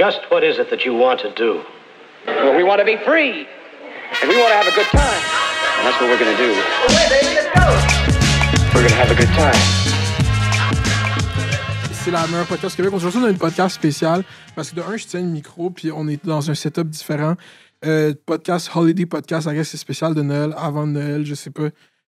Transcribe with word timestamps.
Just 0.00 0.30
what 0.30 0.42
is 0.42 0.58
it 0.58 0.70
that 0.70 0.86
you 0.86 0.94
want 0.94 1.20
to 1.20 1.30
do? 1.34 1.60
Well, 2.26 2.56
we 2.56 2.64
want 2.64 2.78
to 2.78 2.86
be 2.86 2.96
free. 3.04 3.46
And 4.22 4.30
we 4.30 4.36
want 4.40 4.48
to 4.48 4.56
have 4.56 4.66
a 4.66 4.74
good 4.74 4.86
time. 4.86 5.22
And 5.76 5.84
that's 5.84 6.00
what 6.00 6.08
we're 6.08 6.16
going 6.16 6.34
to 6.34 6.40
do. 6.40 6.52
We're 8.72 8.80
going 8.80 8.88
to 8.88 9.00
have 9.02 9.10
a 9.10 9.14
good 9.14 9.28
time. 9.36 9.60
C'est 11.92 12.10
la 12.10 12.26
meilleure 12.28 12.46
podcast 12.46 12.76
Québec. 12.76 12.94
Aujourd'hui, 12.94 13.20
on 13.20 13.24
a 13.26 13.28
une 13.28 13.36
podcast 13.36 13.74
spéciale 13.74 14.24
parce 14.56 14.70
que 14.70 14.76
de 14.76 14.80
un, 14.80 14.96
je 14.96 15.04
tiens 15.04 15.20
le 15.20 15.26
micro, 15.26 15.68
puis 15.68 15.92
on 15.92 16.08
est 16.08 16.24
dans 16.24 16.50
un 16.50 16.54
setup 16.54 16.88
différent. 16.88 17.34
Euh, 17.84 18.14
podcast, 18.24 18.70
Holiday 18.74 19.04
Podcast, 19.04 19.48
I 19.50 19.54
guess 19.54 19.68
c'est 19.68 19.76
spécial 19.76 20.14
de 20.14 20.22
Noël, 20.22 20.54
avant 20.56 20.86
Noël, 20.86 21.26
je 21.26 21.34
sais 21.34 21.50
pas. 21.50 21.68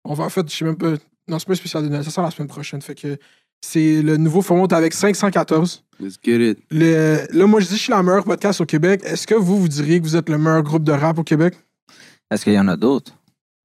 On 0.04 0.14
va 0.14 0.24
en 0.24 0.28
fait, 0.28 0.50
je 0.50 0.56
sais 0.56 0.64
même 0.64 0.76
pas. 0.76 0.94
Non, 1.28 1.38
c'est 1.38 1.46
pas 1.46 1.54
spécial 1.54 1.84
de 1.84 1.88
Noël, 1.88 2.02
ça 2.02 2.10
sort 2.10 2.24
la 2.24 2.32
semaine 2.32 2.48
prochaine. 2.48 2.82
Fait 2.82 2.96
que 2.96 3.16
c'est 3.61 4.02
le 4.02 4.16
nouveau 4.16 4.43
format 4.43 4.66
avec 4.77 4.93
514. 4.93 5.82
Let's 6.00 6.16
get 6.23 6.50
it. 6.50 6.59
Le- 6.70 7.20
là, 7.32 7.46
moi, 7.46 7.61
je 7.61 7.66
dis 7.66 7.73
que 7.73 7.77
je 7.79 7.82
suis 7.84 7.91
la 7.93 8.02
meilleure 8.02 8.25
podcast 8.25 8.61
au 8.61 8.66
Québec. 8.66 9.00
Est-ce 9.05 9.27
que 9.27 9.34
vous, 9.34 9.59
vous 9.59 9.69
diriez 9.69 9.98
que 10.01 10.05
vous 10.05 10.16
êtes 10.16 10.28
le 10.28 10.37
meilleur 10.38 10.62
groupe 10.62 10.84
de 10.84 10.92
rap 10.92 11.19
au 11.19 11.23
Québec? 11.23 11.55
Est-ce 12.30 12.45
qu'il 12.45 12.52
y 12.52 12.59
en 12.61 12.69
a 12.69 12.77
d'autres? 12.77 13.12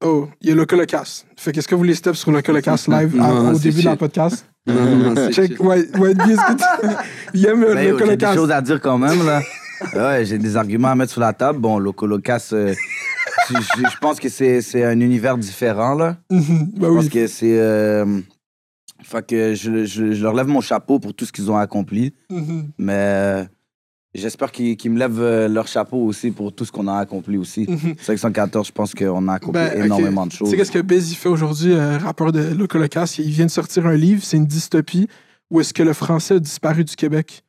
Oh, 0.03 0.27
il 0.41 0.49
y 0.49 0.51
a 0.51 0.55
le 0.55 0.65
Colocast. 0.65 1.27
Fait 1.37 1.51
qu'est-ce 1.51 1.67
que 1.67 1.75
vous 1.75 1.93
step 1.93 2.15
sur 2.15 2.31
le 2.31 2.41
Colocast 2.41 2.87
live 2.87 3.13
à- 3.21 3.27
Non, 3.27 3.53
au 3.53 3.59
début 3.59 3.81
de 3.81 3.85
la 3.85 3.95
podcast? 3.97 4.45
Non, 4.65 4.73
non, 4.95 5.13
c'est 5.15 5.33
Check, 5.33 5.59
ouais, 5.63 5.85
ouais, 5.99 6.13
dis 6.13 6.35
ce 6.35 6.53
que 6.53 6.57
tu- 6.87 6.95
Il 7.33 7.45
aime 7.45 7.61
le, 7.61 7.67
Ben, 7.67 7.75
le 7.75 7.81
j'ai 7.83 7.91
des 7.91 7.97
Colocast. 7.99 8.35
choses 8.35 8.51
à 8.51 8.61
dire 8.61 8.79
quand 8.81 8.97
même, 8.97 9.25
là. 9.25 9.41
ouais, 9.93 10.25
j'ai 10.25 10.37
des 10.37 10.55
arguments 10.55 10.89
à 10.89 10.95
mettre 10.95 11.11
sur 11.11 11.21
la 11.21 11.33
table. 11.33 11.59
Bon, 11.59 11.77
le 11.79 11.91
Colocas, 11.91 12.49
euh, 12.53 12.73
je, 13.49 13.97
pense 13.99 14.19
que 14.19 14.29
c'est 14.29 14.61
c'est 14.61 14.83
un 14.83 14.99
univers 14.99 15.37
différent, 15.37 15.95
là. 15.95 16.17
Je 16.31 16.35
pense 16.79 17.03
oui. 17.05 17.09
que 17.09 17.27
c'est... 17.27 17.59
euh, 17.59 18.05
fait 19.03 19.25
que 19.25 19.53
je, 19.55 19.85
je- 19.85 20.11
je 20.13 20.23
leur 20.23 20.33
lève 20.33 20.47
mon 20.47 20.61
chapeau 20.61 20.99
pour 20.99 21.13
tout 21.13 21.25
ce 21.25 21.31
qu'ils 21.31 21.49
ont 21.51 21.57
accompli. 21.57 22.13
Mhm. 22.29 22.69
Mais 22.77 23.47
j'espère 24.13 24.51
qu'ils 24.51 24.75
qu'ils 24.77 24.91
me 24.91 24.99
lèvent 24.99 25.19
euh, 25.21 25.47
leur 25.47 25.67
chapeau 25.67 25.97
aussi 26.05 26.31
pour 26.31 26.53
tout 26.53 26.65
ce 26.65 26.71
qu'on 26.71 26.87
a 26.87 26.95
accompli 26.97 27.37
aussi. 27.37 27.65
Mhm. 27.67 27.95
514, 27.99 28.67
je 28.67 28.71
pense 28.71 28.93
qu'on 28.93 29.27
a 29.27 29.33
accompli 29.33 29.53
Ben, 29.61 29.83
énormément 29.85 30.25
de 30.25 30.31
Tu 30.31 30.37
choses. 30.37 30.49
sais 30.49 30.57
qu'est-ce 30.57 30.71
que 30.71 30.93
il 30.93 31.15
fait 31.15 31.29
aujourd'hui, 31.29 31.71
euh, 31.73 31.97
rappeur 31.97 32.31
de 32.31 32.41
Loco? 32.53 32.77
Il 33.17 33.31
vient 33.31 33.45
de 33.45 33.51
sortir 33.51 33.85
un 33.87 33.95
livre, 33.95 34.23
c'est 34.23 34.37
une 34.37 34.45
dystopie 34.47 35.07
où 35.49 35.59
est-ce 35.59 35.73
que 35.73 35.83
le 35.83 35.93
français 35.93 36.35
a 36.35 36.39
disparu 36.39 36.83
du 36.83 36.95
Québec? 36.95 37.43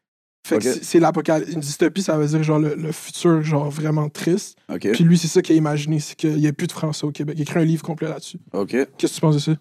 Fait 0.45 0.59
que 0.59 0.73
c'est- 0.73 0.99
l'apocalypse. 0.99 1.53
Une 1.53 1.61
dystopie, 1.61 2.03
ça 2.03 2.17
veut 2.19 2.27
dire 2.27 2.43
genre 2.43 2.59
le, 2.59 2.75
le 2.75 2.91
futur, 2.91 3.43
genre 3.43 3.71
vraiment 3.71 4.09
triste. 4.09 4.57
OK, 4.69 4.91
Puis 4.93 5.05
lui, 5.05 5.17
c'est 5.17 5.29
ça 5.29 5.41
qu'il 5.41 5.55
a 5.55 5.59
imaginé, 5.59 6.01
c'est 6.01 6.17
qu'il 6.17 6.35
n'y 6.37 6.49
a 6.49 6.53
plus 6.53 6.67
de 6.67 6.73
français 6.73 7.07
au 7.07 7.13
Québec. 7.13 7.37
Il 7.39 7.43
a 7.43 7.45
écrit 7.45 7.61
un 7.61 7.65
livre 7.65 7.85
complet 7.85 8.09
là-dessus. 8.09 8.39
OK. 8.53 8.71
Qu'est-ce 8.99 9.13
que 9.13 9.15
tu 9.15 9.21
penses 9.21 9.35
de 9.37 9.41
ça? 9.41 9.53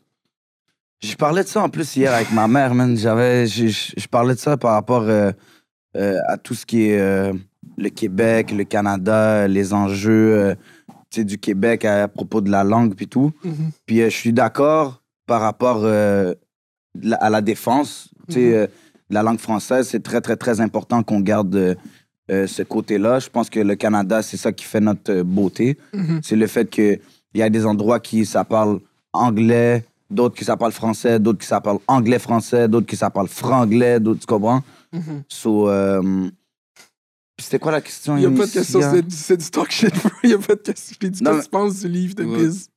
Je 1.03 1.15
parlais 1.15 1.43
de 1.43 1.47
ça 1.47 1.63
en 1.63 1.69
plus 1.69 1.95
hier 1.95 2.13
avec 2.13 2.31
ma 2.31 2.47
mère, 2.47 2.75
man. 2.75 2.95
J'avais, 2.95 3.47
je, 3.47 4.07
parlais 4.07 4.35
de 4.35 4.39
ça 4.39 4.55
par 4.57 4.73
rapport 4.73 5.01
euh, 5.03 5.31
euh, 5.97 6.19
à 6.27 6.37
tout 6.37 6.53
ce 6.53 6.65
qui 6.65 6.83
est 6.89 6.99
euh, 6.99 7.33
le 7.77 7.89
Québec, 7.89 8.51
le 8.51 8.63
Canada, 8.65 9.47
les 9.47 9.73
enjeux 9.73 10.55
tu 11.09 11.21
sais, 11.21 11.23
du 11.25 11.37
Québec 11.39 11.85
à, 11.85 12.07
propos 12.07 12.39
de 12.41 12.51
la 12.51 12.63
langue 12.63 12.93
puis 12.95 13.07
tout. 13.07 13.31
Mhm. 13.43 13.71
Puis 13.85 13.97
je 14.01 14.09
suis 14.09 14.31
d'accord 14.33 15.01
par 15.25 15.41
rapport 15.41 15.83
la- 15.83 16.35
à 17.19 17.29
la 17.29 17.41
défense. 17.41 18.09
Tu 18.27 18.33
sais, 18.35 18.39
Mhm. 18.41 18.53
euh, 18.53 18.67
la 19.09 19.23
langue 19.23 19.39
française, 19.39 19.87
c'est 19.89 20.03
très, 20.03 20.21
très, 20.21 20.35
très 20.37 20.61
important 20.61 21.03
qu'on 21.03 21.19
garde 21.19 21.77
ce 22.29 22.61
côté-là. 22.63 23.19
Je 23.19 23.27
pense 23.27 23.49
que 23.49 23.59
le 23.59 23.75
Canada, 23.75 24.21
c'est 24.21 24.37
ça 24.37 24.53
qui 24.53 24.63
fait 24.63 24.79
notre 24.79 25.21
beauté. 25.23 25.77
Mhm. 25.93 26.21
C'est 26.23 26.37
le 26.37 26.47
fait 26.47 26.69
qu'il 26.69 26.99
y 27.35 27.41
a 27.41 27.49
des 27.49 27.65
endroits 27.65 27.99
qui 27.99 28.25
ça 28.25 28.45
parle 28.45 28.79
anglais, 29.11 29.83
d'autres 30.11 30.35
qui 30.35 30.45
ça 30.45 30.57
parle 30.57 30.71
français, 30.71 31.19
d'autres 31.19 31.39
qui 31.39 31.47
ça 31.47 31.61
parle 31.61 31.79
anglais-français, 31.87 32.67
d'autres 32.67 32.87
qui 32.87 32.95
ça 32.95 33.09
parle 33.09 33.27
franglais, 33.27 33.99
d'autres, 33.99 34.19
tu 34.21 34.25
comprends? 34.27 34.61
Mhm. 34.91 35.23
So, 35.29 35.69
euh, 35.69 36.29
puis 37.37 37.45
c'était 37.45 37.59
quoi 37.59 37.71
la 37.71 37.81
question? 37.81 38.17
Il 38.17 38.19
n'y 38.19 38.25
a 38.27 38.37
pas 38.37 38.45
de 38.45 38.51
question, 38.51 38.81
c'est 39.09 39.37
du 39.37 39.49
talk 39.49 39.71
shit, 39.71 39.93
bro. 39.95 40.11
Il 40.23 40.27
n'y 40.27 40.35
a 40.35 40.37
pas 40.37 40.55
de 40.55 40.61
question. 40.61 40.95
Je 41.01 41.07
dit, 41.07 41.23
qu'est-ce 41.23 41.37
que 41.39 41.43
tu 41.43 41.49
penses 41.49 41.79
du 41.79 41.87
livre 41.87 42.13
de 42.15 42.23
Ouais. 42.23 42.37
Biz? 42.37 42.67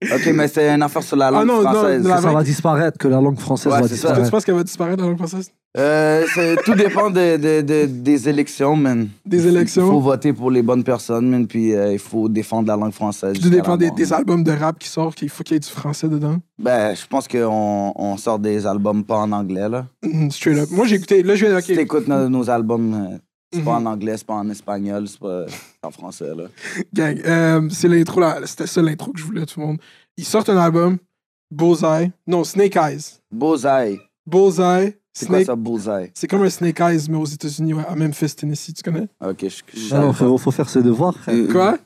Ok, 0.00 0.30
mais 0.32 0.46
c'est 0.46 0.68
une 0.68 0.82
affaire 0.82 1.02
sur 1.02 1.16
la 1.16 1.26
Ah 1.26 1.30
langue 1.32 1.46
non, 1.48 1.62
non, 1.62 1.70
française. 1.72 2.06
la 2.06 2.16
que 2.16 2.22
ça? 2.22 2.32
Va 2.32 2.42
disparaître, 2.44 2.98
que 2.98 3.08
la 3.08 3.20
langue 3.20 3.38
française 3.40 3.72
Ouais, 3.72 3.80
va 3.80 3.88
c'est 3.88 3.96
ça. 3.96 4.08
Toi, 4.08 4.16
tu 4.18 4.20
disparaître. 4.22 4.30
penses 4.30 4.44
qu'elle 4.44 4.54
va 4.54 4.62
disparaître 4.62 4.96
dans 4.98 5.02
la 5.04 5.08
langue 5.10 5.18
française? 5.18 5.50
Euh, 5.76 6.24
c'est- 6.34 6.56
tout 6.64 6.74
dépend 6.74 7.10
de, 7.10 7.36
de- 7.36 7.60
de- 7.62 7.86
des 7.86 8.28
élections, 8.28 8.76
man. 8.76 9.08
Des 9.26 9.36
Il 9.38 9.42
faut 9.42 9.48
élections? 9.48 9.98
voter 10.00 10.32
pour 10.32 10.50
les 10.52 10.62
bonnes 10.62 10.84
personnes, 10.84 11.28
man, 11.28 11.46
puis 11.48 11.74
euh, 11.74 11.92
il 11.92 11.98
faut 11.98 12.28
défendre 12.28 12.68
la 12.68 12.76
langue 12.76 12.92
française. 12.92 13.34
Tout 13.34 13.42
jusqu'à 13.42 13.56
dépend 13.56 13.76
des, 13.76 13.86
mort, 13.88 13.96
des 13.96 14.04
man. 14.06 14.12
albums 14.14 14.44
de 14.44 14.52
rap 14.52 14.78
qui 14.78 14.88
sortent, 14.88 15.16
qu'il 15.16 15.28
faut 15.28 15.42
qu'il 15.42 15.54
y 15.54 15.56
ait 15.56 15.60
du 15.60 15.68
français 15.68 16.08
dedans? 16.08 16.38
Ben, 16.58 16.94
je 16.94 17.06
pense 17.06 17.26
qu'on 17.28 17.92
on 17.94 18.16
sort 18.16 18.38
des 18.38 18.66
albums 18.66 19.04
pas 19.04 19.18
en 19.18 19.32
anglais, 19.32 19.68
là. 19.68 19.86
Mhm, 20.04 20.30
Straight 20.30 20.58
up. 20.58 20.68
Moi, 20.70 20.86
j'ai 20.86 20.96
écouté. 20.96 21.22
Là, 21.24 21.34
je 21.34 21.44
viens. 21.46 21.60
Si 21.60 21.74
t'écoutes 21.74 22.06
nos, 22.08 22.28
nos 22.28 22.48
albums, 22.48 22.94
euh, 22.94 23.18
c'est 23.52 23.62
pas 23.64 23.78
Mhm. 23.80 23.86
en 23.86 23.90
anglais, 23.92 24.16
c'est 24.16 24.26
pas 24.26 24.34
en 24.34 24.48
espagnol, 24.50 25.06
c'est 25.08 25.18
pas 25.20 25.46
en 25.82 25.90
français, 25.90 26.34
là. 26.34 26.44
Gang, 26.94 27.20
euh, 27.24 27.68
c'est 27.70 27.88
l'intro, 27.88 28.20
là. 28.20 28.38
C'était 28.44 28.66
ça 28.66 28.82
l'intro 28.82 29.12
que 29.12 29.18
je 29.20 29.24
voulais 29.24 29.42
à 29.42 29.46
tout 29.46 29.60
le 29.60 29.66
monde. 29.66 29.78
Ils 30.16 30.24
sortent 30.24 30.48
un 30.50 30.58
album, 30.58 30.98
Bullseye. 31.50 32.10
Non, 32.26 32.44
Snake 32.44 32.76
Eyes. 32.76 33.20
Bullseye. 33.32 34.00
Bullseye, 34.26 34.94
C'est 35.14 35.26
quoi 35.26 35.42
ça, 35.44 35.56
Bullseye? 35.56 36.10
C'est 36.14 36.26
comme 36.28 36.42
un 36.42 36.50
Snake 36.50 36.78
Eyes, 36.80 37.06
mais 37.08 37.16
aux 37.16 37.24
États-Unis, 37.24 37.72
ouais, 37.74 37.84
à 37.88 37.94
Memphis, 37.96 38.34
Tennessee, 38.36 38.74
tu 38.74 38.82
connais? 38.82 39.08
Ok, 39.24 39.38
je, 39.48 39.78
je- 39.80 39.94
Non, 39.94 40.12
frérot, 40.12 40.36
faut 40.38 40.50
faire 40.50 40.68
ses 40.68 40.82
devoirs, 40.82 41.16
frère. 41.16 41.34
Euh, 41.34 41.50
Quoi? 41.50 41.78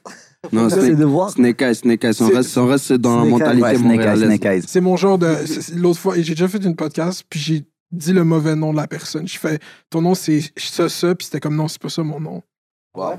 Non, 0.52 0.64
Faut 0.64 0.70
faire 0.70 0.78
ses 0.80 0.86
Snake, 0.88 0.98
devoirs. 0.98 1.30
Snake 1.30 1.62
Eyes, 1.62 1.74
Snake 1.76 2.02
Eyes. 2.04 2.20
On 2.20 2.28
reste, 2.28 2.58
on 2.58 2.66
reste 2.66 2.92
dans 2.94 3.22
la 3.22 3.22
Snake 3.22 3.32
Eyes. 3.32 3.38
mentalité 3.38 3.62
Ouais, 3.62 3.76
Snake 3.76 3.80
Eyes, 3.90 3.96
montréalaise. 3.96 4.24
Snake 4.28 4.44
Eyes. 4.44 4.62
C'est 4.66 4.80
mon 4.80 4.96
genre 4.96 5.18
de. 5.18 5.36
L'autre 5.76 6.00
fois, 6.00 6.14
j'ai 6.16 6.34
déjà 6.34 6.48
fait 6.48 6.58
une 6.64 6.74
podcast, 6.74 7.24
puis 7.30 7.38
j'ai 7.38 7.64
dit 7.92 8.12
le 8.12 8.24
mauvais 8.24 8.56
nom 8.56 8.72
de 8.72 8.76
la 8.78 8.86
personne. 8.86 9.28
Je 9.28 9.38
fais, 9.38 9.58
ton 9.90 10.00
nom, 10.02 10.14
c'est 10.14 10.40
ça, 10.56 10.88
ça, 10.88 11.14
puis 11.14 11.26
c'était 11.26 11.40
comme, 11.40 11.56
non, 11.56 11.68
c'est 11.68 11.80
pas 11.80 11.88
ça 11.90 12.02
mon 12.02 12.18
nom. 12.20 12.42
Wow. 12.94 13.14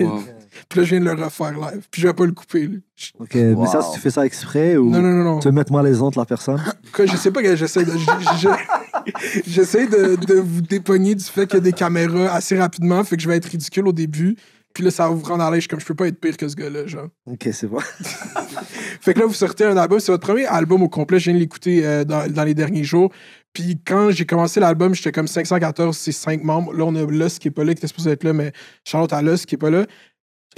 Wow. 0.00 0.22
Puis 0.68 0.80
là, 0.80 0.84
je 0.84 0.90
viens 0.96 1.00
de 1.00 1.04
le 1.04 1.12
refaire 1.24 1.52
live, 1.52 1.86
puis 1.90 2.02
je 2.02 2.08
vais 2.08 2.14
pas 2.14 2.24
le 2.26 2.32
couper. 2.32 2.66
là. 2.66 2.76
Ok, 3.20 3.34
mais 3.34 3.66
ça, 3.66 3.82
si 3.82 3.92
tu 3.92 4.00
fais 4.00 4.10
ça 4.10 4.24
exprès 4.26 4.76
ou 4.76 4.90
Non, 4.90 5.00
non, 5.00 5.10
non, 5.10 5.24
non. 5.24 5.38
tu 5.38 5.46
veux 5.48 5.52
mettre 5.54 5.72
malaisante 5.72 6.16
la 6.16 6.24
personne? 6.24 6.60
Quoi, 6.92 7.06
je 7.06 7.16
sais 7.16 7.30
pas 7.30 7.40
que 7.42 7.54
j'essaie 7.54 7.84
de. 7.84 7.92
je- 7.92 8.38
je- 8.48 9.42
J'essaie 9.46 9.86
de, 9.86 10.16
de 10.16 10.34
vous 10.34 10.60
dépogner 10.62 11.14
du 11.14 11.24
fait 11.24 11.46
qu'il 11.46 11.54
y 11.56 11.58
a 11.58 11.60
des 11.60 11.72
caméras 11.72 12.32
assez 12.34 12.58
rapidement, 12.58 13.02
fait 13.04 13.16
que 13.16 13.22
je 13.22 13.28
vais 13.28 13.36
être 13.36 13.46
ridicule 13.46 13.86
au 13.88 13.92
début. 13.92 14.36
Puis 14.74 14.84
là, 14.84 14.90
ça 14.90 15.08
va 15.08 15.14
vous 15.14 15.24
rendre 15.24 15.42
à 15.42 15.50
l'aise. 15.50 15.56
Je 15.58 15.60
suis 15.62 15.68
Comme 15.68 15.80
je 15.80 15.86
peux 15.86 15.94
pas 15.94 16.06
être 16.06 16.20
pire 16.20 16.36
que 16.36 16.46
ce 16.48 16.54
gars-là, 16.54 16.86
genre. 16.86 17.08
Ok, 17.26 17.48
c'est 17.52 17.66
bon. 17.66 17.78
Fait 19.00 19.14
que 19.14 19.20
là, 19.20 19.26
vous 19.26 19.32
sortez 19.34 19.64
un 19.64 19.76
album. 19.76 19.98
C'est 19.98 20.12
votre 20.12 20.24
premier 20.26 20.46
album 20.46 20.82
au 20.82 20.88
complet. 20.88 21.18
Je 21.18 21.24
viens 21.24 21.34
de 21.34 21.38
l'écouter 21.40 21.84
euh, 21.84 22.04
dans, 22.04 22.30
dans 22.30 22.44
les 22.44 22.54
derniers 22.54 22.84
jours. 22.84 23.10
Puis 23.52 23.80
quand 23.84 24.10
j'ai 24.10 24.26
commencé 24.26 24.60
l'album, 24.60 24.94
j'étais 24.94 25.12
comme 25.12 25.26
514, 25.26 25.96
c'est 25.96 26.12
5 26.12 26.42
membres. 26.44 26.72
Là, 26.72 26.84
on 26.84 26.94
a 26.94 27.04
Lost 27.04 27.40
qui 27.40 27.48
est 27.48 27.50
pas 27.50 27.64
là, 27.64 27.74
qui 27.74 27.78
était 27.78 27.88
supposé 27.88 28.10
être 28.10 28.24
là, 28.24 28.32
mais 28.32 28.52
Charlotte 28.84 29.12
à 29.12 29.22
Lost 29.22 29.46
qui 29.46 29.56
est 29.56 29.58
pas 29.58 29.70
là. 29.70 29.86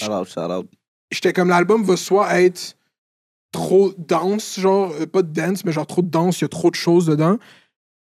Shout 0.00 0.10
out, 0.10 0.28
shout 0.28 0.40
out. 0.40 0.70
J'étais 1.10 1.32
comme 1.32 1.48
l'album 1.48 1.84
va 1.84 1.96
soit 1.96 2.40
être 2.40 2.76
trop 3.52 3.92
dense, 3.98 4.58
genre, 4.58 4.92
euh, 5.00 5.06
pas 5.06 5.22
de 5.22 5.32
dance, 5.32 5.64
mais 5.64 5.72
genre 5.72 5.86
trop 5.86 6.02
de 6.02 6.08
danse, 6.08 6.40
il 6.40 6.44
y 6.44 6.46
a 6.46 6.48
trop 6.48 6.70
de 6.70 6.74
choses 6.74 7.06
dedans. 7.06 7.38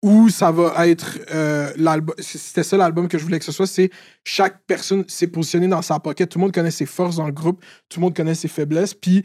Ou 0.02 0.30
ça 0.30 0.50
va 0.50 0.88
être 0.88 1.20
euh, 1.32 1.72
l'album. 1.76 2.16
C'était 2.18 2.64
ça 2.64 2.76
l'album 2.76 3.06
que 3.06 3.18
je 3.18 3.22
voulais 3.22 3.38
que 3.38 3.44
ce 3.44 3.52
soit. 3.52 3.68
C'est 3.68 3.90
chaque 4.24 4.60
personne 4.66 5.04
s'est 5.06 5.28
positionnée 5.28 5.68
dans 5.68 5.82
sa 5.82 6.00
pocket. 6.00 6.28
Tout 6.28 6.38
le 6.38 6.42
monde 6.42 6.52
connaît 6.52 6.72
ses 6.72 6.86
forces 6.86 7.16
dans 7.16 7.26
le 7.26 7.32
groupe. 7.32 7.64
Tout 7.88 8.00
le 8.00 8.06
monde 8.06 8.16
connaît 8.16 8.34
ses 8.34 8.48
faiblesses. 8.48 8.94
Puis 8.94 9.24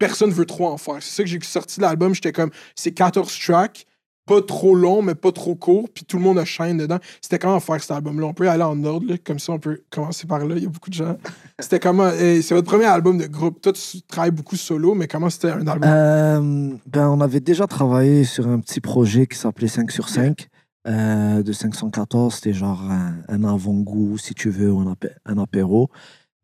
personne 0.00 0.32
veut 0.32 0.46
trop 0.46 0.66
en 0.66 0.78
faire. 0.78 1.00
C'est 1.00 1.14
ça 1.14 1.22
que 1.22 1.28
j'ai 1.28 1.38
sorti 1.42 1.76
de 1.76 1.82
l'album. 1.82 2.12
J'étais 2.12 2.32
comme, 2.32 2.50
c'est 2.74 2.90
14 2.90 3.38
tracks. 3.38 3.86
Pas 4.26 4.42
trop 4.42 4.74
long, 4.74 5.02
mais 5.02 5.14
pas 5.14 5.30
trop 5.32 5.54
court. 5.54 5.88
Puis 5.94 6.04
tout 6.04 6.16
le 6.18 6.24
monde 6.24 6.38
a 6.38 6.44
chaîne 6.44 6.78
dedans. 6.78 6.98
C'était 7.20 7.38
comment 7.38 7.60
faire 7.60 7.80
cet 7.80 7.92
album-là? 7.92 8.26
On 8.26 8.34
peut 8.34 8.48
aller 8.50 8.64
en 8.64 8.82
ordre, 8.84 9.06
là, 9.08 9.14
comme 9.24 9.38
ça, 9.38 9.52
on 9.52 9.58
peut 9.60 9.82
commencer 9.90 10.26
par 10.26 10.44
là. 10.44 10.54
Il 10.56 10.64
y 10.64 10.66
a 10.66 10.68
beaucoup 10.68 10.90
de 10.90 10.94
gens. 10.94 11.16
C'était 11.60 11.78
comment. 11.78 12.04
euh, 12.12 12.42
c'est 12.42 12.54
votre 12.54 12.66
premier 12.68 12.86
album 12.86 13.18
de 13.18 13.26
groupe. 13.26 13.60
Toi, 13.62 13.72
tu 13.72 14.02
travailles 14.02 14.32
beaucoup 14.32 14.56
solo, 14.56 14.94
mais 14.94 15.06
comment 15.06 15.30
c'était 15.30 15.50
un 15.52 15.66
album? 15.66 15.88
Euh, 15.90 16.70
ben, 16.86 17.08
on 17.08 17.20
avait 17.20 17.40
déjà 17.40 17.66
travaillé 17.66 18.24
sur 18.24 18.46
un 18.48 18.58
petit 18.60 18.80
projet 18.80 19.26
qui 19.26 19.38
s'appelait 19.38 19.68
5 19.68 19.90
sur 19.90 20.08
5 20.08 20.48
euh, 20.88 21.42
de 21.42 21.52
514. 21.52 22.34
C'était 22.34 22.52
genre 22.52 22.82
un, 22.90 23.14
un 23.28 23.44
avant-goût, 23.44 24.18
si 24.18 24.34
tu 24.34 24.50
veux, 24.50 24.70
ou 24.72 24.80
un, 24.80 24.92
apé- 24.92 25.14
un 25.24 25.38
apéro. 25.38 25.88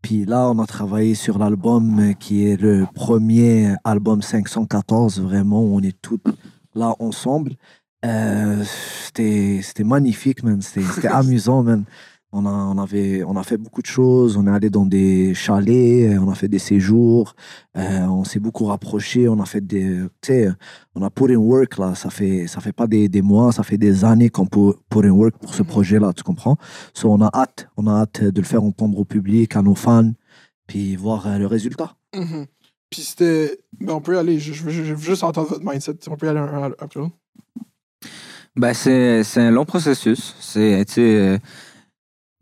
Puis 0.03 0.25
là, 0.25 0.49
on 0.51 0.59
a 0.59 0.67
travaillé 0.67 1.15
sur 1.15 1.39
l'album 1.39 2.15
qui 2.19 2.47
est 2.49 2.61
le 2.61 2.87
premier 2.95 3.75
album 3.85 4.21
514, 4.23 5.21
vraiment, 5.21 5.63
où 5.63 5.77
on 5.77 5.81
est 5.81 5.97
tous 6.01 6.19
là 6.75 6.95
ensemble. 6.99 7.53
Euh, 8.05 8.63
c'était 8.65 9.85
magnifique, 9.85 10.43
man. 10.43 10.61
C'était 10.61 11.09
amusant, 11.09 11.63
man. 11.63 11.85
On 12.35 12.47
a, 12.47 12.51
on, 12.51 12.79
avait, 12.79 13.23
on 13.25 13.37
a 13.37 13.43
fait 13.43 13.59
beaucoup 13.59 13.83
de 13.83 13.87
choses. 13.87 14.39
On 14.39 14.47
est 14.47 14.51
allé 14.51 14.71
dans 14.71 14.87
des 14.87 15.35
chalets, 15.35 16.11
euh, 16.15 16.19
on 16.19 16.31
a 16.31 16.35
fait 16.35 16.49
des 16.49 16.59
séjours. 16.59 17.35
euh, 17.77 18.07
on 18.07 18.25
s'est 18.25 18.41
beaucoup 18.41 18.65
rapprochés. 18.65 19.29
On 19.29 19.39
a 19.39 19.45
fait 19.45 19.61
des. 19.61 19.99
Tu 20.23 20.33
sais, 20.33 20.51
on 20.95 21.03
a 21.03 21.11
put 21.11 21.31
in 21.31 21.37
work, 21.37 21.77
là. 21.77 21.95
Ça 21.95 22.09
fait, 22.09 22.47
ça 22.47 22.61
fait 22.63 22.73
pas 22.73 22.87
des, 22.87 23.11
des 23.11 23.21
mois, 23.21 23.53
ça 23.53 23.63
fait 23.63 23.77
des 23.77 24.03
années 24.07 24.31
qu'on 24.31 24.47
put, 24.47 24.73
put 24.89 25.07
in 25.07 25.11
work 25.11 25.37
pour 25.37 25.55
ce 25.55 25.63
projet-là, 25.63 26.15
tu 26.15 26.23
comprends? 26.23 26.57
So, 26.95 27.13
on 27.13 27.21
a 27.21 27.31
hâte. 27.35 27.69
On 27.77 27.87
a 27.87 27.93
hâte 28.01 28.25
de 28.25 28.41
le 28.41 28.47
faire 28.47 28.63
entendre 28.65 28.99
au 28.99 29.05
public, 29.05 29.55
à 29.55 29.61
nos 29.61 29.75
fans, 29.75 30.13
puis 30.67 30.97
voir 30.97 31.27
euh, 31.27 31.37
le 31.37 31.47
résultat. 31.47 31.97
Mhm. 32.17 32.47
Puis 32.93 33.01
c'était. 33.03 33.59
Ben, 33.81 33.95
on 33.95 34.01
peut 34.01 34.17
aller. 34.19 34.39
Je, 34.39 34.53
je 34.53 34.63
veux, 34.63 34.71
je 34.71 34.93
veux 34.95 34.97
juste 35.03 35.25
entendre 35.25 35.49
votre 35.49 35.65
mindset. 35.65 35.97
On 36.09 36.17
peut 36.17 36.27
y 36.27 36.29
aller 36.29 36.39
un, 36.39 36.63
un- 36.65 36.73
après 36.79 37.01
l'autre. 37.01 37.17
Ben, 38.55 38.75
c'est 38.75 39.25
c'est 39.25 39.41
un 39.41 39.51
long 39.51 39.65
processus. 39.65 40.37
C'est, 40.39 40.85
tu 40.87 40.93
sais, 40.95 41.01
euh, 41.17 41.39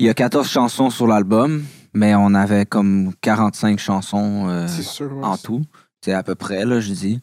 Il 0.01 0.07
y 0.07 0.09
a 0.09 0.15
14 0.15 0.49
chansons 0.49 0.91
sur 0.91 1.07
l'album, 1.07 1.65
mais 1.95 2.15
on 2.17 2.35
avait 2.35 2.67
comme 2.67 3.13
45 3.21 3.79
chansons 3.79 4.49
euh, 4.49 4.67
C'est 4.67 4.83
sûr. 4.83 5.13
ouais. 5.17 5.25
en 5.25 5.37
tout. 5.37 5.63
C'est 6.05 6.13
à 6.15 6.23
peu 6.23 6.35
près, 6.35 6.65
là, 6.65 6.81
je 6.81 6.93
dis. 6.93 7.21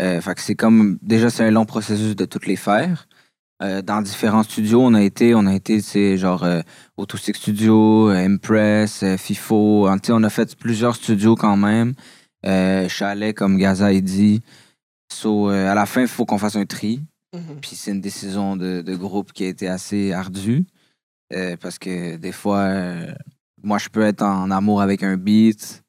Euh, 0.00 0.20
fait 0.20 0.34
que 0.34 0.40
c'est 0.42 0.54
comme. 0.54 0.98
Déjà, 1.02 1.30
c'est 1.30 1.44
un 1.44 1.50
long 1.50 1.64
processus 1.64 2.14
de 2.16 2.24
toutes 2.26 2.46
les 2.46 2.56
faire. 2.56 3.08
Dans 3.84 4.02
différents 4.02 4.44
studios, 4.44 4.80
on 4.80 4.94
a 4.94 5.02
été, 5.02 5.34
on 5.34 5.44
a 5.46 5.52
été, 5.52 5.80
c'est 5.80 6.16
genre 6.16 6.44
euh, 6.44 6.60
Autosix 6.96 7.36
Studio, 7.40 8.06
Impress, 8.08 9.02
FIFO. 9.16 9.88
on 10.10 10.22
a 10.22 10.30
fait 10.30 10.54
plusieurs 10.54 10.94
studios 10.94 11.34
quand 11.34 11.56
même. 11.56 11.94
Euh, 12.46 12.88
chalet, 12.88 13.34
comme 13.34 13.56
Gaza 13.58 13.86
a 13.86 14.00
dit. 14.00 14.40
So, 15.12 15.50
euh, 15.50 15.70
à 15.70 15.74
la 15.74 15.86
fin, 15.86 16.02
il 16.02 16.08
faut 16.08 16.24
qu'on 16.24 16.38
fasse 16.38 16.56
un 16.56 16.66
tri. 16.66 17.00
Mhm. 17.34 17.60
Puis 17.60 17.72
c'est 17.76 17.90
une 17.90 18.00
décision 18.00 18.56
de, 18.56 18.80
de 18.82 18.94
groupe 18.96 19.32
qui 19.32 19.44
a 19.44 19.48
été 19.48 19.68
assez 19.68 20.12
ardue. 20.12 20.64
euh, 21.34 21.56
parce 21.60 21.78
que 21.78 22.16
des 22.16 22.32
fois, 22.32 22.58
euh, 22.60 23.12
moi, 23.62 23.76
je 23.78 23.88
peux 23.90 24.02
être 24.02 24.22
en 24.22 24.50
amour 24.50 24.80
avec 24.80 25.02
un 25.02 25.16
beat, 25.18 25.82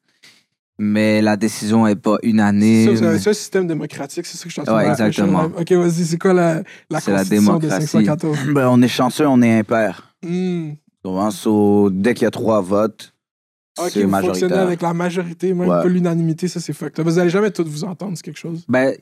mais 0.78 1.22
la 1.22 1.36
décision 1.38 1.86
n'est 1.86 1.96
pas 1.96 2.18
unanime. 2.22 2.96
c'est 2.96 3.28
un- 3.28 3.32
système 3.32 3.66
démocratique, 3.66 4.26
c'est 4.26 4.36
ça 4.36 4.42
que 4.44 4.48
je 4.50 4.52
suis 4.52 4.60
en 4.60 4.64
train 4.64 4.76
Ouais, 4.76 4.84
de 4.84 4.88
réfléchir. 4.90 5.24
exactement. 5.24 5.50
Ok, 5.58 5.72
vas-y, 5.72 6.04
c'est 6.04 6.18
quoi 6.18 6.32
la, 6.34 6.62
la 6.90 7.00
C'est 7.00 7.10
la 7.12 7.18
constitution 7.18 7.54
de 7.56 7.60
démocratie. 7.60 7.86
514? 7.86 8.38
Ben, 8.54 8.68
on 8.68 8.82
est 8.82 8.88
chanceux, 8.88 9.26
on 9.26 9.40
est 9.42 9.58
impair. 9.60 10.14
Hmm. 10.26 10.72
Souvent, 11.04 11.30
so, 11.30 11.88
dès 11.90 12.12
qu'il 12.12 12.24
y 12.24 12.26
a 12.26 12.30
trois 12.30 12.60
votes, 12.60 13.14
Ok, 13.84 13.90
c'est 13.92 14.02
vous 14.04 14.10
fonctionnez 14.10 14.30
majoritaire. 14.32 14.60
avec 14.60 14.82
la 14.82 14.94
majorité, 14.94 15.54
même 15.54 15.68
Ouais. 15.68 15.82
pas 15.82 15.88
l'unanimité, 15.88 16.48
ça 16.48 16.60
c'est 16.60 16.72
fucked. 16.72 17.00
Vous 17.04 17.18
allez 17.18 17.30
jamais 17.30 17.50
tous 17.50 17.64
vous 17.64 17.84
entendre, 17.84 18.12
c'est 18.16 18.22
quelque 18.24 18.38
chose. 18.38 18.64
Ben, 18.68 18.94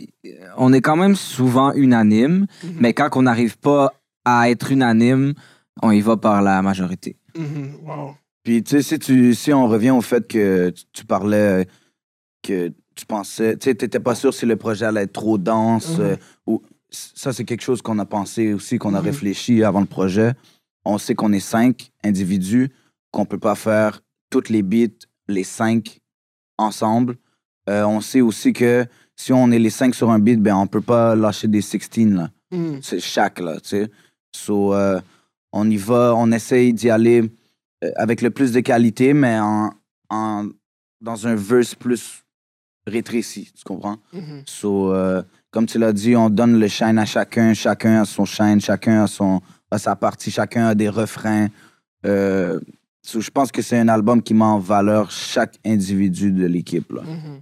on 0.56 0.72
est 0.72 0.80
quand 0.80 0.96
même 0.96 1.14
souvent 1.16 1.72
unanime, 1.74 2.46
Mhm. 2.62 2.70
mais 2.80 2.92
quand 2.94 3.08
on 3.16 3.22
n'arrive 3.22 3.58
pas 3.58 3.92
à 4.24 4.50
être 4.50 4.70
unanime, 4.72 5.34
on 5.82 5.90
y 5.90 6.00
va 6.00 6.16
par 6.16 6.42
la 6.42 6.60
majorité. 6.62 7.16
Mhm, 7.36 7.72
Wow. 7.84 8.14
Puis, 8.42 8.62
tu 8.62 8.70
sais, 8.70 8.82
si, 8.82 8.98
tu- 8.98 9.34
si 9.34 9.52
on 9.52 9.68
revient 9.68 9.90
au 9.90 10.00
fait 10.00 10.26
que 10.26 10.72
tu, 10.92 11.04
parlais 11.04 11.36
euh, 11.62 11.64
que 12.42 12.72
tu 12.94 13.06
pensais, 13.06 13.56
tu 13.56 13.64
sais, 13.64 13.74
t'étais 13.74 14.00
pas 14.00 14.14
sûr 14.14 14.32
si 14.34 14.46
le 14.46 14.56
projet 14.56 14.86
allait 14.86 15.02
être 15.02 15.12
trop 15.12 15.38
dense, 15.38 15.98
Mhm. 15.98 16.04
euh, 16.04 16.16
ou 16.46 16.62
ça, 16.90 17.32
c'est 17.32 17.44
quelque 17.44 17.60
chose 17.62 17.82
qu'on 17.82 17.98
a 17.98 18.06
pensé 18.06 18.54
aussi, 18.54 18.78
qu'on 18.78 18.94
a 18.94 19.00
réfléchi 19.00 19.62
avant 19.62 19.80
le 19.80 19.86
projet. 19.86 20.32
On 20.84 20.96
sait 20.98 21.14
qu'on 21.14 21.32
est 21.32 21.40
cinq 21.40 21.90
individus, 22.02 22.70
qu'on 23.10 23.26
peut 23.26 23.38
pas 23.38 23.54
faire 23.54 24.00
toutes 24.30 24.48
les 24.48 24.62
beats, 24.62 25.06
les 25.28 25.44
cinq 25.44 26.00
ensemble. 26.58 27.16
Euh, 27.68 27.84
on 27.84 28.00
sait 28.00 28.20
aussi 28.20 28.52
que 28.52 28.86
si 29.16 29.32
on 29.32 29.50
est 29.50 29.58
les 29.58 29.70
cinq 29.70 29.94
sur 29.94 30.10
un 30.10 30.18
beat, 30.18 30.40
ben, 30.40 30.56
on 30.56 30.66
peut 30.66 30.80
pas 30.80 31.14
lâcher 31.14 31.48
des 31.48 31.60
16, 31.62 32.06
là. 32.14 32.30
Mhm. 32.50 32.80
C'est 32.82 33.00
chaque, 33.00 33.40
là, 33.40 33.60
tu 33.60 33.68
sais. 33.70 33.90
So, 34.34 34.72
euh, 34.74 35.00
on 35.52 35.68
y 35.68 35.76
va, 35.76 36.14
on 36.16 36.30
essaye 36.32 36.72
d'y 36.72 36.88
aller 36.90 37.30
euh, 37.84 37.90
avec 37.96 38.22
le 38.22 38.30
plus 38.30 38.52
de 38.52 38.60
qualité, 38.60 39.12
mais 39.14 39.38
en, 39.38 39.70
en- 40.10 40.48
dans 41.00 41.26
un 41.26 41.34
verse 41.34 41.74
plus 41.74 42.24
rétréci, 42.86 43.52
tu 43.54 43.64
comprends? 43.64 43.98
So, 44.46 44.92
euh, 44.94 45.22
comme 45.50 45.66
tu 45.66 45.78
l'as 45.78 45.92
dit, 45.92 46.16
on 46.16 46.30
donne 46.30 46.58
le 46.58 46.68
shine 46.68 46.98
à 46.98 47.04
chacun, 47.04 47.54
chacun 47.54 48.02
a 48.02 48.04
son 48.04 48.24
shine, 48.24 48.60
chacun 48.60 49.04
a, 49.04 49.06
son, 49.06 49.40
sa 49.76 49.94
partie, 49.96 50.30
chacun 50.30 50.66
a 50.68 50.74
des 50.74 50.88
refrains. 50.88 51.48
Euh, 52.06 52.58
so, 53.08 53.20
je 53.20 53.30
pense 53.30 53.50
que 53.50 53.62
c'est 53.62 53.78
un 53.78 53.88
album 53.88 54.22
qui 54.22 54.34
met 54.34 54.44
en 54.44 54.58
valeur 54.58 55.10
chaque 55.10 55.56
individu 55.64 56.30
de 56.32 56.46
l'équipe, 56.46 56.90
là. 56.92 57.02
Mhm. 57.02 57.40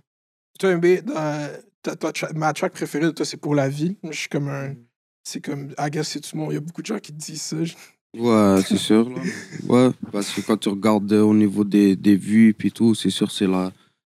Toi, 0.58 2.10
tra- 2.12 2.34
ma 2.36 2.52
track 2.52 2.72
préférée 2.72 3.06
de 3.06 3.10
toi, 3.10 3.24
c'est 3.26 3.36
Pour 3.36 3.54
la 3.54 3.68
vie. 3.68 3.96
Je 4.10 4.16
suis 4.16 4.28
comme 4.28 4.48
un. 4.48 4.74
C'est 5.24 5.40
comme. 5.40 5.72
I 5.78 5.90
guess 5.90 6.08
c'est 6.08 6.20
tout 6.20 6.30
le 6.34 6.40
monde. 6.40 6.52
Il 6.52 6.54
y 6.54 6.58
a 6.58 6.60
beaucoup 6.60 6.82
de 6.82 6.86
gens 6.86 6.98
qui 6.98 7.12
disent 7.12 7.42
ça. 7.42 7.56
Ouais, 8.16 8.62
c'est 8.66 8.76
sûr. 8.78 9.08
Là. 9.10 9.16
Ouais, 9.68 9.90
parce 10.12 10.32
que 10.32 10.40
quand 10.40 10.56
tu 10.56 10.68
regardes 10.68 11.12
euh, 11.12 11.22
au 11.22 11.34
niveau 11.34 11.64
des, 11.64 11.94
des 11.96 12.16
vues 12.16 12.54
et 12.64 12.70
tout, 12.70 12.94
c'est 12.94 13.10
sûr 13.10 13.30
c'est 13.30 13.46
la, 13.46 13.72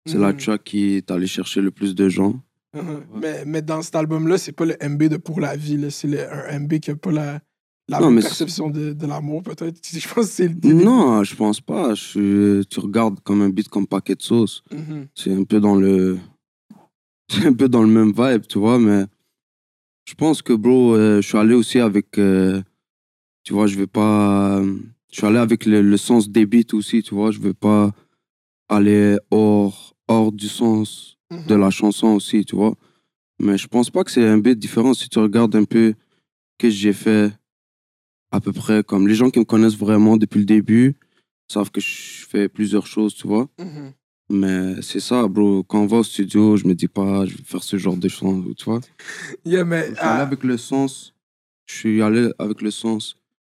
c'est 0.06 0.19
la 0.19 0.32
Mhm. 0.32 0.38
track 0.38 0.64
qui 0.64 0.94
est 0.96 1.11
allée 1.11 1.26
chercher 1.26 1.61
le 1.61 1.70
plus 1.70 1.94
de 1.94 2.08
gens. 2.08 2.35
Mhm. 2.75 3.03
mais, 3.20 3.44
mais 3.46 3.62
dans 3.62 3.82
cet 3.82 3.96
album-là, 3.96 4.38
c'est 4.38 4.53
pas 4.53 4.64
le 4.64 4.76
MB 4.81 5.03
de 5.08 5.17
Pour 5.17 5.41
la 5.41 5.56
vie. 5.56 5.91
C'est 5.91 6.08
le- 6.08 6.32
un 6.32 6.58
MB 6.61 6.79
qui 6.81 6.91
a 6.93 6.96
pas 6.96 7.11
la, 7.12 7.41
la 7.91 8.01
Non, 8.01 8.11
mais 8.11 8.23
perception 8.23 8.71
de, 8.71 8.93
de 8.93 9.07
l'amour, 9.07 9.43
peut-être. 9.43 9.79
Je 9.93 10.09
pense 10.15 10.27
c'est 10.27 10.49
le. 10.49 10.73
Non, 10.73 11.23
je 11.25 11.35
pense 11.37 11.61
pas. 11.61 11.95
Je, 11.95 12.63
tu 12.63 12.81
regardes 12.81 13.21
comme 13.21 13.43
un 13.43 13.51
beat 13.51 13.69
comme 13.69 13.87
Paquet 13.87 14.15
de 14.15 14.23
sauce. 14.23 14.63
C'est 15.15 15.33
un 15.35 15.45
peu 15.45 15.61
dans 15.61 15.75
le. 15.77 16.19
C'est 17.31 17.47
un 17.47 17.53
peu 17.53 17.69
dans 17.69 17.83
le 17.83 17.89
même 17.89 18.13
vibe, 18.17 18.47
tu 18.49 18.59
vois, 18.59 18.79
mais. 18.79 19.05
Je 20.07 20.15
pense 20.15 20.43
que, 20.43 20.53
bro, 20.53 20.95
euh, 20.97 21.21
je 21.23 21.29
suis 21.29 21.39
allé 21.39 21.55
aussi 21.55 21.79
avec. 21.79 22.19
euh, 22.19 22.61
tu 23.45 23.53
vois, 23.53 23.67
je 23.67 23.77
vais 23.77 23.87
pas. 23.87 24.63
Je 25.13 25.17
suis 25.19 25.27
allé 25.27 25.39
avec 25.39 25.67
le, 25.67 25.83
le 25.83 25.97
sens 25.97 26.29
des 26.29 26.47
beats 26.47 26.73
aussi, 26.75 27.03
tu 27.03 27.15
vois. 27.15 27.31
Je 27.31 27.39
vais 27.41 27.55
pas 27.55 27.93
aller 28.69 29.17
hors, 29.31 29.95
hors 30.09 30.33
du 30.33 30.49
sens 30.49 31.17
Mhm. 31.33 31.47
de 31.47 31.55
la 31.55 31.71
chanson 31.71 32.09
aussi, 32.09 32.45
tu 32.45 32.57
vois. 32.57 32.75
Mais 33.39 33.57
je 33.57 33.69
pense 33.69 33.89
pas 33.89 34.03
que 34.03 34.11
c'est 34.11 34.27
un 34.27 34.39
beat 34.39 34.59
différent 34.59 34.95
si 34.95 35.09
tu 35.09 35.19
regardes 35.21 35.55
un 35.55 35.63
peu 35.65 35.91
ce 35.93 36.57
que 36.59 36.71
j'ai 36.71 36.93
fait 36.93 37.33
à 38.32 38.41
peu 38.41 38.53
près 38.53 38.82
comme 38.85 39.09
les 39.09 39.15
gens 39.15 39.31
qui 39.31 39.38
me 39.38 39.44
connaissent 39.44 39.77
vraiment 39.77 40.17
depuis 40.17 40.38
le 40.38 40.44
début 40.44 40.97
savent 41.49 41.71
que 41.71 41.81
je 41.81 42.27
fais 42.29 42.49
plusieurs 42.49 42.87
choses, 42.87 43.15
tu 43.15 43.27
vois. 43.27 43.49
Mhm. 43.59 43.93
Mais 44.32 44.81
c'est 44.82 45.00
ça, 45.00 45.27
bro. 45.27 45.65
Quand 45.65 45.81
on 45.81 45.87
va 45.87 45.99
au 45.99 46.05
studio, 46.05 46.56
je 46.56 46.65
me 46.67 46.75
dis 46.75 46.87
pas, 46.87 47.27
je 47.27 47.37
vais 47.37 47.43
faire 47.44 47.65
ce 47.65 47.77
genre 47.77 47.97
de 47.97 48.09
choses, 48.09 48.44
tu 48.56 48.65
vois. 48.65 48.81
Yeah, 49.44 49.65
mais. 49.65 49.88
Je 49.91 49.94
suis 49.94 50.00
allé 50.05 50.21
ah, 50.21 50.23
avec 50.23 50.44
le 50.44 50.56
sens, 50.56 51.12
je 51.67 51.75
suis 51.75 52.03
allé 52.03 52.31
avec 52.38 52.62
le 52.62 52.71
sens 52.71 53.17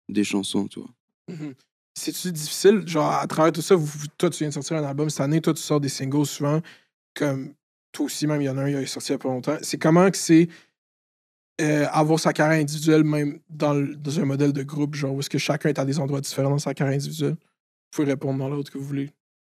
des 0.08 0.24
chansons, 0.24 0.68
tu 0.68 0.80
vois. 0.80 0.90
Mhm. 1.30 1.54
C'est-tu 1.94 2.32
difficile, 2.32 2.88
genre, 2.88 3.12
à 3.12 3.28
travers 3.28 3.52
tout 3.52 3.62
ça, 3.62 3.76
vous- 3.76 4.08
toi, 4.18 4.30
tu 4.30 4.40
viens 4.40 4.48
de 4.48 4.54
sortir 4.54 4.78
un 4.78 4.84
album 4.86 5.10
cette 5.10 5.20
année, 5.22 5.42
toi, 5.42 5.54
tu 5.54 5.62
sors 5.62 5.82
des 5.82 5.90
singles 5.90 6.26
souvent, 6.26 6.62
comme 7.14 7.54
toi 7.92 8.06
aussi, 8.06 8.26
même, 8.28 8.42
il 8.42 8.46
y 8.46 8.50
en 8.50 8.58
a 8.58 8.62
un, 8.64 8.70
il 8.70 8.78
est 8.78 8.86
sorti 8.86 9.10
il 9.10 9.12
y 9.12 9.16
a 9.16 9.18
pas 9.18 9.28
longtemps. 9.28 9.58
C'est 9.62 9.78
comment 9.78 10.10
que 10.10 10.18
c'est 10.18 10.48
euh, 11.62 11.86
avoir 11.92 12.20
sa 12.20 12.34
carrière 12.34 12.62
individuelle, 12.62 13.04
même 13.04 13.40
dans, 13.50 13.74
le- 13.74 13.96
dans 13.96 14.20
un 14.20 14.26
modèle 14.26 14.52
de 14.54 14.64
groupe, 14.64 14.96
genre, 14.96 15.14
où 15.14 15.20
est-ce 15.20 15.30
que 15.30 15.38
chacun 15.38 15.70
est 15.70 15.80
à 15.80 15.86
des 15.86 16.00
endroits 16.00 16.22
différents 16.22 16.50
dans 16.50 16.58
sa 16.60 16.74
carrière 16.74 16.96
individuelle? 16.96 17.34
Vous 17.36 17.96
pouvez 17.96 18.08
répondre 18.08 18.40
dans 18.40 18.50
l'autre 18.50 18.72
que 18.72 18.78
vous 18.78 18.86
voulez. 18.86 19.12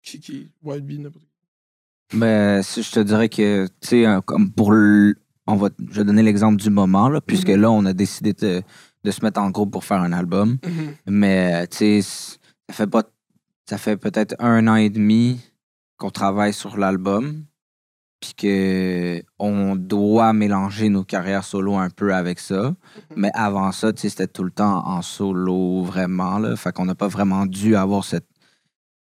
Qui, 0.02 0.19
qui, 0.20 0.50
Wild 0.62 0.84
Bee, 0.84 0.99
n'importe. 0.99 1.25
Ben, 2.14 2.62
si 2.62 2.82
je 2.82 2.90
te 2.90 3.00
dirais 3.00 3.28
que, 3.28 3.66
tu 3.81 3.88
sais, 3.88 4.04
comme 4.26 4.50
pour 4.50 4.72
le- 4.72 5.14
on 5.46 5.56
va, 5.56 5.70
je 5.90 5.99
vais 6.00 6.04
donner 6.04 6.22
l'exemple 6.22 6.60
du 6.60 6.70
moment, 6.70 7.08
là, 7.08 7.20
puisque 7.20 7.49
Mhm. 7.49 7.60
là, 7.60 7.70
on 7.70 7.84
a 7.87 7.93
décidé 7.93 8.32
de, 8.32 8.62
de 9.04 9.10
se 9.10 9.25
mettre 9.25 9.40
en 9.40 9.50
groupe 9.50 9.70
pour 9.72 9.84
faire 9.84 10.00
un 10.00 10.12
album. 10.12 10.58
Mais, 11.06 11.66
tu 11.69 11.76
sais, 11.78 12.02
ça 12.02 12.72
fait 12.75 12.87
pas, 12.87 13.02
ça 13.69 13.78
fait 13.78 13.96
peut-être 13.96 14.34
un 14.38 14.66
an 14.69 14.76
et 14.76 14.90
demi 14.90 15.40
qu'on 15.97 16.11
travaille 16.11 16.52
sur 16.52 16.76
l'album, 16.76 17.44
puis 18.23 18.35
que 18.35 19.23
on 19.41 19.75
doit 19.76 20.33
mélanger 20.33 20.88
nos 20.88 21.02
carrières 21.05 21.45
solo 21.45 21.75
un 21.76 21.91
peu 21.91 22.14
avec 22.14 22.38
ça. 22.38 22.75
Mais 23.17 23.31
avant 23.35 23.73
ça, 23.73 23.93
tu 23.93 24.02
sais, 24.02 24.09
c'était 24.09 24.29
tout 24.29 24.45
le 24.45 24.52
temps 24.52 24.87
en 24.87 25.02
solo, 25.02 25.83
vraiment, 25.83 26.38
là. 26.38 26.55
Fait 26.57 26.73
qu'on 26.73 26.85
n'a 26.87 26.95
pas 26.95 27.09
vraiment 27.09 27.45
dû 27.47 27.75
avoir 27.76 28.05
cette, 28.05 28.29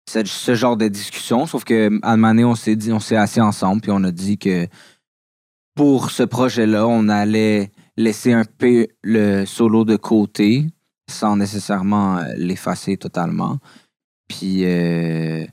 cette- 0.08 0.28
ce 0.28 0.54
genre 0.54 0.76
de 0.76 0.86
discussion. 0.88 1.44
Sauf 1.46 1.64
que, 1.64 1.90
à 2.02 2.12
un 2.12 2.16
moment 2.16 2.28
donné, 2.28 2.44
on 2.44 2.54
s'est 2.54 2.76
dit, 2.76 2.92
on 2.92 3.00
s'est 3.00 3.16
assis 3.16 3.40
ensemble, 3.40 3.82
puis 3.82 3.90
on 3.92 4.04
a 4.04 4.12
dit 4.12 4.38
que 4.38 4.68
pour 5.74 6.10
ce 6.12 6.22
projet-là, 6.22 6.86
on 6.86 7.08
allait 7.08 7.72
laisser 7.96 8.32
un 8.32 8.44
peu 8.44 8.86
le 9.02 9.44
solo 9.44 9.84
de 9.84 9.96
côté, 9.96 10.66
sans 11.10 11.36
nécessairement 11.36 12.20
l'effacer 12.36 12.96
totalement. 12.96 13.58
Puis 14.28 14.64
euh, 14.64 15.44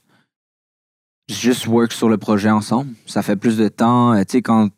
juste 1.30 1.68
work 1.68 1.92
sur 1.92 2.10
le 2.10 2.18
projet 2.18 2.50
ensemble. 2.50 2.94
Ça 3.06 3.22
fait 3.22 3.36
plus 3.36 3.58
de 3.58 3.68
temps. 3.68 4.14
Euh, 4.14 4.22
Tu 4.22 4.34
sais, 4.34 4.42
quand 4.42 4.70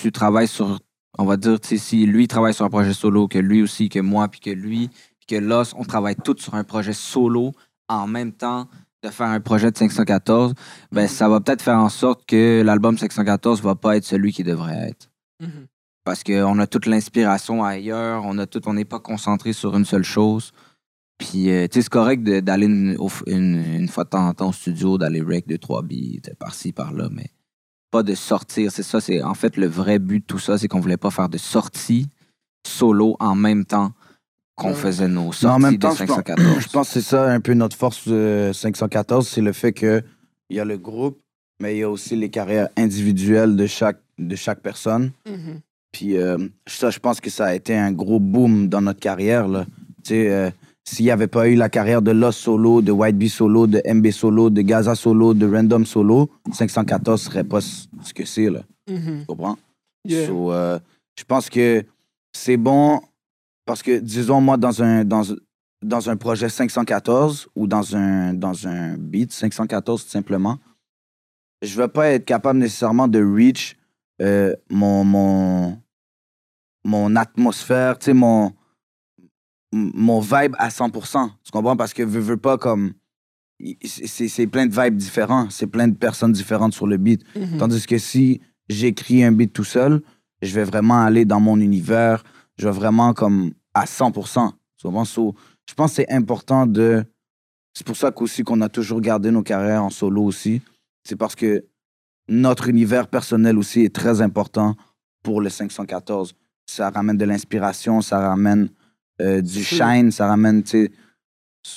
tu 0.00 0.12
travailles 0.12 0.48
sur, 0.48 0.78
on 1.18 1.24
va 1.24 1.36
dire, 1.36 1.60
tu 1.60 1.68
sais, 1.68 1.76
si 1.76 2.06
lui 2.06 2.28
travaille 2.28 2.54
sur 2.54 2.64
un 2.64 2.70
projet 2.70 2.94
solo, 2.94 3.28
que 3.28 3.38
lui 3.38 3.62
aussi, 3.62 3.88
que 3.88 4.00
moi, 4.00 4.28
puis 4.28 4.40
que 4.40 4.50
lui, 4.50 4.88
puis 5.18 5.26
que 5.28 5.36
Loss, 5.36 5.74
on 5.76 5.84
travaille 5.84 6.16
tous 6.16 6.38
sur 6.38 6.54
un 6.54 6.64
projet 6.64 6.92
solo 6.92 7.52
en 7.88 8.06
même 8.06 8.32
temps 8.32 8.68
de 9.02 9.10
faire 9.10 9.28
un 9.28 9.40
projet 9.40 9.70
de 9.70 9.76
514, 9.76 10.54
ben 10.90 11.06
ça 11.06 11.28
va 11.28 11.40
peut-être 11.40 11.62
faire 11.62 11.78
en 11.78 11.88
sorte 11.88 12.26
que 12.26 12.62
l'album 12.62 12.98
514 12.98 13.62
va 13.62 13.76
pas 13.76 13.96
être 13.96 14.04
celui 14.04 14.32
qui 14.32 14.42
devrait 14.42 14.88
être 14.88 15.08
parce 16.08 16.24
qu'on 16.24 16.58
a 16.58 16.66
toute 16.66 16.86
l'inspiration 16.86 17.62
ailleurs, 17.62 18.22
on 18.24 18.38
a 18.38 18.46
tout, 18.46 18.66
on 18.66 18.72
n'est 18.72 18.86
pas 18.86 18.98
concentré 18.98 19.52
sur 19.52 19.76
une 19.76 19.84
seule 19.84 20.04
chose. 20.04 20.52
Puis, 21.18 21.50
euh, 21.50 21.66
tu 21.66 21.74
sais, 21.74 21.82
c'est 21.82 21.88
correct 21.90 22.22
de- 22.22 22.40
d'aller 22.40 22.66
une, 22.66 22.96
au- 22.98 23.10
une, 23.26 23.56
une 23.74 23.88
fois 23.88 24.04
de 24.04 24.10
temps 24.10 24.26
en 24.28 24.34
temps 24.34 24.48
au 24.50 24.52
studio, 24.52 24.98
d'aller 24.98 25.20
rec 25.20 25.46
deux, 25.48 25.58
trois 25.58 25.82
beats, 25.82 26.30
par-ci, 26.38 26.72
par-là, 26.72 27.08
mais 27.10 27.26
pas 27.90 28.02
de 28.02 28.14
sortir. 28.14 28.70
C'est 28.70 28.82
ça, 28.84 29.00
c'est 29.00 29.22
en 29.22 29.34
fait 29.34 29.56
le 29.56 29.66
vrai 29.66 29.98
but 29.98 30.20
de 30.20 30.24
tout 30.24 30.38
ça, 30.38 30.58
c'est 30.58 30.68
qu'on 30.68 30.80
voulait 30.80 30.96
pas 30.96 31.10
faire 31.10 31.28
de 31.28 31.38
sorties 31.38 32.06
solo 32.66 33.16
en 33.18 33.34
même 33.34 33.64
temps 33.64 33.92
qu'on 34.54 34.68
Ouais. 34.70 34.74
faisait 34.74 35.08
nos 35.08 35.32
sorties 35.32 35.46
en 35.46 35.58
même 35.58 35.74
de 35.74 35.78
temps, 35.78 35.94
je 35.94 36.04
pense, 36.04 36.16
514. 36.16 36.60
je 36.60 36.68
pense 36.68 36.86
que 36.88 36.92
c'est 36.94 37.00
ça 37.08 37.30
un 37.32 37.40
peu 37.40 37.54
notre 37.54 37.76
force 37.76 38.06
de 38.08 38.50
514, 38.52 39.26
c'est 39.28 39.40
le 39.40 39.52
fait 39.52 39.72
que 39.72 40.02
il 40.50 40.56
y 40.56 40.60
a 40.60 40.64
le 40.64 40.76
groupe, 40.78 41.20
mais 41.60 41.76
il 41.76 41.80
y 41.80 41.82
a 41.82 41.90
aussi 41.90 42.14
les 42.16 42.28
carrières 42.30 42.68
individuelles 42.76 43.56
de 43.56 43.66
chaque, 43.66 44.00
de 44.18 44.34
chaque 44.36 44.60
personne. 44.60 45.10
Puis 45.92 46.16
euh, 46.16 46.38
ça, 46.66 46.90
je 46.90 46.98
pense 46.98 47.20
que 47.20 47.30
ça 47.30 47.46
a 47.46 47.54
été 47.54 47.74
un 47.76 47.92
gros 47.92 48.20
boom 48.20 48.68
dans 48.68 48.80
notre 48.80 49.00
carrière. 49.00 49.48
Là. 49.48 49.64
Tu 50.04 50.10
sais, 50.10 50.30
euh, 50.30 50.50
s'il 50.88 51.04
n'y 51.04 51.10
avait 51.10 51.26
pas 51.26 51.48
eu 51.48 51.54
la 51.54 51.68
carrière 51.68 52.00
de 52.00 52.10
Lost 52.10 52.40
Solo, 52.40 52.80
de 52.80 52.92
White 52.92 53.16
Bee 53.16 53.28
Solo, 53.28 53.66
de 53.66 53.82
MB 53.86 54.10
Solo, 54.10 54.48
de 54.48 54.62
Gaza 54.62 54.94
Solo, 54.94 55.34
de 55.34 55.46
Random 55.46 55.84
Solo, 55.84 56.30
514 56.52 57.20
serait 57.20 57.44
pas 57.44 57.60
ce 57.60 58.14
que 58.14 58.24
c'est, 58.24 58.48
là. 58.48 58.62
Mhm. 58.88 59.20
Tu 59.20 59.26
comprends? 59.26 59.58
Yeah. 60.04 60.26
So, 60.26 60.52
euh, 60.52 60.78
je 61.18 61.24
pense 61.24 61.50
que 61.50 61.84
c'est 62.32 62.56
bon 62.56 63.00
parce 63.66 63.82
que, 63.82 63.98
disons, 63.98 64.40
moi, 64.40 64.56
dans 64.56 64.82
un, 64.82 65.04
dans, 65.04 65.22
dans 65.82 66.08
un 66.08 66.16
projet 66.16 66.48
514 66.48 67.48
ou 67.54 67.66
dans 67.66 67.94
un, 67.94 68.32
dans 68.32 68.66
un 68.66 68.96
beat 68.96 69.30
514, 69.30 70.04
tout 70.04 70.10
simplement, 70.10 70.58
je 71.60 71.76
vais 71.76 71.88
pas 71.88 72.08
être 72.08 72.24
capable 72.24 72.60
nécessairement 72.60 73.08
de 73.08 73.22
reach 73.22 73.76
euh, 74.22 74.54
mon, 74.70 75.04
mon, 75.04 75.78
mon 76.84 77.14
atmosphère, 77.14 77.98
tu 77.98 78.06
sais, 78.06 78.14
mon, 78.14 78.52
mon 79.72 80.20
vibe 80.20 80.54
à 80.58 80.68
100%. 80.68 81.30
Tu 81.44 81.50
comprends? 81.50 81.76
Parce 81.76 81.92
que 81.92 82.02
veux, 82.02 82.20
veux 82.20 82.36
pas 82.36 82.58
comme. 82.58 82.92
C'est 83.84 84.28
c'est 84.28 84.46
plein 84.46 84.66
de 84.66 84.72
vibes 84.72 84.96
différents, 84.96 85.50
c'est 85.50 85.66
plein 85.66 85.88
de 85.88 85.96
personnes 85.96 86.32
différentes 86.32 86.74
sur 86.74 86.86
le 86.86 86.96
beat. 86.96 87.24
Mhm. 87.34 87.58
Tandis 87.58 87.86
que 87.86 87.98
si 87.98 88.40
j'écris 88.68 89.24
un 89.24 89.32
beat 89.32 89.52
tout 89.52 89.64
seul, 89.64 90.00
je 90.42 90.54
vais 90.54 90.64
vraiment 90.64 91.02
aller 91.02 91.24
dans 91.24 91.40
mon 91.40 91.58
univers, 91.58 92.22
je 92.56 92.68
vais 92.68 92.74
vraiment 92.74 93.14
comme 93.14 93.52
à 93.74 93.84
100%. 93.84 94.52
Souvent, 94.76 95.04
so, 95.04 95.34
je 95.68 95.74
pense 95.74 95.90
que 95.90 95.96
c'est 95.96 96.12
important 96.12 96.66
de... 96.66 97.04
C'est 97.74 97.86
pour 97.86 97.96
ça 97.96 98.10
qu'aussi 98.10 98.44
qu'on 98.44 98.60
a 98.60 98.68
toujours 98.68 99.00
gardé 99.00 99.30
nos 99.30 99.42
carrières 99.42 99.82
en 99.82 99.90
solo 99.90 100.22
aussi. 100.22 100.62
C'est 101.04 101.16
parce 101.16 101.34
que 101.34 101.64
notre 102.28 102.68
univers 102.68 103.08
personnel 103.08 103.58
aussi 103.58 103.80
est 103.80 103.94
très 103.94 104.20
important 104.20 104.76
pour 105.22 105.40
le 105.40 105.48
514. 105.48 106.34
Ça 106.66 106.90
ramène 106.90 107.16
de 107.16 107.24
l'inspiration, 107.24 108.00
ça 108.02 108.20
ramène 108.20 108.68
euh, 109.20 109.40
du 109.40 109.62
shine, 109.62 110.10
ça 110.10 110.26
ramène, 110.26 110.62
tu 110.62 110.84
sais... 110.84 110.90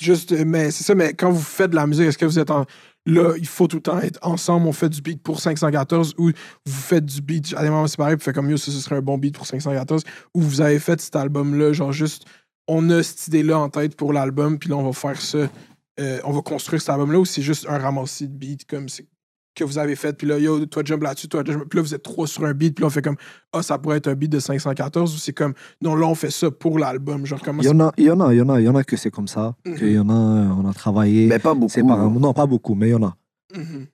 Juste, 0.00 0.32
euh, 0.32 0.44
mais 0.46 0.70
c'est 0.70 0.84
ça, 0.84 0.94
mais 0.94 1.12
quand 1.12 1.30
vous 1.30 1.40
faites 1.40 1.70
de 1.70 1.76
la 1.76 1.86
musique, 1.86 2.06
est-ce 2.06 2.18
que 2.18 2.24
vous 2.24 2.38
êtes 2.38 2.50
en. 2.50 2.64
Là, 3.04 3.34
il 3.36 3.46
faut 3.46 3.66
tout 3.66 3.76
le 3.76 3.82
temps 3.82 3.98
être 3.98 4.18
ensemble, 4.22 4.66
on 4.68 4.72
fait 4.72 4.88
du 4.88 5.02
beat 5.02 5.20
pour 5.20 5.40
514 5.40 6.14
ou 6.18 6.30
vous 6.64 6.72
faites 6.72 7.04
du 7.04 7.20
beat 7.20 7.52
à 7.56 7.62
des 7.62 7.68
moments 7.68 7.88
séparés, 7.88 8.16
puis 8.16 8.24
fait 8.24 8.32
comme 8.32 8.48
yo, 8.48 8.56
ça, 8.56 8.70
ce 8.70 8.78
serait 8.78 8.96
un 8.96 9.02
bon 9.02 9.18
beat 9.18 9.34
pour 9.34 9.44
514 9.44 10.04
ou 10.34 10.40
vous 10.40 10.60
avez 10.60 10.78
fait 10.78 11.00
cet 11.00 11.16
album-là, 11.16 11.72
genre 11.72 11.90
juste, 11.90 12.26
on 12.68 12.88
a 12.90 13.02
cette 13.02 13.26
idée-là 13.26 13.58
en 13.58 13.68
tête 13.70 13.96
pour 13.96 14.12
l'album, 14.12 14.56
puis 14.56 14.68
là, 14.68 14.76
on 14.76 14.84
va 14.84 14.92
faire 14.92 15.20
ça, 15.20 15.50
euh, 15.98 16.20
on 16.22 16.30
va 16.30 16.42
construire 16.42 16.80
cet 16.80 16.90
album-là 16.90 17.18
ou 17.18 17.24
c'est 17.24 17.42
juste 17.42 17.66
un 17.68 17.78
ramassis 17.78 18.28
de 18.28 18.34
beats 18.34 18.64
comme 18.68 18.88
c'est 18.88 19.06
que 19.54 19.64
vous 19.64 19.76
avez 19.78 19.96
fait, 19.96 20.14
puis 20.16 20.26
là, 20.26 20.38
yo, 20.38 20.64
toi, 20.66 20.82
jump 20.84 21.02
là-dessus, 21.02 21.28
toi, 21.28 21.42
jump- 21.44 21.68
puis 21.68 21.76
là, 21.78 21.82
vous 21.82 21.94
êtes 21.94 22.02
trois 22.02 22.26
sur 22.26 22.44
un 22.44 22.54
beat, 22.54 22.74
puis 22.74 22.82
là, 22.82 22.86
on 22.86 22.90
fait 22.90 23.02
comme, 23.02 23.16
ah, 23.52 23.62
ça 23.62 23.78
pourrait 23.78 23.98
être 23.98 24.08
un 24.08 24.14
beat 24.14 24.30
de 24.32 24.38
514 24.40 25.14
ou 25.14 25.18
c'est 25.18 25.34
comme, 25.34 25.52
non, 25.82 25.94
là, 25.94 26.06
on 26.06 26.14
fait 26.14 26.30
ça 26.30 26.50
pour 26.50 26.78
l'album, 26.78 27.26
genre, 27.26 27.40
comment 27.42 27.60
Il 27.62 27.66
y 27.66 27.70
en 27.70 27.80
a, 27.80 27.92
il 27.98 28.04
y 28.06 28.10
en 28.10 28.20
a, 28.20 28.32
il 28.32 28.38
y 28.38 28.40
en 28.40 28.48
a, 28.48 28.60
il 28.60 28.64
y 28.64 28.68
en 28.68 28.74
a 28.74 28.82
que 28.84 28.96
c'est 28.96 29.10
comme 29.10 29.28
ça. 29.28 29.54
Mhm. 29.66 29.76
qu'il 29.76 29.92
y 29.92 29.98
en 29.98 30.08
a, 30.08 30.12
euh, 30.14 30.48
on 30.56 30.66
a 30.68 30.72
travaillé 30.72 31.26
Mais 31.26 31.38
pas 31.38 31.52
beaucoup. 31.54 31.68
séparément. 31.72 32.18
Non, 32.18 32.32
pas 32.32 32.46
beaucoup, 32.46 32.74
mais 32.74 32.88
il 32.88 32.92
y 32.92 32.94
en 32.94 33.02
a. 33.02 33.16
Mhm. 33.54 33.86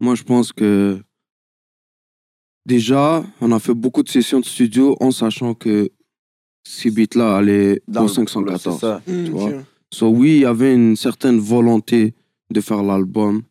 Moi, 0.00 0.14
je 0.14 0.22
pense 0.22 0.52
que 0.52 1.00
déjà, 2.66 3.24
on 3.40 3.50
a 3.52 3.58
fait 3.58 3.74
beaucoup 3.74 4.02
de 4.02 4.08
sessions 4.08 4.40
de 4.40 4.44
studio 4.44 4.96
en 5.00 5.10
sachant 5.10 5.54
que 5.54 5.90
ces 6.62 6.90
beats-là 6.90 7.36
allaient 7.38 7.80
Dans 7.88 8.02
au 8.02 8.06
le- 8.06 8.12
514. 8.12 8.74
C'est 8.74 8.80
ça. 8.86 9.02
Mhm, 9.06 9.28
vois. 9.30 9.44
ok. 9.50 9.54
So, 9.90 10.08
oui, 10.10 10.36
il 10.36 10.40
y 10.42 10.44
avait 10.44 10.74
une 10.74 10.96
certaine 10.96 11.38
volonté 11.38 12.14
de 12.50 12.60
faire 12.60 12.82
l'album. 12.82 13.42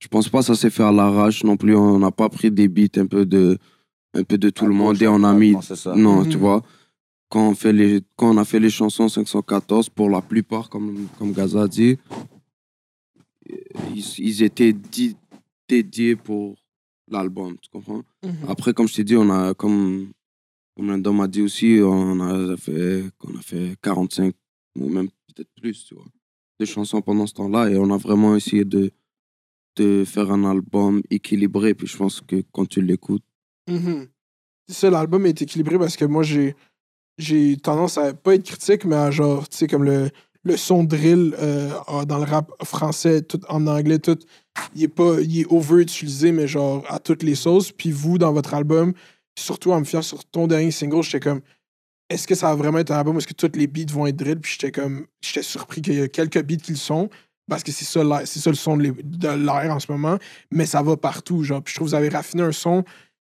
Je 0.00 0.08
pense 0.08 0.28
pas 0.28 0.38
que 0.40 0.46
ça 0.46 0.54
s'est 0.56 0.70
fait 0.70 0.82
à 0.82 0.90
l'arrache 0.92 1.44
non 1.44 1.56
plus. 1.56 1.76
On 1.76 1.98
n'a 1.98 2.10
pas 2.10 2.28
pris 2.28 2.50
des 2.50 2.68
beats 2.68 2.96
un 2.98 3.06
peu 3.06 3.24
de, 3.26 3.58
un 4.14 4.24
peu 4.24 4.38
de 4.38 4.50
tout 4.50 4.64
À 4.64 4.68
le 4.68 4.74
monde 4.74 5.00
et 5.02 5.06
on 5.08 5.22
a 5.24 5.32
mis. 5.34 5.52
non, 5.52 5.60
c'est 5.62 5.76
ça. 5.76 5.94
Non, 5.94 6.22
Mhm. 6.22 6.28
tu 6.30 6.38
vois. 6.38 6.62
Quand 7.28 7.48
on, 7.50 7.54
fait 7.54 7.72
les, 7.72 8.00
quand 8.16 8.34
on 8.34 8.38
a 8.38 8.44
fait 8.44 8.58
les 8.58 8.70
chansons 8.70 9.08
514, 9.08 9.88
pour 9.90 10.10
la 10.10 10.20
plupart, 10.20 10.68
comme, 10.68 11.06
comme 11.18 11.32
Gaza 11.32 11.62
a 11.62 11.68
dit, 11.68 11.96
ils, 13.94 14.04
ils 14.18 14.42
étaient 14.42 14.72
di- 14.72 15.16
dédiés 15.68 16.16
pour 16.16 16.56
l'album, 17.08 17.56
tu 17.60 17.68
comprends? 17.70 18.02
Mhm. 18.24 18.32
Après, 18.48 18.72
comme 18.72 18.88
je 18.88 18.94
t'ai 18.96 19.04
dit, 19.04 19.16
on 19.16 19.30
a, 19.30 19.54
comme, 19.54 20.08
comme 20.76 20.90
Random 20.90 21.16
m'a 21.16 21.28
dit 21.28 21.42
aussi, 21.42 21.78
on 21.82 22.20
a 22.20 22.56
fait, 22.56 23.04
on 23.24 23.36
a 23.38 23.42
fait 23.42 23.76
45 23.82 24.34
ou 24.78 24.88
même 24.88 25.08
peut-être 25.28 25.50
plus, 25.60 25.84
tu 25.84 25.94
vois, 25.94 26.04
de 26.58 26.64
chansons 26.64 27.00
pendant 27.00 27.26
ce 27.26 27.34
temps-là 27.34 27.70
et 27.70 27.76
on 27.76 27.90
a 27.92 27.96
vraiment 27.96 28.34
essayé 28.36 28.64
de, 28.64 28.90
de 29.80 30.04
faire 30.04 30.30
un 30.30 30.44
album 30.44 31.02
équilibré. 31.10 31.74
Puis 31.74 31.86
je 31.86 31.96
pense 31.96 32.20
que 32.20 32.42
quand 32.52 32.66
tu 32.66 32.82
l'écoutes. 32.82 33.24
C'est 34.68 34.74
ça, 34.74 34.90
l'album 34.90 35.26
est 35.26 35.42
équilibré 35.42 35.78
parce 35.78 35.96
que 35.96 36.04
moi, 36.04 36.22
j'ai 36.22 36.54
j'ai 37.18 37.56
tendance 37.56 37.98
à 37.98 38.14
pas 38.14 38.34
être 38.34 38.44
critique, 38.44 38.84
mais 38.84 38.96
à 38.96 39.10
genre, 39.10 39.48
tu 39.48 39.58
sais, 39.58 39.66
comme 39.66 39.84
le, 39.84 40.10
le 40.42 40.56
son 40.56 40.84
drill 40.84 41.34
euh, 41.38 41.70
dans 42.06 42.18
le 42.18 42.24
rap 42.24 42.50
français, 42.64 43.22
tout 43.22 43.40
en 43.48 43.66
anglais, 43.66 43.98
tout, 43.98 44.18
il 44.74 44.84
est 44.84 44.88
pas, 44.88 45.20
il 45.20 45.40
est 45.40 45.46
over-utilisé, 45.50 46.32
mais 46.32 46.48
genre 46.48 46.84
à 46.88 46.98
toutes 46.98 47.22
les 47.22 47.34
sauces. 47.34 47.72
Puis 47.72 47.92
vous, 47.92 48.18
dans 48.18 48.32
votre 48.32 48.54
album, 48.54 48.94
surtout 49.38 49.72
en 49.72 49.80
me 49.80 49.84
fiant 49.84 50.02
sur 50.02 50.24
ton 50.24 50.46
dernier 50.46 50.70
single, 50.70 51.02
j'étais 51.02 51.20
comme, 51.20 51.40
est-ce 52.08 52.26
que 52.26 52.34
ça 52.34 52.48
va 52.48 52.54
vraiment 52.54 52.78
être 52.78 52.90
un 52.90 52.98
album? 52.98 53.16
Est-ce 53.18 53.26
que 53.26 53.34
tous 53.34 53.56
les 53.56 53.66
beats 53.66 53.92
vont 53.92 54.06
être 54.06 54.16
drill? 54.16 54.40
Puis 54.40 54.52
j'étais 54.58 54.72
comme, 54.72 55.06
j'étais 55.20 55.42
surpris 55.42 55.82
qu'il 55.82 55.94
y 55.94 56.00
a 56.00 56.08
quelques 56.08 56.42
beats 56.42 56.56
qui 56.56 56.72
le 56.72 56.78
sont. 56.78 57.08
Parce 57.50 57.62
que 57.64 57.72
c'est 57.72 57.84
ça, 57.84 58.00
ça 58.24 58.50
le 58.50 58.56
son 58.56 58.76
de 58.78 59.28
l'air 59.28 59.74
en 59.74 59.80
ce 59.80 59.90
moment, 59.92 60.16
mais 60.50 60.64
ça 60.64 60.80
va 60.82 60.96
partout. 60.96 61.42
Genre. 61.44 61.62
Puis 61.62 61.72
je 61.72 61.76
trouve 61.76 61.88
que 61.88 61.90
vous 61.90 61.94
avez 61.96 62.08
raffiné 62.08 62.42
un 62.44 62.52
son 62.52 62.84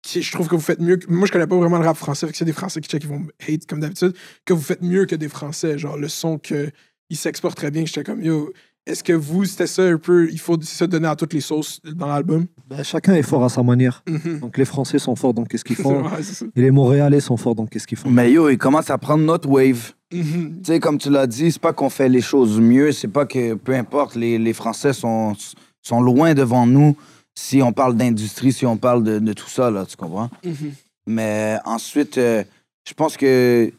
qui, 0.04 0.22
je 0.22 0.32
trouve 0.32 0.48
que 0.48 0.56
vous 0.56 0.62
faites 0.62 0.80
mieux. 0.80 0.98
que- 0.98 1.10
Moi, 1.12 1.26
je 1.28 1.32
connais 1.32 1.48
pas 1.48 1.58
vraiment 1.58 1.80
le 1.80 1.86
rap 1.86 1.98
français, 1.98 2.28
c'est 2.34 2.46
des 2.46 2.54
Français 2.54 2.80
qui 2.80 2.90
check, 2.90 3.02
qui 3.02 3.08
vont 3.08 3.26
hate 3.48 3.66
comme 3.66 3.80
d'habitude, 3.80 4.14
que 4.46 4.54
vous 4.54 4.62
faites 4.62 4.82
mieux 4.82 5.06
que 5.06 5.16
des 5.16 5.28
Français. 5.30 5.78
Genre, 5.78 5.98
le 5.98 6.08
son 6.08 6.38
que 6.38 6.72
il 7.10 7.18
s'exporte 7.18 7.58
très 7.58 7.72
bien, 7.72 7.86
j'étais 7.86 8.04
comme, 8.04 8.22
yo, 8.24 8.54
est-ce 8.86 9.04
que 9.04 9.14
vous, 9.14 9.46
c'était 9.46 9.68
ça 9.68 9.84
un 9.84 9.98
peu, 9.98 10.30
il 10.32 10.40
faut 10.40 10.60
ça 10.62 10.88
donner 10.88 11.08
à 11.08 11.16
toutes 11.16 11.34
les 11.34 11.42
sauces 11.42 11.80
dans 11.84 12.08
l'album? 12.08 12.48
Ben, 12.68 12.84
chacun 12.84 13.14
est 13.14 13.24
fort 13.24 13.44
à 13.44 13.50
sa 13.50 13.64
manière. 13.64 14.04
Mhm. 14.08 14.40
Donc 14.40 14.58
les 14.58 14.66
Français 14.66 15.00
sont 15.00 15.16
forts, 15.16 15.34
donc 15.34 15.48
qu'est-ce 15.48 15.64
qu'ils 15.64 15.78
font 15.78 16.04
ça. 16.22 16.46
Et 16.56 16.62
les 16.62 16.72
Montréalais 16.72 17.22
sont 17.22 17.38
forts, 17.38 17.56
donc 17.56 17.70
qu'est-ce 17.70 17.88
qu'ils 17.88 17.98
font 17.98 18.10
Mais 18.10 18.32
yo, 18.32 18.50
il 18.50 18.58
commence 18.58 18.90
à 18.90 18.98
prendre 18.98 19.24
notre 19.24 19.48
wave. 19.50 19.94
Mhm. 20.12 20.62
Tu 20.64 20.74
sais, 20.74 20.80
comme 20.80 20.98
tu 20.98 21.10
l'as 21.10 21.28
dit, 21.28 21.52
c'est 21.52 21.62
pas 21.62 21.74
qu'on 21.74 21.90
fait 21.90 22.10
les 22.10 22.22
choses 22.22 22.60
mieux, 22.60 22.92
c'est 22.92 23.08
pas 23.08 23.26
que, 23.26 23.54
peu 23.54 23.74
importe, 23.74 24.16
les, 24.16 24.38
les 24.38 24.54
Français 24.54 24.92
sont, 24.92 25.34
sont 25.82 26.02
loin 26.02 26.34
devant 26.34 26.68
nous 26.68 26.96
si 27.36 27.62
on 27.62 27.72
parle 27.72 27.96
d'industrie, 27.96 28.52
si 28.54 28.66
on 28.66 28.78
parle 28.78 29.04
de, 29.04 29.20
de 29.20 29.34
tout 29.34 29.50
ça, 29.50 29.72
là, 29.72 29.86
tu 29.86 29.96
comprends? 29.96 30.30
Mhm. 30.44 30.74
Mais 31.08 31.58
ensuite, 31.66 32.18
euh, 32.18 32.44
je 32.88 32.94
pense 32.94 33.18
que 33.18 33.72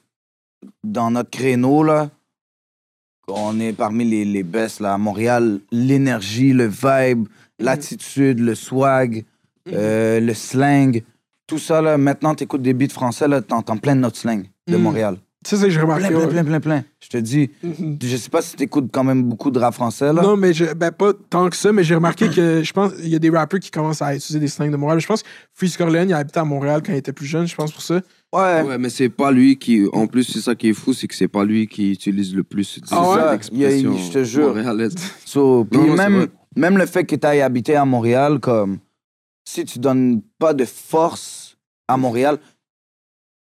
dans 0.83 1.11
notre 1.11 1.31
créneau, 1.31 1.83
là, 1.83 2.11
on 3.29 3.59
est 3.61 3.73
parmi 3.73 4.05
les, 4.05 4.25
les 4.25 4.43
best, 4.43 4.81
là, 4.81 4.95
à 4.95 4.99
Montréal, 4.99 5.61
l'énergie, 5.73 6.53
le 6.53 6.67
vibe, 6.67 7.29
l'attitude, 7.59 8.41
le 8.41 8.55
swag, 8.55 9.25
euh, 9.73 10.21
le 10.21 10.35
slang, 10.35 11.03
tout 11.47 11.59
ça, 11.59 11.81
là, 11.83 11.97
maintenant, 11.99 12.35
t'écoutes 12.35 12.63
des 12.63 12.75
beats 12.75 12.89
français, 12.93 13.29
là, 13.29 13.41
t'entends 13.41 13.77
plein 13.77 13.95
de 13.97 14.01
notre 14.01 14.17
slang 14.17 14.45
de 14.69 14.77
Mhm. 14.77 14.83
Montréal. 14.83 15.17
Ça, 15.47 15.57
c'est 15.59 15.65
que 15.65 15.71
j'ai 15.71 15.77
Plein, 15.79 15.83
remarqué. 15.85 16.09
plein, 16.09 16.19
ouais. 16.21 16.27
plein, 16.29 16.45
plein, 16.45 16.61
plein. 16.61 16.85
Je 17.01 17.09
te 17.09 17.17
dis, 17.19 17.51
Mhm. 17.63 17.99
je 18.03 18.17
sais 18.17 18.31
pas 18.31 18.41
si 18.41 18.57
t'écoutes 18.57 18.89
quand 18.91 19.05
même 19.05 19.25
beaucoup 19.25 19.51
de 19.51 19.59
rap 19.59 19.75
français, 19.75 20.13
là. 20.13 20.23
Non, 20.23 20.37
mais 20.37 20.55
je, 20.55 20.73
ben, 20.73 20.91
pas 20.91 21.13
tant 21.29 21.51
que 21.51 21.57
ça, 21.57 21.71
mais 21.71 21.85
j'ai 21.85 21.95
remarqué 21.95 22.29
que 22.31 22.63
je 22.63 22.73
pense 22.73 22.93
il 23.03 23.09
y 23.11 23.15
a 23.15 23.19
des 23.19 23.29
rappers 23.31 23.61
qui 23.61 23.71
commencent 23.71 24.01
à 24.01 24.15
utiliser 24.15 24.41
des 24.41 24.49
slangs 24.49 24.71
de 24.71 24.77
Montréal. 24.77 25.01
Je 25.01 25.07
pense 25.07 25.23
que 25.23 25.29
Freeze 25.53 25.77
Corleone, 25.77 26.09
il 26.09 26.15
habitait 26.15 26.41
à 26.41 26.45
Montréal 26.45 26.83
quand 26.85 26.93
il 26.93 26.99
était 26.99 27.13
plus 27.13 27.27
jeune, 27.27 27.47
je 27.47 27.55
pense 27.55 27.73
pour 27.73 27.83
ça. 27.83 28.01
Ouais. 28.33 28.63
ouais, 28.63 28.79
mais 28.79 28.89
c'est 28.89 29.11
pas 29.11 29.31
lui 29.31 29.59
qui. 29.59 29.87
En 29.93 30.07
plus, 30.07 30.25
c'est 30.25 30.41
ça 30.41 30.55
qui 30.55 30.71
est 30.71 30.73
fou, 30.73 30.93
c'est 30.95 31.07
que 31.09 31.15
c'est 31.15 31.29
pas 31.29 31.45
lui 31.45 31.67
qui 31.69 31.93
utilise 31.93 32.35
le 32.35 32.43
plus 32.43 32.81
Ah 32.91 33.11
ouais? 33.11 33.31
d'expressions 33.33 33.93
Il 33.93 33.99
y 33.99 34.03
a- 34.03 34.07
je 34.07 34.13
te 34.13 34.25
jure. 34.25 34.57
So, 35.25 35.65
puis 35.67 35.79
Non, 35.79 35.95
même, 35.95 36.27
même 36.57 36.79
le 36.79 36.87
fait 36.87 37.05
que 37.05 37.17
tu 37.17 37.27
ailles 37.27 37.43
habiter 37.43 37.77
à 37.77 37.85
Montréal, 37.85 38.41
comme 38.41 38.79
si 39.45 39.65
tu 39.67 39.79
donnes 39.79 40.23
pas 40.39 40.55
de 40.55 40.65
force 40.65 41.57
à 41.87 41.97
Montréal, 41.99 42.39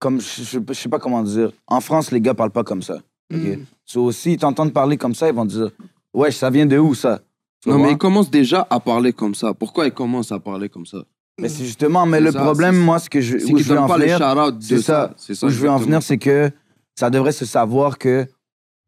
comme 0.02 0.20
je, 0.20 0.60
je 0.68 0.74
sais 0.74 0.90
pas 0.90 0.98
comment 1.00 1.22
dire. 1.22 1.52
En 1.68 1.80
France, 1.80 2.12
les 2.12 2.20
gars 2.20 2.34
parlent 2.34 2.50
pas 2.52 2.64
comme 2.64 2.82
ça. 2.82 2.98
ok? 3.34 3.60
So, 3.86 4.12
s'ils 4.12 4.38
t'entendent 4.38 4.74
parler 4.74 4.98
comme 4.98 5.14
ça, 5.14 5.30
ils 5.30 5.36
vont 5.36 5.46
dire 5.46 5.70
Ouais, 6.14 6.32
ça 6.32 6.50
vient 6.50 6.66
de 6.66 6.78
où 6.78 6.94
ça? 6.96 7.22
Tu 7.62 7.70
Non, 7.70 7.78
mais 7.78 7.92
il 7.92 7.98
commence 7.98 8.30
déjà 8.32 8.66
à 8.70 8.80
parler 8.80 9.14
comme 9.14 9.36
ça. 9.36 9.54
Pourquoi 9.54 9.86
il 9.86 9.92
commence 9.92 10.32
à 10.32 10.40
parler 10.40 10.68
comme 10.70 10.88
ça? 10.88 11.04
Mais 11.40 11.48
c'est 11.50 11.64
justement, 11.64 12.06
mais 12.06 12.20
le 12.20 12.32
ça, 12.32 12.42
problème, 12.42 12.78
moi, 12.78 12.98
ce 13.00 13.10
que 13.10 13.22
je, 13.22 13.38
où 13.38 13.58
je 13.58 13.64
veux 13.64 13.80
en 13.80 13.88
pas 13.88 13.98
les 13.98 14.08
venir, 14.08 14.54
c'est 14.60 14.82
ça. 14.82 15.14
Où 15.44 15.50
je 15.50 15.60
veux 15.60 15.70
en 15.70 15.78
venir, 15.78 16.02
c'est 16.02 16.18
que 16.18 16.52
ça 16.96 17.10
devrait 17.10 17.32
se 17.32 17.46
savoir 17.46 17.98
que 18.00 18.28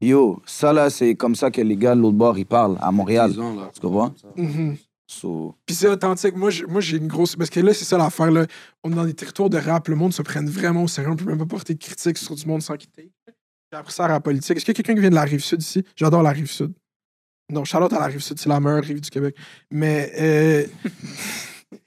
yo, 0.02 0.42
ça 0.46 0.74
là, 0.74 0.90
c'est 0.90 1.16
comme 1.16 1.36
ça 1.36 1.52
que 1.52 1.62
les 1.62 1.78
gars 1.78 1.96
de 1.96 2.02
l'autre 2.02 2.18
bord 2.18 2.38
ils 2.38 2.46
parlent 2.46 2.78
à 2.82 2.92
Montréal. 2.92 3.32
Ans, 3.40 3.56
là. 3.56 3.70
Tu 3.74 3.80
comprends? 3.80 4.14
So, 5.08 5.56
Puis 5.66 5.76
c'est 5.76 5.88
authentique. 5.90 6.36
Moi, 6.36 6.50
j'ai- 6.50 6.66
moi, 6.66 6.82
j'ai 6.82 6.98
une 6.98 7.08
grosse. 7.08 7.36
Parce 7.36 7.50
que 7.50 7.60
là, 7.60 7.74
c'est 7.74 7.86
ça 7.86 7.98
l'affaire. 7.98 8.32
Là. 8.32 8.46
On 8.84 8.92
est 8.92 8.96
dans 8.96 9.06
des 9.06 9.14
territoires 9.14 9.50
de 9.50 9.58
rap. 9.58 9.88
Le 9.88 9.96
monde 9.96 10.14
se 10.14 10.22
prenne 10.22 10.50
vraiment 10.50 10.84
au 10.84 10.88
sérieux. 10.88 11.12
On 11.12 11.16
peut 11.16 11.26
même 11.26 11.38
pas 11.38 11.46
porter 11.46 11.74
de 11.74 11.80
critiques 11.80 12.18
sur 12.18 12.36
du 12.36 12.46
monde 12.46 12.62
sans 12.62 12.76
quitter. 12.78 13.12
J'ai 13.72 13.78
appris 13.78 13.94
ça 13.94 14.06
à 14.06 14.08
la 14.08 14.20
politique. 14.20 14.56
Est-ce 14.58 14.66
qu'il 14.66 14.72
y 14.74 14.76
a 14.76 14.78
quelqu'un 14.78 14.94
qui 14.96 15.02
vient 15.02 15.10
de 15.10 15.16
la 15.16 15.24
rive 15.24 15.44
sud 15.44 15.62
ici? 15.62 15.84
J'adore 15.96 16.24
la 16.24 16.32
rive 16.32 16.50
sud. 16.50 16.74
Non, 17.52 17.66
Charlotte 17.66 17.92
à 17.94 18.00
la 18.00 18.06
rive 18.06 18.22
sud, 18.22 18.40
c'est 18.40 18.48
la 18.50 18.60
meilleure 18.60 18.84
rive 18.84 19.02
du 19.02 19.10
Québec. 19.10 19.36
Mais. 19.70 20.12
Euh... 20.20 20.66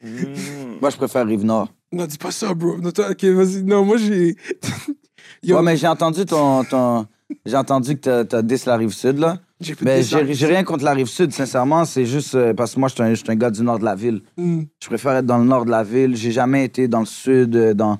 moi, 0.80 0.90
je 0.90 0.96
préfère 0.96 1.26
Rive-Nord. 1.26 1.72
Non, 1.92 2.06
dis 2.06 2.18
pas 2.18 2.30
ça, 2.30 2.52
bro. 2.54 2.76
Non, 2.78 2.90
toi, 2.90 3.10
ok, 3.10 3.24
vas-y. 3.24 3.62
Non, 3.62 3.84
moi, 3.84 3.96
j'ai. 3.96 4.36
Yo, 5.42 5.56
Ouais, 5.56 5.62
mais 5.62 5.76
j'ai 5.76 5.86
entendu 5.88 6.24
ton, 6.24 6.64
ton, 6.64 7.06
j'ai 7.44 7.56
entendu 7.56 7.94
que 7.96 8.00
t'as- 8.00 8.24
t'as 8.24 8.42
10 8.42 8.66
la 8.66 8.76
rive 8.76 8.90
sud, 8.92 9.18
là. 9.18 9.38
Mais 9.82 10.02
j'ai 10.02 10.46
rien 10.46 10.64
contre 10.64 10.84
la 10.84 10.92
rive 10.92 11.06
sud, 11.06 11.32
sincèrement. 11.32 11.84
C'est 11.84 12.04
juste 12.06 12.34
euh, 12.34 12.52
parce 12.54 12.74
que 12.74 12.80
moi, 12.80 12.88
je 12.88 13.14
suis 13.14 13.24
un, 13.30 13.34
gars 13.36 13.50
du 13.50 13.62
nord 13.62 13.78
de 13.78 13.84
la 13.84 13.94
ville. 13.94 14.20
Hmm. 14.36 14.62
Je 14.82 14.86
préfère 14.88 15.12
être 15.16 15.26
dans 15.26 15.38
le 15.38 15.44
nord 15.44 15.64
de 15.64 15.70
la 15.70 15.82
ville. 15.82 16.14
J'ai 16.16 16.30
jamais 16.30 16.64
été 16.64 16.88
dans 16.88 17.00
le 17.00 17.06
sud, 17.06 17.56
euh, 17.56 17.72
dans, 17.74 17.98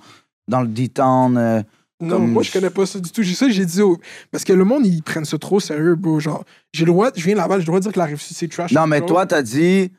dans 0.49 0.61
le 0.61 0.68
D-Town. 0.68 1.37
euh. 1.38 1.62
Non, 1.99 2.18
moi, 2.18 2.42
je 2.42 2.52
connais 2.52 2.68
pas 2.68 2.85
ça 2.85 2.99
du 3.00 3.11
tout. 3.11 3.23
J'ai 3.23 3.35
ça, 3.35 3.49
j'ai 3.49 3.64
dit. 3.64 3.80
au- 3.80 3.97
Parce 4.30 4.45
que 4.45 4.52
le 4.52 4.64
monde, 4.64 4.87
ils 4.87 5.02
prennent 5.02 5.25
ça 5.25 5.38
trop 5.38 5.59
sérieux, 5.61 5.95
bro. 5.95 6.21
Genre, 6.21 6.45
j'ai 6.75 6.85
le 6.85 6.92
droit, 6.92 7.09
je 7.16 7.25
viens 7.25 7.33
de 7.33 7.38
Laval, 7.38 7.61
j'ai 7.61 7.62
le 7.62 7.66
droit 7.68 7.78
de 7.78 7.85
dire 7.85 7.92
que 7.92 7.99
la 7.99 8.04
rive 8.04 8.21
sud, 8.21 8.37
c'est 8.37 8.49
trash. 8.49 8.73
Non, 8.73 8.87
mais 8.87 8.99
bro. 9.00 9.09
toi, 9.09 9.25
t'as 9.26 9.40
dit. 9.42 9.90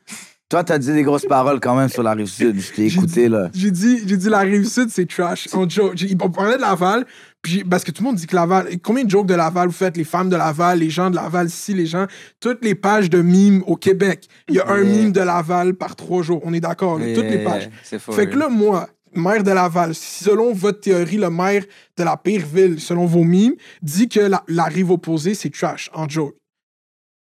Toi, 0.48 0.64
t'as 0.64 0.78
dit 0.78 0.92
des 0.94 1.02
grosses 1.02 1.26
paroles 1.26 1.60
quand 1.60 1.76
même 1.76 1.90
sur 1.90 2.02
la 2.04 2.12
rive 2.14 2.26
sud. 2.26 2.58
Je 2.58 2.72
t'ai 2.72 2.86
écouté, 2.86 3.24
dit- 3.24 3.28
là. 3.28 3.50
J'ai 3.52 3.70
dit, 3.72 4.00
dit 4.06 4.28
la 4.30 4.38
rive 4.38 4.64
sud, 4.66 4.88
c'est 4.90 5.06
trash. 5.06 5.46
On, 5.52 5.68
joke. 5.68 5.94
On 6.22 6.30
parlait 6.30 6.56
de 6.56 6.62
Laval, 6.62 7.04
puis 7.42 7.64
parce 7.64 7.84
que 7.84 7.90
tout 7.90 8.02
le 8.02 8.08
monde 8.08 8.16
dit 8.16 8.26
que 8.26 8.34
Laval. 8.34 8.80
Combien 8.82 9.04
de 9.04 9.10
jokes 9.10 9.26
de 9.26 9.34
Laval 9.34 9.68
vous 9.68 9.74
faites, 9.74 9.96
les 9.96 10.04
femmes 10.04 10.28
de 10.28 10.36
Laval, 10.36 10.80
les 10.80 10.90
gens 10.90 11.10
de 11.10 11.16
Laval, 11.16 11.50
si 11.50 11.74
les 11.74 11.86
gens. 11.86 12.06
Toutes 12.40 12.64
les 12.64 12.74
pages 12.74 13.10
de 13.10 13.22
mimes 13.22 13.62
au 13.66 13.76
Québec. 13.76 14.28
Il 14.48 14.56
y 14.56 14.60
a 14.60 14.68
un 14.68 14.82
mime 14.82 15.12
de 15.12 15.20
Laval 15.20 15.74
par 15.74 15.96
trois 15.96 16.22
jours. 16.22 16.40
On 16.44 16.52
est 16.52 16.60
d'accord, 16.60 16.98
toutes 16.98 17.24
les 17.24 17.44
pages. 17.44 17.70
Faux. 17.98 18.12
Fait 18.12 18.28
que 18.28 18.36
là, 18.36 18.48
moi, 18.48 18.88
maire 19.14 19.42
de 19.42 19.52
Laval, 19.52 19.94
selon 19.94 20.52
votre 20.52 20.80
théorie, 20.80 21.16
le 21.16 21.30
maire 21.30 21.64
de 21.96 22.02
la 22.02 22.16
pire 22.16 22.44
ville, 22.44 22.80
selon 22.80 23.06
vos 23.06 23.24
mimes, 23.24 23.54
dit 23.82 24.08
que 24.08 24.20
la, 24.20 24.42
la 24.48 24.64
rive 24.64 24.90
opposée, 24.90 25.34
c'est 25.34 25.50
trash, 25.50 25.90
en 25.94 26.08
joke. 26.08 26.34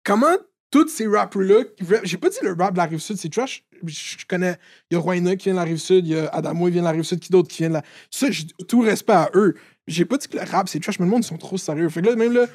Comment 0.03 0.37
tous 0.71 0.89
ces 0.89 1.07
rappers-là, 1.07 1.63
j'ai 2.03 2.17
pas 2.17 2.27
dit 2.27 2.37
le 2.41 2.51
rap 2.51 2.73
de 2.73 2.77
la 2.77 2.85
rive 2.85 2.99
sud, 2.99 3.15
c'est 3.15 3.31
trash. 3.31 3.63
Je 3.85 4.25
connais, 4.27 4.57
il 4.89 4.95
y 4.95 4.97
a 4.97 4.99
Royna 4.99 5.35
qui 5.35 5.45
vient 5.45 5.53
de 5.53 5.59
la 5.59 5.63
rive 5.63 5.77
sud, 5.77 6.05
il 6.05 6.13
y 6.13 6.19
a 6.19 6.27
Adamo 6.27 6.65
qui 6.65 6.71
vient 6.71 6.81
de 6.81 6.87
la 6.87 6.91
rive 6.91 7.03
sud, 7.03 7.19
qui 7.19 7.31
d'autre 7.31 7.47
qui 7.47 7.59
vient 7.59 7.69
de 7.69 7.75
la. 7.75 7.83
Ça, 8.11 8.27
tout 8.67 8.81
respect 8.81 9.13
à 9.13 9.29
eux. 9.35 9.55
J'ai 9.87 10.05
pas 10.05 10.17
dit 10.17 10.27
que 10.27 10.37
le 10.37 10.43
rap, 10.43 10.67
c'est 10.67 10.79
trash, 10.79 10.99
mais 10.99 11.05
le 11.05 11.11
monde, 11.11 11.23
ils 11.23 11.27
sont 11.27 11.37
trop 11.37 11.57
sérieux. 11.57 11.89
Fait 11.89 12.01
que 12.01 12.07
là, 12.07 12.15
même 12.15 12.33
là, 12.33 12.47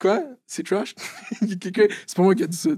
quoi? 0.00 0.22
C'est 0.46 0.64
trash? 0.64 0.94
C'est 1.40 2.16
pas 2.16 2.22
moi 2.22 2.34
qui 2.34 2.44
a 2.44 2.46
dit 2.46 2.56
ça. 2.56 2.70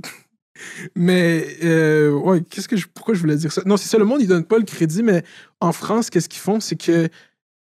Mais, 0.95 1.47
euh, 1.63 2.11
ouais, 2.13 2.43
qu'est-ce 2.43 2.69
que 2.69 2.77
je, 2.77 2.87
pourquoi 2.87 3.15
je 3.15 3.21
voulais 3.21 3.37
dire 3.37 3.53
ça? 3.53 3.63
Non, 3.65 3.77
c'est 3.77 3.89
ça, 3.89 3.99
le 3.99 4.05
monde, 4.05 4.21
il 4.21 4.29
donne 4.29 4.45
pas 4.45 4.59
le 4.59 4.65
crédit, 4.65 5.03
mais 5.03 5.23
en 5.61 5.73
France, 5.73 6.11
qu'est-ce 6.11 6.29
qu'ils 6.29 6.41
font? 6.41 6.61
C'est 6.61 6.77
que 6.77 7.09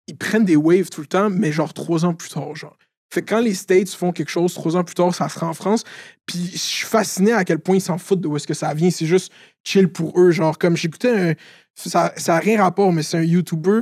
ils 0.06 0.16
prennent 0.16 0.44
des 0.44 0.56
waves 0.56 0.90
tout 0.90 1.00
le 1.00 1.06
temps, 1.06 1.30
mais 1.30 1.50
genre 1.50 1.72
trois 1.72 2.04
ans 2.04 2.14
plus 2.14 2.28
tard, 2.28 2.54
genre. 2.54 2.76
Fait 3.12 3.22
que 3.22 3.28
quand 3.28 3.40
les 3.40 3.54
States 3.54 3.90
font 3.90 4.12
quelque 4.12 4.28
chose, 4.28 4.52
trois 4.54 4.76
ans 4.76 4.84
plus 4.84 4.94
tard, 4.94 5.14
ça 5.14 5.28
sera 5.28 5.46
en 5.46 5.54
France. 5.54 5.84
Puis 6.26 6.50
je 6.52 6.58
suis 6.58 6.86
fasciné 6.86 7.32
à 7.32 7.44
quel 7.44 7.60
point 7.60 7.76
ils 7.76 7.80
s'en 7.80 7.96
foutent 7.96 8.20
de 8.20 8.28
où 8.28 8.36
est-ce 8.36 8.46
que 8.46 8.54
ça 8.54 8.74
vient. 8.74 8.90
C'est 8.90 9.06
juste 9.06 9.32
chill 9.62 9.88
pour 9.88 10.20
eux. 10.20 10.30
Genre, 10.30 10.58
comme 10.58 10.76
j'écoutais 10.76 11.30
un. 11.30 11.34
Ça 11.76 12.12
n'a 12.26 12.38
rien 12.38 12.62
rapport, 12.62 12.92
mais 12.92 13.02
c'est 13.02 13.16
un 13.16 13.22
YouTuber 13.22 13.80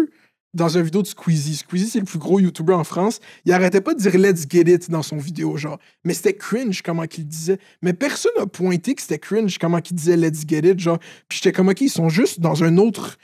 dans 0.55 0.69
une 0.69 0.83
vidéo 0.83 1.03
de 1.03 1.07
Squeezie. 1.07 1.57
Squeezie, 1.57 1.89
c'est 1.89 1.99
le 1.99 2.05
plus 2.05 2.19
gros 2.19 2.39
YouTuber 2.39 2.75
en 2.75 2.85
France. 2.85 3.21
Il 3.45 3.53
arrêtait 3.53 3.81
pas 3.81 3.95
de 3.95 3.99
dire 3.99 4.17
Let's 4.19 4.47
get 4.49 4.71
it 4.73 4.91
dans 4.91 5.03
son 5.03 5.17
vidéo, 5.17 5.57
genre. 5.57 5.79
Mais 6.05 6.15
c'était 6.15 6.35
cringe 6.35 6.83
comment 6.83 7.07
qu'il 7.07 7.27
disait. 7.27 7.59
Mais 7.81 7.93
personne 7.93 8.33
n'a 8.39 8.47
pointé 8.47 8.95
que 8.95 9.01
c'était 9.03 9.19
cringe 9.19 9.59
comment 9.59 9.81
qu'il 9.81 9.97
disait 9.97 10.17
Let's 10.17 10.43
get 10.47 10.69
it, 10.71 10.79
genre. 10.79 10.99
Puis 11.29 11.39
j'étais 11.39 11.53
comme, 11.53 11.69
OK, 11.69 11.81
ils 11.81 11.89
sont 11.89 12.09
juste 12.09 12.41
dans 12.41 12.65
un 12.65 12.77
autre 12.77 13.17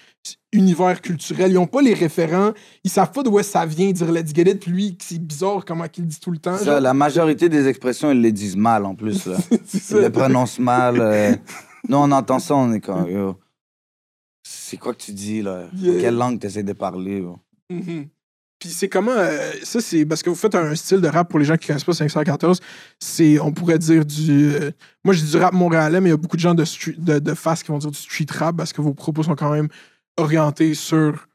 univers 0.52 1.02
culturel. 1.02 1.52
Ils 1.52 1.58
ont 1.58 1.66
pas 1.66 1.82
les 1.82 1.94
référents. 1.94 2.52
Ils 2.84 2.90
savent 2.90 3.12
pas 3.12 3.22
d'où 3.22 3.38
ça 3.42 3.66
vient 3.66 3.90
dire 3.90 4.10
Let's 4.10 4.34
get 4.34 4.50
it. 4.50 4.60
Puis 4.60 4.70
lui, 4.70 4.98
c'est 5.00 5.18
bizarre 5.18 5.64
comment 5.66 5.86
qu'il 5.88 6.06
dit 6.06 6.20
tout 6.20 6.30
le 6.30 6.38
temps. 6.38 6.56
Ça, 6.56 6.80
la 6.80 6.94
majorité 6.94 7.48
des 7.48 7.66
expressions, 7.68 8.10
ils 8.10 8.20
les 8.22 8.32
disent 8.32 8.56
mal 8.56 8.86
en 8.86 8.94
plus. 8.94 9.26
Là. 9.26 9.36
Ils 9.90 9.96
les 9.96 10.10
prononcent 10.10 10.58
mal. 10.58 10.98
euh. 10.98 11.34
Nous, 11.88 11.96
on 11.96 12.10
entend 12.10 12.38
ça, 12.38 12.56
on 12.56 12.72
est 12.72 12.80
comme. 12.80 13.34
C'est 14.68 14.76
quoi 14.76 14.92
que 14.92 15.00
tu 15.02 15.12
dis, 15.12 15.40
là? 15.42 15.66
Yeah. 15.74 16.00
Quelle 16.00 16.14
langue 16.16 16.38
tu 16.40 16.46
essaies 16.46 16.62
de 16.62 16.72
parler? 16.74 17.24
Mhm. 17.70 18.08
Puis 18.58 18.68
c'est 18.70 18.88
comment. 18.88 19.12
euh, 19.12 19.52
ça, 19.62 19.80
c'est 19.80 20.04
parce 20.04 20.22
que 20.22 20.30
vous 20.30 20.36
faites 20.36 20.54
un 20.54 20.74
style 20.74 21.00
de 21.00 21.08
rap 21.08 21.30
pour 21.30 21.38
les 21.38 21.44
gens 21.44 21.56
qui 21.56 21.68
connaissent 21.68 21.84
pas 21.84 21.92
514. 21.94 22.60
C'est, 23.00 23.38
on 23.38 23.52
pourrait 23.52 23.78
dire 23.78 24.04
du. 24.04 24.52
euh, 24.52 24.70
moi, 25.04 25.14
je 25.14 25.22
dis 25.24 25.30
du 25.30 25.36
rap 25.36 25.52
montréalais, 25.54 26.00
mais 26.00 26.08
il 26.08 26.12
y 26.12 26.14
a 26.14 26.16
beaucoup 26.18 26.36
de 26.36 26.42
gens 26.42 26.54
de, 26.54 26.64
street- 26.64 26.96
de, 26.98 27.18
de 27.18 27.34
face 27.34 27.62
qui 27.62 27.68
vont 27.70 27.78
dire 27.78 27.90
du 27.90 27.98
street 27.98 28.26
rap 28.30 28.56
parce 28.56 28.72
que 28.72 28.80
vos 28.82 28.94
propos 28.94 29.22
sont 29.22 29.36
quand 29.36 29.52
même 29.52 29.68
orientés 30.18 30.74
sur, 30.74 31.28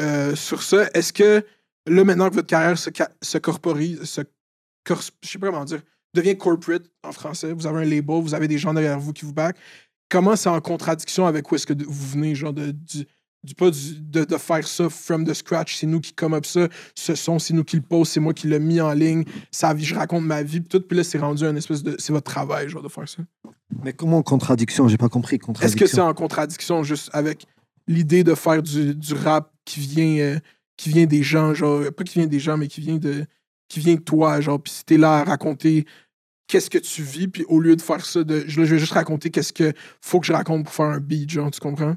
euh, 0.00 0.34
sur 0.36 0.62
ça. 0.62 0.88
Est-ce 0.94 1.12
que 1.12 1.44
là, 1.88 2.04
maintenant 2.04 2.30
que 2.30 2.34
votre 2.36 2.46
carrière 2.46 2.78
se, 2.78 2.90
se 3.20 3.38
corporise, 3.38 4.02
se 4.04 4.20
cor- 4.86 5.02
je 5.22 5.28
sais 5.28 5.38
pas 5.38 5.48
comment 5.50 5.64
dire, 5.64 5.82
devient 6.14 6.36
corporate 6.38 6.84
en 7.02 7.10
français, 7.12 7.52
vous 7.52 7.66
avez 7.66 7.80
un 7.80 7.84
label, 7.90 8.22
vous 8.22 8.34
avez 8.34 8.46
des 8.48 8.58
gens 8.58 8.72
derrière 8.72 9.00
vous 9.00 9.12
qui 9.12 9.24
vous 9.24 9.32
back, 9.32 9.56
comment 10.12 10.36
c'est 10.36 10.50
en 10.50 10.60
contradiction 10.60 11.26
avec 11.26 11.50
où 11.50 11.54
est-ce 11.56 11.66
que 11.66 11.72
vous 11.84 12.08
venez, 12.10 12.34
genre, 12.34 12.52
de, 12.52 12.70
du, 12.70 13.06
du 13.42 13.54
pas 13.54 13.70
du- 13.70 14.00
de, 14.00 14.24
de 14.24 14.36
faire 14.36 14.66
ça 14.68 14.88
from 14.90 15.24
the 15.26 15.32
scratch, 15.34 15.76
c'est 15.76 15.86
nous 15.86 16.00
qui 16.00 16.12
come 16.12 16.34
up 16.34 16.44
ça, 16.44 16.68
ce 16.94 17.14
son, 17.14 17.38
c'est 17.38 17.54
nous 17.54 17.64
qui 17.64 17.76
le 17.76 17.82
pose, 17.82 18.08
c'est 18.08 18.20
moi 18.20 18.34
qui 18.34 18.46
l'ai 18.46 18.58
mis 18.60 18.80
en 18.80 18.92
ligne, 18.92 19.24
ça, 19.50 19.74
je 19.76 19.94
raconte 19.94 20.24
ma 20.24 20.42
vie, 20.42 20.60
puis 20.60 20.68
tout, 20.68 20.80
puis 20.86 20.96
là, 20.98 21.02
c'est 21.04 21.18
rendu 21.18 21.44
un 21.44 21.56
espèce 21.56 21.82
de. 21.82 21.96
C'est 21.98 22.12
votre 22.12 22.30
travail, 22.30 22.68
genre, 22.68 22.82
de 22.82 22.88
faire 22.88 23.08
ça. 23.08 23.22
Mais 23.82 23.92
comment 23.94 24.22
contradiction? 24.22 24.86
J'ai 24.86 24.98
pas 24.98 25.08
compris. 25.08 25.40
Est-ce 25.62 25.76
que 25.76 25.86
c'est 25.86 26.00
en 26.00 26.14
contradiction 26.14 26.82
juste 26.84 27.10
avec 27.14 27.46
l'idée 27.88 28.22
de 28.22 28.34
faire 28.34 28.62
du, 28.62 28.94
du 28.94 29.14
rap 29.14 29.50
qui 29.64 29.80
vient, 29.80 30.18
euh, 30.18 30.38
qui 30.76 30.90
vient 30.90 31.06
des 31.06 31.22
gens, 31.22 31.54
genre, 31.54 31.82
pas 31.96 32.04
qui 32.04 32.18
vient 32.18 32.28
des 32.28 32.38
gens, 32.38 32.56
mais 32.58 32.68
qui 32.68 32.80
vient 32.80 32.98
de, 32.98 33.24
qui 33.68 33.80
vient 33.80 33.94
de 33.94 34.00
toi, 34.00 34.40
genre, 34.40 34.60
puis 34.62 34.72
si 34.72 34.84
t'es 34.84 34.98
là 34.98 35.20
à 35.20 35.24
raconter 35.24 35.86
qu'est-ce 36.52 36.68
que 36.68 36.76
tu 36.78 37.02
vis, 37.02 37.28
puis 37.28 37.44
au 37.48 37.58
lieu 37.60 37.74
de 37.76 37.80
faire 37.80 38.04
ça, 38.04 38.22
de, 38.24 38.44
je, 38.46 38.62
je 38.64 38.74
vais 38.74 38.78
juste 38.78 38.92
raconter 38.92 39.30
qu'est-ce 39.30 39.54
que 39.54 39.72
faut 40.02 40.20
que 40.20 40.26
je 40.26 40.34
raconte 40.34 40.64
pour 40.64 40.74
faire 40.74 40.84
un 40.86 41.00
beat, 41.00 41.30
genre, 41.30 41.50
tu 41.50 41.60
comprends? 41.60 41.96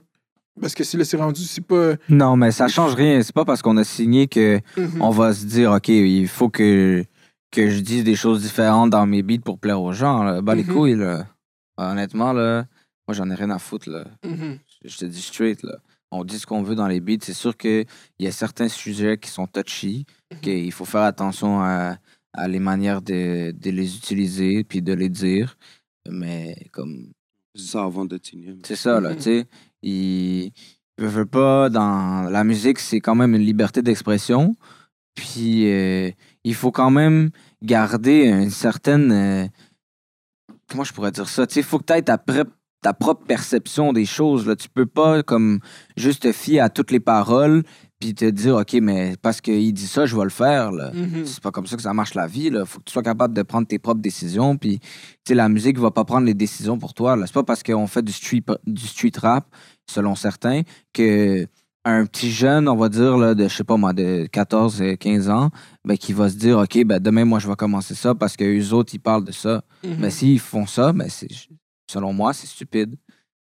Parce 0.61 0.73
que 0.73 0.85
si 0.85 0.95
là, 0.95 1.03
c'est 1.03 1.17
rendu, 1.17 1.41
c'est 1.41 1.59
pas. 1.65 1.95
Non, 2.07 2.37
mais 2.37 2.51
ça 2.51 2.69
change 2.69 2.93
rien. 2.95 3.21
C'est 3.21 3.35
pas 3.35 3.43
parce 3.43 3.61
qu'on 3.61 3.75
a 3.75 3.83
signé 3.83 4.27
que 4.29 4.61
Mhm. 4.77 5.01
on 5.01 5.09
va 5.09 5.33
se 5.33 5.45
dire, 5.45 5.71
OK, 5.73 5.89
il 5.89 6.29
faut 6.29 6.47
que, 6.47 7.03
que 7.51 7.69
je 7.69 7.81
dise 7.81 8.05
des 8.05 8.15
choses 8.15 8.41
différentes 8.43 8.91
dans 8.91 9.05
mes 9.05 9.21
beats 9.23 9.41
pour 9.43 9.59
plaire 9.59 9.81
aux 9.81 9.91
gens. 9.91 10.23
Là. 10.23 10.41
Bah, 10.41 10.55
les 10.55 10.63
Mhm. 10.63 10.73
couilles, 10.73 10.95
là. 10.95 11.25
Honnêtement, 11.77 12.31
là, 12.31 12.65
moi, 13.07 13.13
j'en 13.13 13.29
ai 13.29 13.35
rien 13.35 13.49
à 13.49 13.59
foutre, 13.59 13.89
là. 13.89 14.05
Mhm. 14.23 14.57
Je 14.85 14.97
te 14.97 15.03
dis 15.05 15.21
straight, 15.21 15.61
là. 15.63 15.75
On 16.11 16.23
dit 16.23 16.39
ce 16.39 16.45
qu'on 16.45 16.63
veut 16.63 16.75
dans 16.75 16.87
les 16.87 17.01
beats. 17.01 17.17
C'est 17.23 17.33
sûr 17.33 17.57
qu'il 17.57 17.85
y 18.19 18.27
a 18.27 18.31
certains 18.31 18.69
sujets 18.69 19.17
qui 19.17 19.29
sont 19.29 19.47
touchy, 19.47 20.05
qu'il 20.41 20.71
faut 20.71 20.85
faire 20.85 21.01
attention 21.01 21.59
à, 21.61 21.97
à 22.37 22.47
les 22.47 22.59
manières 22.59 23.01
de, 23.01 23.51
de 23.51 23.69
les 23.71 23.95
utiliser 23.97 24.63
puis 24.63 24.81
de 24.81 24.93
les 24.93 25.09
dire. 25.09 25.57
Mais 26.09 26.55
comme 26.71 27.11
C'est 27.55 27.67
ça 27.67 27.83
avant 27.83 28.05
de 28.05 28.19
c'est 28.63 28.75
ça, 28.75 28.99
là, 28.99 29.15
tu 29.15 29.21
sais. 29.21 29.47
Il 29.81 30.51
ne 30.99 31.07
veut 31.07 31.25
pas, 31.25 31.69
dans 31.69 32.29
la 32.29 32.43
musique, 32.43 32.79
c'est 32.79 32.99
quand 32.99 33.15
même 33.15 33.35
une 33.35 33.41
liberté 33.41 33.81
d'expression. 33.81 34.55
Puis, 35.15 35.71
euh, 35.71 36.11
il 36.43 36.53
faut 36.55 36.71
quand 36.71 36.91
même 36.91 37.29
garder 37.63 38.25
une 38.27 38.49
certaine. 38.49 39.11
euh, 39.11 39.47
comment 40.69 40.83
je 40.83 40.93
pourrais 40.93 41.11
dire 41.11 41.29
ça? 41.29 41.47
Tu 41.47 41.55
sais, 41.55 41.59
il 41.61 41.63
faut 41.63 41.79
que 41.79 41.85
tu 41.85 41.93
aies 41.93 42.01
ta, 42.01 42.17
ta 42.81 42.93
propre 42.93 43.25
perception 43.25 43.93
des 43.93 44.05
choses. 44.05 44.45
Là. 44.45 44.55
Tu 44.55 44.69
peux 44.69 44.85
pas, 44.85 45.23
comme, 45.23 45.59
juste 45.95 46.23
te 46.23 46.31
fier 46.31 46.59
à 46.59 46.69
toutes 46.69 46.91
les 46.91 46.99
paroles, 46.99 47.63
puis 48.05 48.13
te 48.13 48.25
dire, 48.25 48.55
OK, 48.55 48.73
mais 48.81 49.15
parce 49.19 49.41
qu'il 49.41 49.73
dit 49.73 49.87
ça, 49.87 50.05
je 50.05 50.15
vais 50.15 50.23
le 50.23 50.29
faire, 50.29 50.71
là. 50.71 50.91
Mhm. 50.93 51.25
C'est 51.25 51.41
pas 51.41 51.49
comme 51.49 51.65
ça 51.65 51.75
que 51.75 51.81
ça 51.81 51.93
marche 51.93 52.13
la 52.13 52.27
vie. 52.27 52.51
Il 52.53 52.63
faut 52.65 52.79
que 52.79 52.83
tu 52.85 52.93
sois 52.93 53.01
capable 53.01 53.33
de 53.33 53.41
prendre 53.41 53.67
tes 53.67 53.79
propres 53.79 54.01
décisions. 54.01 54.57
Puis, 54.57 54.79
tu 54.79 54.87
sais, 55.27 55.33
la 55.33 55.49
musique 55.49 55.79
va 55.79 55.89
pas 55.89 56.05
prendre 56.05 56.27
les 56.27 56.35
décisions 56.35 56.77
pour 56.77 56.93
toi. 56.93 57.17
C'est 57.25 57.33
pas 57.33 57.43
parce 57.43 57.63
qu'on 57.63 57.87
fait 57.87 58.03
du 58.03 58.11
street, 58.11 58.43
du 58.67 58.85
street 58.85 59.13
rap, 59.19 59.47
selon 59.89 60.13
certains, 60.13 60.61
que 60.93 61.47
un 61.83 62.05
petit 62.05 62.31
jeune, 62.31 62.67
on 62.67 62.75
va 62.75 62.89
dire, 62.89 63.17
là, 63.17 63.33
de, 63.33 63.47
je 63.47 63.55
sais 63.55 63.63
pas 63.63 63.77
moi, 63.77 63.93
de 63.93 64.27
14, 64.31 64.81
euh, 64.81 64.95
15 64.95 65.29
ans, 65.29 65.49
ben, 65.83 65.97
qui 65.97 66.13
va 66.13 66.29
se 66.29 66.35
dire, 66.35 66.59
OK, 66.59 66.83
ben, 66.83 66.99
demain, 66.99 67.25
moi, 67.25 67.39
je 67.39 67.47
vais 67.47 67.55
commencer 67.55 67.95
ça 67.95 68.13
parce 68.13 68.37
que 68.37 68.43
eux 68.43 68.73
autres, 68.73 68.93
ils 68.93 68.99
parlent 68.99 69.25
de 69.25 69.31
ça. 69.31 69.63
Mais 69.83 70.11
s'ils 70.11 70.39
font 70.39 70.67
ça, 70.67 70.93
ben, 70.93 71.09
c'est, 71.09 71.27
selon 71.91 72.13
moi, 72.13 72.33
c'est 72.33 72.47
stupide. 72.47 72.95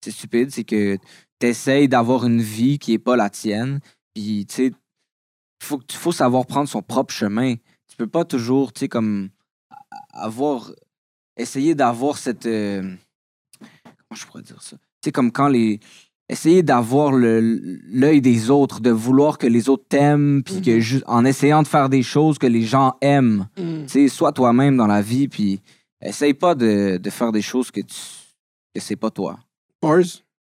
C'est 0.02 0.10
stupide, 0.12 0.50
c'est 0.50 0.64
que 0.64 0.98
tu 1.40 1.46
essayes 1.46 1.88
d'avoir 1.88 2.24
une 2.24 2.40
vie 2.40 2.78
qui 2.78 2.92
est 2.92 2.98
pas 2.98 3.16
la 3.16 3.30
tienne. 3.30 3.80
Puis, 4.16 4.46
tu 4.48 4.54
sais, 4.54 4.72
faut, 5.62 5.78
faut 5.92 6.10
savoir 6.12 6.46
prendre 6.46 6.68
son 6.70 6.80
propre 6.80 7.12
chemin. 7.12 7.56
Tu 7.86 7.96
peux 7.98 8.06
pas 8.06 8.24
toujours, 8.24 8.72
tu 8.72 8.80
sais, 8.80 8.88
comme 8.88 9.28
avoir. 10.14 10.72
Essayer 11.36 11.74
d'avoir 11.74 12.16
cette. 12.16 12.46
euh, 12.46 12.80
comment 13.60 14.16
je 14.18 14.24
pourrais 14.26 14.42
dire 14.42 14.62
ça? 14.62 14.78
Tu 14.78 14.84
sais, 15.04 15.12
comme 15.12 15.30
quand 15.30 15.48
les. 15.48 15.80
Essayer 16.30 16.62
d'avoir 16.62 17.12
l'œil 17.12 18.20
des 18.22 18.48
autres, 18.50 18.80
de 18.80 18.90
vouloir 18.90 19.36
que 19.36 19.46
les 19.46 19.68
autres 19.68 19.84
t'aiment, 19.88 20.42
puis 20.42 20.60
que 20.62 20.70
Mhm. 20.76 20.80
ju- 20.80 21.02
en 21.06 21.24
essayant 21.26 21.62
de 21.62 21.68
faire 21.68 21.88
des 21.90 22.02
choses 22.02 22.38
que 22.38 22.46
les 22.48 22.62
gens 22.62 22.96
aiment. 23.02 23.46
Mhm. 23.58 23.82
Tu 23.82 23.88
sais, 23.90 24.08
sois 24.08 24.32
toi-même 24.32 24.76
dans 24.78 24.86
la 24.88 25.02
vie, 25.02 25.28
puis 25.28 25.60
essaye 26.00 26.32
pas 26.34 26.54
de, 26.56 26.96
de 26.96 27.10
faire 27.10 27.30
des 27.32 27.42
choses 27.42 27.70
que 27.70 27.80
tu. 27.82 27.94
que 28.74 28.80
c'est 28.80 28.96
pas 28.96 29.10
toi. 29.10 29.38
Bars? 29.82 30.00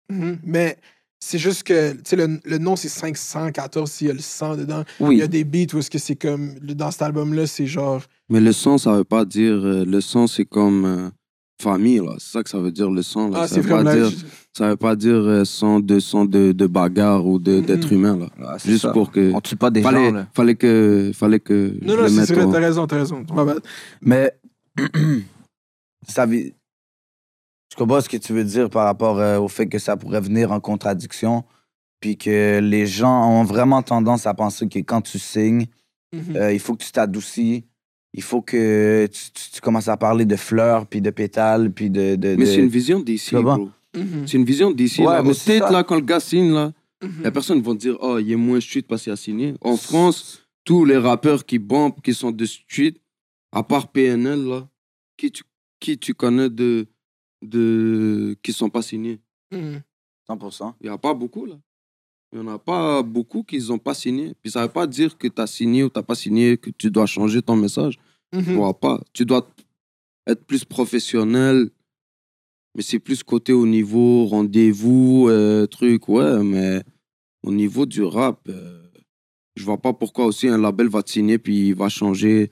Mhm. 0.09 0.39
Mais 0.43 0.77
c'est 1.19 1.37
juste 1.37 1.63
que, 1.63 1.91
tu 1.93 1.99
sais, 2.05 2.15
le, 2.15 2.39
le 2.45 2.57
nom, 2.57 2.75
c'est 2.75 2.87
514, 2.89 3.97
il 4.01 4.07
y 4.07 4.09
a 4.09 4.13
le 4.13 4.19
100 4.19 4.55
dedans. 4.57 4.83
Il 5.01 5.05
Oui. 5.07 5.17
y 5.17 5.21
a 5.21 5.27
des 5.27 5.43
beats 5.43 5.73
où 5.73 5.79
est-ce 5.79 5.89
que 5.91 5.97
c'est 5.99 6.15
comme, 6.15 6.55
dans 6.59 6.91
cet 6.91 7.01
album-là, 7.01 7.45
c'est 7.47 7.67
genre, 7.67 8.01
Mais 8.29 8.39
le 8.39 8.51
son, 8.53 8.77
ça 8.77 8.93
veut 8.93 9.03
pas 9.03 9.25
dire. 9.25 9.53
euh, 9.55 9.83
le 9.85 10.01
son, 10.01 10.27
c'est 10.27 10.45
comme 10.45 10.85
euh, 10.85 11.09
famille, 11.61 11.97
là. 11.99 12.13
C'est 12.19 12.31
ça 12.31 12.43
que 12.43 12.49
ça 12.49 12.59
veut 12.59 12.71
dire, 12.71 12.89
le 12.89 13.01
son. 13.01 13.29
Là. 13.31 13.39
ah, 13.41 13.47
ça, 13.47 13.55
c'est 13.55 13.61
veut 13.61 13.69
pas 13.83 13.95
dire, 13.95 14.09
ça 14.57 14.69
veut 14.69 14.75
pas 14.77 14.95
dire 14.95 15.15
euh, 15.15 15.43
100, 15.43 15.81
200 15.81 16.25
de, 16.25 16.51
de 16.53 16.67
bagarres 16.67 17.25
ou 17.25 17.37
de- 17.37 17.57
Mhm. 17.57 17.65
d'êtres 17.65 17.91
humains, 17.91 18.17
là. 18.17 18.55
C'est 18.57 18.69
Juste 18.69 18.83
ça. 18.83 18.91
pour 18.91 19.11
que. 19.11 19.33
On 19.33 19.41
tue 19.41 19.57
pas 19.57 19.69
des 19.71 19.81
Fallait, 19.81 20.05
gens, 20.09 20.15
là. 20.15 20.27
fallait 20.33 20.55
que. 20.55 21.11
Fallait 21.13 21.39
que. 21.41 21.73
Non, 21.81 21.95
je 22.07 22.13
non, 22.15 22.23
c'est 22.25 22.33
vrai, 22.33 22.43
en- 22.45 22.51
t'as 22.51 22.59
raison, 22.59 22.87
t'as 22.87 22.97
raison. 22.97 23.25
Mais 24.01 24.31
ça 26.07 26.25
Je 26.27 26.51
comprends 27.79 28.01
ce 28.01 28.09
que 28.09 28.17
tu 28.17 28.33
veux 28.33 28.43
dire 28.43 28.69
par 28.69 28.85
rapport 28.85 29.19
euh, 29.19 29.39
au 29.39 29.47
fait 29.47 29.67
que 29.67 29.79
ça 29.79 29.97
pourrait 29.97 30.21
venir 30.21 30.51
en 30.51 30.59
contradiction, 30.59 31.43
puis 31.99 32.17
que 32.17 32.59
les 32.59 32.85
gens 32.85 33.27
ont 33.29 33.43
vraiment 33.43 33.81
tendance 33.81 34.25
à 34.27 34.33
penser 34.33 34.67
que 34.69 34.79
quand 34.79 35.01
tu 35.01 35.17
signes, 35.19 35.65
Mhm. 36.13 36.35
euh, 36.37 36.53
il 36.53 36.59
faut 36.59 36.75
que 36.75 36.83
tu 36.83 36.91
t'adoucis, 36.91 37.65
il 38.13 38.23
faut 38.23 38.41
que 38.41 39.05
tu, 39.07 39.31
tu- 39.31 39.51
tu 39.51 39.61
commences 39.61 39.87
à 39.87 39.97
parler 39.97 40.25
de 40.25 40.35
fleurs, 40.35 40.87
puis 40.87 41.01
de 41.01 41.09
pétales, 41.11 41.71
puis 41.71 41.89
de... 41.89 42.15
de- 42.15 42.29
Mais 42.35 42.45
de- 42.45 42.45
c'est 42.45 42.55
une 42.57 42.67
vision 42.69 42.99
d'ici, 42.99 43.35
bro. 43.35 43.69
Mhm. 43.95 44.27
C'est 44.27 44.37
une 44.37 44.45
vision 44.45 44.71
d'ici. 44.71 45.01
Ouais, 45.01 45.13
là. 45.13 45.23
mais 45.23 45.29
Au 45.29 45.33
c'est 45.33 45.57
States, 45.57 45.67
ça. 45.67 45.71
là, 45.71 45.83
quand 45.83 45.95
le 45.95 46.01
gars 46.01 46.19
signe, 46.19 46.51
là, 46.53 46.71
Mhm. 47.03 47.23
la 47.23 47.31
personne 47.31 47.61
va 47.61 47.73
dire 47.75 47.95
Oh, 48.01 48.17
il 48.19 48.31
est 48.31 48.35
moins 48.35 48.59
street 48.59 48.81
parce 48.87 49.03
qu'il 49.03 49.11
a 49.13 49.15
signé. 49.15 49.53
En 49.61 49.77
France, 49.77 50.41
tous 50.65 50.83
les 50.85 50.97
rappeurs 50.97 51.45
qui 51.45 51.59
bombent, 51.59 51.99
qui 52.03 52.13
sont 52.13 52.31
de 52.31 52.45
street, 52.45 52.95
à 53.51 53.61
part 53.63 53.87
PNL, 53.89 54.43
là, 54.47 54.67
qui 55.17 55.31
tu, 55.31 55.43
qui 55.79 55.97
tu 55.97 56.13
connais 56.13 56.49
de, 56.49 56.87
de, 57.41 58.37
qui 58.43 58.53
sont 58.53 58.69
pas 58.69 58.81
signés 58.81 59.19
100%. 59.51 60.73
Il 60.81 60.83
n'y 60.83 60.89
a 60.89 60.97
pas 60.97 61.13
beaucoup, 61.13 61.45
là. 61.45 61.55
Il 62.31 62.39
n'y 62.39 62.47
en 62.47 62.53
a 62.53 62.59
pas 62.59 63.01
beaucoup 63.01 63.43
qui 63.43 63.57
n'ont 63.57 63.79
pas 63.79 63.95
signé. 63.95 64.35
Puis 64.41 64.51
ça 64.51 64.61
ne 64.61 64.65
veut 64.65 64.71
pas 64.71 64.85
dire 64.85 65.17
que 65.17 65.27
tu 65.27 65.41
as 65.41 65.47
signé 65.47 65.83
ou 65.83 65.89
tu 65.89 65.97
n'as 65.97 66.03
pas 66.03 66.15
signé, 66.15 66.57
que 66.57 66.69
tu 66.69 66.91
dois 66.91 67.07
changer 67.07 67.41
ton 67.41 67.55
message. 67.55 67.97
Mhm. 68.33 68.43
Tu 68.43 68.53
vois 68.53 68.79
pas. 68.79 69.01
Tu 69.13 69.25
dois 69.25 69.49
être 70.27 70.45
plus 70.45 70.63
professionnel. 70.63 71.71
Mais 72.75 72.83
c'est 72.83 72.99
plus 72.99 73.23
côté 73.23 73.51
au 73.51 73.65
niveau 73.65 74.27
rendez-vous, 74.27 75.27
euh, 75.27 75.65
truc, 75.65 76.07
ouais. 76.07 76.43
Mais 76.43 76.83
au 77.41 77.51
niveau 77.51 77.87
du 77.87 78.03
rap, 78.03 78.47
euh, 78.47 78.83
je 79.55 79.63
vois 79.65 79.79
pas 79.79 79.93
pourquoi 79.93 80.25
aussi 80.25 80.47
un 80.47 80.59
label 80.59 80.87
va 80.87 81.01
te 81.01 81.09
signer 81.09 81.39
puis 81.39 81.69
il 81.69 81.75
va 81.75 81.89
changer. 81.89 82.51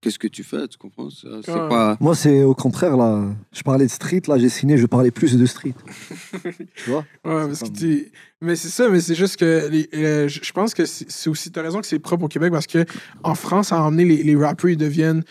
Qu'est-ce 0.00 0.18
que 0.18 0.28
tu 0.28 0.42
fais, 0.42 0.66
tu 0.66 0.78
comprends? 0.78 1.10
Ça, 1.10 1.28
C'est 1.44 1.52
Ouais. 1.52 1.68
pas. 1.68 1.96
Moi, 2.00 2.14
c'est 2.14 2.42
au 2.42 2.54
contraire, 2.54 2.96
là. 2.96 3.22
Je 3.52 3.62
parlais 3.62 3.84
de 3.84 3.90
street, 3.90 4.22
là, 4.28 4.38
j'ai 4.38 4.48
signé, 4.48 4.78
je 4.78 4.86
parlais 4.86 5.10
plus 5.10 5.36
de 5.36 5.44
street. 5.44 5.74
tu 6.76 6.90
vois? 6.90 7.04
Ouais, 7.24 7.46
parce 7.46 7.60
que 7.60 7.68
tu... 7.68 8.10
Mais 8.40 8.56
c'est 8.56 8.68
ça, 8.70 8.88
mais 8.88 9.00
c'est 9.00 9.14
juste 9.14 9.36
que 9.36 9.68
les- 9.70 9.88
euh, 9.94 10.26
je 10.28 10.52
pense 10.52 10.72
que 10.72 10.86
c'est 10.86 11.28
aussi. 11.28 11.50
T'as 11.52 11.60
raison 11.62 11.80
que 11.82 11.86
c'est 11.86 11.98
propre 11.98 12.24
au 12.24 12.28
Québec 12.28 12.50
parce 12.50 12.66
que 12.66 12.86
en 13.22 13.34
France, 13.34 13.68
ça 13.68 13.76
a 13.76 13.82
emmené 13.82 14.06
les, 14.06 14.22
les 14.22 14.36
rappers, 14.36 14.70
ils 14.70 14.76
deviennent 14.78 15.22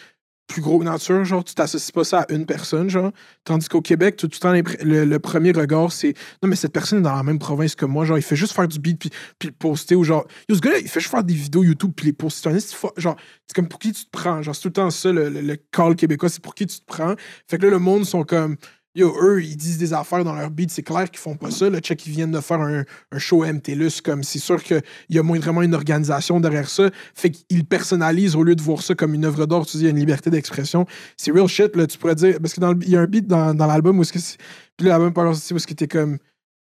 plus 0.50 0.62
gros 0.62 0.84
nature. 0.84 1.24
Genre, 1.24 1.44
tu 1.44 1.54
t'associes 1.54 1.94
pas 1.94 2.04
ça 2.04 2.22
à 2.22 2.34
une 2.34 2.46
personne, 2.46 2.90
genre. 2.90 3.12
Tandis 3.46 3.70
qu'au 3.70 3.82
Québec, 3.82 4.18
tout, 4.18 4.28
tout 4.28 4.40
le 4.44 4.64
temps, 4.64 4.72
le, 4.84 5.06
le 5.06 5.20
premier 5.20 5.52
regard, 5.52 5.94
c'est 5.94 6.14
non, 6.44 6.50
mais 6.50 6.58
cette 6.58 6.74
personne 6.74 7.00
est 7.00 7.04
dans 7.04 7.16
la 7.16 7.24
même 7.24 7.40
province 7.40 7.76
que 7.76 7.86
moi. 7.86 8.04
Genre, 8.04 8.18
il 8.18 8.24
fait 8.24 8.36
juste 8.36 8.54
faire 8.54 8.68
du 8.68 8.80
beat 8.80 9.00
puis, 9.00 9.10
puis 9.38 9.50
le 9.50 9.54
poster 9.54 9.96
ou 9.96 10.04
genre, 10.04 10.26
yo, 10.50 10.56
ce 10.56 10.60
gars-là, 10.60 10.80
il 10.80 10.90
fait 10.90 11.00
juste 11.00 11.12
faire 11.12 11.24
des 11.24 11.34
vidéos 11.34 11.64
YouTube 11.64 11.92
puis 11.96 12.08
les 12.08 12.14
poster. 12.14 12.52
Genre, 12.98 13.16
c'est 13.48 13.56
comme 13.56 13.70
pour 13.70 13.80
qui 13.80 13.94
tu 13.94 14.04
te 14.04 14.10
prends. 14.12 14.42
Genre, 14.42 14.54
c'est 14.54 14.62
tout 14.64 14.68
le 14.70 14.74
temps 14.74 14.90
ça, 14.90 15.12
le, 15.12 15.30
le, 15.30 15.42
le 15.42 15.58
call 15.72 15.96
québécois, 15.96 16.30
c'est 16.30 16.42
pour 16.42 16.56
qui 16.56 16.66
tu 16.66 16.80
te 16.80 16.86
prends. 16.86 17.16
Fait 17.48 17.58
que 17.58 17.64
là, 17.66 17.70
le 17.70 17.80
monde 17.80 18.06
sont 18.06 18.24
comme. 18.24 18.58
Yo, 18.96 19.16
eux, 19.22 19.44
ils 19.44 19.56
disent 19.56 19.78
des 19.78 19.94
affaires 19.94 20.24
dans 20.24 20.34
leur 20.34 20.50
beat, 20.50 20.72
c'est 20.72 20.82
clair 20.82 21.10
qu'ils 21.12 21.20
font 21.20 21.36
pas 21.36 21.52
ça. 21.52 21.70
Le 21.70 21.78
check, 21.80 22.06
ils 22.08 22.12
viennent 22.12 22.32
de 22.32 22.40
faire 22.42 22.60
un, 22.60 22.84
un 23.12 23.18
show 23.20 23.46
MTLUS, 23.46 24.02
comme 24.04 24.24
c'est 24.24 24.40
sûr 24.40 24.62
qu'il 24.64 24.82
y 25.10 25.20
a 25.20 25.24
moins 25.24 25.38
vraiment 25.40 25.62
une 25.62 25.76
organisation 25.76 26.40
derrière 26.40 26.68
ça. 26.70 26.90
Fait 27.14 27.30
qu'ils 27.30 27.66
personnalisent 27.66 28.36
au 28.36 28.44
lieu 28.44 28.56
de 28.56 28.62
voir 28.64 28.82
ça 28.82 28.96
comme 28.96 29.14
une 29.14 29.26
œuvre 29.26 29.46
d'art. 29.46 29.66
Tu 29.68 29.78
dis, 29.78 29.84
il 29.84 29.86
y 29.86 29.88
a 29.88 29.92
une 29.92 30.00
liberté 30.00 30.32
d'expression. 30.32 30.88
C'est 31.18 31.32
real 31.32 31.48
shit, 31.48 31.76
là. 31.76 31.86
Tu 31.86 32.00
pourrais 32.00 32.16
dire, 32.16 32.40
parce 32.42 32.56
que 32.56 32.60
dans 32.60 32.74
il 32.82 32.90
y 32.90 32.98
a 32.98 33.02
un 33.02 33.06
beat 33.06 33.28
dans, 33.28 33.54
dans 33.54 33.68
l'album 33.68 34.00
où 34.00 34.02
est-ce 34.02 34.12
que 34.14 34.20
c'est. 34.20 34.38
Puis 34.76 34.88
l'album 34.88 35.14
pas 35.14 35.24
sorti 35.34 35.54
où 35.54 35.58
est-ce 35.58 35.68
que 35.68 35.74
t'es 35.76 35.88
comme. 35.88 36.18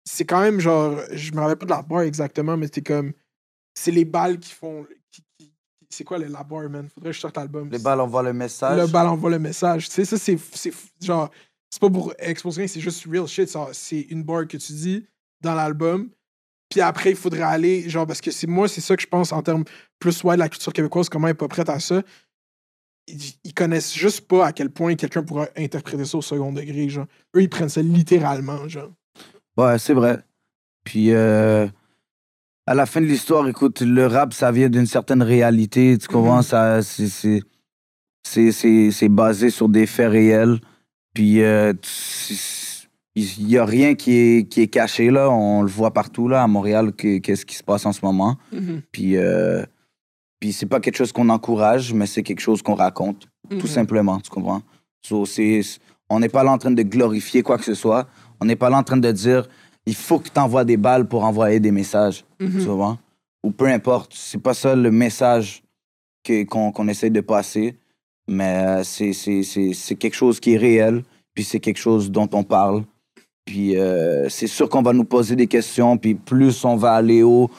C'est 0.06 0.26
quand 0.26 0.42
même 0.42 0.60
genre. 0.60 1.00
Je 1.14 1.32
me 1.32 1.40
rappelle 1.40 1.58
pas 1.58 1.66
de 1.66 1.72
la 1.72 1.82
barre 1.82 2.02
exactement, 2.02 2.56
mais 2.56 2.70
t'es 2.70 2.82
comme. 2.82 3.14
C'est 3.74 3.92
les 3.92 4.06
balles 4.06 4.38
qui 4.38 4.52
font. 4.54 4.86
qui- 5.12 5.24
qui- 5.40 5.52
c'est 5.90 6.04
quoi 6.04 6.20
le- 6.20 6.28
la 6.28 6.44
barre, 6.44 6.70
man? 6.70 6.88
Faudrait 6.94 7.10
que 7.10 7.16
je 7.16 7.20
sorte 7.20 7.36
l'album. 7.38 7.68
Les 7.72 7.80
balles 7.80 8.00
envoient 8.00 8.24
le 8.24 8.32
message. 8.34 8.80
Le 8.80 8.88
bal 8.88 9.08
envoie 9.08 9.30
le 9.32 9.40
message. 9.40 9.90
Tu 9.90 9.96
sais, 9.96 10.06
ça, 10.06 10.18
c'est 10.20 10.38
genre. 11.02 11.32
C'est 11.72 11.80
pas 11.80 11.90
pour 11.90 12.14
exposer 12.20 12.62
rien, 12.62 12.68
c'est 12.68 12.82
juste 12.82 13.06
real 13.10 13.28
shit. 13.28 13.50
C'est 13.72 14.02
une 14.10 14.24
bar 14.24 14.46
que 14.48 14.58
tu 14.58 14.74
dis 14.74 15.06
dans 15.42 15.56
l'album. 15.56 16.10
Puis 16.70 16.82
après, 16.82 17.12
il 17.12 17.16
faudrait 17.16 17.42
aller. 17.42 17.90
Genre, 17.90 18.06
parce 18.06 18.22
que 18.22 18.30
c'est 18.32 18.48
moi, 18.48 18.68
c'est 18.68 18.82
ça 18.82 18.96
que 18.96 19.02
je 19.02 19.08
pense 19.08 19.32
en 19.32 19.42
termes 19.42 19.64
plus 20.00 20.24
ouais, 20.24 20.36
de 20.36 20.40
la 20.40 20.50
culture 20.50 20.74
québécoise, 20.74 21.10
comment 21.10 21.28
elle 21.28 21.32
est 21.32 21.36
pas 21.36 21.48
prête 21.48 21.70
à 21.70 21.80
ça. 21.80 22.02
Ils, 23.08 23.34
ils 23.44 23.54
connaissent 23.54 23.94
juste 23.94 24.28
pas 24.28 24.46
à 24.48 24.54
quel 24.54 24.70
point 24.70 24.96
quelqu'un 24.96 25.24
pourra 25.24 25.48
interpréter 25.58 26.06
ça 26.06 26.18
au 26.18 26.22
second 26.22 26.52
degré. 26.52 26.88
Genre. 26.90 27.08
Eux, 27.36 27.42
ils 27.42 27.50
prennent 27.50 27.70
ça 27.70 27.82
littéralement. 27.82 28.68
Genre. 28.68 28.92
Ouais, 29.58 29.80
c'est 29.80 29.94
vrai. 29.94 30.20
Puis, 30.84 31.12
euh, 31.12 31.68
à 32.68 32.74
la 32.76 32.86
fin 32.86 33.02
de 33.02 33.06
l'histoire, 33.06 33.48
écoute, 33.48 33.82
le 33.82 34.08
rap, 34.08 34.34
ça 34.34 34.52
vient 34.52 34.70
d'une 34.70 34.86
certaine 34.86 35.24
réalité. 35.24 35.98
Tu 35.98 36.08
comprends? 36.08 36.38
Mhm. 36.38 36.44
Ça, 36.44 36.82
c'est- 36.84 37.08
c'est 37.08 37.42
c'est- 38.52 38.92
c'est 38.92 39.10
basé 39.10 39.50
sur 39.50 39.68
des 39.68 39.86
faits 39.88 40.12
réels. 40.12 40.60
Puis, 41.14 41.42
euh, 41.42 41.74
il 43.16 43.46
n'y 43.46 43.58
a 43.58 43.66
rien 43.66 43.96
qui 43.96 44.14
est, 44.14 44.48
qui 44.50 44.62
est 44.62 44.68
caché, 44.68 45.10
là. 45.12 45.30
On 45.30 45.62
le 45.62 45.68
voit 45.70 45.92
partout, 45.92 46.28
là, 46.28 46.44
à 46.44 46.48
Montréal, 46.48 46.94
que- 46.94 47.18
qu'est-ce 47.18 47.46
qui 47.46 47.56
se 47.56 47.64
passe 47.64 47.86
en 47.86 47.92
ce 47.92 48.00
moment. 48.06 48.38
Puis, 48.92 49.18
euh, 49.18 49.64
puis 50.40 50.54
c'est 50.54 50.66
pas 50.66 50.80
quelque 50.80 50.96
chose 50.98 51.12
qu'on 51.12 51.30
encourage, 51.30 51.94
mais 51.94 52.06
c'est 52.08 52.24
quelque 52.24 52.40
chose 52.40 52.62
qu'on 52.62 52.76
raconte, 52.76 53.28
tout 53.60 53.68
simplement, 53.68 54.20
tu 54.20 54.30
comprends? 54.30 54.62
So, 55.06 55.26
on 56.10 56.20
n'est 56.20 56.30
pas 56.30 56.44
là 56.44 56.52
en 56.52 56.58
train 56.58 56.72
de 56.72 56.84
glorifier 56.84 57.42
quoi 57.44 57.58
que 57.58 57.64
ce 57.66 57.74
soit. 57.74 58.08
On 58.40 58.46
n'est 58.46 58.56
pas 58.56 58.70
là 58.70 58.78
en 58.78 58.84
train 58.84 58.98
de 58.98 59.12
dire 59.12 59.48
il 59.86 59.96
faut 59.96 60.20
que 60.20 60.30
tu 60.30 60.40
envoies 60.40 60.64
des 60.64 60.78
balles 60.78 61.08
pour 61.08 61.24
envoyer 61.26 61.60
des 61.60 61.72
messages, 61.72 62.24
Mhm. 62.40 62.52
tu 62.60 62.66
vois? 62.68 63.00
Ou 63.44 63.52
peu 63.52 63.66
importe, 63.68 64.14
c'est 64.16 64.38
pas 64.42 64.54
ça 64.54 64.76
le 64.76 64.92
message 64.92 65.64
que- 66.24 66.44
qu'on 66.44 66.72
qu'on 66.72 66.88
essaie 66.88 67.10
de 67.10 67.22
passer, 67.22 67.76
mais 68.32 68.54
euh, 68.66 68.84
c'est- 68.84 69.14
c'est 69.14 69.44
c'est- 69.44 69.74
c'est 69.74 69.96
quelque 69.96 70.16
chose 70.16 70.40
qui 70.40 70.54
est 70.54 70.58
réel, 70.58 71.04
puis 71.34 71.44
c'est 71.44 71.60
quelque 71.60 71.78
chose 71.88 72.10
dont 72.12 72.30
on 72.34 72.44
parle. 72.44 72.84
Puis 73.46 73.78
euh, 73.78 74.30
c'est 74.30 74.48
sûr 74.48 74.70
qu'on 74.70 74.82
va 74.82 74.94
nous 74.94 75.04
poser 75.06 75.36
des 75.36 75.48
questions, 75.48 75.98
puis 75.98 76.16
plus 76.16 76.64
on 76.66 76.76
va 76.76 76.94
aller 76.94 77.24
haut, 77.24 77.50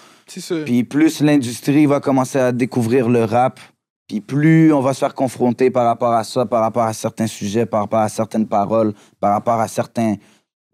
puis 0.65 0.85
plus 0.85 1.21
l'industrie 1.21 1.87
va 1.87 2.01
commencer 2.01 2.39
à 2.39 2.53
découvrir 2.53 3.09
le 3.09 3.25
rap, 3.25 3.61
puis 4.09 4.21
plus 4.21 4.73
on 4.73 4.81
va 4.81 4.95
se 4.95 5.01
faire 5.01 5.15
confronter 5.15 5.71
par 5.71 5.85
rapport 5.87 6.13
à 6.13 6.25
ça, 6.25 6.47
par 6.47 6.61
rapport 6.63 6.85
à 6.85 6.93
certains 6.93 7.27
sujets, 7.27 7.67
par 7.67 7.81
rapport 7.81 8.01
à 8.01 8.09
certaines 8.09 8.47
paroles, 8.47 8.93
par 9.21 9.33
rapport 9.33 9.61
à 9.61 9.69
certains, 9.69 10.15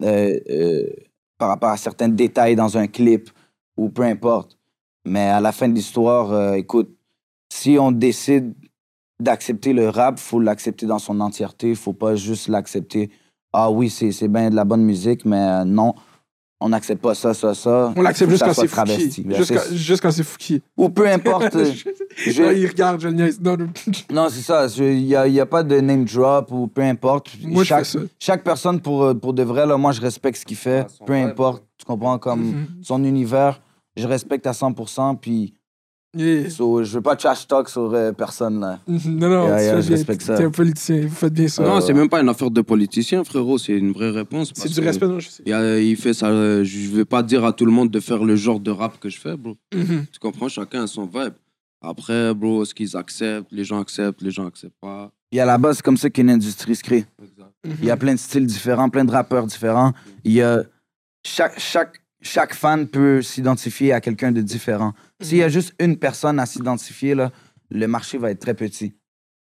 euh, 0.03 0.37
euh, 0.49 0.85
par 1.37 1.49
rapport 1.49 1.69
à 1.71 1.77
certains 1.77 2.09
détails 2.09 2.55
dans 2.55 2.77
un 2.77 2.87
clip, 2.87 3.29
ou 3.77 3.89
peu 3.89 4.03
importe. 4.03 4.57
Mais 5.05 5.27
à 5.29 5.39
la 5.41 5.51
fin 5.51 5.67
de 5.67 5.73
l'histoire, 5.73 6.53
écoute, 6.53 6.95
si 7.51 7.77
on 7.79 7.91
décide 7.91 8.53
d'accepter 9.21 9.73
le 9.73 9.89
rap, 9.89 10.19
faut 10.19 10.39
l'accepter 10.39 10.85
dans 10.85 10.99
son 10.99 11.19
entièreté. 11.19 11.75
faut 11.75 11.93
pas 11.93 12.15
juste 12.15 12.47
l'accepter. 12.47 13.09
Ah 13.53 13.69
oui, 13.71 13.89
c'est 13.89 14.11
c'est 14.11 14.27
bien 14.27 14.49
de 14.49 14.55
la 14.55 14.63
bonne 14.65 14.83
musique, 14.83 15.25
mais 15.25 15.37
euh, 15.37 15.63
non, 15.65 15.93
on 16.61 16.69
n'accepte 16.69 17.01
pas 17.01 17.15
ça, 17.15 17.33
ça, 17.33 17.53
ça. 17.55 17.93
On 17.95 18.01
l'accepte 18.01 18.35
ça 18.35 18.47
c'est 18.49 18.53
soit 18.53 18.63
Fouki. 18.67 18.73
travesti. 18.75 19.21
Ben, 19.23 19.37
Juste 19.71 20.01
quand- 20.01 20.11
c'est- 20.11 20.23
Fouki. 20.23 20.61
Ou 20.77 20.89
peu 20.89 21.09
importe. 21.11 21.55
euh, 21.55 21.71
je- 22.25 22.41
Là, 22.43 22.53
il 22.53 22.67
regarde, 22.67 23.01
je 23.01 23.07
le 23.07 23.13
niaise. 23.15 23.39
Non, 23.41 23.57
non. 23.57 23.69
non, 24.11 24.27
c'est 24.29 24.41
ça. 24.41 24.67
Il 24.77 25.03
n'y 25.05 25.15
a, 25.15 25.27
y 25.27 25.39
a 25.39 25.45
pas 25.45 25.63
de 25.63 25.79
name 25.79 26.05
drop 26.05 26.51
ou 26.51 26.67
peu 26.67 26.81
importe. 26.81 27.31
Moi, 27.43 27.63
je 27.63 27.69
chaque, 27.69 27.85
fais 27.85 27.97
ça. 27.99 28.05
chaque 28.19 28.43
personne, 28.43 28.79
pour, 28.81 29.03
euh, 29.03 29.13
pour 29.15 29.33
de 29.33 29.41
vrai, 29.43 29.65
là, 29.65 29.77
moi, 29.77 29.93
je 29.93 30.01
respecte 30.01 30.37
ce 30.37 30.45
qu'il 30.45 30.57
fait. 30.57 30.85
Ah, 31.01 31.05
peu 31.05 31.13
importe. 31.13 31.63
Tu 31.77 31.85
comprends? 31.85 32.19
Comme 32.19 32.41
Mhm. 32.43 32.67
son 32.83 33.03
univers, 33.03 33.61
je 33.95 34.05
respecte 34.07 34.45
à 34.45 34.51
100%. 34.53 35.15
Puis, 35.15 35.53
Yeah. 36.17 36.49
so, 36.49 36.83
je 36.83 36.93
veux 36.95 37.01
pas 37.01 37.15
trash 37.15 37.47
talk 37.47 37.69
sur 37.69 37.93
euh, 37.93 38.11
personne. 38.11 38.59
Là. 38.59 38.79
Mhm. 38.87 38.99
Non, 39.19 39.29
non, 39.29 39.47
Yeah, 39.47 39.79
je 39.81 39.91
respecte 39.91 40.23
ça. 40.23 40.35
T'es 40.37 40.43
un 40.45 40.49
politicien, 40.49 41.01
vous 41.01 41.09
faites 41.15 41.33
bien 41.33 41.47
ça. 41.47 41.63
Non, 41.63 41.77
Euh, 41.77 41.81
c'est 41.81 41.93
même 41.93 42.09
pas 42.09 42.19
une 42.19 42.29
affaire 42.29 42.49
de 42.49 42.61
politicien, 42.61 43.23
frérot. 43.23 43.59
C'est 43.59 43.73
une 43.77 43.91
vraie 43.91 44.09
réponse. 44.09 44.51
c'est 44.55 44.69
du 44.71 44.79
respect, 44.79 45.07
non, 45.07 45.19
je 45.19 45.29
sais. 45.29 45.43
Il, 45.45 45.49
y 45.49 45.53
a- 45.53 45.79
il 45.79 45.95
fait 45.95 46.13
ça. 46.15 46.27
euh, 46.27 46.63
Je 46.63 46.89
vais 46.95 47.05
pas 47.05 47.21
dire 47.21 47.45
à 47.45 47.53
tout 47.53 47.65
le 47.65 47.71
monde 47.71 47.91
de 47.91 47.99
faire 47.99 48.23
le 48.23 48.35
genre 48.35 48.59
de 48.59 48.71
rap 48.71 48.99
que 48.99 49.07
je 49.09 49.19
fais, 49.19 49.37
bro. 49.37 49.55
Mhm. 49.73 50.05
Tu 50.11 50.19
comprends? 50.19 50.49
Chacun 50.49 50.83
a 50.83 50.87
son 50.87 51.05
vibe. 51.05 51.33
Après, 51.81 52.33
bro, 52.33 52.65
ce 52.65 52.73
qu'ils 52.73 52.97
acceptent, 52.97 53.51
les 53.51 53.63
gens 53.63 53.79
acceptent, 53.79 54.21
les 54.21 54.31
gens 54.31 54.47
acceptent 54.47 54.79
pas. 54.81 55.11
Puis 55.31 55.39
à 55.39 55.45
la 55.45 55.57
base, 55.59 55.77
c'est 55.77 55.83
comme 55.85 55.95
ça 55.97 56.09
qu'une 56.09 56.29
industrie 56.31 56.75
se 56.75 56.83
crée. 56.83 57.05
Exact. 57.21 57.51
Il 57.81 57.85
y 57.85 57.91
a 57.91 57.95
plein 57.97 58.13
de 58.15 58.19
styles 58.19 58.47
différents, 58.47 58.89
plein 58.89 59.05
de 59.05 59.11
rappeurs 59.11 59.45
différents. 59.45 59.93
Il 60.23 60.33
y 60.33 60.41
a 60.41 60.63
chaque, 61.23 61.59
chaque, 61.59 62.01
chaque 62.21 62.53
fan 62.55 62.87
peut 62.87 63.21
s'identifier 63.21 63.93
à 63.93 64.01
quelqu'un 64.01 64.31
de 64.31 64.41
différent. 64.41 64.93
S'il 65.21 65.37
y 65.37 65.43
a 65.43 65.49
juste 65.49 65.73
une 65.79 65.97
personne 65.97 66.39
à 66.39 66.45
s'identifier, 66.45 67.15
là, 67.15 67.31
le 67.69 67.87
marché 67.87 68.17
va 68.17 68.31
être 68.31 68.39
très 68.39 68.53
petit. 68.53 68.93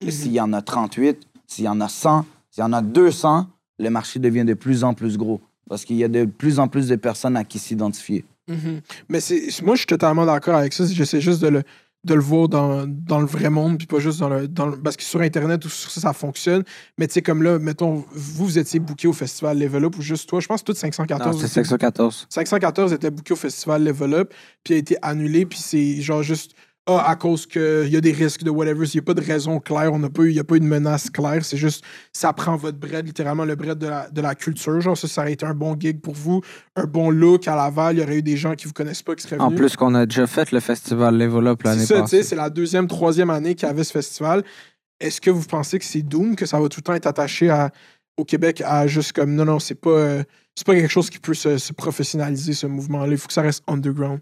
Et 0.02 0.12
S'il 0.12 0.32
y 0.32 0.40
en 0.40 0.54
a 0.54 0.62
38, 0.62 1.20
s'il 1.48 1.66
y 1.66 1.68
en 1.68 1.82
a 1.82 1.90
100, 1.90 2.26
s'il 2.50 2.62
y 2.62 2.64
en 2.64 2.74
a 2.74 2.82
200, 2.82 3.48
le 3.80 3.90
marché 3.90 4.20
devient 4.20 4.46
de 4.46 4.54
plus 4.54 4.84
en 4.84 4.94
plus 4.94 5.18
gros. 5.18 5.42
Parce 5.68 5.84
qu'il 5.84 5.98
y 5.98 6.04
a 6.04 6.08
de 6.08 6.26
plus 6.26 6.60
en 6.60 6.68
plus 6.68 6.88
de 6.88 6.96
personnes 6.96 7.36
à 7.36 7.44
qui 7.44 7.60
s'identifier. 7.60 8.24
Mhm. 8.48 8.82
Mais 9.10 9.20
c'est, 9.20 9.50
moi, 9.64 9.76
je 9.76 9.80
suis 9.80 9.88
totalement 9.88 10.26
d'accord 10.26 10.56
avec 10.56 10.74
ça. 10.74 10.86
J'essaie 10.86 11.22
juste 11.22 11.42
de 11.42 11.48
le, 11.48 11.64
de 12.06 12.14
le 12.14 12.22
voir 12.22 12.48
dans, 12.48 12.86
dans 12.88 13.20
le 13.20 13.26
vrai 13.26 13.50
monde, 13.50 13.78
puis 13.80 13.88
pas 13.88 14.00
juste 14.00 14.20
dans 14.20 14.30
le, 14.30 14.48
dans 14.48 14.68
le- 14.68 14.78
Parce 14.78 14.96
que 14.96 15.04
sur 15.04 15.20
Internet, 15.22 15.66
ou 15.66 15.70
sur 15.70 15.90
ça, 15.90 16.00
ça 16.02 16.14
fonctionne. 16.14 16.64
Mais 16.98 17.08
tu 17.08 17.16
sais, 17.16 17.22
comme 17.22 17.42
là, 17.44 17.58
mettons, 17.60 18.06
vous, 18.14 18.46
vous 18.46 18.58
étiez 18.60 18.80
booké 18.80 19.08
au 19.08 19.14
festival 19.14 19.58
Level 19.60 19.84
Up, 19.86 19.98
ou 19.98 20.02
juste 20.02 20.30
toi, 20.30 20.40
je 20.40 20.48
pense 20.48 20.62
que 20.62 20.72
tout 20.72 20.78
514. 20.78 21.26
Non, 21.34 21.40
c'est 21.40 21.46
était- 21.48 21.54
514. 21.56 22.28
514 22.30 22.94
était 22.94 23.10
booké 23.12 23.34
au 23.34 23.38
festival 23.38 23.84
Level 23.84 24.14
Up, 24.14 24.34
puis 24.64 24.76
a 24.76 24.78
été 24.78 24.96
annulé, 25.02 25.46
puis 25.46 25.60
c'est 25.60 26.00
genre 26.02 26.22
juste. 26.24 26.52
Ah, 26.88 27.10
à 27.10 27.16
cause 27.16 27.48
qu'il 27.48 27.88
y 27.90 27.98
a 27.98 28.02
des 28.02 28.12
risques 28.12 28.44
de 28.44 28.52
whatever, 28.52 28.86
il 28.86 28.98
n'y 28.98 29.00
a 29.00 29.02
pas 29.02 29.16
de 29.16 29.22
raison 29.22 29.60
claire, 29.60 29.92
on 29.92 29.98
n'a 29.98 30.12
pas 30.12 30.22
eu, 30.22 30.30
il 30.30 30.34
n'y 30.34 30.40
a 30.40 30.44
pas 30.44 30.56
eu 30.56 30.60
de 30.60 30.66
menace 30.66 31.10
claire, 31.10 31.44
c'est 31.44 31.58
juste, 31.58 31.84
ça 32.14 32.32
prend 32.32 32.56
votre 32.58 32.78
bread, 32.78 33.08
littéralement 33.08 33.44
le 33.44 33.56
bread 33.56 33.80
de 33.80 33.88
la, 33.88 34.08
de 34.12 34.22
la 34.22 34.36
culture. 34.36 34.80
Genre, 34.82 34.96
ça, 34.96 35.08
ça 35.08 35.22
aurait 35.22 35.34
été 35.34 35.48
un 35.48 35.56
bon 35.56 35.76
gig 35.80 36.00
pour 36.00 36.14
vous, 36.14 36.42
un 36.76 36.84
bon 36.84 37.10
look 37.10 37.48
à 37.48 37.56
Laval, 37.56 37.96
il 37.96 38.02
y 38.02 38.04
aurait 38.04 38.18
eu 38.18 38.22
des 38.22 38.38
gens 38.38 38.54
qui 38.54 38.68
vous 38.68 38.74
connaissent 38.74 39.02
pas 39.02 39.16
qui 39.16 39.24
seraient 39.24 39.42
En 39.42 39.50
plus 39.50 39.76
qu'on 39.76 39.96
a 39.96 40.06
déjà 40.06 40.28
fait 40.28 40.52
le 40.52 40.60
festival 40.60 41.18
Level 41.18 41.48
Up 41.48 41.64
l'année 41.64 41.88
passée. 41.88 42.22
c'est 42.22 42.36
la 42.36 42.52
deuxième, 42.52 42.88
troisième 42.88 43.32
année 43.32 43.56
qu'il 43.56 43.68
y 43.68 43.72
avait 43.72 43.84
ce 43.84 43.92
festival. 43.92 44.44
Est-ce 45.00 45.20
que 45.20 45.32
vous 45.32 45.46
pensez 45.46 45.80
que 45.80 45.86
c'est 45.86 46.04
Doom, 46.04 46.36
que 46.36 46.46
ça 46.46 46.60
va 46.60 46.70
tout 46.70 46.82
le 46.82 46.84
temps 46.84 46.94
être 46.94 47.08
attaché 47.08 47.50
à, 47.50 47.72
au 48.16 48.26
Québec 48.26 48.62
à 48.64 48.86
juste 48.86 49.14
comme 49.14 49.34
non, 49.34 49.46
non, 49.46 49.58
c'est 49.58 49.74
pas, 49.74 49.90
euh, 49.90 50.24
c'est 50.56 50.68
pas 50.68 50.76
quelque 50.76 50.92
chose 50.92 51.10
qui 51.10 51.18
peut 51.18 51.34
se, 51.34 51.58
se 51.58 51.74
professionnaliser, 51.74 52.54
ce 52.54 52.68
mouvement-là. 52.68 53.12
Il 53.12 53.18
faut 53.18 53.28
que 53.28 53.34
ça 53.34 53.42
reste 53.42 53.64
underground. 53.66 54.20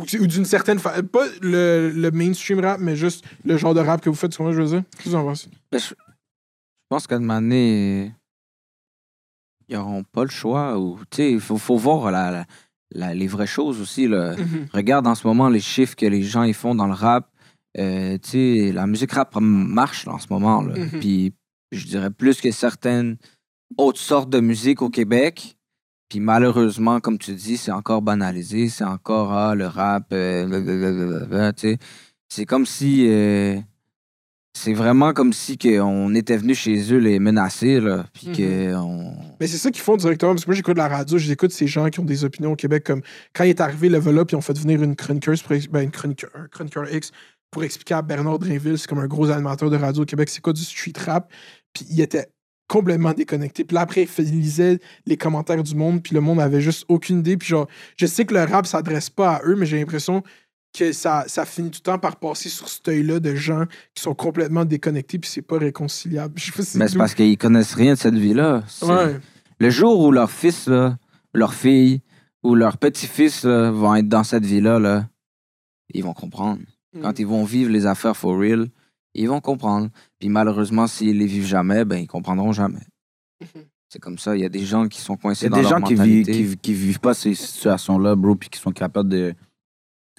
Ou, 0.00 0.22
ou 0.22 0.26
d'une 0.26 0.44
certaine 0.44 0.78
façon. 0.78 1.02
Pas 1.04 1.26
le, 1.42 1.90
le 1.94 2.10
mainstream 2.10 2.60
rap, 2.60 2.80
mais 2.80 2.96
juste 2.96 3.24
le 3.44 3.56
genre 3.56 3.74
de 3.74 3.80
rap 3.80 4.00
que 4.00 4.08
vous 4.10 4.16
faites, 4.16 4.32
ce 4.32 4.38
que 4.38 4.52
je 4.52 4.62
veux 4.62 4.68
dire? 4.68 4.82
Qu'est-ce 4.92 5.04
que 5.04 5.08
vous 5.10 5.14
en 5.16 5.24
pensez? 5.24 5.48
Ben, 5.70 5.78
je, 5.78 5.86
je 5.88 5.94
pense 6.88 7.06
qu'à 7.06 7.16
un 7.16 7.20
moment 7.20 7.40
donné, 7.40 8.12
ils 9.68 9.76
n'auront 9.76 10.02
pas 10.04 10.24
le 10.24 10.30
choix. 10.30 10.76
Il 11.18 11.40
faut, 11.40 11.58
faut 11.58 11.76
voir 11.76 12.10
la, 12.10 12.30
la- 12.30 12.46
la- 12.92 13.14
les 13.14 13.26
vraies 13.28 13.46
choses 13.46 13.80
aussi. 13.80 14.08
Là. 14.08 14.34
Regarde 14.72 15.06
en 15.06 15.14
ce 15.14 15.26
moment 15.26 15.48
les 15.48 15.60
chiffres 15.60 15.94
que 15.94 16.06
les 16.06 16.22
gens 16.22 16.42
ils 16.42 16.54
font 16.54 16.74
dans 16.74 16.86
le 16.86 16.92
rap. 16.94 17.30
Euh, 17.78 18.18
la 18.72 18.86
musique 18.88 19.12
rap 19.12 19.36
marche 19.40 20.06
là, 20.06 20.14
en 20.14 20.18
ce 20.18 20.26
moment. 20.30 20.62
Là. 20.62 20.76
Mhm. 20.76 20.98
Puis 21.00 21.32
je 21.70 21.86
dirais 21.86 22.10
plus 22.10 22.40
que 22.40 22.50
certaines 22.50 23.16
autres 23.76 24.00
sortes 24.00 24.28
de 24.30 24.40
musique 24.40 24.82
au 24.82 24.90
Québec. 24.90 25.56
Puis 26.10 26.20
malheureusement, 26.20 27.00
comme 27.00 27.16
tu 27.18 27.32
dis, 27.32 27.56
c'est 27.56 27.72
encore 27.72 28.02
banalisé. 28.02 28.68
C'est 28.68 28.84
encore 28.84 29.32
ah, 29.32 29.54
le 29.54 29.66
rap. 29.66 30.12
euh, 30.12 30.44
blablabla, 30.46 31.52
tu 31.54 31.70
sais. 31.70 31.78
C'est 32.28 32.44
comme 32.44 32.66
si. 32.66 33.06
euh, 33.08 33.58
c'est 34.52 34.72
vraiment 34.74 35.12
comme 35.12 35.32
si 35.32 35.56
que 35.56 35.78
on 35.80 36.12
était 36.14 36.36
venu 36.36 36.54
chez 36.56 36.92
eux 36.92 36.98
les 36.98 37.20
menacer. 37.20 37.78
Là, 37.80 38.04
puis 38.12 38.28
Mhm. 38.28 38.36
que 38.36 38.74
on... 38.74 39.14
Mais 39.40 39.46
c'est 39.46 39.56
ça 39.58 39.70
qu'ils 39.70 39.80
font 39.82 39.96
directement, 39.96 40.32
parce 40.32 40.44
que 40.44 40.50
moi 40.50 40.56
j'écoute 40.56 40.76
la 40.76 40.88
radio, 40.88 41.16
j'écoute 41.18 41.52
ces 41.52 41.68
gens 41.68 41.88
qui 41.88 42.00
ont 42.00 42.04
des 42.04 42.24
opinions 42.24 42.52
au 42.52 42.56
Québec, 42.56 42.82
comme 42.84 43.00
quand 43.32 43.44
il 43.44 43.50
est 43.50 43.60
arrivé 43.60 43.88
Level 43.88 44.18
Up, 44.18 44.32
ils 44.32 44.34
ont 44.36 44.40
fait 44.40 44.58
venir 44.58 44.82
une 44.82 44.96
chroniqueuse, 44.96 45.42
pour 45.42 45.56
ben, 45.70 45.82
une 45.84 45.92
chroniqueur, 45.92 46.30
un 46.34 46.48
chroniqueur 46.48 46.92
X, 46.92 47.12
pour 47.52 47.62
expliquer 47.62 47.94
à 47.94 48.02
Bernard 48.02 48.40
Drinville, 48.40 48.76
c'est 48.76 48.88
comme 48.88 48.98
un 48.98 49.06
gros 49.06 49.30
animateur 49.30 49.70
de 49.70 49.76
radio 49.76 50.02
au 50.02 50.06
Québec, 50.06 50.28
c'est 50.28 50.40
quoi 50.42 50.52
du 50.52 50.62
street 50.64 50.92
rap, 51.06 51.32
puis 51.72 51.86
il 51.88 52.00
était 52.00 52.26
complètement 52.70 53.12
déconnecté. 53.12 53.64
Puis 53.64 53.74
là, 53.74 53.80
après, 53.80 54.06
il 54.18 54.40
lisait 54.40 54.78
les 55.04 55.16
commentaires 55.16 55.62
du 55.62 55.74
monde, 55.74 56.00
puis 56.04 56.14
le 56.14 56.20
monde 56.20 56.40
avait 56.40 56.60
juste 56.60 56.84
aucune 56.88 57.18
idée. 57.18 57.36
Puis 57.36 57.48
genre, 57.48 57.66
je 57.96 58.06
sais 58.06 58.24
que 58.24 58.32
le 58.32 58.44
rap 58.44 58.64
s'adresse 58.64 59.10
pas 59.10 59.34
à 59.34 59.42
eux, 59.44 59.56
mais 59.56 59.66
j'ai 59.66 59.76
l'impression 59.76 60.22
que 60.78 60.92
ça, 60.92 61.24
ça 61.26 61.44
finit 61.44 61.72
tout 61.72 61.80
le 61.84 61.90
temps 61.90 61.98
par 61.98 62.14
passer 62.14 62.48
sur 62.48 62.68
cet 62.68 62.86
œil-là 62.86 63.18
de 63.18 63.34
gens 63.34 63.64
qui 63.92 64.04
sont 64.04 64.14
complètement 64.14 64.64
déconnectés, 64.64 65.18
puis 65.18 65.28
c'est 65.28 65.42
pas 65.42 65.58
réconciliable. 65.58 66.34
Je 66.38 66.44
sais 66.44 66.52
pas 66.52 66.62
si 66.62 66.78
Mais 66.78 66.86
c'est 66.86 66.96
parce 66.96 67.14
qu'ils 67.14 67.36
connaissent 67.36 67.74
rien 67.74 67.94
de 67.94 67.98
cette 67.98 68.14
vie-là. 68.14 68.62
C'est- 68.68 68.86
Ouais. 68.86 69.18
Le 69.58 69.70
jour 69.70 69.98
où 69.98 70.12
leur 70.12 70.30
fils, 70.30 70.68
là, 70.68 70.96
leur 71.34 71.54
fille 71.54 72.02
ou 72.44 72.54
leur 72.54 72.78
petit-fils 72.78 73.42
là, 73.42 73.72
vont 73.72 73.96
être 73.96 74.08
dans 74.08 74.22
cette 74.22 74.46
vie-là, 74.46 74.78
là, 74.78 75.08
ils 75.92 76.04
vont 76.04 76.14
comprendre. 76.14 76.60
Mm. 76.94 77.00
Quand 77.00 77.18
ils 77.18 77.26
vont 77.26 77.42
vivre 77.42 77.72
les 77.72 77.86
affaires 77.86 78.16
for 78.16 78.38
real, 78.38 78.68
ils 79.14 79.28
vont 79.28 79.40
comprendre. 79.40 79.88
Puis 80.18 80.28
malheureusement, 80.28 80.86
s'ils 80.86 81.18
les 81.18 81.26
vivent 81.26 81.46
jamais, 81.46 81.84
ben 81.84 81.96
ils 81.98 82.06
comprendront 82.06 82.52
jamais. 82.52 82.84
Mhm. 83.40 83.62
C'est 83.88 83.98
comme 83.98 84.18
ça. 84.18 84.36
Il 84.36 84.42
y 84.42 84.44
a 84.44 84.48
des 84.48 84.64
gens 84.64 84.86
qui 84.86 85.00
sont 85.00 85.14
Il 85.14 85.18
y 85.18 85.20
coincés 85.22 85.46
a 85.46 85.48
dans 85.48 85.56
des 85.56 85.62
leur 85.62 85.70
gens 85.70 85.80
qui 85.80 85.94
vivent, 85.94 86.18
mentalité. 86.28 86.32
qui, 86.46 86.56
qui 86.58 86.74
vivent 86.74 87.00
pas 87.00 87.12
ces 87.14 87.34
situations-là, 87.34 88.14
bro, 88.14 88.36
puis 88.36 88.48
qui 88.48 88.60
sont 88.60 88.70
capables 88.70 89.08
de, 89.08 89.34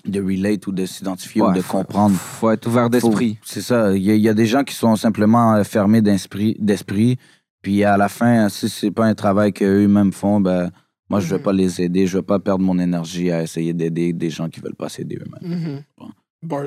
de 0.05 0.21
relate 0.21 0.67
ou 0.67 0.71
de 0.73 0.85
s'identifier 0.85 1.41
ou 1.41 1.51
de 1.53 1.61
faut- 1.61 1.77
comprendre. 1.77 2.15
Faut 2.15 2.49
être 2.51 2.67
ouvert 2.67 2.89
d'esprit. 2.89 3.37
C'est 3.43 3.61
ça. 3.61 3.95
Il 3.95 4.03
y, 4.03 4.11
a- 4.11 4.15
il 4.15 4.21
y 4.21 4.27
a 4.29 4.33
des 4.33 4.45
gens 4.45 4.63
qui 4.65 4.75
sont 4.75 4.95
simplement 4.97 5.53
euh, 5.55 5.63
fermés 5.63 6.01
d'esprit, 6.01 6.57
d'esprit. 6.59 7.17
Puis 7.61 7.83
à 7.85 7.95
la 7.95 8.09
fin, 8.09 8.49
si 8.49 8.67
c'est 8.67 8.91
pas 8.91 9.05
un 9.05 9.13
travail 9.15 9.53
qu'eux-mêmes 9.53 10.11
font, 10.11 10.41
ben, 10.41 10.69
moi, 11.09 11.19
je 11.19 11.27
vais 11.29 11.37
Mhm. 11.37 11.43
pas 11.43 11.53
les 11.53 11.81
aider. 11.81 12.07
Je 12.07 12.17
vais 12.17 12.23
pas 12.23 12.39
perdre 12.39 12.63
mon 12.65 12.77
énergie 12.79 13.31
à 13.31 13.43
essayer 13.43 13.73
d'aider 13.73 14.11
des 14.11 14.29
gens 14.29 14.49
qui 14.49 14.59
veulent 14.59 14.75
pas 14.75 14.89
s'aider 14.89 15.17
eux-mêmes. 15.17 15.59
Mhm. 15.59 15.83
Bon. 15.97 16.09
Bars. 16.43 16.65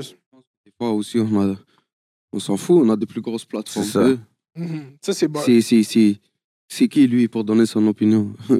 Des 0.65 0.73
fois 0.79 0.93
aussi, 0.93 1.19
on, 1.19 1.51
a- 1.53 1.57
on 2.35 2.39
s'en 2.41 2.57
fout, 2.57 2.83
on 2.85 2.91
a 2.91 2.97
de 2.97 3.07
plus 3.07 3.21
grosses 3.21 3.45
plateformes. 3.45 3.87
C'est 3.87 3.93
ça. 3.93 4.09
Mhm. 4.57 4.97
Ça, 5.01 5.13
c'est 5.13 5.29
bars. 5.29 5.43
C'est, 5.45 5.61
c'est, 5.61 5.83
c'est, 5.83 6.21
c'est 6.69 6.89
qui, 6.89 7.07
lui, 7.07 7.29
pour 7.29 7.45
donner 7.45 7.67
son 7.67 7.87
opinion? 7.87 8.33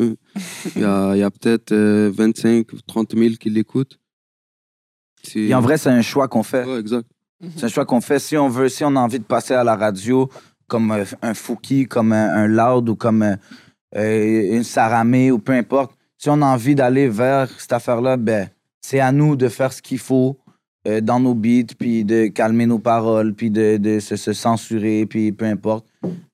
Il 0.77 0.83
y 0.83 0.85
a, 0.85 1.15
il 1.15 1.19
y 1.19 1.23
a 1.23 1.31
peut-être 1.31 1.73
euh, 1.73 2.11
25, 2.13 2.67
30 2.87 3.17
000 3.17 3.35
qui 3.39 3.51
l'écoutent. 3.51 3.99
C'est... 5.23 5.41
Et 5.41 5.55
en 5.55 5.61
vrai, 5.61 5.79
c'est 5.79 5.91
un 5.91 6.03
choix 6.03 6.29
qu'on 6.29 6.43
fait. 6.43 6.65
Ouais, 6.65 6.81
exact. 6.81 7.09
C'est 7.57 7.65
un 7.65 7.69
choix 7.69 7.85
qu'on 7.85 8.01
fait. 8.01 8.19
Si 8.19 8.37
on 8.37 8.49
veut, 8.49 8.69
si 8.69 8.85
on 8.85 8.97
a 8.97 9.01
envie 9.01 9.19
de 9.19 9.25
passer 9.25 9.55
à 9.55 9.65
la 9.65 9.77
radio 9.77 10.29
comme 10.67 10.93
euh, 10.93 11.05
un 11.23 11.35
Fouki, 11.35 11.87
comme 11.87 12.13
un, 12.13 12.29
un 12.31 12.47
Loud 12.47 12.89
ou 12.89 12.97
comme 12.97 13.23
euh, 13.23 13.37
euh, 13.97 14.57
une 14.57 14.65
Saramé 14.65 15.31
ou 15.31 15.39
peu 15.39 15.53
importe, 15.53 15.97
si 16.17 16.31
on 16.31 16.41
a 16.43 16.47
envie 16.47 16.75
d'aller 16.75 17.09
vers 17.09 17.49
cette 17.61 17.73
affaire-là, 17.73 18.17
ben, 18.17 18.49
c'est 18.81 19.01
à 19.01 19.13
nous 19.13 19.37
de 19.37 19.49
faire 19.49 19.73
ce 19.73 19.83
qu'il 19.83 19.99
faut 19.99 20.39
euh, 20.87 21.01
dans 21.01 21.21
nos 21.21 21.35
beats, 21.35 21.75
puis 21.79 22.05
de 22.05 22.27
calmer 22.27 22.67
nos 22.67 22.79
paroles, 22.79 23.35
puis 23.35 23.51
de, 23.51 23.77
de 23.79 24.01
se, 24.01 24.17
se 24.17 24.33
censurer, 24.33 25.07
puis 25.07 25.33
peu 25.33 25.45
importe. 25.47 25.87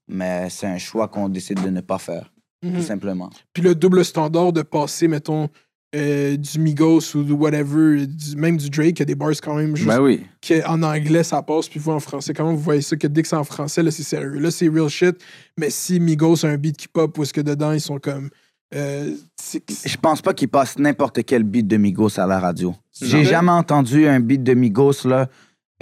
Mais 0.09 0.49
c'est 0.51 0.67
un 0.67 0.79
choix 0.79 1.09
qu'on 1.09 1.29
décide 1.29 1.63
de 1.63 1.71
ne 1.71 1.81
pas 1.81 1.99
faire, 1.99 2.33
Mhm. 2.65 2.75
tout 2.77 2.83
simplement. 2.83 3.31
Puis 3.53 3.63
le 3.63 3.75
double 3.75 4.05
standard 4.05 4.53
de 4.53 4.63
passer, 4.63 5.07
mettons, 5.09 5.49
euh, 5.95 6.37
du 6.37 6.59
Migos 6.61 7.17
ou 7.17 7.25
du 7.25 7.33
whatever, 7.33 8.07
du- 8.07 8.37
même 8.37 8.57
du 8.57 8.71
Drake, 8.71 8.91
il 8.97 8.99
y 9.01 9.03
a 9.03 9.07
des 9.07 9.15
bars 9.17 9.31
quand 9.43 9.55
même 9.57 9.75
juste 9.75 9.89
Ben 9.89 10.01
oui. 10.01 10.25
que 10.41 10.65
en 10.69 10.83
anglais 10.85 11.25
ça 11.25 11.43
passe, 11.43 11.69
puis 11.69 11.81
vous 11.81 11.91
en 11.91 11.99
français. 11.99 12.33
Comment 12.33 12.53
vous 12.53 12.61
voyez 12.61 12.81
ça? 12.83 12.97
Que 12.97 13.09
dès 13.09 13.23
que 13.23 13.29
c'est 13.29 13.35
en 13.37 13.43
français, 13.45 13.83
là 13.83 13.91
c'est 13.91 14.05
sérieux. 14.05 14.39
Là 14.39 14.51
c'est 14.53 14.69
real 14.69 14.89
shit. 14.89 15.17
Mais 15.59 15.69
si 15.71 15.99
Migos 15.99 16.45
a 16.47 16.49
un 16.49 16.57
beat 16.59 16.77
qui 16.77 16.87
pop, 16.87 17.19
ou 17.19 17.23
est-ce 17.25 17.33
que 17.33 17.41
dedans 17.41 17.73
ils 17.73 17.81
sont 17.81 17.99
comme. 17.99 18.31
euh, 18.73 19.17
c'est- 19.37 19.65
Je 19.89 19.97
pense 19.97 20.23
pas 20.23 20.33
qu'il 20.33 20.47
passe 20.49 20.79
n'importe 20.79 21.25
quel 21.25 21.43
beat 21.43 21.67
de 21.67 21.77
Migos 21.77 22.21
à 22.21 22.27
la 22.27 22.39
radio. 22.39 22.73
J'ai 23.01 23.25
jamais 23.25 23.51
entendu 23.53 24.07
un 24.07 24.21
beat 24.21 24.43
de 24.43 24.55
Migos 24.55 25.05
là, 25.07 25.29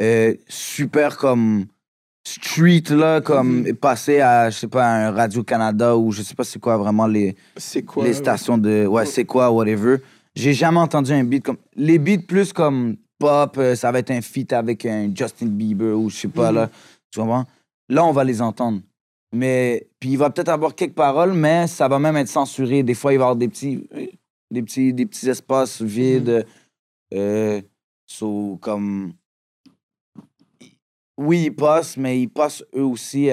euh, 0.00 0.34
super 0.48 1.16
comme 1.16 1.66
street 2.26 2.84
là, 2.90 3.20
comme 3.20 3.62
Mhm. 3.62 3.74
passer 3.76 4.20
à 4.20 4.50
je 4.50 4.58
sais 4.58 4.68
pas 4.68 4.86
un 4.86 5.10
Radio 5.12 5.42
Canada 5.42 5.96
ou 5.96 6.12
je 6.12 6.22
sais 6.22 6.34
pas 6.34 6.44
c'est 6.44 6.58
quoi 6.58 6.76
vraiment 6.76 7.06
les, 7.06 7.36
quoi? 7.86 8.04
les 8.04 8.12
stations 8.14 8.58
de 8.58 8.86
ouais 8.86 9.06
c'est 9.06 9.24
quoi 9.24 9.50
whatever. 9.50 9.96
J'ai 10.34 10.52
jamais 10.52 10.78
entendu 10.78 11.12
un 11.12 11.24
beat 11.24 11.42
comme 11.44 11.56
les 11.74 11.98
beats 11.98 12.22
plus 12.26 12.52
comme 12.52 12.96
pop, 13.18 13.56
euh, 13.58 13.74
ça 13.74 13.90
va 13.90 13.98
être 13.98 14.10
un 14.10 14.20
feat 14.20 14.52
avec 14.52 14.84
un 14.86 15.10
Justin 15.14 15.46
Bieber 15.46 15.98
ou 15.98 16.10
je 16.10 16.16
sais 16.16 16.28
pas 16.28 16.50
Mhm. 16.50 16.56
là, 16.56 16.70
tu 17.10 17.18
comprends? 17.20 17.44
Là 17.88 18.04
on 18.04 18.12
va 18.12 18.24
les 18.24 18.40
entendre. 18.42 18.80
Mais 19.34 19.88
puis 20.00 20.10
il 20.10 20.16
va 20.18 20.30
peut-être 20.30 20.48
avoir 20.48 20.74
quelques 20.74 20.94
paroles, 20.94 21.32
mais 21.34 21.66
ça 21.66 21.88
va 21.88 21.98
même 21.98 22.16
être 22.16 22.28
censuré. 22.28 22.82
Des 22.82 22.94
fois 22.94 23.12
il 23.12 23.16
va 23.18 23.24
y 23.24 23.26
avoir 23.26 23.36
des 23.36 23.48
petits 23.48 23.86
des 24.50 24.62
petits 24.62 24.92
des 24.92 25.06
petits 25.06 25.28
espaces 25.28 25.80
vides. 25.82 26.46
Euh, 27.14 27.60
so, 28.06 28.58
comme 28.60 29.14
oui 31.16 31.44
ils 31.46 31.54
passent, 31.54 31.96
mais 31.96 32.20
ils 32.20 32.28
passent 32.28 32.64
eux 32.76 32.84
aussi 32.84 33.30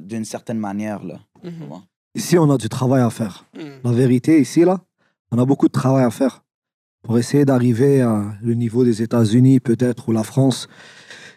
d'une 0.00 0.24
certaine 0.24 0.58
manière 0.58 1.04
là. 1.04 1.20
Mhm. 1.42 1.82
Ici, 2.14 2.38
on 2.38 2.50
a 2.50 2.58
du 2.58 2.68
travail 2.68 3.02
à 3.02 3.10
faire. 3.10 3.44
Mhm. 3.56 3.80
La 3.84 3.92
vérité, 3.92 4.40
ici, 4.40 4.64
là, 4.64 4.80
on 5.30 5.38
a 5.38 5.44
beaucoup 5.44 5.68
de 5.68 5.72
travail 5.72 6.04
à 6.04 6.10
faire 6.10 6.42
pour 7.02 7.18
essayer 7.18 7.44
d'arriver 7.44 8.02
à 8.02 8.34
le 8.42 8.54
niveau 8.54 8.84
des 8.84 9.02
États-Unis, 9.02 9.60
peut-être, 9.60 10.08
ou 10.08 10.12
la 10.12 10.24
France. 10.24 10.68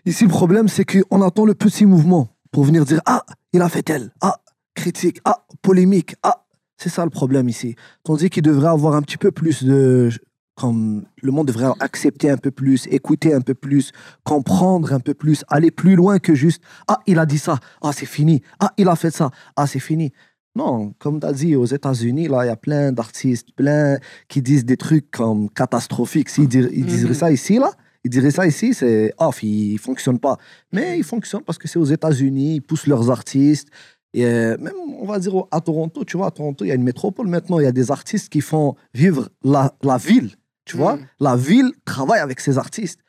Ici, 0.05 0.25
le 0.25 0.29
problème, 0.29 0.67
c'est 0.67 0.83
qu'on 0.83 1.21
attend 1.21 1.45
le 1.45 1.53
petit 1.53 1.85
mouvement 1.85 2.27
pour 2.51 2.63
venir 2.63 2.85
dire 2.85 3.01
Ah, 3.05 3.23
il 3.53 3.61
a 3.61 3.69
fait 3.69 3.83
tel. 3.83 4.11
Ah, 4.19 4.37
critique. 4.73 5.19
Ah, 5.25 5.45
polémique. 5.61 6.15
Ah, 6.23 6.45
c'est 6.77 6.89
ça 6.89 7.03
le 7.03 7.09
problème 7.09 7.47
ici. 7.47 7.75
Tandis 8.03 8.29
qu'il 8.29 8.43
devrait 8.43 8.69
avoir 8.69 8.95
un 8.95 9.01
petit 9.01 9.17
peu 9.17 9.31
plus 9.31 9.63
de. 9.63 10.09
Comme 10.55 11.05
le 11.21 11.31
monde 11.31 11.47
devrait 11.47 11.71
accepter 11.79 12.29
un 12.29 12.37
peu 12.37 12.51
plus, 12.51 12.87
écouter 12.91 13.33
un 13.33 13.41
peu 13.41 13.55
plus, 13.55 13.91
comprendre 14.23 14.93
un 14.93 14.99
peu 14.99 15.13
plus, 15.15 15.43
aller 15.47 15.71
plus 15.71 15.95
loin 15.95 16.19
que 16.19 16.35
juste 16.35 16.61
Ah, 16.87 16.99
il 17.07 17.17
a 17.19 17.25
dit 17.25 17.39
ça. 17.39 17.59
Ah, 17.81 17.91
c'est 17.91 18.05
fini. 18.05 18.41
Ah, 18.59 18.71
il 18.77 18.87
a 18.87 18.95
fait 18.95 19.09
ça. 19.11 19.31
Ah, 19.55 19.65
c'est 19.65 19.79
fini. 19.79 20.11
Non, 20.55 20.93
comme 20.99 21.19
tu 21.19 21.25
as 21.25 21.33
dit, 21.33 21.55
aux 21.55 21.65
États-Unis, 21.65 22.27
là, 22.27 22.45
il 22.45 22.47
y 22.47 22.51
a 22.51 22.55
plein 22.55 22.91
d'artistes, 22.91 23.47
plein 23.55 23.97
qui 24.27 24.43
disent 24.43 24.65
des 24.65 24.77
trucs 24.77 25.09
comme 25.09 25.49
catastrophiques. 25.49 26.29
S'ils 26.29 26.47
dir- 26.47 26.69
ils 26.71 26.85
diraient 26.85 27.07
Mhm. 27.09 27.13
ça 27.15 27.31
ici, 27.31 27.57
là, 27.57 27.71
ils 28.03 28.11
diraient 28.11 28.29
ça 28.29 28.45
ici, 28.45 28.75
c'est 28.75 29.11
off, 29.17 29.41
il 29.41 29.73
ne 29.73 29.77
fonctionne 29.79 30.19
pas. 30.19 30.37
Mais 30.71 30.99
il 30.99 31.03
fonctionne 31.03 31.41
parce 31.41 31.57
que 31.57 31.67
c'est 31.67 31.79
aux 31.79 31.85
États-Unis, 31.85 32.55
ils 32.57 32.61
poussent 32.61 32.85
leurs 32.85 33.09
artistes. 33.09 33.69
Et 34.13 34.27
euh, 34.27 34.55
même, 34.59 34.75
on 34.99 35.07
va 35.07 35.17
dire, 35.17 35.33
à 35.49 35.59
Toronto, 35.59 36.03
tu 36.05 36.17
vois, 36.17 36.27
à 36.27 36.31
Toronto, 36.31 36.63
il 36.63 36.67
y 36.67 36.71
a 36.71 36.75
une 36.75 36.83
métropole 36.83 37.27
maintenant, 37.27 37.57
il 37.59 37.63
y 37.63 37.67
a 37.67 37.71
des 37.71 37.89
artistes 37.89 38.29
qui 38.29 38.41
font 38.41 38.75
vivre 38.93 39.29
la, 39.43 39.73
la 39.81 39.97
ville, 39.97 40.29
tu 40.65 40.77
vois? 40.77 40.95
Mhm. 40.97 41.05
La 41.19 41.35
ville 41.35 41.71
travaille 41.85 42.19
avec 42.19 42.39
ses 42.39 42.57
artistes. 42.57 42.99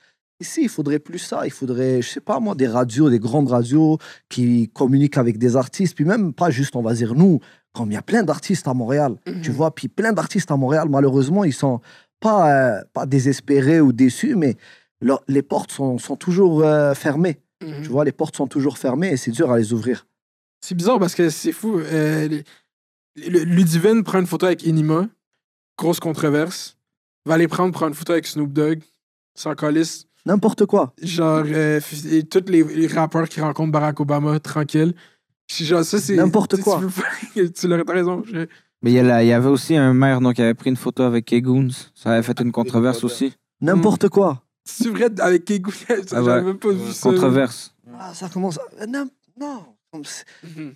Ici, 0.41 0.63
il 0.63 0.69
faudrait 0.69 0.99
plus 0.99 1.21
ça. 1.21 1.47
Il 1.47 1.53
faudrait, 1.53 2.03
je 2.03 2.09
sais 2.09 2.21
pas 2.21 2.41
moi, 2.41 2.55
des 2.55 2.67
radios, 2.67 3.09
des 3.09 3.21
grandes 3.21 3.49
radios 3.49 3.99
qui 4.29 4.69
communiquent 4.75 5.17
avec 5.19 5.39
des 5.39 5.57
artistes. 5.57 5.95
Puis 5.95 6.05
même, 6.05 6.33
pas 6.33 6.51
juste, 6.51 6.75
on 6.77 6.83
va 6.83 6.93
dire 6.95 7.15
nous, 7.15 7.39
comme 7.73 7.91
il 7.91 7.95
y 7.95 7.99
a 7.99 8.03
plein 8.03 8.23
d'artistes 8.25 8.67
à 8.69 8.75
Montréal, 8.75 9.17
tu 9.43 9.51
Mhm. 9.51 9.57
vois? 9.57 9.75
Puis 9.75 9.89
plein 9.89 10.13
d'artistes 10.13 10.51
à 10.51 10.57
Montréal, 10.57 10.89
malheureusement, 10.91 11.45
ils 11.45 11.53
sont 11.53 11.81
pas, 12.21 12.51
euh, 12.79 12.83
pas 12.93 13.07
désespérés 13.07 13.81
ou 13.81 13.93
déçus, 13.93 14.35
mais 14.35 14.57
leur- 15.01 15.23
les 15.29 15.43
portes 15.43 15.71
sont, 15.73 15.99
sont 15.99 16.17
toujours 16.17 16.63
euh, 16.65 16.95
fermées. 16.95 17.41
Tu 17.61 17.89
vois, 17.89 18.05
les 18.05 18.13
portes 18.13 18.37
sont 18.37 18.47
toujours 18.47 18.77
fermées 18.77 19.13
et 19.13 19.17
c'est 19.17 19.31
dur 19.31 19.51
à 19.51 19.57
les 19.57 19.73
ouvrir. 19.73 20.07
C'est 20.61 20.75
bizarre 20.75 20.99
parce 20.99 21.15
que 21.15 21.31
c'est 21.31 21.53
fou. 21.53 21.79
Euh, 21.79 22.29
les- 22.29 22.45
le- 23.31 23.45
Ludivine 23.45 24.03
prend 24.03 24.19
une 24.21 24.27
photo 24.27 24.45
avec 24.47 24.67
Enima, 24.67 25.09
grosse 25.79 25.99
controverse. 26.01 26.77
Va 27.27 27.35
aller 27.35 27.49
prendre, 27.49 27.73
prendre 27.73 27.89
une 27.89 27.95
photo 27.95 28.13
avec 28.13 28.27
Snoop 28.27 28.53
Dogg, 28.53 28.81
sans 29.35 29.55
calice. 29.55 30.07
N'importe 30.27 30.67
quoi. 30.67 30.95
Genre, 31.03 31.45
euh, 31.47 31.81
et 32.11 32.23
tous 32.25 32.45
les, 32.51 32.63
les 32.65 32.87
rappeurs 32.87 33.29
qui 33.29 33.41
rencontrent 33.41 33.73
Barack 33.73 34.01
Obama, 34.01 34.39
tranquille. 34.41 34.95
Genre, 35.51 35.85
ça, 35.85 36.01
c'est. 36.01 36.17
N'importe 36.17 36.61
quoi. 36.61 36.81
Tu, 37.35 37.53
tu 37.53 37.69
l'as 37.69 37.83
t'as 37.85 37.93
raison. 37.93 38.23
je- 38.27 38.47
Mais 38.83 38.91
il 38.91 38.95
y, 38.95 38.99
a 38.99 39.03
la- 39.03 39.23
il 39.23 39.29
y 39.29 39.33
avait 39.33 39.49
aussi 39.49 39.77
un 39.77 39.93
maire 39.93 40.21
donc, 40.21 40.37
qui 40.37 40.43
avait 40.43 40.55
pris 40.55 40.71
une 40.71 40.77
photo 40.77 41.03
avec 41.03 41.27
Kegoons. 41.27 41.69
Ça 41.95 42.13
avait 42.13 42.23
fait 42.23 42.41
une 42.41 42.53
controverse 42.53 43.05
aussi. 43.05 43.35
N'importe 43.61 44.09
quoi. 44.09 44.43
C'est 44.67 44.89
vrai 44.89 45.09
avec 45.21 45.45
Kegou. 45.45 45.73
Ah 45.91 45.95
J'avais 46.11 46.43
même 46.43 46.59
pas 46.59 46.71
vu 46.71 46.91
ça. 46.93 47.11
Controverse. 47.11 47.75
Ah, 47.99 48.15
ça 48.15 48.29
commence. 48.31 48.59
à- 48.79 48.87
Non, 48.87 49.07
non. 49.39 49.63
Comme 49.95 50.03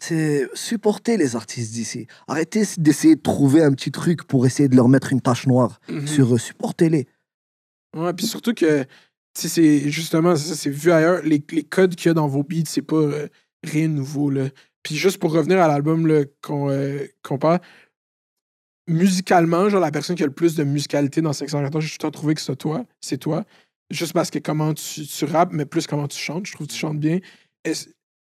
c'est- 0.01 0.49
supporter 0.55 1.17
les 1.17 1.35
artistes 1.35 1.73
d'ici. 1.73 2.07
Arrêtez 2.29 2.63
d'essayer 2.77 3.17
de 3.17 3.21
trouver 3.21 3.65
un 3.65 3.73
petit 3.73 3.91
truc 3.91 4.23
pour 4.25 4.47
essayer 4.47 4.69
de 4.69 4.77
leur 4.77 4.89
mettre 4.89 5.13
une 5.13 5.21
tache 5.21 5.49
noire 5.49 5.81
Mhm. 5.89 6.07
sur 6.07 6.33
eux. 6.35 6.39
Supportez-les. 6.39 7.09
Ouais, 7.97 8.13
puis 8.13 8.27
surtout 8.27 8.55
que, 8.55 8.85
sais, 9.35 9.49
c'est 9.49 9.91
justement, 9.91 10.37
c'est 10.37 10.71
vu 10.71 10.93
ailleurs. 10.93 11.23
Les, 11.23 11.43
les 11.51 11.65
codes 11.65 11.97
qu'il 11.97 12.07
y 12.07 12.11
a 12.11 12.15
dans 12.15 12.29
vos 12.29 12.45
beats, 12.45 12.63
c'est 12.69 12.81
pas 12.83 12.95
euh, 12.97 13.27
rien 13.65 13.89
de 13.89 13.95
nouveau, 13.95 14.31
là. 14.31 14.51
Puis 14.85 14.95
juste 14.95 15.19
pour 15.19 15.33
revenir 15.33 15.61
à 15.61 15.67
l'album 15.67 16.09
qu'on 16.41 16.71
euh, 16.71 17.05
qu'on 17.25 17.39
parle, 17.39 17.59
musicalement, 18.87 19.69
genre, 19.69 19.81
la 19.81 19.91
personne 19.91 20.15
qui 20.15 20.23
a 20.23 20.27
le 20.27 20.33
plus 20.33 20.55
de 20.55 20.63
musicalité 20.63 21.21
dans 21.23 21.33
514, 21.33 21.83
j'ai 21.85 21.91
tout 21.91 21.95
le 21.95 22.03
temps 22.03 22.11
trouvé 22.13 22.35
que 22.35 22.41
c'est 22.41 22.55
toi. 22.57 22.85
C'est 23.01 23.19
toi. 23.19 23.45
Juste 23.91 24.13
parce 24.13 24.31
que 24.31 24.39
comment 24.39 24.75
tu, 24.75 25.05
tu 25.07 25.25
rappes, 25.25 25.53
mais 25.53 25.65
plus 25.67 25.87
comment 25.89 26.07
tu 26.07 26.19
chantes. 26.19 26.47
Je 26.47 26.53
trouve 26.53 26.67
que 26.69 26.73
tu 26.73 26.79
chantes 26.79 27.01
bien. 27.01 27.19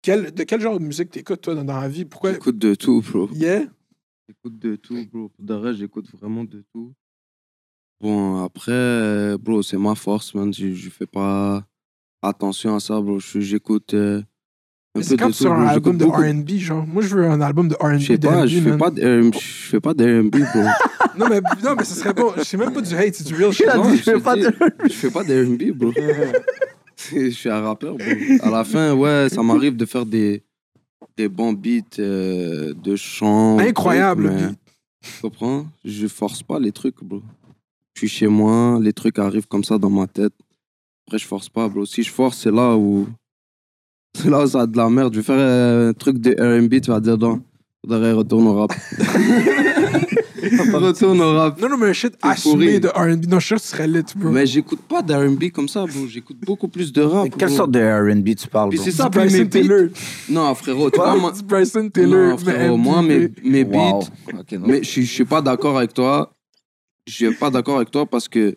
Quel, 0.06 0.32
de 0.32 0.44
quel 0.44 0.62
genre 0.62 0.80
de 0.80 0.86
musique 0.86 1.10
t'écoutes, 1.10 1.42
toi, 1.42 1.56
dans, 1.56 1.64
dans 1.64 1.80
la 1.82 1.88
vie? 1.90 2.06
Pourquoi? 2.06 2.32
J'écoute 2.34 2.58
de 2.60 2.76
tout, 2.76 3.02
bro. 3.02 3.28
Yeah? 3.34 3.64
J'écoute 4.30 4.60
de 4.60 4.76
tout, 4.76 5.06
bro. 5.12 5.30
Pour 5.30 5.44
de 5.46 5.54
vrai, 5.56 5.74
j'écoute 5.74 6.06
vraiment 6.20 6.44
de 6.44 6.64
tout. 6.72 6.94
Bon, 8.02 8.44
après, 8.44 9.36
bro, 9.40 9.64
c'est 9.64 9.78
ma 9.78 9.96
force, 9.96 10.34
man. 10.36 10.54
Je, 10.54 10.74
je 10.74 10.90
fais 10.90 11.08
pas 11.08 11.66
attention 12.22 12.76
à 12.76 12.80
ça, 12.80 13.00
bro. 13.02 13.20
Je- 13.20 13.40
J'écoute 13.40 13.94
euh, 13.94 14.20
un 14.96 15.00
Mais 15.00 15.06
peu 15.08 15.18
quand 15.18 15.30
de 15.30 15.34
tout, 15.34 15.48
un 15.48 15.56
bro. 15.56 15.68
album 15.68 15.94
J'écoute 15.94 15.98
de 15.98 16.06
beaucoup. 16.06 16.22
RB, 16.42 16.50
genre. 16.60 16.86
Moi, 16.86 17.02
je 17.02 17.16
veux 17.16 17.26
un 17.26 17.42
album 17.42 17.68
de 17.68 17.76
RB. 17.76 17.98
Je 18.00 18.06
sais 18.06 18.18
pas, 18.20 18.46
je 18.48 18.60
fais 18.60 18.78
pas 18.78 18.92
de 18.92 19.02
R&B, 19.02 19.34
je 19.34 19.40
fais 19.40 19.80
pas 19.80 19.94
de 19.94 20.22
R&B, 20.22 20.30
bro. 20.54 20.64
Non, 21.18 21.30
mais, 21.30 21.40
non, 21.64 21.76
mais 21.78 21.86
ce 21.86 21.96
serait 21.96 22.14
bon. 22.14 22.34
C'est 22.44 22.58
même 22.58 22.74
pas 22.74 22.82
du 22.82 22.94
hate, 22.94 23.16
c'est 23.16 23.24
du 23.26 23.36
real 23.36 23.50
shit. 23.54 23.66
Je 23.72 23.96
je 23.96 24.02
Je 24.90 24.94
fais 24.94 25.10
pas 25.10 25.24
de 25.24 25.46
R&B, 25.46 25.72
bro. 25.72 25.94
je 27.12 27.30
suis 27.30 27.50
un 27.50 27.62
rappeur, 27.62 27.96
bro. 27.96 28.06
À 28.42 28.50
la 28.50 28.64
fin, 28.64 28.94
ouais, 28.94 29.28
ça 29.30 29.44
m'arrive 29.44 29.76
de 29.76 29.86
faire 29.86 30.06
des, 30.06 30.44
des 31.18 31.28
bons 31.28 31.54
beats 31.54 32.00
euh, 32.00 32.74
de 32.74 32.96
chant. 32.96 33.60
Incroyable, 33.60 34.30
mais- 34.30 34.48
beat. 34.48 34.60
Tu 35.02 35.22
comprends? 35.22 35.68
Je 35.84 36.08
force 36.08 36.42
pas 36.42 36.60
les 36.60 36.72
trucs, 36.72 37.04
bro. 37.04 37.22
Je 37.94 38.00
suis 38.00 38.08
chez 38.08 38.28
moi, 38.28 38.80
les 38.82 38.92
trucs 38.92 39.20
arrivent 39.20 39.48
comme 39.48 39.64
ça 39.64 39.78
dans 39.78 39.90
ma 39.90 40.08
tête. 40.08 40.34
Après, 41.08 41.20
je 41.20 41.26
force 41.28 41.48
pas, 41.50 41.70
bro. 41.70 41.86
Si 41.86 42.02
je 42.02 42.12
force, 42.12 42.40
c'est 42.40 42.52
là 42.52 42.76
où. 42.76 43.08
C'est 44.18 44.30
là 44.30 44.44
où 44.44 44.48
ça 44.48 44.62
a 44.62 44.66
de 44.66 44.76
la 44.76 44.90
merde. 44.90 45.14
Je 45.14 45.20
vais 45.20 45.24
faire 45.26 45.36
euh, 45.38 45.90
un 45.90 45.94
truc 45.94 46.18
de 46.18 46.32
RB, 46.32 46.82
tu 46.82 46.90
vas 46.90 47.00
dire 47.00 47.18
non. 47.18 47.42
Faudrait 47.86 48.14
retourner 48.14 48.48
au 48.48 48.56
rap. 48.56 48.74
retourne 50.74 51.22
au 51.22 51.34
rap. 51.38 51.60
Non, 51.62 51.70
non, 51.70 51.78
mais 51.78 51.88
un 51.90 51.94
shit 51.94 52.14
assumé 52.22 52.80
pourri. 52.80 52.80
de 52.80 52.88
RB. 53.16 53.26
Non, 53.28 53.40
je 53.40 53.56
serais 53.58 53.88
lit, 53.88 54.04
bro. 54.16 54.30
Mais 54.30 54.46
j'écoute 54.46 54.80
pas 54.82 55.02
d'R&B 55.02 55.52
comme 55.54 55.68
ça, 55.68 55.86
bro. 55.86 56.08
J'écoute 56.08 56.38
beaucoup 56.46 56.68
plus 56.68 56.92
de 56.94 57.02
rap. 57.02 57.24
Mais 57.26 57.30
quelle 57.30 57.48
bro. 57.50 57.58
sorte 57.58 57.72
de 57.72 57.80
R&B 57.80 58.36
tu 58.36 58.48
parles, 58.48 58.70
Puis 58.70 58.78
bro? 58.78 58.86
c'est 58.86 58.92
ça, 58.92 59.06
Du 59.10 59.18
puis 59.18 59.20
mes 59.20 59.26
Bryson 59.28 59.44
beats. 59.44 59.50
Taylor. 59.50 59.90
Non, 60.30 60.56
frérot, 60.56 60.90
tu 60.92 60.98
vois, 60.98 61.16
moi. 61.16 61.32
Du 61.32 61.44
Bryson 61.44 61.90
Taylor. 61.90 62.30
Non, 62.30 62.38
frérot, 62.38 62.78
moi, 62.78 63.02
mes, 63.02 63.32
mes 63.44 63.64
beats. 63.64 63.78
Wow. 63.78 64.00
Ok, 64.40 64.52
non. 64.54 64.68
Mais 64.68 64.84
je 64.84 64.90
suis- 64.90 65.06
je 65.06 65.12
suis 65.12 65.26
pas 65.26 65.42
d'accord 65.42 65.78
avec 65.78 65.94
toi. 65.94 66.32
Je 67.08 67.14
suis 67.14 67.34
pas 67.36 67.50
d'accord 67.50 67.76
avec 67.78 67.92
toi 67.92 68.06
parce 68.06 68.28
que. 68.28 68.56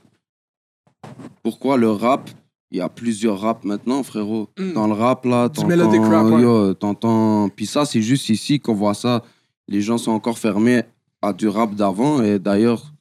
Pourquoi 1.42 1.76
le 1.76 1.90
rap? 1.90 2.30
Il 2.70 2.78
y 2.78 2.80
a 2.82 2.88
plusieurs 2.90 3.40
rap 3.40 3.64
maintenant, 3.64 4.02
frérot. 4.02 4.50
Mm. 4.58 4.72
Dans 4.74 4.86
le 4.86 4.92
rap, 4.92 5.24
là, 5.24 5.48
Du 5.48 5.64
melodic 5.64 6.00
rap, 6.02 6.10
t'entends. 6.10 6.36
ouais. 6.36 6.42
yo, 6.42 6.74
t'entends. 6.74 7.48
Puis 7.48 7.64
ça, 7.66 7.86
c'est 7.86 8.02
juste 8.02 8.28
ici 8.28 8.60
qu'on 8.60 8.74
voit 8.74 8.92
ça. 8.94 9.22
Les 9.68 9.80
gens 9.80 9.96
sont 9.96 10.10
encore 10.12 10.38
fermés 10.38 10.82
à 11.22 11.32
du 11.32 11.48
rap 11.48 11.74
d'avant. 11.74 12.22
Et 12.22 12.38
d'ailleurs, 12.38 12.92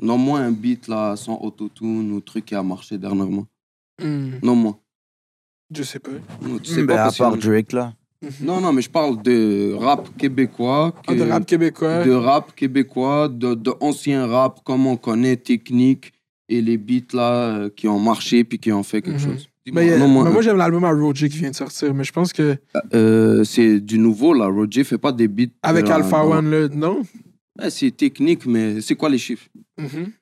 non, 0.00 0.18
moi, 0.18 0.40
un 0.40 0.52
beat, 0.52 0.88
là, 0.88 1.16
sans 1.16 1.38
autotune 1.40 2.12
ou 2.12 2.20
truc 2.20 2.46
qui 2.46 2.54
a 2.54 2.62
marché 2.62 2.98
dernièrement. 2.98 3.46
Hmm, 4.02 4.32
Non, 4.42 4.54
moi. 4.54 4.78
Je 5.74 5.82
sais 5.82 5.98
pas. 5.98 6.10
Non, 6.42 6.58
tu 6.58 6.70
sais 6.70 6.80
Ben, 6.82 6.94
pas 6.94 7.00
à 7.00 7.04
parce 7.04 7.16
que- 7.18 7.22
part 7.22 7.36
Drake, 7.36 7.72
là. 7.72 7.92
Non, 8.40 8.60
non, 8.60 8.72
mais 8.72 8.82
je 8.82 8.90
parle 8.90 9.22
de 9.22 9.74
rap 9.74 10.08
québécois. 10.16 10.92
Ah, 11.06 11.14
de 11.14 11.22
rap 11.22 11.46
québécois. 11.46 12.04
de 12.04 12.10
rap 12.12 12.54
québécois, 12.56 13.28
de, 13.28 13.54
de 13.54 13.72
ancien 13.80 14.26
rap 14.26 14.60
comme 14.64 14.86
on 14.88 14.96
connaît, 14.96 15.36
technique 15.36 16.12
et 16.48 16.60
les 16.62 16.78
beats 16.78 17.12
là 17.14 17.32
euh, 17.58 17.70
qui 17.70 17.86
ont 17.86 18.00
marché 18.00 18.42
puis 18.42 18.58
qui 18.58 18.72
ont 18.72 18.82
fait 18.82 19.02
quelque 19.02 19.20
Mhm. 19.24 19.34
chose. 19.34 19.48
A- 19.76 19.98
non, 19.98 20.08
moi, 20.08 20.24
mais 20.24 20.32
moi, 20.32 20.42
j'aime 20.42 20.56
l'album 20.56 20.82
à 20.84 20.90
Roger 20.92 21.28
qui 21.28 21.36
vient 21.38 21.50
de 21.50 21.54
sortir, 21.54 21.92
mais 21.94 22.02
je 22.02 22.10
pense 22.12 22.32
que 22.32 22.56
euh, 22.94 23.44
c'est 23.44 23.78
du 23.80 23.98
nouveau 23.98 24.32
là. 24.32 24.46
Roger 24.46 24.82
fait 24.82 24.96
pas 24.98 25.12
des 25.12 25.28
beats. 25.28 25.52
avec 25.62 25.86
euh, 25.88 25.92
Alpha 25.94 26.24
One, 26.24 26.50
là, 26.50 26.68
non? 26.68 27.02
C'est 27.70 27.90
technique, 27.96 28.46
mais 28.46 28.80
c'est 28.80 28.94
quoi 28.94 29.08
les 29.08 29.18
chiffres? 29.18 29.48
Mhm. 29.78 30.12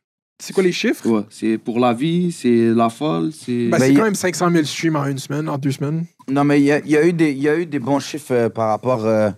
C'est 0.42 0.52
quoi 0.52 0.62
les 0.62 0.72
chiffres? 0.72 1.08
ouais, 1.08 1.22
C'est 1.30 1.56
pour 1.58 1.78
la 1.80 1.94
vie, 1.94 2.30
c'est 2.32 2.68
la 2.74 2.88
folle, 2.90 3.32
c'est. 3.32 3.68
Ben, 3.68 3.78
Ben, 3.78 3.80
c'est 3.80 3.94
quand 3.94 4.04
même 4.04 4.14
500 4.14 4.50
000 4.50 4.64
streams 4.64 4.96
en 4.96 5.06
une 5.06 5.18
semaine, 5.18 5.48
en 5.48 5.56
deux 5.58 5.72
semaines. 5.72 6.04
Non, 6.28 6.44
mais 6.44 6.60
il 6.60 6.64
y 6.64 6.72
a, 6.72 6.78
y 6.86 6.96
a 6.96 7.06
eu 7.06 7.12
des- 7.12 7.32
il 7.32 7.38
y 7.42 7.48
a 7.48 7.56
eu 7.58 7.64
des 7.66 7.78
bons 7.78 8.00
chiffres 8.00 8.32
euh, 8.34 8.48
par 8.50 8.68
rapport 8.68 9.04
euh, 9.06 9.30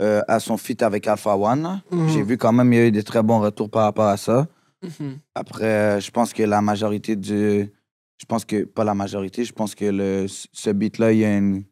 euh, 0.00 0.22
à 0.28 0.38
son 0.38 0.56
feat 0.56 0.82
avec 0.82 1.06
Alpha 1.08 1.36
One. 1.36 1.82
Mhm. 1.90 2.08
J'ai 2.10 2.22
vu 2.22 2.36
quand 2.36 2.52
même, 2.52 2.72
il 2.72 2.76
y 2.76 2.80
a 2.82 2.86
eu 2.86 2.92
des 2.92 3.02
très 3.02 3.22
bons 3.22 3.40
retours 3.40 3.68
par 3.70 3.82
rapport 3.84 4.06
à 4.06 4.16
ça. 4.16 4.46
Mhm. 4.82 5.18
Après, 5.34 5.64
euh, 5.64 6.00
je 6.00 6.10
pense 6.10 6.32
que 6.32 6.42
la 6.44 6.60
majorité 6.62 7.16
du. 7.16 7.68
Je 8.18 8.26
pense 8.28 8.44
que. 8.44 8.64
Pas 8.64 8.84
la 8.84 8.94
majorité, 8.94 9.44
je 9.44 9.52
pense 9.52 9.74
que 9.74 9.84
le, 9.86 10.26
ce 10.28 10.70
beat-là, 10.70 11.12
il 11.12 11.18
y 11.18 11.24
a 11.24 11.36
une. 11.36 11.64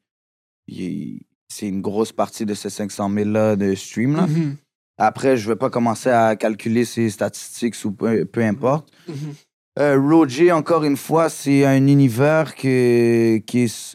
C'est 1.50 1.68
une 1.68 1.80
grosse 1.80 2.12
partie 2.12 2.44
de 2.44 2.54
ces 2.54 2.70
500 2.70 3.08
000-là 3.10 3.56
de 3.56 3.74
stream. 3.74 4.16
Là. 4.16 4.26
Après, 4.98 5.37
je 5.37 5.48
vais 5.48 5.56
pas 5.56 5.70
commencer 5.70 6.11
à 6.11 6.34
calculer 6.37 6.84
ces 6.84 7.08
statistiques 7.11 7.76
ou 7.84 7.92
peu, 7.92 8.24
peu 8.24 8.42
importe. 8.42 8.90
Mhm. 9.08 9.14
Euh, 9.78 9.96
Roger, 10.00 10.50
encore 10.50 10.82
une 10.84 10.96
fois, 10.96 11.28
c'est 11.28 11.64
un 11.64 11.87
univers 11.87 12.56
que, 12.56 13.37
qui 13.38 13.61
est. 13.61 13.94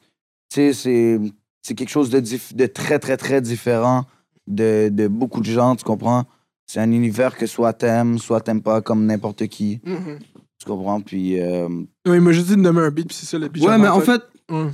Tu 0.50 0.56
sais, 0.56 0.74
c'est, 0.74 1.20
c'est 1.62 1.74
quelque 1.76 1.90
chose 1.90 2.10
de, 2.10 2.66
très, 2.68 3.00
très, 3.00 3.18
très 3.18 3.42
différent 3.42 4.06
de, 4.48 4.88
de 4.90 5.08
beaucoup 5.10 5.42
de 5.42 5.46
gens, 5.46 5.76
tu 5.76 5.84
comprends? 5.84 6.24
C'est 6.68 6.80
un 6.80 6.92
univers 6.92 7.36
que 7.36 7.46
soit 7.48 7.74
t'aimes, 7.74 8.18
soit 8.18 8.40
t'aimes 8.40 8.62
pas, 8.62 8.82
comme 8.82 9.06
n'importe 9.06 9.48
qui, 9.48 9.82
Mhm. 9.86 10.20
tu 10.58 10.66
comprends? 10.66 11.02
Puis. 11.02 11.38
euh, 11.42 11.68
Ouais, 12.08 12.16
il 12.16 12.22
m'a 12.22 12.32
juste 12.32 12.48
dit 12.48 12.56
de 12.56 12.62
nommer 12.62 12.82
un 12.82 12.92
beat, 12.92 13.08
puis 13.08 13.18
c'est 13.18 13.26
ça 13.26 13.38
le 13.38 13.50
beat. 13.50 13.64
Ouais, 13.66 13.78
mais 13.78 13.90
en 13.90 14.00
fait, 14.00 14.22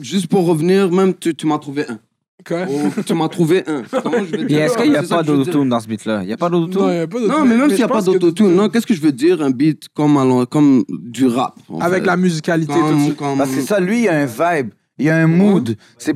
juste 0.02 0.28
pour 0.28 0.46
revenir, 0.46 0.92
même 0.92 1.16
tu, 1.16 1.34
tu 1.34 1.48
m'as 1.48 1.58
trouvé 1.58 1.86
un. 1.90 2.00
Quoi? 2.48 2.66
Oh, 2.70 3.02
tu 3.06 3.14
m'as 3.14 3.28
trouvé 3.28 3.64
un. 3.68 3.82
Dire 4.48 4.62
est-ce 4.64 4.78
qu'il 4.78 4.92
n'y 4.92 4.96
a 4.96 5.04
pas 5.04 5.24
d'autotune 5.24 5.68
dans 5.70 5.80
ce 5.80 5.88
beat-là? 5.88 6.22
Il 6.24 6.28
n'y 6.28 6.34
a 6.34 6.38
pas 6.38 6.50
Non, 6.50 6.62
d'autotune? 6.62 6.90
il 6.90 6.96
y 6.96 7.00
a 7.02 7.08
pas 7.08 7.20
d'autotune. 7.20 7.38
Non, 7.38 7.46
mais 7.46 7.58
même 7.58 7.68
s'il 7.70 7.78
n'y 7.78 7.84
a 7.84 7.88
pas 7.88 8.02
d'autotune, 8.02 8.56
non, 8.56 8.70
qu'est-ce 8.70 8.88
que 8.88 8.94
je 8.94 9.02
veux 9.02 9.12
dire 9.12 9.42
Un 9.42 9.50
beat 9.52 9.90
comme, 9.94 10.46
comme 10.48 10.86
du 10.90 11.28
rap. 11.28 11.56
en 11.68 11.80
Avec 11.80 12.02
fait? 12.04 12.08
la 12.08 12.18
musicalité, 12.18 12.74
tout 12.74 12.80
Comme- 12.80 13.08
ça. 13.10 13.14
comme- 13.16 13.38
Parce 13.38 13.52
que 13.54 13.62
ça, 13.62 13.80
lui, 13.82 13.98
il 14.00 14.04
y 14.06 14.08
a 14.08 14.16
un 14.20 14.26
vibe, 14.26 14.72
il 14.98 15.06
y 15.06 15.10
a 15.10 15.18
un 15.18 15.28
mood. 15.28 15.76
C'est 15.98 16.16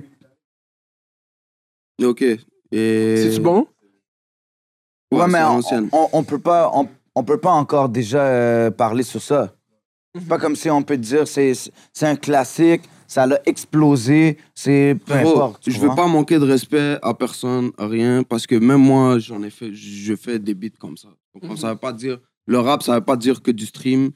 Ok. 2.01 2.21
Et... 2.21 2.38
C'est-tu 3.17 3.39
bon? 3.41 3.67
Ouais, 5.12 5.19
Ouais, 5.21 5.27
mais 5.27 5.43
on, 5.43 5.59
on, 5.91 6.09
on 6.13 6.23
peut 6.23 6.39
pas, 6.39 6.71
on, 6.73 6.88
on 7.15 7.23
peut 7.23 7.38
pas 7.38 7.51
encore 7.51 7.88
déjà 7.89 8.21
euh, 8.23 8.71
parler 8.71 9.03
sur 9.03 9.21
ça. 9.21 9.53
C'est 10.15 10.27
pas 10.27 10.39
comme 10.39 10.55
si 10.55 10.69
on 10.69 10.81
peut 10.81 10.97
dire 10.97 11.27
c'est 11.27 11.53
c'est 11.91 12.07
un 12.07 12.15
classique, 12.15 12.82
ça 13.08 13.26
l'a 13.28 13.39
explosé, 13.45 14.38
c'est 14.56 14.97
peu 15.06 15.14
importe. 15.14 15.70
je 15.70 15.80
veux 15.80 15.89
pas 15.95 16.08
manquer 16.08 16.39
de 16.39 16.45
respect 16.45 16.97
à 17.01 17.14
personne, 17.14 17.72
à 17.78 17.88
rien, 17.88 18.24
parce 18.24 18.45
que 18.47 18.56
même 18.56 18.82
moi, 18.82 19.20
j'en 19.20 19.41
ai 19.43 19.49
fait, 19.49 19.74
je 19.74 20.16
fais 20.16 20.39
des 20.39 20.54
beats 20.54 20.78
comme 20.80 20.97
ça. 20.97 21.10
Mhm. 21.41 21.58
Ça 21.58 21.74
veut 21.74 21.80
pas 21.80 21.93
dire, 21.93 22.20
le 22.45 22.60
rap, 22.60 22.84
ça 22.84 22.95
veut 22.95 23.06
pas 23.06 23.16
dire 23.18 23.41
que 23.41 23.51
du 23.51 23.66
stream, 23.66 24.12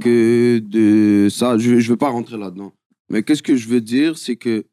que 0.00 0.58
de 0.58 1.28
ça. 1.30 1.58
Je, 1.58 1.78
je 1.80 1.90
veux 1.90 1.96
pas 1.96 2.10
rentrer 2.10 2.36
là-dedans. 2.36 2.72
Mais 3.10 3.22
qu'est-ce 3.22 3.42
que 3.42 3.56
je 3.56 3.66
veux 3.68 3.80
dire, 3.80 4.16
c'est 4.18 4.36
que, 4.36 4.64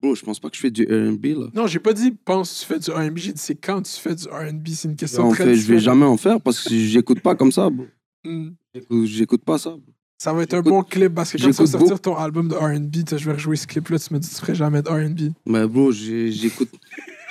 bro, 0.00 0.14
je 0.14 0.22
pense 0.24 0.40
pas 0.40 0.48
que 0.48 0.56
je 0.56 0.60
fais 0.60 0.70
du 0.70 0.84
R&B 0.84 1.26
là. 1.38 1.46
Non, 1.54 1.66
j'ai 1.66 1.78
pas 1.78 1.92
dit 1.92 2.12
pense 2.24 2.52
que 2.52 2.60
tu 2.60 2.66
fais 2.66 2.78
du 2.78 2.90
R&B, 2.90 3.18
j'ai 3.18 3.32
dit 3.32 3.40
c'est 3.40 3.54
quand 3.54 3.82
tu 3.82 3.92
fais 3.92 4.14
du 4.14 4.24
R&B, 4.24 4.68
c'est 4.68 4.88
une 4.88 4.96
question 4.96 5.24
En 5.24 5.30
très 5.32 5.44
fait, 5.44 5.54
je 5.56 5.66
vais 5.72 5.78
jamais 5.78 6.06
en 6.06 6.16
faire 6.16 6.40
parce 6.40 6.62
que 6.64 6.74
j'écoute 6.74 7.20
pas 7.20 7.34
comme 7.34 7.52
ça, 7.52 7.68
bro. 7.68 7.86
Mm. 8.24 8.48
J'écoute- 8.74 9.04
J'écoute 9.06 9.44
pas 9.44 9.58
ça. 9.58 9.70
bro. 9.70 9.82
Ça 10.18 10.32
va 10.32 10.42
être 10.42 10.54
un 10.54 10.62
bon 10.62 10.82
clip 10.82 11.14
parce 11.14 11.32
que 11.32 11.36
quand 11.38 11.50
tu 11.50 11.52
vas 11.52 11.66
sortir 11.66 12.00
ton 12.00 12.16
album 12.16 12.48
de 12.48 12.54
R&B, 12.54 12.96
je 13.18 13.24
vais 13.26 13.32
rejouer 13.32 13.56
ce 13.56 13.66
clip-là, 13.66 13.98
tu 13.98 14.14
me 14.14 14.18
dis 14.18 14.28
que 14.28 14.34
tu 14.34 14.40
ferais 14.40 14.54
jamais 14.54 14.80
de 14.82 14.88
R&B. 14.88 15.32
Mais 15.44 15.66
bro, 15.66 15.92
j'écoute. 15.92 16.70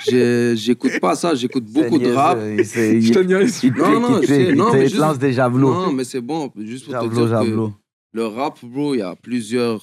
J'écoute 0.06 1.00
pas 1.00 1.16
ça, 1.16 1.34
j'écoute 1.34 1.64
beaucoup 1.64 1.98
de 1.98 2.12
rap. 2.12 2.38
Je 2.38 2.94
il, 2.98 3.10
te 3.10 3.18
niaise. 3.18 3.64
Non, 3.76 3.98
non, 4.00 4.20
il 4.22 4.28
te- 4.28 4.96
lance 4.98 5.18
des 5.18 5.32
javelots. 5.32 5.72
Non, 5.74 5.92
mais 5.92 6.04
c'est 6.04 6.20
bon, 6.20 6.52
juste 6.58 6.84
pour 6.90 7.00
te 7.08 7.12
dire 7.14 7.26
javelot. 7.28 7.70
que 7.70 7.74
le 8.12 8.26
rap, 8.26 8.64
bro, 8.64 8.94
il 8.94 8.98
y 8.98 9.02
a 9.02 9.16
plusieurs. 9.16 9.80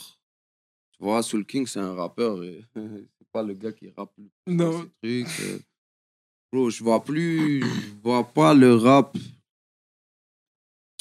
Tu 0.98 1.04
vois, 1.04 1.22
Soul 1.24 1.46
King, 1.46 1.68
c'est 1.68 1.80
un 1.82 1.94
rappeur. 1.94 2.42
et 2.44 2.64
C'est 2.76 3.28
pas 3.34 3.44
le 3.44 3.54
gars 3.54 3.72
qui 3.74 3.90
rappe 3.98 4.12
le 4.18 4.26
plus 4.46 4.56
dans 4.56 4.72
Non. 4.72 4.86
ses 5.04 5.24
trucs. 5.26 5.40
euh. 5.50 5.60
Bro, 6.54 6.70
je 6.70 6.84
vois 6.84 7.04
plus. 7.04 7.60
Je 7.62 8.02
vois 8.04 8.24
pas 8.24 8.54
le 8.54 8.76
rap 8.76 9.18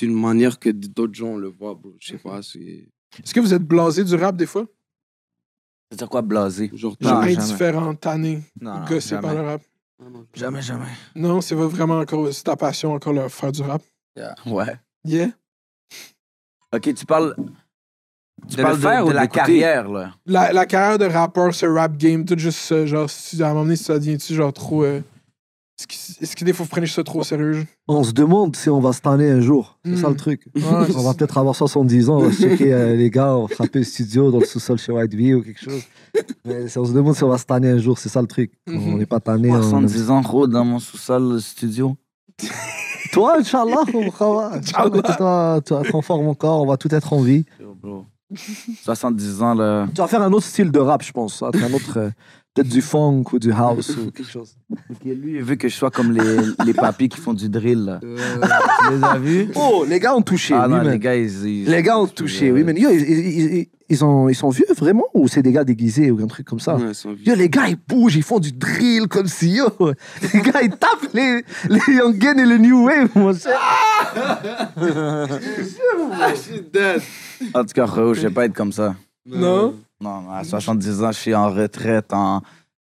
d'une 0.07 0.19
manière 0.21 0.59
que 0.59 0.71
d'autres 0.71 1.15
gens 1.15 1.37
le 1.37 1.49
voient, 1.49 1.75
bro. 1.75 1.95
Je 2.01 2.09
sais 2.13 2.19
pas, 2.19 2.43
c'est. 2.43 2.89
Est-ce 3.23 3.33
que 3.33 3.41
vous 3.41 3.55
êtes 3.55 3.63
blasé 3.63 4.03
du 4.05 4.15
rap 4.17 4.37
des 4.37 4.47
fois? 4.47 4.67
C'est 5.97 6.09
quoi 6.09 6.23
blasé? 6.23 6.71
Genre, 6.75 6.97
Non, 7.01 7.09
Genre 7.09 7.23
jamais. 7.23 7.37
indifférent, 7.39 7.95
tanné, 7.95 8.43
Non, 8.61 8.79
non, 8.81 8.85
gossé 8.87 9.15
par 9.21 9.31
jamais. 9.31 9.35
le 9.43 9.47
rap? 9.47 9.63
Jamais, 10.35 10.63
jamais. 10.63 10.87
Non, 11.15 11.41
c'est 11.41 11.55
vraiment 11.55 11.99
encore, 12.01 12.33
c'est 12.33 12.43
ta 12.43 12.57
passion 12.57 12.93
encore 12.95 13.13
le 13.13 13.29
faire 13.29 13.53
du 13.53 13.63
rap? 13.63 13.83
Ouais. 14.47 14.75
Yeah. 15.05 15.29
Ok, 16.75 16.95
tu 16.95 17.07
parles. 17.07 17.37
Tu 18.49 18.57
De 18.57 18.63
parles 18.63 18.75
le 18.77 18.81
faire 18.81 19.01
de, 19.01 19.05
ou 19.05 19.07
de 19.09 19.11
de 19.11 19.17
la 19.17 19.23
l'écouter? 19.23 19.41
carrière, 19.41 19.89
là? 19.89 20.15
La, 20.27 20.53
la 20.53 20.67
carrière 20.67 20.99
de 20.99 21.05
rappeur, 21.05 21.55
ce 21.55 21.67
rap 21.67 21.97
game, 21.97 22.25
tout 22.25 22.37
juste 22.39 22.59
ça, 22.59 22.85
genre, 22.87 23.09
si 23.09 23.41
à 23.43 23.47
un 23.47 23.53
moment 23.53 23.65
donné, 23.65 23.77
ça 23.77 23.99
devient-tu 23.99 24.35
genre 24.35 24.53
trop. 24.53 24.83
euh, 24.85 25.01
Est-ce 25.81 25.87
que, 25.87 26.23
est-ce 26.25 26.37
que 26.37 26.45
des 26.45 26.53
fois 26.53 26.65
vous 26.65 26.71
prenez 26.71 26.87
ça 26.87 27.03
trop 27.03 27.21
au 27.21 27.25
sérieux? 27.25 27.67
On 27.89 28.05
se 28.05 28.13
demande 28.13 28.55
si 28.55 28.69
on 28.71 28.79
va 28.81 28.93
se 28.93 29.01
tanner 29.01 29.31
un 29.31 29.41
jour. 29.41 29.79
C'est 29.85 29.97
ça 29.97 30.09
Hmm. 30.09 30.11
le 30.11 30.17
truc. 30.17 30.47
Ouais, 30.55 30.63
On 30.97 31.03
va 31.03 31.15
peut-être 31.15 31.39
avoir 31.39 31.57
70 31.57 32.09
ans, 32.11 32.19
on 32.19 32.25
va 32.29 32.33
se 32.33 32.41
checker 32.43 32.73
euh, 32.73 32.95
les 32.95 33.11
gars, 33.11 33.35
on 33.37 33.47
va 33.47 33.55
frapper 33.55 33.79
le 33.81 33.85
studio 33.85 34.31
dans 34.31 34.39
le 34.39 34.45
sous-sol 34.45 34.79
chez 34.79 34.93
White 34.93 35.15
V 35.15 35.35
ou 35.35 35.43
quelque 35.43 35.61
chose. 35.61 35.83
Mais 36.45 36.69
si 36.69 36.79
on 36.79 36.85
se 36.85 36.93
demande 36.93 37.17
si 37.17 37.25
on 37.25 37.29
va 37.29 37.39
se 37.39 37.47
tanner 37.47 37.71
un 37.71 37.79
jour, 37.79 37.99
c'est 37.99 38.09
ça 38.11 38.21
le 38.21 38.29
truc. 38.29 38.53
Mhm. 38.69 38.95
On 38.95 38.97
n'est 38.99 39.07
pas 39.07 39.19
tanné. 39.21 39.51
on- 39.51 39.63
70 39.63 40.11
ans, 40.11 40.21
gros, 40.21 40.47
dans 40.47 40.65
mon 40.65 40.79
sous-sol, 40.79 41.33
le 41.33 41.41
studio. 41.41 41.97
Toi, 43.13 43.39
Inch'Allah, 43.41 43.83
toi, 44.17 45.61
tu 45.65 45.75
vas 45.75 45.83
conforme 45.91 46.29
encore, 46.29 46.63
on 46.63 46.67
va 46.67 46.77
tout 46.79 46.95
être 46.95 47.13
en 47.13 47.21
vie. 47.21 47.45
Yo, 47.61 47.75
bro. 47.75 48.05
70 48.83 49.43
ans, 49.43 49.55
là. 49.55 49.87
Tu 49.95 50.01
vas 50.01 50.07
faire 50.07 50.23
un 50.23 50.33
autre 50.33 50.47
style 50.47 50.71
de 50.71 50.79
rap, 50.79 51.03
je 51.03 51.13
pense. 51.13 51.39
Ça 51.41 51.51
un 51.53 51.73
autre. 51.75 52.11
Peut-être 52.55 52.69
du 52.69 52.83
funk 52.83 53.25
ou 53.33 53.39
du 53.39 53.51
house 53.51 53.97
ou 53.97 54.11
quelque 54.11 54.31
chose. 54.31 54.57
Ok, 54.71 54.99
lui, 55.05 55.37
il 55.37 55.43
veut 55.43 55.55
que 55.55 55.69
je 55.69 55.75
sois 55.75 55.91
comme 55.91 56.13
les, 56.13 56.37
les 56.67 56.75
papis 56.75 57.09
qui 57.09 57.19
font 57.19 57.33
du 57.33 57.49
drill, 57.49 57.85
là. 57.87 58.01
Euh, 58.05 58.17
Tu 58.89 58.97
les 58.99 59.05
as 59.05 59.19
vus? 59.19 59.49
Oh, 59.55 59.87
les 59.89 59.99
gars 59.99 60.15
ont 60.15 60.21
touché. 60.23 60.53
Ah 60.55 60.67
oui, 60.67 60.73
non, 60.75 60.83
man. 60.83 60.91
les 60.91 60.99
gars, 60.99 61.17
ils. 61.17 61.47
ils- 61.47 61.65
Les 61.71 61.83
gars 61.83 61.99
ont 61.99 62.07
touché, 62.07 62.53
oui, 62.53 62.63
mais 62.63 62.75
yo, 62.79 62.91
ils, 62.91 63.01
ils, 63.01 63.55
ils- 63.61 63.69
ils 63.89 64.05
ont, 64.05 64.29
ils 64.31 64.35
sont 64.35 64.49
vieux 64.51 64.65
vraiment 64.77 65.05
ou 65.13 65.29
c'est 65.29 65.43
des 65.43 65.53
gars 65.53 65.65
déguisés 65.65 66.11
ou 66.11 66.23
un 66.23 66.27
truc 66.27 66.47
comme 66.47 66.61
ça? 66.61 66.77
ouais, 66.77 66.95
sans 66.95 67.13
vie. 67.13 67.25
Yo, 67.25 67.35
les 67.35 67.49
gars, 67.49 67.69
ils 67.69 67.77
bougent, 67.77 68.17
ils 68.17 68.23
font 68.23 68.39
du 68.39 68.53
drill 68.53 69.07
comme 69.09 69.27
si, 69.29 69.53
yo. 69.57 69.67
Les 70.35 70.41
gars, 70.41 70.63
ils 70.63 70.71
tapent 70.71 71.13
les, 71.15 71.43
les 71.69 71.95
Young 71.97 72.17
Gun 72.19 72.37
et 72.39 72.47
le 72.47 72.59
New 72.59 72.85
Wave, 72.87 73.09
mon 73.15 73.35
cher. 73.35 73.59
Ah, 74.77 76.31
je 76.35 76.39
suis 76.41 76.61
dead. 76.73 77.01
En 77.55 77.63
tout 77.65 77.73
cas, 77.75 77.87
Reo, 77.87 78.15
je 78.15 78.23
vais 78.23 78.31
pas 78.31 78.45
être 78.47 78.55
comme 78.55 78.73
ça. 78.73 78.95
Non? 79.27 79.75
Non, 80.03 80.31
à 80.31 80.43
70 80.45 81.03
ans, 81.03 81.13
je 81.13 81.19
suis 81.19 81.35
en 81.35 81.51
retraite, 81.53 82.13
en. 82.13 82.43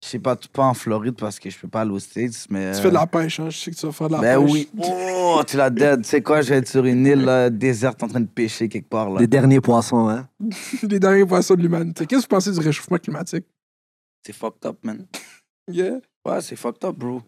Je 0.02 0.08
sais 0.08 0.20
pas, 0.20 0.38
pas 0.54 0.64
en 0.64 0.74
Floride 0.74 1.16
parce 1.18 1.40
que 1.40 1.50
je 1.50 1.60
peux 1.60 1.68
pas 1.68 1.82
aller 1.82 1.92
aux 1.92 2.00
States, 2.00 2.46
mais. 2.50 2.72
Tu 2.74 2.82
fais 2.82 2.88
de 2.90 2.94
la 2.94 3.06
pêche, 3.08 3.40
hein? 3.42 3.50
Je 3.50 3.58
sais 3.58 3.72
que 3.72 3.76
tu 3.76 3.86
vas 3.86 3.92
faire 3.92 4.08
de 4.08 4.14
la 4.14 4.20
Ben 4.22 4.42
pêche. 4.42 4.52
oui. 4.54 4.70
Oh, 4.82 5.42
tu 5.46 5.58
l'as 5.58 5.70
dead. 5.70 6.04
Tu 6.04 6.08
sais 6.10 6.22
quoi, 6.22 6.42
je 6.42 6.50
vais 6.52 6.58
être 6.60 6.70
sur 6.70 6.86
une 6.86 7.06
île 7.06 7.26
là, 7.26 7.50
déserte 7.50 8.02
en 8.04 8.08
train 8.08 8.22
de 8.22 8.26
pêcher 8.28 8.70
quelque 8.70 8.88
part, 8.88 9.10
là. 9.10 9.20
Les 9.20 9.28
derniers 9.28 9.60
poissons, 9.60 10.08
hein. 10.08 10.30
Les 10.84 11.00
derniers 11.02 11.26
poissons 11.26 11.56
de 11.56 11.62
l'humanité. 11.62 12.06
Qu'est-ce 12.06 12.22
que 12.22 12.26
vous 12.32 12.36
pensez 12.38 12.52
du 12.54 12.60
réchauffement 12.60 12.98
climatique? 12.98 13.46
C'est 14.26 14.32
fucked 14.34 14.66
up, 14.66 14.78
man. 14.84 15.06
Yeah. 15.72 16.00
Ouais, 16.26 16.42
c'est 16.42 16.56
fucked 16.56 16.84
up, 16.86 16.96
bro. 16.96 17.22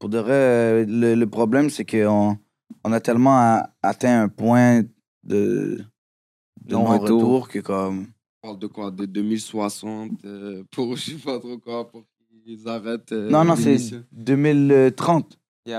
Pour 0.00 0.08
de 0.08 0.18
vrai, 0.18 0.32
euh, 0.32 0.84
le, 0.88 1.14
le 1.14 1.26
problème, 1.28 1.70
c'est 1.70 1.84
qu'on 1.84 2.36
on 2.82 2.92
a 2.92 3.00
tellement 3.00 3.36
a- 3.38 3.68
atteint 3.82 4.22
un 4.22 4.28
point 4.28 4.80
de, 5.22 5.78
de 6.64 6.72
Non-retour. 6.74 7.08
non-retour 7.20 7.48
que 7.48 7.58
comme. 7.60 8.06
On 8.44 8.48
parle 8.48 8.58
de 8.58 8.66
quoi? 8.66 8.90
De 8.90 9.06
2060 9.06 10.10
euh, 10.26 10.62
pour 10.70 10.96
je 10.96 11.12
sais 11.12 11.16
pas 11.16 11.38
trop 11.38 11.56
quoi, 11.58 11.88
pour 11.88 12.02
qu'ils 12.44 12.68
arrêtent. 12.68 13.10
euh, 13.12 13.30
non, 13.30 13.42
non, 13.42 13.56
c'est 13.56 13.70
l'émission. 13.70 14.02
2030. 14.12 15.38
Ouais, 15.66 15.74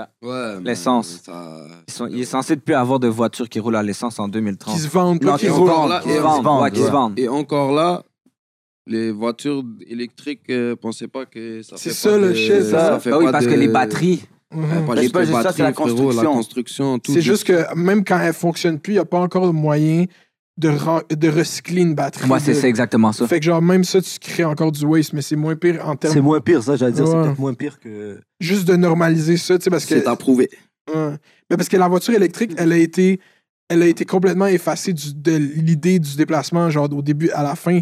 mais 0.60 0.70
L'essence. 0.70 1.20
ça- 1.24 1.64
Ils 1.86 1.92
sont- 1.92 2.08
il 2.08 2.20
est 2.20 2.24
censé 2.24 2.56
de 2.56 2.60
plus 2.60 2.74
avoir 2.74 2.98
de 2.98 3.06
voitures 3.06 3.48
qui 3.48 3.60
roulent 3.60 3.76
à 3.76 3.84
l'essence 3.84 4.18
en 4.18 4.26
2030. 4.26 4.74
Qui 4.74 4.80
se 4.80 4.88
vendent, 4.88 5.20
pas 5.20 5.26
Non, 5.26 5.32
qui 5.34 5.42
qui 5.42 5.46
se 5.46 5.52
roulent. 5.52 5.68
vendent, 5.68 5.90
là, 5.90 6.00
Qui 6.02 6.08
se 6.08 6.14
et- 6.16 6.18
vendent, 6.18 6.62
ouais, 6.62 6.70
qui 6.72 6.78
se 6.80 6.84
ouais. 6.86 6.90
vendent. 6.90 7.18
Et 7.20 7.28
encore 7.28 7.70
là, 7.72 8.02
les 8.88 9.12
voitures 9.12 9.62
électriques, 9.86 10.50
euh, 10.50 10.74
pensez 10.74 11.06
pas 11.06 11.24
que 11.24 11.62
ça 11.62 11.76
C'est 11.76 11.90
fait 11.90 11.94
ça, 11.94 12.10
pas 12.10 12.18
le 12.18 12.28
de- 12.30 12.34
shit, 12.34 12.62
ça 12.64 12.98
fait 12.98 13.12
Ah 13.12 13.18
oui, 13.18 13.26
pas 13.26 13.32
parce 13.32 13.44
de- 13.46 13.50
que 13.52 13.56
les 13.56 13.68
batteries, 13.68 14.24
Mhm. 14.52 14.62
Euh, 14.64 14.86
pas 14.86 14.94
Mais 14.94 15.00
juste 15.02 15.12
pas 15.12 15.20
les 15.20 15.26
juste 15.26 15.42
ça, 15.42 15.52
c'est 15.52 15.62
la 15.62 15.70
batteries, 15.70 15.90
frérot, 15.90 15.98
la 15.98 16.06
construction. 16.06 16.32
construction, 16.34 16.98
tout. 17.00 17.12
C'est 17.12 17.20
juste 17.20 17.44
que 17.44 17.74
même 17.74 18.04
quand 18.04 18.18
elle 18.20 18.32
fonctionne 18.32 18.78
plus, 18.78 18.92
il 18.92 18.96
n'y 18.96 19.00
a 19.00 19.04
pas 19.04 19.18
encore 19.18 19.46
de 19.48 19.52
moyen 19.52 20.04
de, 20.58 20.70
de 21.14 21.28
recycler 21.28 21.82
une 21.82 21.94
batterie. 21.94 22.26
moi, 22.26 22.40
c'est 22.40 22.52
de- 22.52 22.56
c'est 22.56 22.68
exactement 22.68 23.12
ça. 23.12 23.26
Fait 23.26 23.38
que 23.40 23.44
genre, 23.44 23.60
même 23.60 23.84
ça, 23.84 24.00
tu 24.00 24.18
crées 24.18 24.44
encore 24.44 24.72
du 24.72 24.84
waste, 24.86 25.12
mais 25.12 25.20
c'est 25.22 25.36
moins 25.36 25.54
pire 25.56 25.86
en 25.86 25.92
C'est 25.92 25.98
termes 26.12 26.20
moins 26.20 26.40
pire, 26.40 26.62
ça, 26.62 26.76
j'allais 26.76 26.92
dire. 26.92 27.06
C'est 27.06 27.14
Ouais. 27.14 27.22
peut-être 27.24 27.38
moins 27.38 27.54
pire 27.54 27.78
que. 27.78 28.20
juste 28.40 28.66
de 28.66 28.74
normaliser 28.76 29.36
ça, 29.36 29.58
tu 29.58 29.64
sais, 29.64 29.70
parce 29.70 29.84
que... 29.84 29.98
C'est 30.00 30.06
approuvé. 30.08 30.48
Ouais. 30.94 31.16
Mais 31.50 31.56
parce 31.56 31.68
que 31.68 31.76
la 31.76 31.88
voiture 31.88 32.14
électrique, 32.14 32.52
elle 32.56 32.72
a 32.72 32.76
été, 32.78 33.20
elle 33.68 33.82
a 33.82 33.86
été 33.86 34.04
complètement 34.04 34.46
effacée 34.46 34.92
du- 34.92 35.14
de 35.14 35.36
l'idée 35.36 35.98
du 35.98 36.16
déplacement, 36.16 36.70
genre 36.70 36.88
au 36.92 37.02
début 37.02 37.30
à 37.30 37.42
la 37.42 37.54
fin. 37.54 37.80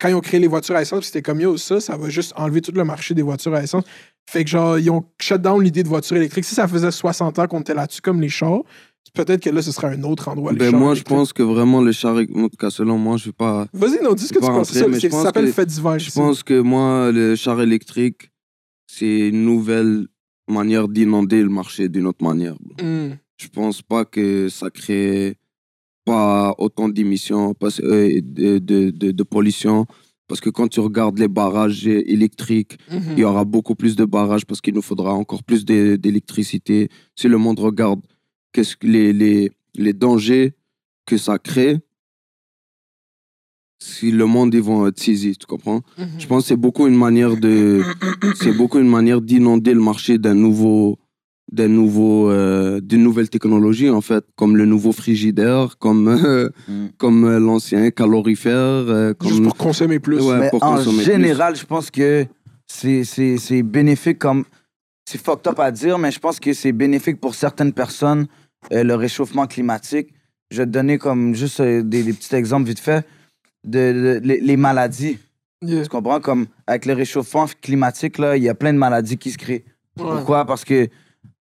Quand 0.00 0.08
ils 0.08 0.14
ont 0.14 0.20
créé 0.20 0.40
les 0.40 0.48
voitures 0.48 0.74
à 0.76 0.82
essence, 0.82 1.06
c'était 1.06 1.22
comme 1.22 1.40
yo, 1.40 1.56
ça, 1.56 1.80
ça 1.80 1.96
va 1.96 2.08
juste 2.10 2.32
enlever 2.36 2.60
tout 2.60 2.72
le 2.72 2.84
marché 2.84 3.14
des 3.14 3.22
voitures 3.22 3.54
à 3.54 3.62
essence. 3.62 3.84
Fait 4.28 4.42
que 4.44 4.50
genre, 4.50 4.78
ils 4.78 4.90
ont 4.90 5.04
shut 5.20 5.40
down 5.40 5.62
l'idée 5.62 5.82
de 5.84 5.88
voiture 5.88 6.16
électrique. 6.16 6.44
Si 6.44 6.54
ça 6.54 6.66
faisait 6.68 6.90
60 6.90 7.38
ans 7.38 7.46
qu'on 7.46 7.60
était 7.60 7.74
là-dessus 7.74 8.00
comme 8.02 8.20
les 8.20 8.28
chars, 8.28 8.60
peut-être 9.12 9.42
que 9.42 9.50
là, 9.50 9.60
ce 9.62 9.70
serait 9.72 9.94
un 9.94 10.02
autre 10.04 10.28
endroit. 10.28 10.52
Ben 10.52 10.70
chars 10.70 10.80
moi, 10.80 10.94
je 10.94 11.02
pense 11.02 11.32
que 11.32 11.42
vraiment, 11.42 11.80
le 11.82 11.92
char, 11.92 12.16
en 12.16 12.48
tout 12.48 12.56
cas, 12.58 12.70
selon 12.70 12.98
moi, 12.98 13.16
je 13.16 13.26
vais 13.26 13.32
pas. 13.32 13.66
Vas-y, 13.72 14.02
non, 14.02 14.14
dis 14.14 14.24
ce 14.26 14.32
que 14.32 14.38
tu 14.38 14.46
penses. 14.46 14.70
Ça, 14.72 14.86
ça 15.10 15.22
s'appelle 15.22 15.52
fait 15.52 15.66
divers. 15.66 15.98
Je 15.98 16.10
pense 16.10 16.42
que 16.42 16.60
moi, 16.60 17.10
le 17.12 17.36
char 17.36 17.60
électrique, 17.60 18.30
c'est 18.86 19.28
une 19.28 19.44
nouvelle 19.44 20.06
manière 20.48 20.88
d'inonder 20.88 21.42
le 21.42 21.48
marché 21.48 21.88
d'une 21.88 22.06
autre 22.06 22.22
manière. 22.24 22.54
Hmm. 22.82 23.10
Je 23.36 23.48
pense 23.48 23.82
pas 23.82 24.04
que 24.04 24.48
ça 24.48 24.70
crée 24.70 25.36
pas 26.04 26.54
autant 26.58 26.88
d'émissions, 26.88 27.54
euh, 27.82 28.20
de, 28.22 28.58
de, 28.58 28.90
de, 28.90 29.10
de 29.10 29.22
pollution. 29.22 29.86
Parce 30.28 30.40
que 30.40 30.48
quand 30.50 30.68
tu 30.68 30.80
regardes 30.80 31.18
les 31.18 31.28
barrages 31.28 31.86
électriques, 31.86 32.78
Mhm. 32.90 33.00
il 33.12 33.18
y 33.18 33.24
aura 33.24 33.44
beaucoup 33.44 33.74
plus 33.74 33.94
de 33.96 34.04
barrages 34.06 34.46
parce 34.46 34.60
qu'il 34.62 34.72
nous 34.74 34.82
faudra 34.82 35.12
encore 35.12 35.42
plus 35.42 35.64
d'é- 35.66 35.98
d'électricité. 35.98 36.88
Si 37.14 37.28
le 37.28 37.36
monde 37.38 37.58
regarde 37.58 38.00
qu'est-ce 38.54 38.76
que 38.76 38.86
les, 38.86 39.12
les, 39.12 39.50
les 39.74 39.92
dangers 39.92 40.54
que 41.06 41.18
ça 41.18 41.38
crée, 41.38 41.76
si 43.78 44.10
le 44.10 44.24
monde 44.24 44.54
ils 44.54 44.62
vont 44.62 44.86
être 44.86 44.98
saisis, 44.98 45.36
tu 45.36 45.46
comprends? 45.46 45.82
Mhm. 45.98 46.06
Je 46.18 46.26
pense 46.26 46.42
que 46.44 46.48
c'est 46.48 46.56
beaucoup 46.56 46.86
une 46.86 46.96
manière 46.96 47.36
de 47.36 47.82
c'est 48.36 48.52
beaucoup 48.56 48.78
une 48.78 48.88
manière 48.88 49.20
d'inonder 49.20 49.74
le 49.74 49.80
marché 49.80 50.16
d'un 50.16 50.34
nouveau 50.34 50.98
d'un 51.52 51.68
nouveau 51.68 52.30
euh, 52.30 52.80
d'une 52.80 53.02
nouvelle 53.02 53.28
technologie 53.28 53.90
en 53.90 54.00
fait 54.00 54.24
comme 54.36 54.56
le 54.56 54.64
nouveau 54.64 54.92
frigidaire 54.92 55.76
comme 55.78 56.08
euh, 56.08 56.48
Mm. 56.68 56.86
comme 56.96 57.24
euh, 57.24 57.38
l'ancien 57.38 57.90
calorifère 57.90 58.54
euh, 58.56 59.12
comme 59.12 59.28
Juste 59.28 59.42
pour 59.42 59.56
consommer 59.56 59.98
plus. 59.98 60.20
Ouais, 60.22 60.38
Mais 60.40 60.50
pour 60.50 60.62
en 60.62 60.76
consommer 60.76 61.02
plus. 61.02 61.12
général, 61.12 61.54
je 61.56 61.66
pense 61.66 61.90
que 61.90 62.24
c'est- 62.66 63.04
c'est 63.04 63.36
c'est 63.36 63.62
bénéfique 63.62 64.18
comme. 64.18 64.44
C'est 65.06 65.20
fucked 65.22 65.46
up 65.48 65.58
à 65.60 65.70
dire, 65.70 65.98
mais 65.98 66.10
je 66.10 66.18
pense 66.18 66.40
que 66.40 66.54
c'est 66.54 66.72
bénéfique 66.72 67.20
pour 67.20 67.34
certaines 67.34 67.74
personnes, 67.74 68.26
euh, 68.72 68.82
le 68.84 68.94
réchauffement 68.94 69.46
climatique. 69.46 70.08
Je 70.50 70.58
vais 70.58 70.66
te 70.66 70.70
donner 70.70 70.98
comme 70.98 71.34
juste 71.34 71.60
euh, 71.60 71.82
des, 71.82 72.02
des 72.02 72.12
petits 72.12 72.34
exemples 72.34 72.68
vite 72.68 72.80
fait 72.80 73.06
de, 73.64 74.18
de- 74.20 74.20
les, 74.22 74.40
les 74.40 74.56
maladies. 74.56 75.18
Yeah. 75.62 75.82
Tu 75.82 75.88
comprends? 75.88 76.20
Comme 76.20 76.46
avec 76.66 76.84
le 76.86 76.92
réchauffement 76.92 77.46
climatique, 77.62 78.18
là, 78.18 78.36
il 78.36 78.42
y 78.42 78.48
a 78.48 78.54
plein 78.54 78.72
de 78.72 78.78
maladies 78.78 79.16
qui 79.16 79.30
se 79.30 79.38
créent. 79.38 79.64
Ouais. 79.98 80.04
Pourquoi? 80.04 80.44
Parce 80.44 80.64
que 80.64 80.88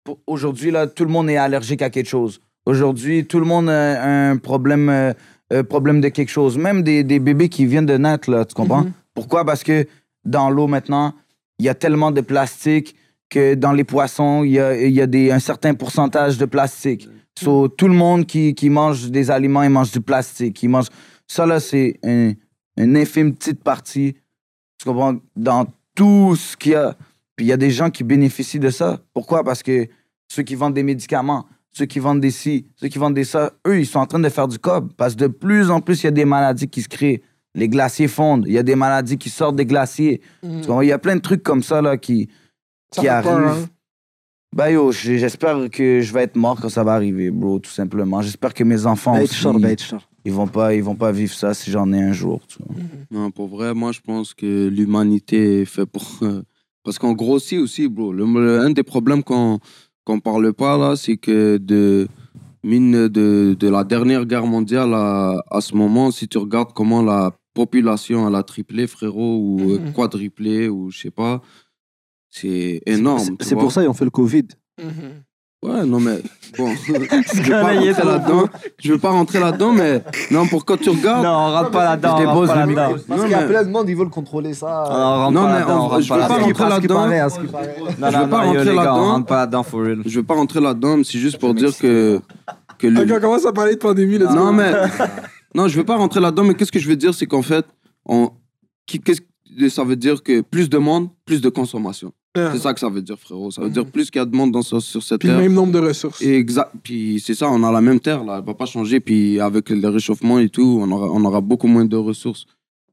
pour- 0.04 0.20
aujourd'hui, 0.26 0.72
là, 0.72 0.88
tout 0.88 1.04
le 1.06 1.12
monde 1.12 1.30
est 1.30 1.38
allergique 1.38 1.82
à 1.82 1.90
quelque 1.90 2.08
chose. 2.10 2.40
Aujourd'hui, 2.66 3.26
tout 3.26 3.40
le 3.40 3.46
monde 3.46 3.70
a 3.70 4.30
un 4.32 4.38
problème, 4.38 4.90
euh, 4.90 5.64
problème 5.64 6.02
de 6.02 6.10
quelque 6.10 6.30
chose. 6.30 6.58
Même 6.58 6.82
des, 6.84 7.04
des 7.04 7.20
bébés 7.20 7.50
qui 7.50 7.66
viennent 7.66 7.86
de 7.86 7.98
naître, 7.98 8.30
là, 8.32 8.44
tu 8.46 8.54
comprends? 8.56 8.84
Mhm. 8.84 8.92
Pourquoi? 9.14 9.46
Parce 9.46 9.64
que 9.64 9.88
dans 10.26 10.50
l'eau 10.50 10.68
maintenant, 10.68 11.14
il 11.60 11.66
y 11.66 11.70
a 11.70 11.76
tellement 11.76 12.12
de 12.12 12.22
plastique 12.22 12.96
que 13.30 13.56
dans 13.56 13.72
les 13.74 13.84
poissons, 13.84 14.44
il 14.44 14.52
y 14.52 14.60
a, 14.60 14.76
y 14.76 15.02
a 15.02 15.08
des, 15.08 15.32
un 15.32 15.40
certain 15.40 15.74
pourcentage 15.74 16.38
de 16.38 16.46
plastique. 16.46 17.08
So, 17.38 17.68
tout 17.68 17.88
le 17.88 17.94
monde 17.94 18.26
qui, 18.26 18.56
qui 18.56 18.70
mange 18.70 19.12
des 19.12 19.30
aliments, 19.30 19.64
il 19.64 19.70
mange 19.70 19.92
du 19.92 20.02
plastique. 20.02 20.64
Il 20.64 20.70
mange... 20.70 20.88
Ça, 21.28 21.46
là, 21.46 21.60
c'est 21.60 22.00
un- 22.04 22.34
une 22.78 22.96
infime 22.98 23.34
petite 23.36 23.64
partie. 23.64 24.16
Tu 24.80 24.86
comprends? 24.86 25.16
Dans 25.36 25.66
tout 25.94 26.36
ce 26.36 26.56
qu'il 26.56 26.72
y 26.72 26.76
a. 26.76 26.96
Puis 27.36 27.46
il 27.46 27.50
y 27.50 27.52
a 27.52 27.58
des 27.58 27.70
gens 27.72 27.90
qui 27.90 28.04
bénéficient 28.04 28.60
de 28.60 28.70
ça. 28.70 29.00
Pourquoi? 29.14 29.44
Parce 29.44 29.62
que 29.62 29.88
ceux 30.32 30.44
qui 30.44 30.56
vendent 30.56 30.74
des 30.74 30.84
médicaments, 30.84 31.46
ceux 31.72 31.86
qui 31.86 32.00
vendent 32.00 32.22
des 32.22 32.32
ci, 32.32 32.68
ceux 32.76 32.88
qui 32.88 32.98
vendent 32.98 33.14
des 33.14 33.24
ça, 33.24 33.54
eux, 33.68 33.80
ils 33.80 33.86
sont 33.86 34.00
en 34.00 34.06
train 34.08 34.20
de 34.20 34.30
faire 34.30 34.48
du 34.48 34.58
cob. 34.58 34.92
Parce 34.98 35.14
que 35.16 35.20
de 35.20 35.28
plus 35.28 35.70
en 35.70 35.82
plus, 35.82 36.02
il 36.04 36.06
y 36.06 36.08
a 36.08 36.12
des 36.12 36.26
maladies 36.26 36.68
qui 36.68 36.82
se 36.82 36.90
créent. 36.90 37.22
Les 37.54 37.68
glaciers 37.70 38.08
fondent. 38.08 38.46
Il 38.48 38.54
y 38.54 38.58
a 38.58 38.64
des 38.64 38.76
maladies 38.76 39.18
qui 39.18 39.30
sortent 39.30 39.56
des 39.56 39.66
glaciers. 39.66 40.22
Comprends? 40.42 40.82
Il 40.82 40.88
y 40.88 40.92
a 40.92 40.98
plein 41.00 41.16
de 41.16 41.22
trucs 41.22 41.44
comme 41.44 41.62
ça 41.64 41.82
là, 41.82 41.98
qui, 41.98 42.30
Ça 42.94 43.02
qui 43.02 43.08
peur, 43.08 43.28
arrivent. 43.28 43.64
hein. 43.64 43.70
Bah 44.56 44.72
yo, 44.72 44.92
j'espère 44.92 45.70
que 45.70 46.02
je 46.02 46.14
vais 46.14 46.24
être 46.24 46.36
mort 46.36 46.60
quand 46.60 46.70
ça 46.70 46.84
va 46.84 46.94
arriver, 46.94 47.30
bro, 47.32 47.60
tout 47.60 47.70
simplement. 47.70 48.22
J'espère 48.22 48.54
que 48.54 48.64
mes 48.64 48.86
enfants 48.86 49.14
Bait 49.16 49.24
aussi, 49.24 49.36
short, 49.36 49.60
bait 49.62 49.76
short. 49.78 50.08
ils 50.26 50.32
vont 50.32 50.48
pas, 50.48 50.74
ils 50.74 50.82
vont 50.84 50.96
pas 50.96 51.12
vivre 51.12 51.34
ça 51.34 51.54
si 51.54 51.70
j'en 51.70 51.92
ai 51.94 52.02
un 52.02 52.14
jour. 52.14 52.42
Tu 52.48 52.58
vois. 52.64 52.76
Non, 53.12 53.30
pour 53.30 53.48
vrai, 53.50 53.74
moi, 53.74 53.92
je 53.92 54.00
pense 54.00 54.34
que 54.34 54.68
l'humanité 54.68 55.62
est 55.62 55.66
fait 55.66 55.86
pour. 55.86 56.04
euh, 56.24 56.42
parce 56.84 56.98
qu'on 56.98 57.14
grossit 57.14 57.60
aussi, 57.60 57.88
bro. 57.88 58.14
Le, 58.14 58.26
le- 58.26 58.60
un 58.62 58.70
des 58.72 58.84
problèmes 58.84 59.24
qu'on 59.24 59.60
qu'on 60.06 60.20
parle 60.22 60.54
pas, 60.54 60.78
là, 60.78 60.96
c'est 60.96 61.18
que 61.18 61.58
de, 61.58 62.08
mine 62.64 63.10
de, 63.10 63.56
de 63.60 63.68
la 63.70 63.84
dernière 63.84 64.26
guerre 64.26 64.46
mondiale 64.46 64.94
à, 64.94 65.44
à 65.52 65.60
ce 65.60 65.76
moment, 65.76 66.12
si 66.12 66.30
tu 66.30 66.38
regardes 66.38 66.72
comment 66.74 67.02
la 67.04 67.34
population 67.54 68.26
elle 68.28 68.36
a 68.36 68.44
triplé, 68.44 68.88
frérot, 68.88 69.38
ou 69.38 69.72
euh, 69.74 69.80
Mhm. 69.80 69.92
quadruplé, 69.94 70.70
ou 70.70 70.90
je 70.90 71.00
sais 71.02 71.12
pas, 71.12 71.42
c'est 72.42 72.82
énorme. 72.86 73.36
C'est- 73.40 73.56
pour 73.56 73.72
ça 73.72 73.82
qu'ils 73.82 73.90
ont 73.90 73.94
fait 73.94 74.06
le 74.06 74.12
Covid. 74.12 74.46
Mhm. 74.82 75.24
Ouais, 75.64 75.84
non, 75.86 76.00
mais 76.00 76.20
bon, 76.56 76.70
je 76.86 76.94
veux 76.94 77.00
gars-là, 77.50 77.62
pas 77.64 77.74
rentrer 77.74 78.06
là-dedans. 78.06 78.50
Je 78.80 78.94
veux 78.94 79.00
pas 79.00 79.10
rentrer 79.10 79.40
là-dedans, 79.40 79.72
mais 79.74 80.04
non, 80.30 80.46
pour 80.48 80.64
quand 80.66 80.78
tu 80.78 80.90
regardes. 80.92 81.24
Non, 81.24 81.32
on 81.32 81.52
rentre 81.52 81.72
pas 81.72 81.84
là-dedans. 81.84 82.18
Je 82.18 82.26
dépose 82.26 82.48
pas 82.50 82.66
le 82.66 82.74
là-dedans. 82.76 82.96
Parce 83.08 83.20
Non, 83.20 83.24
qu'il 83.28 83.32
y 83.32 83.36
a 83.36 83.44
plein 83.48 83.64
de 83.64 83.70
monde, 83.70 83.90
ils 83.90 83.96
veulent 83.96 84.10
contrôler 84.10 84.54
ça. 84.54 84.68
On 84.88 84.94
rentre 84.94 85.32
Non, 85.32 85.42
pas 85.44 85.60
mais 85.60 85.66
on- 85.72 86.00
je 86.00 86.14
veux 86.14 86.20
pas 86.20 86.38
rentrer 86.38 86.70
là-dedans. 86.70 87.08
Non, 87.08 87.10
je 87.10 88.18
non, 88.18 88.24
veux 88.24 88.30
pas 88.30 88.46
non, 88.46 88.52
rentrer 88.54 88.66
là-dedans. 88.76 88.98
on 89.00 89.06
rentre 89.12 89.26
pas 89.26 89.36
là-dedans 89.38 89.64
for 89.64 89.82
real. 89.82 90.02
Je 90.06 90.20
veux 90.20 90.26
pas 90.26 90.36
rentrer 90.36 90.62
là-dedans, 90.62 90.98
mais 90.98 91.04
c'est 91.04 91.18
juste 91.20 91.40
pour 91.40 91.54
dire 91.56 91.76
que. 91.78 92.20
que 92.78 92.88
le- 92.88 93.02
Ok, 93.02 93.12
on 93.18 93.20
commence 93.22 93.46
à 93.48 93.52
parler 93.52 93.74
de 93.74 93.80
pandémie. 93.80 94.20
Là, 94.20 94.32
Non, 94.34 94.54
mais. 94.54 94.72
Non, 95.56 95.68
je 95.68 95.76
veux 95.76 95.86
pas 95.86 95.96
rentrer 95.96 96.20
là-dedans, 96.20 96.44
mais 96.44 96.54
qu'est-ce 96.54 96.72
que 96.72 96.78
je 96.78 96.88
veux 96.88 96.96
dire, 96.96 97.16
c'est 97.16 97.26
qu'en 97.26 97.42
fait, 97.42 97.66
on... 98.06 98.30
qu'est-ce 98.86 99.22
ça 99.70 99.84
veut 99.84 99.96
dire 99.96 100.22
que 100.22 100.42
plus 100.42 100.70
de 100.70 100.78
monde, 100.78 101.08
plus 101.26 101.42
de 101.42 101.50
consommation. 101.50 102.12
C'est 102.54 102.60
ça 102.60 102.74
que 102.74 102.80
ça 102.80 102.90
veut 102.90 103.02
dire, 103.02 103.18
frérot. 103.20 103.52
Ça 103.52 103.62
veut 103.62 103.68
Mhm. 103.68 103.74
dire 103.74 103.86
plus 103.86 104.10
qu'il 104.12 104.20
y 104.20 104.22
a 104.22 104.26
de 104.26 104.36
monde 104.36 104.52
dans, 104.52 104.62
sur 104.62 104.82
cette 104.82 105.20
Puis 105.20 105.28
le 105.30 105.34
terre. 105.36 105.42
même 105.44 105.54
nombre 105.54 105.74
de 105.74 105.80
ressources. 105.80 106.22
Et 106.22 106.36
Exact. 106.36 106.72
Puis 106.84 107.22
c'est 107.26 107.34
ça, 107.36 107.50
on 107.50 107.64
a 107.64 107.72
la 107.72 107.82
même 107.82 108.00
terre, 108.00 108.24
là. 108.24 108.38
Elle 108.40 108.46
va 108.46 108.54
pas 108.54 108.66
changer. 108.66 109.00
Puis 109.00 109.40
avec 109.40 109.70
le 109.70 109.88
réchauffement 109.90 110.40
et 110.40 110.50
tout, 110.50 110.80
on 110.82 110.90
aura, 110.92 111.08
on 111.12 111.24
aura 111.26 111.42
beaucoup 111.42 111.68
moins 111.68 111.86
de 111.86 111.96
ressources 111.98 112.46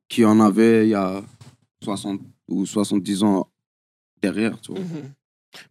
qu'il 0.09 0.23
y 0.23 0.27
en 0.27 0.41
avait 0.41 0.87
il 0.87 0.91
y 0.91 0.95
a 0.95 1.23
60 1.83 2.21
ou 2.49 2.67
70 2.67 3.23
ans 3.23 3.49
derrière, 4.23 4.61
tu 4.61 4.73
vois. 4.73 4.81
Mhm. 4.81 5.13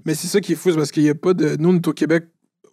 Mais 0.06 0.16
c'est 0.16 0.28
ça 0.28 0.40
qui 0.40 0.54
est 0.54 0.56
fou, 0.56 0.72
parce 0.74 0.92
qu'il 0.92 1.04
n'y 1.04 1.10
a 1.10 1.16
pas 1.16 1.34
de. 1.34 1.56
Nous, 1.60 1.70
on 1.70 1.76
est 1.76 1.88
au 1.88 1.94
Québec. 1.94 2.26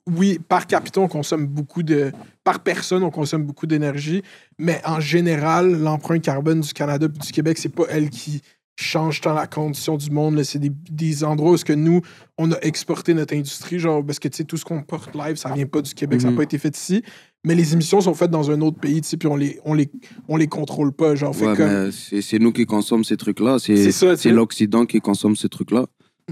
Oui, 0.07 0.39
par 0.49 0.67
capita, 0.67 1.01
on 1.01 1.09
consomme 1.09 1.47
beaucoup 1.47 1.83
de. 1.83 2.11
Par 2.43 2.61
personne, 2.61 3.03
on 3.03 3.11
consomme 3.11 3.45
beaucoup 3.45 3.67
d'énergie. 3.67 4.23
Mais 4.59 4.81
en 4.85 4.99
général, 5.01 5.73
l'empreinte 5.83 6.23
carbone 6.23 6.61
du 6.61 6.73
Canada 6.73 7.07
et 7.07 7.19
du 7.19 7.33
Québec, 7.33 7.59
c'est 7.59 7.69
pas 7.69 7.85
elle 7.91 8.11
qui 8.11 8.41
change 8.81 9.21
tant 9.21 9.35
la 9.35 9.47
condition 9.47 9.97
du 9.97 10.11
monde. 10.11 10.43
C'est 10.43 10.59
des, 10.59 10.71
des 10.91 11.25
endroits 11.25 11.53
où 11.53 11.57
ce 11.57 11.65
que 11.65 11.73
nous, 11.73 12.01
on 12.39 12.51
a 12.53 12.59
exporté 12.63 13.15
notre 13.15 13.35
industrie. 13.35 13.79
Genre, 13.79 14.05
parce 14.05 14.19
que 14.19 14.29
tu 14.29 14.39
sais, 14.39 14.45
tout 14.45 14.57
ce 14.57 14.65
qu'on 14.65 14.83
porte 14.83 15.15
live, 15.15 15.37
ça 15.37 15.53
vient 15.53 15.67
pas 15.67 15.83
du 15.83 15.93
Québec, 15.95 16.21
ça 16.21 16.27
n'a 16.29 16.31
Mhm. 16.33 16.37
pas 16.39 16.43
été 16.45 16.59
fait 16.59 16.77
ici. 16.77 17.03
Mais 17.45 17.55
les 17.55 17.73
émissions 17.73 18.01
sont 18.03 18.13
faites 18.15 18.31
dans 18.31 18.51
un 18.51 18.61
autre 18.61 18.79
pays, 18.79 19.01
puis 19.01 19.27
on 19.29 19.37
les, 19.37 19.59
on 19.65 19.73
les, 19.75 19.91
on 20.29 20.37
les 20.37 20.47
contrôle 20.47 20.93
pas. 20.93 21.15
Genre, 21.15 21.35
Ouais, 21.41 21.57
comme. 21.57 21.91
c'est 21.91 22.39
nous 22.39 22.53
qui 22.53 22.67
consommons 22.67 23.03
ces 23.03 23.17
trucs-là. 23.17 23.59
C'est 23.59 24.31
l'Occident 24.31 24.85
qui 24.87 25.01
consomme 25.01 25.37
ces 25.37 25.49
trucs-là. 25.49 25.87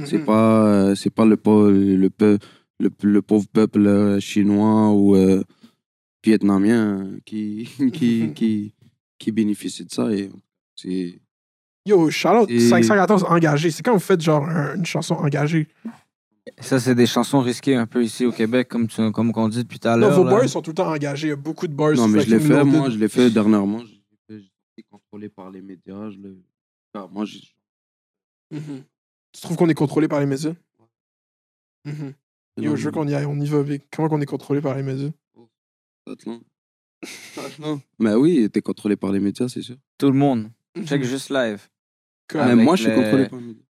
C'est 0.04 0.18
Mhm. 0.18 0.24
pas, 0.26 0.66
euh, 0.66 0.94
c'est 0.94 1.10
pas 1.10 1.24
le, 1.24 1.36
le, 1.96 2.10
le, 2.78 2.90
le 3.02 3.22
pauvre 3.22 3.46
peuple 3.52 3.86
euh, 3.86 4.20
chinois 4.20 4.90
ou 4.92 5.16
euh, 5.16 5.42
vietnamien 6.24 7.10
qui, 7.24 7.68
qui, 7.92 8.32
qui, 8.34 8.74
qui 9.18 9.32
bénéficie 9.32 9.84
de 9.84 9.90
ça. 9.90 10.12
Et 10.12 10.30
c'est 10.76 11.20
Yo, 11.88 12.10
Charlotte, 12.10 12.50
Et- 12.50 12.60
514 12.68 13.24
engagé. 13.24 13.70
C'est 13.70 13.82
quand 13.82 13.94
vous 13.94 13.98
faites 13.98 14.20
genre 14.20 14.44
un- 14.46 14.74
une 14.76 14.84
chanson 14.86 15.14
engagée? 15.14 15.68
Ça, 16.60 16.78
c'est 16.80 16.94
des 16.94 17.06
chansons 17.06 17.40
risquées 17.40 17.76
un 17.76 17.86
peu 17.86 18.02
ici 18.04 18.24
au 18.26 18.32
Québec, 18.32 18.68
comme, 18.68 18.88
tu, 18.88 19.10
comme 19.12 19.32
on 19.34 19.48
dit 19.48 19.62
depuis 19.62 19.78
tout 19.78 19.88
à 19.88 19.96
Non, 19.96 20.08
l'heure. 20.08 20.16
vos 20.16 20.24
là. 20.24 20.30
bars 20.32 20.48
sont 20.48 20.60
tout 20.62 20.70
le 20.70 20.74
temps 20.74 20.90
engagés. 20.92 21.28
Il 21.28 21.30
y 21.30 21.32
a 21.32 21.36
beaucoup 21.36 21.66
de 21.66 21.72
bars. 21.74 21.92
Non, 21.94 22.08
mais 22.08 22.20
je 22.20 22.26
l'ai 22.30 22.36
fucking 22.38 22.48
fait, 22.48 22.54
loaded. 22.64 22.72
moi, 22.72 22.90
je 22.90 22.96
l'ai 22.98 23.08
fait 23.08 23.30
dernièrement. 23.30 23.78
Je 23.80 23.84
l'ai 23.92 24.00
fait, 24.28 24.38
j'ai 24.40 24.50
été 24.76 24.86
contrôlé 24.90 25.28
par 25.28 25.50
les 25.50 25.60
médias. 25.62 26.10
Je 26.10 26.18
l'ai- 26.18 26.36
Ah, 26.94 27.06
moi, 27.10 27.24
j'ai- 27.24 27.40
Mhm. 28.50 28.82
Tu 29.32 29.40
trouves 29.42 29.56
qu'on 29.56 29.68
est 29.68 29.74
contrôlé 29.74 30.08
par 30.08 30.20
les 30.20 30.26
médias? 30.26 30.52
Mhm. 31.84 32.12
Yo, 32.58 32.76
je 32.76 32.84
veux 32.86 32.90
qu'on 32.90 33.06
y 33.06 33.14
aille, 33.14 33.26
on 33.26 33.38
y 33.40 33.46
va. 33.46 33.62
mais 33.62 33.80
Comment 33.94 34.08
qu'on 34.08 34.20
est 34.20 34.26
contrôlé 34.26 34.60
par 34.60 34.74
les 34.74 34.82
médias? 34.82 35.10
Attends. 36.10 36.40
Attends. 37.36 37.80
Mais 37.98 38.14
oui, 38.14 38.48
t'es 38.50 38.62
contrôlé 38.62 38.96
par 38.96 39.12
les 39.12 39.20
médias, 39.20 39.48
c'est 39.48 39.62
sûr. 39.62 39.76
Tout 39.98 40.10
le 40.10 40.18
monde. 40.18 40.50
Mhm. 40.76 40.86
Check 40.86 41.04
juste 41.04 41.30
live. 41.30 41.60
Mais 42.34 42.54
moi, 42.56 42.76
je 42.76 42.82
suis 42.82 42.90
par 42.92 43.02
les 43.04 43.12
médias. 43.12 43.28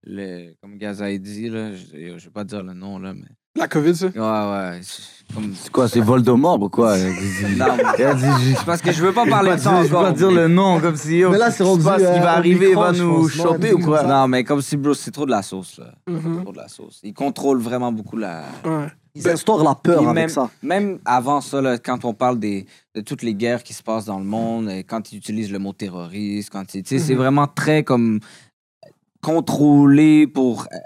Le, 0.06 0.54
comme 0.60 0.76
Gaza 0.76 1.06
a 1.06 1.16
dit, 1.16 1.48
là, 1.48 1.72
je, 1.72 2.18
je 2.18 2.24
vais 2.24 2.30
pas 2.30 2.44
dire 2.44 2.62
le 2.62 2.74
nom, 2.74 2.98
là, 2.98 3.14
mais. 3.14 3.26
La 3.56 3.68
COVID, 3.68 3.94
ça? 3.94 4.06
Ouais, 4.06 4.12
ouais. 4.18 4.80
c'est 4.82 5.02
Comme... 5.32 5.54
C'est 5.54 5.70
quoi, 5.70 5.88
c'est 5.88 6.00
Voldemort 6.00 6.60
ou 6.60 6.68
quoi? 6.68 6.96
Non, 7.56 7.66
c'est 7.96 8.64
parce 8.66 8.82
que 8.82 8.90
je 8.92 9.00
veux 9.00 9.12
pas 9.12 9.26
parler 9.26 9.50
de 9.50 9.54
pas 9.54 9.58
ça 9.60 9.70
dire- 9.74 9.82
je 9.84 9.88
encore. 9.94 10.02
pas 10.02 10.12
dire 10.12 10.30
le 10.32 10.48
nom 10.48 10.80
comme 10.80 10.96
si. 10.96 11.22
Mais 11.30 11.38
là, 11.38 11.50
c'est 11.52 11.62
qui 11.62 11.70
rendu, 11.70 11.84
passe? 11.84 12.00
Il 12.02 12.06
euh, 12.06 12.18
va 12.20 12.34
au 12.34 12.38
arriver, 12.38 12.70
il 12.70 12.74
va 12.76 12.90
nous 12.92 13.28
choper 13.28 13.72
ou 13.72 13.78
quoi? 13.78 14.02
Non, 14.02 14.26
mais 14.28 14.42
comme 14.44 14.60
si, 14.60 14.76
bro, 14.76 14.92
c'est 14.92 15.12
trop 15.12 15.24
de 15.24 15.30
la 15.30 15.42
sauce, 15.42 15.78
là. 15.78 15.94
Mhm. 16.08 16.42
Trop 16.42 16.52
de 16.52 16.56
la 16.58 16.68
sauce. 16.68 17.00
Ils 17.04 17.14
contrôlent 17.14 17.60
vraiment 17.60 17.92
beaucoup 17.92 18.16
la. 18.16 18.42
Ouais. 18.64 18.88
Ils 19.16 19.28
instaurent 19.28 19.62
la 19.62 19.76
peur 19.76 20.02
avec 20.02 20.12
même, 20.14 20.28
ça. 20.28 20.50
Même 20.60 20.98
avant 21.04 21.40
ça, 21.40 21.60
là, 21.62 21.78
quand 21.78 22.04
on 22.04 22.12
parle 22.14 22.40
des, 22.40 22.66
de 22.96 23.00
toutes 23.00 23.22
les 23.22 23.34
guerres 23.34 23.62
qui 23.62 23.72
se 23.72 23.84
passent 23.84 24.06
dans 24.06 24.18
le 24.18 24.24
monde, 24.24 24.68
et 24.68 24.82
quand 24.82 25.12
ils 25.12 25.18
utilisent 25.18 25.52
le 25.52 25.60
mot 25.60 25.72
terroriste, 25.72 26.50
quand 26.50 26.74
ils- 26.74 26.82
tu 26.82 26.98
sais, 26.98 27.04
c'est 27.04 27.12
Mhm. 27.14 27.18
vraiment 27.20 27.46
très 27.46 27.84
comme 27.84 28.18
contrôlé 29.24 30.26
pour, 30.26 30.62
euh, 30.72 30.76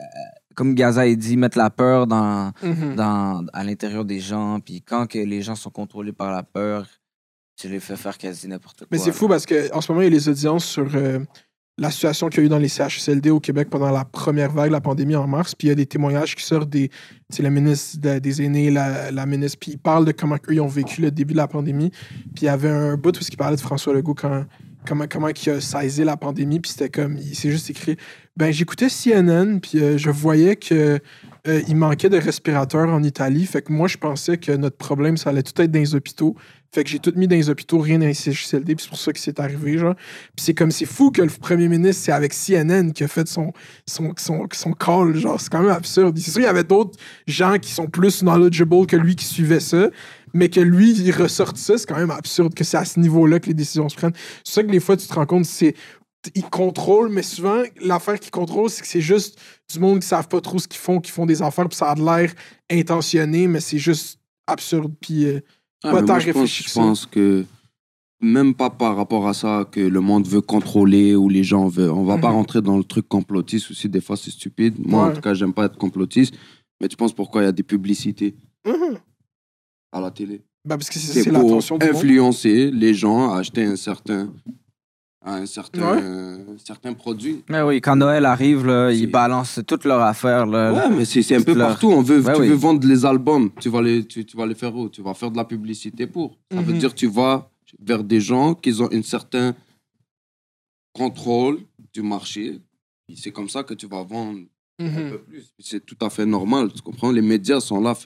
comme 0.55 0.75
Gaza 0.75 1.03
a 1.03 1.15
dit, 1.15 1.37
mettre 1.37 1.59
la 1.59 1.71
peur 1.71 2.07
dans, 2.07 2.53
Mhm. 2.63 2.95
dans, 2.97 3.45
à 3.53 3.65
l'intérieur 3.65 4.05
des 4.05 4.21
gens. 4.21 4.59
Puis 4.61 4.83
quand 4.83 5.07
que 5.07 5.19
les 5.19 5.43
gens 5.43 5.55
sont 5.55 5.71
contrôlés 5.71 6.13
par 6.13 6.31
la 6.33 6.43
peur, 6.43 6.87
tu 7.57 7.69
les 7.69 7.81
fais 7.81 7.97
faire 7.97 8.17
quasi 8.19 8.49
n'importe 8.49 8.79
quoi. 8.79 8.87
Mais 8.91 8.99
c'est 8.99 9.13
fou 9.13 9.29
parce 9.29 9.45
qu'en 9.47 9.81
ce 9.81 9.91
moment, 9.93 10.03
il 10.03 10.05
y 10.05 10.07
a 10.09 10.11
les 10.11 10.29
audiences 10.29 10.65
sur 10.65 10.89
euh, 10.95 11.19
la 11.77 11.91
situation 11.91 12.29
qu'il 12.29 12.41
y 12.41 12.43
a 12.43 12.47
eu 12.47 12.49
dans 12.49 12.59
les 12.59 12.69
CHSLD 12.69 13.31
au 13.31 13.41
Québec 13.41 13.69
pendant 13.71 13.91
la 13.91 14.05
première 14.05 14.53
vague 14.53 14.69
de 14.69 14.73
la 14.73 14.81
pandémie 14.81 15.17
en 15.17 15.27
mars. 15.27 15.55
Puis 15.55 15.67
il 15.67 15.71
y 15.71 15.73
a 15.73 15.77
des 15.77 15.87
témoignages 15.87 16.35
qui 16.37 16.45
sortent 16.45 16.71
des. 16.71 16.91
C'est 17.31 17.43
la 17.43 17.51
ministre 17.51 17.99
de- 18.01 18.19
des 18.21 18.43
aînés, 18.43 18.71
la, 18.71 19.11
la 19.11 19.27
ministre. 19.27 19.59
Puis 19.61 19.73
ils 19.73 19.79
parlent 19.79 20.05
de 20.05 20.13
comment 20.13 20.37
eux 20.37 20.55
ils 20.55 20.61
ont 20.61 20.67
vécu 20.69 21.01
le 21.03 21.11
début 21.11 21.33
de 21.35 21.39
la 21.39 21.49
pandémie. 21.49 21.91
Puis 22.35 22.43
il 22.43 22.45
y 22.45 22.49
avait 22.49 22.69
un 22.71 22.97
bout 22.97 23.17
où 23.17 23.21
il 23.29 23.37
parlait 23.37 23.57
de 23.57 23.61
François 23.61 23.93
Legault 23.95 24.15
quand. 24.15 24.45
Comment, 24.87 25.07
comment 25.11 25.29
il 25.29 25.51
a 25.51 25.61
saisi 25.61 26.05
la 26.05 26.17
pandémie, 26.17 26.61
puis 26.61 26.71
c'était 26.71 26.89
comme, 26.89 27.17
il 27.19 27.35
s'est 27.35 27.51
juste 27.51 27.69
écrit, 27.69 27.97
ben 28.37 28.53
j'écoutais 28.53 28.89
CNN, 28.89 29.59
puis 29.61 29.81
euh, 29.81 29.99
je 29.99 30.11
voyais 30.11 30.57
que 30.57 30.99
euh, 31.47 31.63
il 31.67 31.77
manquait 31.77 32.09
de 32.09 32.17
respirateurs 32.17 32.89
en 32.89 33.03
Italie, 33.03 33.45
fait 33.45 33.63
que 33.63 33.73
moi 33.73 33.89
je 33.89 33.97
pensais 33.97 34.39
que 34.39 34.53
notre 34.53 34.77
problème 34.77 35.17
ça 35.17 35.31
allait 35.31 35.43
tout 35.43 35.61
être 35.61 35.71
dans 35.71 35.81
les 35.81 35.95
hôpitaux, 35.95 36.37
fait 36.71 36.85
que 36.85 36.91
j'ai 36.91 36.99
tout 36.99 37.13
mis 37.17 37.27
dans 37.27 37.35
les 37.35 37.49
hôpitaux, 37.49 37.79
rien 37.79 37.99
dans 37.99 38.07
les 38.07 38.15
CHSLD, 38.15 38.75
puis 38.75 38.85
c'est 38.85 38.91
pour 38.91 38.99
ça 38.99 39.13
que 39.13 39.19
c'est 39.19 39.41
arrivé, 39.41 39.79
genre. 39.79 39.95
Puis 40.37 40.45
c'est 40.45 40.55
comme, 40.55 40.71
c'est 40.71 40.85
fou 40.85 41.11
que 41.11 41.23
le 41.23 41.31
premier 41.31 41.67
ministre, 41.67 42.03
c'est 42.05 42.13
avec 42.13 42.35
CNN 42.35 42.93
qui 42.93 43.05
a 43.05 43.09
fait 43.09 43.27
son, 43.27 43.53
son, 43.87 44.13
son, 44.19 44.47
son 44.53 44.73
call, 44.73 45.17
genre, 45.17 45.41
c'est 45.41 45.51
quand 45.51 45.63
même 45.63 45.71
absurde. 45.71 46.19
C'est 46.19 46.31
sûr, 46.31 46.41
il 46.43 46.45
y 46.45 46.47
avait 46.47 46.65
d'autres 46.65 46.99
gens 47.27 47.57
qui 47.59 47.73
sont 47.73 47.87
plus 47.87 48.23
knowledgeable 48.23 48.87
que 48.87 48.97
lui 48.97 49.17
qui 49.17 49.25
suivaient 49.25 49.61
ça, 49.61 49.89
mais 50.35 50.49
que 50.49 50.61
lui, 50.61 50.93
il 50.93 51.11
ressorte 51.13 51.57
ça, 51.57 51.79
c'est 51.79 51.87
quand 51.87 51.97
même 51.99 52.11
absurde 52.11 52.55
que 52.55 52.65
c'est 52.65 52.77
à 52.77 52.85
ce 52.85 52.99
niveau-là 53.01 53.41
que 53.41 53.47
les 53.47 53.55
décisions 53.55 53.89
se 53.89 53.97
prennent. 53.97 54.15
C'est 54.45 54.55
ça 54.55 54.63
que 54.63 54.71
des 54.71 54.81
fois, 54.81 54.97
tu 54.97 55.07
te 55.07 55.15
rends 55.15 55.27
compte, 55.27 55.45
c'est 55.45 55.75
ils 56.35 56.43
contrôlent, 56.45 57.11
mais 57.11 57.23
souvent, 57.23 57.63
l'affaire 57.81 58.19
qu'ils 58.19 58.33
contrôlent, 58.33 58.69
c'est 58.71 58.83
que 58.83 58.89
c'est 58.89 59.01
juste 59.01 59.39
du 59.73 59.79
monde 59.79 60.01
qui 60.01 60.07
savent 60.09 60.29
pas 60.29 60.41
trop 60.41 60.59
ce 60.59 60.67
qu'ils 60.67 60.81
font, 60.81 61.01
qui 61.01 61.11
font 61.13 61.27
des 61.27 61.41
affaires, 61.43 61.69
puis 61.69 61.77
ça 61.77 61.91
a 61.93 61.95
de 61.95 62.05
l'air 62.05 62.33
intentionné, 62.71 63.47
mais 63.49 63.61
c'est 63.61 63.79
juste 63.79 64.19
absurde, 64.47 64.93
puis... 65.01 65.27
euh, 65.27 65.41
Ah, 65.85 65.93
Pas 65.93 66.01
tant 66.03 66.15
moi, 66.15 66.19
je 66.19 66.73
pense, 66.75 67.07
que 67.07 67.45
même 68.21 68.53
pas 68.53 68.69
par 68.69 68.97
rapport 68.97 69.29
à 69.29 69.33
ça 69.35 69.65
que 69.71 69.79
le 69.79 70.01
monde 70.01 70.27
veut 70.27 70.41
contrôler 70.41 71.15
ou 71.15 71.29
les 71.29 71.45
gens 71.45 71.69
veulent. 71.69 71.93
On 71.93 72.03
va 72.03 72.19
pas 72.19 72.31
Mhm. 72.31 72.35
rentrer 72.35 72.63
dans 72.63 72.77
le 72.77 72.83
truc 72.83 73.07
complotiste 73.07 73.71
aussi. 73.71 73.89
Des 73.89 74.01
fois, 74.01 74.17
c'est 74.17 74.33
stupide. 74.33 74.75
Moi, 74.85 75.05
en 75.07 75.13
tout 75.15 75.21
cas, 75.21 75.35
j'aime 75.35 75.53
pas 75.53 75.67
être 75.67 75.79
complotiste. 75.79 76.35
Mais 76.81 76.89
tu 76.89 76.97
penses 76.97 77.13
pourquoi 77.13 77.43
il 77.43 77.45
y 77.45 77.49
a 77.49 77.53
des 77.53 77.63
publicités? 77.63 78.35
Mhm. 78.67 78.99
À 79.93 80.01
la 80.01 80.11
télé 80.11 80.43
Ben, 80.65 80.77
parce 80.77 80.91
que 80.91 80.99
c'est 80.99 81.31
pour 81.31 81.49
monde. 81.61 81.83
influencer 81.83 82.71
les 82.71 82.95
gens 82.95 83.31
à 83.33 83.39
acheter 83.39 83.65
un 83.65 83.77
certain, 83.77 84.31
un 85.25 85.47
certain, 85.47 85.97
Ouais. 85.97 86.57
certain 86.65 86.93
produit. 86.95 87.43
Mais 87.49 87.63
oui, 87.63 87.81
quand 87.81 87.97
Noël 87.97 88.25
arrive, 88.25 88.67
là, 88.67 88.91
ils 88.93 89.11
balancent 89.11 89.61
toutes 89.67 89.85
leurs 89.85 90.01
affaires. 90.03 90.47
Là, 90.47 90.73
Ouais, 90.73 90.97
mais 90.97 91.05
c'est 91.05 91.35
un 91.37 91.43
peu 91.43 91.55
leur- 91.55 91.69
partout. 91.69 91.89
On 91.91 92.03
veut, 92.03 92.21
Ouais, 92.21 92.35
tu 92.35 92.41
oui. 92.43 92.49
veux 92.49 92.55
vendre 92.55 92.87
les 92.87 93.05
albums. 93.05 93.51
Tu 93.61 93.69
vas 93.69 93.83
les, 93.83 94.05
tu, 94.07 94.25
tu 94.25 94.37
vas 94.37 94.47
les 94.47 94.55
faire 94.55 94.75
où? 94.77 94.89
Tu 94.89 95.03
vas 95.03 95.15
faire 95.15 95.31
de 95.31 95.37
la 95.37 95.45
publicité 95.45 96.07
pour. 96.07 96.37
Ça 96.53 96.61
veut 96.61 96.73
Mhm. 96.73 96.79
dire 96.79 96.91
que 96.91 96.99
tu 96.99 97.07
vas 97.09 97.51
vers 97.81 98.03
des 98.05 98.21
gens 98.21 98.55
qui 98.55 98.73
ont 98.81 98.89
un 98.93 99.03
certain 99.03 99.55
contrôle 100.93 101.61
du 101.93 102.03
marché. 102.03 102.61
C'est 103.15 103.31
comme 103.31 103.49
ça 103.49 103.63
que 103.63 103.75
tu 103.75 103.87
vas 103.87 104.03
vendre 104.03 104.41
un 104.81 104.85
Mhm. 104.85 105.11
peu 105.11 105.19
plus. 105.23 105.53
C'est 105.59 105.85
tout 105.85 105.97
à 106.01 106.11
fait 106.11 106.27
normal. 106.27 106.71
Tu 106.73 106.83
comprends? 106.83 107.11
Les 107.11 107.23
médias 107.23 107.61
sont 107.61 107.81
là. 107.81 107.97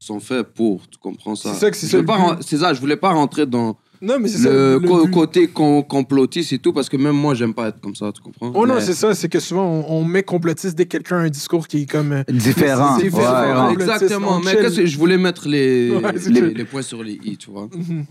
Sont 0.00 0.18
faits 0.20 0.46
pour. 0.54 0.88
Tu 0.88 0.98
comprends 0.98 1.34
ça? 1.36 1.52
C'est 1.52 1.60
ça 1.60 1.70
que 1.70 1.76
c'est 1.76 1.86
Je 1.86 1.92
ça 1.92 1.98
le 1.98 2.04
pas 2.04 2.38
C'est 2.40 2.56
ça, 2.58 2.72
je 2.74 2.80
voulais 2.80 2.96
pas 2.96 3.10
rentrer 3.12 3.46
dans 3.46 3.76
Non, 4.00 4.18
mais 4.18 4.28
c'est 4.28 4.38
ça. 4.38 4.48
le, 4.50 4.78
le 4.78 4.88
co- 4.88 5.06
côté 5.08 5.46
com- 5.48 5.84
complotiste 5.86 6.52
et 6.54 6.58
tout, 6.58 6.72
parce 6.72 6.88
que 6.88 6.96
même 6.96 7.14
moi, 7.16 7.34
j'aime 7.34 7.52
pas 7.52 7.68
être 7.68 7.80
comme 7.80 7.94
ça, 7.94 8.10
tu 8.12 8.22
comprends? 8.22 8.50
Oh 8.54 8.66
non, 8.66 8.76
Mais- 8.76 8.80
c'est 8.80 8.94
ça, 8.94 9.14
c'est 9.14 9.28
que 9.28 9.38
souvent 9.40 9.64
on, 9.66 9.98
on 10.00 10.04
met 10.04 10.22
complotiste 10.22 10.74
dès 10.76 10.86
que 10.86 10.92
quelqu'un 10.92 11.18
a 11.18 11.20
un 11.20 11.28
discours 11.28 11.68
qui 11.68 11.82
est 11.82 11.86
comme. 11.90 12.12
euh, 12.12 12.22
Différent. 12.28 12.96
C'est 12.96 13.04
différent. 13.04 13.66
Ouais. 13.68 13.72
Exactement, 13.74 14.36
On 14.36 14.40
mais 14.40 14.52
chill. 14.52 14.60
qu'est-ce 14.60 14.76
que 14.76 14.86
je 14.86 14.98
voulais 14.98 15.18
mettre 15.18 15.46
les, 15.46 15.90
Ouais, 15.90 16.12
les, 16.54 16.64
points 16.64 16.82
sur 16.82 17.02
les 17.02 17.18
i, 17.22 17.36
tu 17.36 17.50
vois? 17.50 17.68
mhm. 17.74 18.06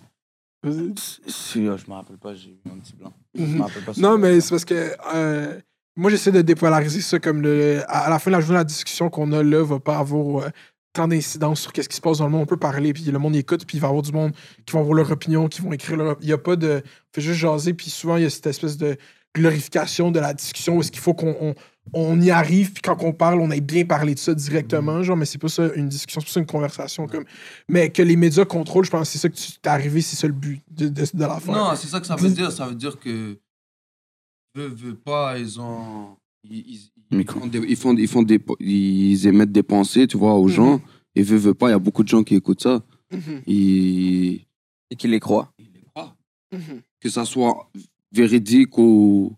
Vas-y. 0.61 0.93
Si, 1.27 1.65
euh, 1.67 1.77
je 1.77 1.89
me 1.89 1.95
rappelle 1.95 2.17
pas, 2.17 2.33
j'ai 2.35 2.49
eu 2.49 2.59
un 2.69 2.77
petit 2.79 2.93
blanc. 2.93 3.13
Je 3.33 3.41
Mhm. 3.43 3.55
me 3.57 3.61
rappelle 3.63 3.83
pas. 3.83 3.93
Non, 3.97 4.17
mais 4.17 4.41
c'est 4.41 4.49
parce 4.49 4.65
que 4.65 4.91
euh, 5.15 5.57
moi, 5.95 6.11
j'essaie 6.11 6.33
de 6.33 6.41
dépolariser 6.41 6.99
ça 7.01 7.17
comme 7.17 7.41
le. 7.41 7.79
À 7.87 8.05
à 8.07 8.09
la 8.09 8.19
fin 8.19 8.29
de 8.29 8.35
la 8.35 8.41
journée, 8.41 8.57
la 8.57 8.63
discussion 8.65 9.09
qu'on 9.09 9.31
a 9.31 9.41
là 9.41 9.63
va 9.63 9.79
pas 9.79 9.97
avoir 9.97 10.43
euh, 10.43 10.49
tant 10.93 11.07
d'incidence 11.07 11.61
sur 11.61 11.73
qu'est-ce 11.73 11.89
qui 11.89 11.95
se 11.95 12.01
passe 12.01 12.19
dans 12.19 12.25
le 12.25 12.31
monde. 12.31 12.41
On 12.41 12.45
peut 12.45 12.57
parler, 12.57 12.93
puis 12.93 13.03
le 13.03 13.19
monde 13.19 13.35
écoute, 13.35 13.65
puis 13.65 13.77
il 13.77 13.81
va 13.81 13.87
y 13.87 13.89
avoir 13.89 14.03
du 14.03 14.11
monde 14.11 14.33
qui 14.65 14.73
vont 14.73 14.81
avoir 14.81 14.95
leur 14.95 15.11
opinion, 15.11 15.47
qui 15.47 15.61
vont 15.61 15.71
écrire 15.71 15.97
leur. 15.97 16.17
Il 16.21 16.27
y 16.27 16.33
a 16.33 16.37
pas 16.37 16.55
de. 16.55 16.81
On 16.83 17.15
fait 17.15 17.21
juste 17.21 17.39
jaser, 17.39 17.73
puis 17.73 17.89
souvent, 17.89 18.17
il 18.17 18.23
y 18.23 18.25
a 18.25 18.29
cette 18.29 18.47
espèce 18.47 18.77
de 18.77 18.97
glorification 19.35 20.11
de 20.11 20.19
la 20.19 20.33
discussion 20.33 20.77
où 20.77 20.81
est-ce 20.81 20.91
qu'il 20.91 21.01
faut 21.01 21.13
qu'on 21.13 21.35
on, 21.39 21.55
on 21.93 22.21
y 22.21 22.31
arrive, 22.31 22.73
puis 22.73 22.81
quand 22.81 22.97
on 23.03 23.13
parle, 23.13 23.39
on 23.39 23.51
ait 23.51 23.61
bien 23.61 23.85
parlé 23.85 24.13
de 24.13 24.19
ça 24.19 24.33
directement, 24.33 25.03
genre, 25.03 25.17
mais 25.17 25.25
c'est 25.25 25.37
pas 25.37 25.49
ça 25.49 25.69
une 25.75 25.87
discussion, 25.87 26.21
c'est 26.21 26.27
pas 26.27 26.33
ça 26.33 26.39
une 26.39 26.45
conversation. 26.45 27.07
comme 27.07 27.25
Mais 27.67 27.91
que 27.91 28.01
les 28.01 28.15
médias 28.15 28.45
contrôlent, 28.45 28.85
je 28.85 28.91
pense 28.91 29.07
que 29.07 29.13
c'est 29.13 29.19
ça 29.19 29.29
que 29.29 29.35
tu 29.35 29.59
t'es 29.59 29.69
arrivé, 29.69 30.01
c'est 30.01 30.15
ça 30.15 30.27
le 30.27 30.33
but 30.33 30.61
de, 30.69 30.87
de, 30.87 31.05
de 31.13 31.19
l'affaire. 31.19 31.55
Non, 31.55 31.75
c'est 31.75 31.87
ça 31.87 31.99
que 31.99 32.07
ça 32.07 32.15
veut 32.15 32.29
dire. 32.29 32.51
Ça 32.51 32.67
veut 32.67 32.75
dire 32.75 32.99
que 32.99 33.37
veux, 34.55 34.67
veux 34.67 34.95
pas, 34.95 35.37
ils 35.37 35.59
ont. 35.59 36.17
Ils, 36.43 36.91
ils- 37.11 37.19
ils 37.21 37.25
font 37.27 37.47
des, 37.47 37.59
ils, 37.67 37.75
font, 37.75 37.95
ils, 37.97 38.07
font 38.07 38.21
des, 38.23 38.39
ils 38.59 39.27
émettent 39.27 39.51
des 39.51 39.63
pensées, 39.63 40.07
tu 40.07 40.17
vois, 40.17 40.35
aux 40.35 40.47
Mhm. 40.47 40.53
gens. 40.53 40.81
Et 41.15 41.23
veux, 41.23 41.37
veux 41.37 41.53
pas, 41.53 41.67
il 41.69 41.71
y 41.71 41.75
a 41.75 41.79
beaucoup 41.79 42.03
de 42.03 42.07
gens 42.07 42.23
qui 42.23 42.35
écoutent 42.35 42.61
ça. 42.61 42.83
Mhm, 43.11 43.41
Ils, 43.47 44.45
Et 44.91 44.95
qui 44.97 45.07
les 45.07 45.19
croient. 45.19 45.51
ils 45.59 45.65
les 45.73 45.81
croient. 45.93 46.15
mhm. 46.51 46.81
Que 46.99 47.09
ça 47.09 47.25
soit 47.25 47.69
véridique 48.11 48.77
ou, 48.77 49.35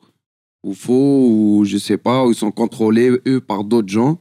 ou 0.64 0.74
faux, 0.74 1.28
ou 1.30 1.64
je 1.66 1.78
sais 1.78 1.98
pas, 1.98 2.26
ou 2.26 2.32
ils 2.32 2.36
sont 2.36 2.52
contrôlés, 2.52 3.12
eux, 3.28 3.42
par 3.42 3.64
d'autres 3.64 3.90
gens. 3.90 4.20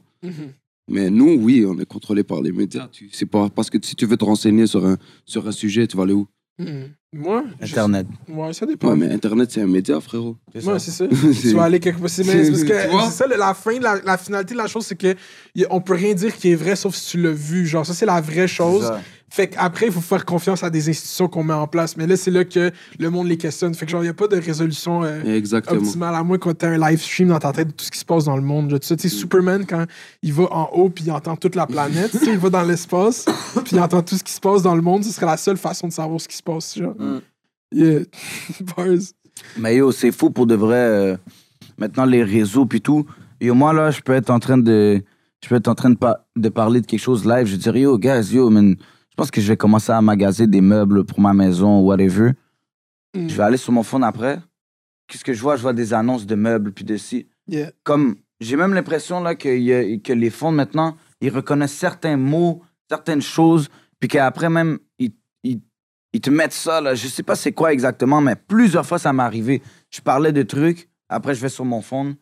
Mais 0.89 1.09
nous, 1.09 1.33
oui, 1.39 1.65
on 1.65 1.77
est 1.79 1.85
contrôlés 1.85 2.23
par 2.23 2.41
les 2.41 2.51
médias. 2.51 2.89
C'est 3.11 3.25
pas, 3.25 3.49
parce 3.49 3.69
que 3.69 3.77
si 3.81 3.95
tu 3.95 4.05
veux 4.05 4.17
te 4.17 4.25
renseigner 4.25 4.67
sur 4.67 4.85
un, 4.85 4.97
sur 5.25 5.47
un 5.47 5.51
sujet, 5.51 5.87
tu 5.87 5.95
vas 5.97 6.03
aller 6.03 6.13
où? 6.13 6.27
Moi, 7.13 7.43
je- 7.59 7.65
Internet. 7.65 8.07
Ouais, 8.29 8.53
ça 8.53 8.65
dépend. 8.65 8.89
Ouais, 8.89 8.95
mais 8.95 9.11
Internet, 9.11 9.51
c'est 9.51 9.61
un 9.61 9.67
média, 9.67 9.99
frérot. 9.99 10.37
Ouais, 10.55 10.79
c'est 10.79 10.91
ça. 10.91 11.05
Tu 11.41 11.53
vas 11.53 11.63
aller 11.63 11.79
quelque 11.81 11.99
part. 11.99 12.09
C'est 12.09 12.23
parce 12.23 12.59
Tu 12.61 12.65
que 12.65 12.89
vois? 12.89 13.05
c'est 13.11 13.11
ça, 13.11 13.27
la 13.27 13.53
fin, 13.53 13.77
la, 13.79 13.99
la 14.05 14.17
finalité 14.17 14.53
de 14.53 14.59
la 14.59 14.67
chose, 14.67 14.85
c'est 14.85 14.95
que 14.95 15.13
on 15.69 15.81
peut 15.81 15.95
rien 15.95 16.13
dire 16.13 16.33
qui 16.35 16.51
est 16.51 16.55
vrai 16.55 16.77
sauf 16.77 16.95
si 16.95 17.11
tu 17.11 17.21
l'as 17.21 17.31
vu. 17.31 17.65
Genre, 17.65 17.85
ça, 17.85 17.93
c'est 17.93 18.05
la 18.05 18.21
vraie 18.21 18.47
chose. 18.47 18.89
Fait 19.33 19.47
qu'après, 19.47 19.85
il 19.85 19.91
faut 19.93 20.01
faire 20.01 20.25
confiance 20.25 20.61
à 20.61 20.69
des 20.69 20.89
institutions 20.89 21.29
qu'on 21.29 21.43
met 21.45 21.53
en 21.53 21.65
place. 21.65 21.95
Mais 21.95 22.05
là, 22.05 22.17
c'est 22.17 22.31
là 22.31 22.43
que 22.43 22.69
le 22.99 23.09
monde 23.09 23.27
les 23.27 23.37
questionne. 23.37 23.73
Fait 23.73 23.85
que 23.85 23.91
genre, 23.93 24.01
il 24.01 24.07
n'y 24.07 24.09
a 24.09 24.13
pas 24.13 24.27
de 24.27 24.35
résolution 24.35 25.03
euh, 25.05 25.39
optimale, 25.69 26.15
à 26.15 26.21
moins 26.21 26.37
quand 26.37 26.53
tu 26.57 26.65
as 26.65 26.69
un 26.69 26.77
live 26.77 26.99
stream 27.01 27.29
dans 27.29 27.39
ta 27.39 27.53
tête 27.53 27.69
de 27.69 27.71
tout 27.73 27.85
ce 27.85 27.91
qui 27.91 27.99
se 27.99 28.03
passe 28.03 28.25
dans 28.25 28.35
le 28.35 28.41
monde. 28.41 28.77
Tu 28.81 28.85
sais, 28.85 28.97
sais, 28.97 29.07
Superman, 29.07 29.65
quand 29.65 29.85
il 30.21 30.33
va 30.33 30.43
en 30.51 30.69
haut 30.73 30.89
puis 30.89 31.05
il 31.05 31.11
entend 31.11 31.37
toute 31.37 31.55
la 31.55 31.65
planète, 31.65 32.11
tu 32.11 32.17
sais, 32.17 32.31
il 32.33 32.37
va 32.39 32.49
dans 32.49 32.63
l'espace 32.63 33.23
puis 33.63 33.77
il 33.77 33.79
entend 33.79 34.01
tout 34.01 34.15
ce 34.17 34.23
qui 34.23 34.33
se 34.33 34.41
passe 34.41 34.63
dans 34.63 34.75
le 34.75 34.81
monde, 34.81 35.05
ce 35.05 35.11
serait 35.11 35.25
la 35.27 35.37
seule 35.37 35.55
façon 35.57 35.87
de 35.87 35.93
savoir 35.93 36.19
ce 36.19 36.27
qui 36.27 36.35
se 36.35 36.43
passe. 36.43 36.77
Genre. 36.77 36.93
Mm. 36.99 37.19
Yeah. 37.73 37.99
Bars. 38.75 38.97
Mais 39.57 39.77
yo, 39.77 39.93
c'est 39.93 40.11
fou 40.11 40.29
pour 40.29 40.45
de 40.45 40.55
vrai. 40.55 40.75
euh, 40.75 41.17
maintenant, 41.77 42.03
les 42.05 42.23
réseaux 42.23 42.65
puis 42.65 42.81
tout. 42.81 43.05
Yo, 43.39 43.53
moi, 43.55 43.71
là, 43.71 43.91
je 43.91 44.01
peux 44.01 44.13
être 44.13 44.29
en 44.29 44.39
train 44.39 44.57
de. 44.57 45.01
Je 45.41 45.47
peux 45.49 45.55
être 45.55 45.69
en 45.69 45.75
train 45.75 45.89
de, 45.89 45.95
pa- 45.95 46.25
de 46.35 46.49
parler 46.49 46.81
de 46.81 46.85
quelque 46.85 46.99
chose 46.99 47.25
live. 47.25 47.47
Je 47.47 47.55
dirais, 47.55 47.79
yo, 47.79 47.97
guys, 47.97 48.31
yo, 48.33 48.49
man, 48.49 48.75
pense 49.21 49.29
que 49.29 49.39
je 49.39 49.49
vais 49.49 49.57
commencer 49.57 49.91
à 49.91 50.01
magasiner 50.01 50.47
des 50.47 50.61
meubles 50.61 51.05
pour 51.05 51.19
ma 51.19 51.31
maison, 51.31 51.81
whatever. 51.81 52.31
Mm. 53.15 53.27
Je 53.27 53.35
vais 53.35 53.43
aller 53.43 53.57
sur 53.57 53.71
mon 53.71 53.83
phone 53.83 54.03
après. 54.03 54.39
Qu'est-ce 55.07 55.23
que 55.23 55.31
je 55.31 55.39
vois? 55.39 55.57
Je 55.57 55.61
vois 55.61 55.73
des 55.73 55.93
annonces 55.93 56.25
de 56.25 56.33
meubles 56.33 56.71
puis 56.71 56.83
de 56.83 56.97
ci. 56.97 57.27
Yeah. 57.47 57.71
Comme, 57.83 58.15
j'ai 58.39 58.55
même 58.55 58.73
l'impression 58.73 59.21
là, 59.21 59.35
que, 59.35 59.47
y 59.47 59.73
a- 59.73 59.99
que 59.99 60.11
les 60.11 60.31
fonds 60.31 60.51
maintenant, 60.51 60.97
ils 61.21 61.29
reconnaissent 61.29 61.77
certains 61.77 62.17
mots, 62.17 62.63
certaines 62.89 63.21
choses, 63.21 63.69
puis 63.99 64.07
qu'après 64.09 64.49
même, 64.49 64.79
ils, 64.97 65.11
ils, 65.43 65.61
ils 66.13 66.21
te 66.21 66.31
mettent 66.31 66.51
ça, 66.53 66.81
là, 66.81 66.95
je 66.95 67.07
sais 67.07 67.21
pas 67.21 67.35
c'est 67.35 67.51
quoi 67.51 67.73
exactement, 67.73 68.21
mais 68.21 68.35
plusieurs 68.35 68.87
fois 68.87 68.97
ça 68.97 69.13
m'est 69.13 69.21
arrivé. 69.21 69.61
Je 69.91 70.01
parlais 70.01 70.31
de 70.31 70.41
trucs, 70.41 70.89
après 71.09 71.35
je 71.35 71.41
vais 71.41 71.49
sur 71.49 71.65
mon 71.65 71.81
phone, 71.83 72.15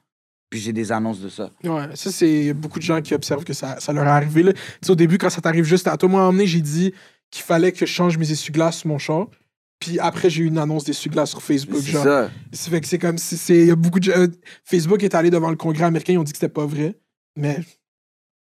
puis 0.50 0.60
j'ai 0.60 0.74
des 0.74 0.92
annonces 0.92 1.22
de 1.22 1.30
ça. 1.30 1.52
Ouais, 1.64 1.96
ça, 1.96 2.12
c'est 2.12 2.54
beaucoup 2.54 2.80
de 2.80 2.84
gens 2.84 3.02
qui 3.02 3.14
observent 3.14 3.44
que 3.44 3.54
ça, 3.54 3.80
ça 3.80 3.94
leur 3.94 4.06
est 4.06 4.10
arrivé. 4.10 4.44
Là. 4.44 4.54
Tu 4.54 4.60
sais, 4.82 4.92
au 4.92 4.96
début, 4.96 5.18
quand 5.18 5.30
ça 5.30 5.42
t'arrive 5.42 5.64
juste 5.64 5.88
à 5.88 5.96
toi, 5.96 6.10
moi, 6.10 6.26
donné, 6.26 6.48
j'ai 6.48 6.62
dit 6.62 6.94
qu'il 7.30 7.44
fallait 7.44 7.72
que 7.72 7.86
je 7.86 7.92
change 7.92 8.18
mes 8.18 8.32
essuie-glaces 8.32 8.80
sur 8.80 8.88
mon 8.88 8.98
char. 8.98 9.28
Puis 9.80 10.00
après, 10.00 10.30
j'ai 10.30 10.44
eu 10.44 10.48
une 10.48 10.58
annonce 10.58 10.84
d'essuie-glaces 10.84 11.30
sur 11.30 11.42
Facebook. 11.42 11.82
C'est 11.84 11.92
ça. 11.92 12.30
Ça 12.52 12.72
fait 12.72 12.82
que 12.82 12.88
c'est 12.88 12.98
comme 12.98 13.18
si 13.18 13.38
c'est. 13.38 13.68
Y 13.68 13.72
a 13.72 13.76
beaucoup 13.76 14.00
de 14.00 14.12
euh, 14.12 14.28
Facebook 14.66 15.02
est 15.04 15.16
allé 15.16 15.30
devant 15.30 15.50
le 15.50 15.56
Congrès 15.56 15.86
américain, 15.86 16.14
ils 16.14 16.18
ont 16.18 16.24
dit 16.24 16.34
que 16.34 16.38
c'était 16.38 16.52
pas 16.52 16.66
vrai. 16.66 17.00
Mais 17.38 17.60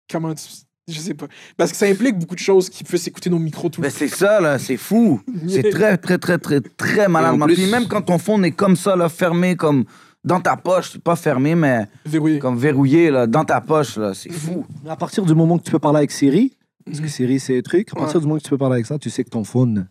comment 0.10 0.34
tu. 0.34 0.44
Je 0.88 1.00
sais 1.00 1.16
pas. 1.16 1.26
Parce 1.58 1.72
que 1.72 1.78
ça 1.78 1.88
implique 1.88 2.18
beaucoup 2.20 2.36
de 2.36 2.40
choses 2.40 2.70
qui 2.70 2.84
puissent 2.84 3.08
écouter 3.08 3.32
nos 3.32 3.40
micros 3.40 3.70
tout 3.70 3.82
le 3.82 3.88
Mais 3.88 3.92
c'est 3.92 4.08
ça, 4.08 4.40
là, 4.40 4.60
c'est 4.60 4.78
fou. 4.78 5.20
C'est 5.48 5.72
très, 5.72 5.98
très, 5.98 6.20
très, 6.20 6.38
très, 6.38 6.62
très 6.62 7.08
malade. 7.08 7.40
Puis 7.48 7.66
même 7.66 7.88
quand 7.88 8.04
ton 8.04 8.20
phone 8.20 8.46
est 8.46 8.52
comme 8.52 8.76
ça, 8.76 8.96
là, 8.96 9.10
fermé, 9.10 9.56
comme 9.56 9.86
dans 10.26 10.42
ta 10.42 10.58
poche, 10.58 10.90
c'est 10.94 11.02
pas 11.04 11.16
fermé, 11.16 11.56
mais 11.56 11.88
verrouillé. 12.06 12.40
comme 12.40 12.58
verrouillé, 12.58 13.12
là, 13.12 13.28
dans 13.28 13.46
ta 13.46 13.62
poche, 13.62 13.96
là, 13.98 14.14
c'est 14.14 14.32
fou. 14.32 14.66
Mais 14.84 14.90
à 14.90 14.96
partir 14.96 15.24
du 15.26 15.34
moment 15.36 15.58
que 15.58 15.64
tu 15.64 15.72
peux 15.72 15.80
parler 15.80 16.00
avec 16.00 16.12
Siri, 16.12 16.58
parce 16.86 16.98
que 17.00 17.04
Mhm. 17.04 17.10
Siri, 17.10 17.40
c'est 17.40 17.58
un 17.58 17.62
truc, 17.62 17.90
à 17.94 17.96
partir 17.96 18.16
Ouais. 18.16 18.22
du 18.22 18.28
moment 18.28 18.40
que 18.40 18.44
tu 18.44 18.50
peux 18.50 18.58
parler 18.58 18.74
avec 18.76 18.86
ça, 18.88 18.98
tu 19.00 19.10
sais 19.10 19.24
que 19.24 19.30
ton 19.30 19.44
phone, 19.44 19.88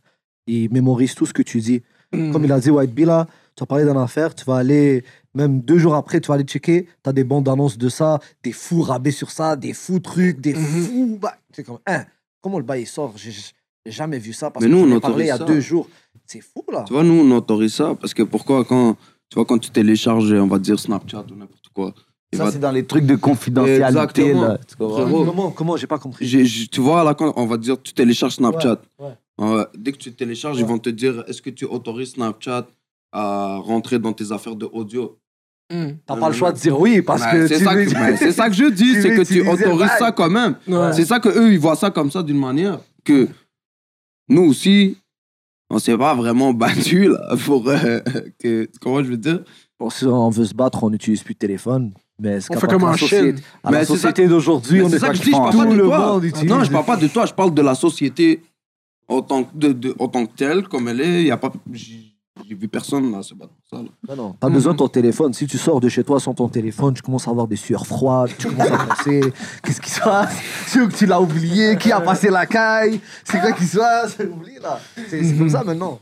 il 0.47 0.71
mémorise 0.73 1.15
tout 1.15 1.25
ce 1.25 1.33
que 1.33 1.43
tu 1.43 1.61
dis. 1.61 1.83
Mm. 2.13 2.33
Comme 2.33 2.45
il 2.45 2.53
a 2.53 2.61
dit 2.61 2.71
White 2.71 2.93
Bee, 2.95 3.05
là, 3.05 3.27
tu 3.57 3.63
vas 3.63 3.67
parler 3.67 3.85
d'une 3.85 3.97
affaire, 3.97 4.35
tu 4.35 4.45
vas 4.45 4.57
aller, 4.57 5.05
même 5.35 5.61
deux 5.61 5.79
jours 5.79 5.95
après, 5.95 6.21
tu 6.21 6.29
vas 6.29 6.35
aller 6.35 6.45
checker, 6.45 6.87
tu 7.03 7.11
as 7.11 7.13
des 7.13 7.25
bandes 7.25 7.49
annonces 7.49 7.79
de 7.79 7.89
ça, 7.89 8.19
des 8.43 8.53
fous 8.53 8.83
rabais 8.83 9.11
sur 9.13 9.31
ça, 9.31 9.57
des 9.57 9.73
fous 9.73 10.01
trucs, 10.01 10.41
des 10.41 10.55
Mhm. 10.55 10.61
fous. 10.65 11.19
Bah, 11.23 11.35
c'est 11.53 11.63
comme, 11.65 11.79
hein, 11.87 12.05
comment 12.41 12.59
le 12.59 12.65
bail 12.65 12.87
sort? 12.87 13.15
J'ai 13.17 13.33
jamais 13.87 14.19
vu 14.19 14.33
ça 14.33 14.51
parce 14.51 14.65
Mais 14.65 14.71
que 14.71 14.77
nous, 14.77 14.89
j'en 14.89 14.97
on 14.97 15.01
parlé 15.01 15.25
il 15.25 15.29
y 15.29 15.31
a 15.31 15.39
deux 15.39 15.61
jours. 15.61 15.89
C'est 16.27 16.41
fou, 16.41 16.65
là. 16.73 16.85
Tu 16.87 16.93
vois, 16.93 17.05
nous, 17.05 17.15
on 17.15 17.31
autorise 17.37 17.75
ça 17.75 17.95
parce 18.01 18.15
que 18.15 18.23
pourquoi, 18.23 18.65
quand 18.65 18.97
tu, 19.35 19.41
vois, 19.41 19.47
quand 19.47 19.59
tu 19.59 19.71
télécharges, 19.71 20.33
on 20.33 20.47
va 20.47 20.61
dire 20.61 20.79
Snapchat 20.79 21.25
ou 21.33 21.35
n'importe 21.35 21.67
quoi, 21.75 21.93
Ça, 22.33 22.45
va- 22.45 22.53
c'est 22.53 22.61
dans 22.61 22.71
les 22.71 22.87
trucs 22.87 23.05
de 23.05 23.17
confidentialité, 23.17 23.83
Exactement. 23.85 24.43
là. 24.43 24.59
Tu 24.59 24.77
comprends? 24.77 24.95
Frérot. 25.03 25.25
Comment, 25.25 25.51
comment 25.51 25.77
J'ai 25.77 25.89
pas 25.89 25.99
compris. 25.99 26.25
J'ai- 26.25 26.45
j'ai- 26.45 26.69
tu 26.69 26.81
vois, 26.81 27.03
là, 27.03 27.15
quand 27.15 27.33
on 27.35 27.45
va 27.47 27.57
dire 27.57 27.77
tu 27.83 27.93
télécharges 27.93 28.35
Snapchat, 28.37 28.81
Ouais, 29.01 29.07
ouais. 29.07 29.13
Euh, 29.41 29.65
dès 29.77 29.91
que 29.91 29.97
tu 29.99 30.13
télécharges, 30.13 30.61
ils 30.61 30.65
vont 30.65 30.79
te 30.79 30.89
dire 30.89 31.25
est-ce 31.27 31.43
que 31.43 31.51
tu 31.51 31.65
autorises 31.65 32.13
Snapchat 32.13 32.69
à 33.11 33.57
rentrer 33.57 33.99
dans 33.99 34.13
tes 34.13 34.31
affaires 34.31 34.55
de 34.55 34.67
audio? 34.73 35.19
Mm. 35.73 35.95
T'as 36.07 36.17
pas 36.17 36.29
le 36.29 36.35
choix 36.37 36.53
de 36.53 36.59
dire 36.59 36.79
oui 36.79 37.03
parce 37.03 37.27
que 37.27 37.49
c'est 37.49 37.59
tu 37.59 37.65
ça, 37.65 38.17
c'est 38.17 38.31
ça 38.33 38.49
que 38.49 38.55
je 38.55 38.67
dis, 38.71 39.03
c'est 39.03 39.17
que 39.17 39.23
tu 39.25 39.41
autorises 39.49 39.91
ça 39.99 40.13
quand 40.13 40.31
même. 40.31 40.55
Ouais. 40.69 40.93
C'est 40.93 41.05
ça 41.07 41.19
que 41.19 41.29
eux 41.29 41.53
ils 41.53 41.59
voient 41.59 41.75
ça 41.75 41.91
comme 41.91 42.13
ça 42.13 42.23
d'une 42.23 42.39
manière 42.39 42.79
que 43.03 43.27
nous 44.29 44.43
aussi, 44.45 44.97
on 45.75 45.79
s'est 45.79 45.97
pas 45.99 46.15
vraiment 46.15 46.53
battu 46.55 47.09
là 47.09 47.37
pour 47.45 47.69
euh, 47.69 48.01
que 48.43 48.69
comment 48.81 49.03
je 49.03 49.11
veux 49.11 49.17
dire? 49.17 49.41
Bon, 49.79 49.91
si 49.91 50.05
on 50.07 50.31
veut 50.31 50.45
se 50.45 50.55
battre, 50.55 50.83
on 50.85 50.91
n'utilise 50.91 51.23
plus 51.23 51.35
de 51.35 51.39
téléphone. 51.39 51.93
Mais 52.21 52.39
On 52.51 52.57
fait 52.61 52.67
comme 52.69 52.83
la 52.83 52.91
en 52.91 52.97
société- 52.97 53.33
Chine. 53.37 53.45
À 53.65 53.71
Mais 53.73 53.79
la 53.79 53.85
société 53.85 54.29
d'aujourd'hui, 54.29 54.83
on 54.83 54.89
est 54.89 54.99
ça 55.01 55.09
pas 55.09 55.13
que 55.13 55.19
je 55.19 55.23
dis, 55.23 55.31
je 55.33 55.37
parle 55.37 55.57
pas 55.57 55.65
de 55.67 55.75
le 55.75 55.85
toi. 55.85 55.99
monde 56.13 56.25
utilise. 56.25 56.49
Non, 56.49 56.63
je 56.63 56.71
parle 56.71 56.85
pas 56.85 56.97
de 56.97 57.09
toi, 57.09 57.27
je 57.27 57.33
parle 57.35 57.53
de 57.53 57.63
la 57.63 57.75
société 57.75 58.43
en 59.09 59.21
tant 59.23 59.43
que, 59.45 59.57
de, 59.57 59.73
de- 59.73 59.97
en 59.99 60.07
tant 60.09 60.25
que 60.27 60.33
telle, 60.37 60.63
comme 60.69 60.87
elle 60.89 61.01
est. 61.01 61.23
Il 61.23 61.27
y 61.27 61.31
a 61.33 61.37
pas, 61.37 61.53
j'ai 62.49 62.55
vu 62.55 62.69
personne 62.69 63.11
là 63.11 63.19
battre 63.19 63.53
pour 63.53 63.69
ça. 63.71 63.77
là. 63.83 63.89
Non, 64.09 64.17
non, 64.17 64.37
t'as 64.39 64.49
besoin 64.51 64.73
de 64.73 64.79
ton 64.79 64.89
téléphone. 64.89 65.33
Si 65.33 65.47
tu 65.47 65.59
sors 65.59 65.81
de 65.81 65.89
chez 65.89 66.05
toi 66.05 66.21
sans 66.21 66.35
ton 66.35 66.49
téléphone, 66.49 66.95
tu 66.95 67.03
commences 67.03 67.27
à 67.27 67.31
avoir 67.31 67.47
des 67.47 67.57
sueurs 67.57 67.87
froides, 67.87 68.31
tu 68.39 68.49
commences 68.49 68.71
à 68.71 68.87
penser 68.87 69.21
qu'est-ce 69.63 69.81
qui 69.81 69.91
se 69.91 70.01
passe? 70.01 70.35
Sûr 70.69 70.89
que 70.89 70.95
tu 70.95 71.07
l'as 71.07 71.21
oublié, 71.21 71.77
qui 71.77 71.93
a 71.93 72.01
passé 72.01 72.31
la 72.31 72.47
caille? 72.47 73.01
C'est 73.25 73.41
quoi 73.41 73.53
qui 73.53 73.65
se 73.65 73.79
passe? 73.79 74.17
Oublie 74.21 74.59
là. 74.63 74.81
C'est 75.09 75.23
c'est 75.23 75.37
comme 75.37 75.49
ça 75.51 75.65
maintenant. 75.65 76.01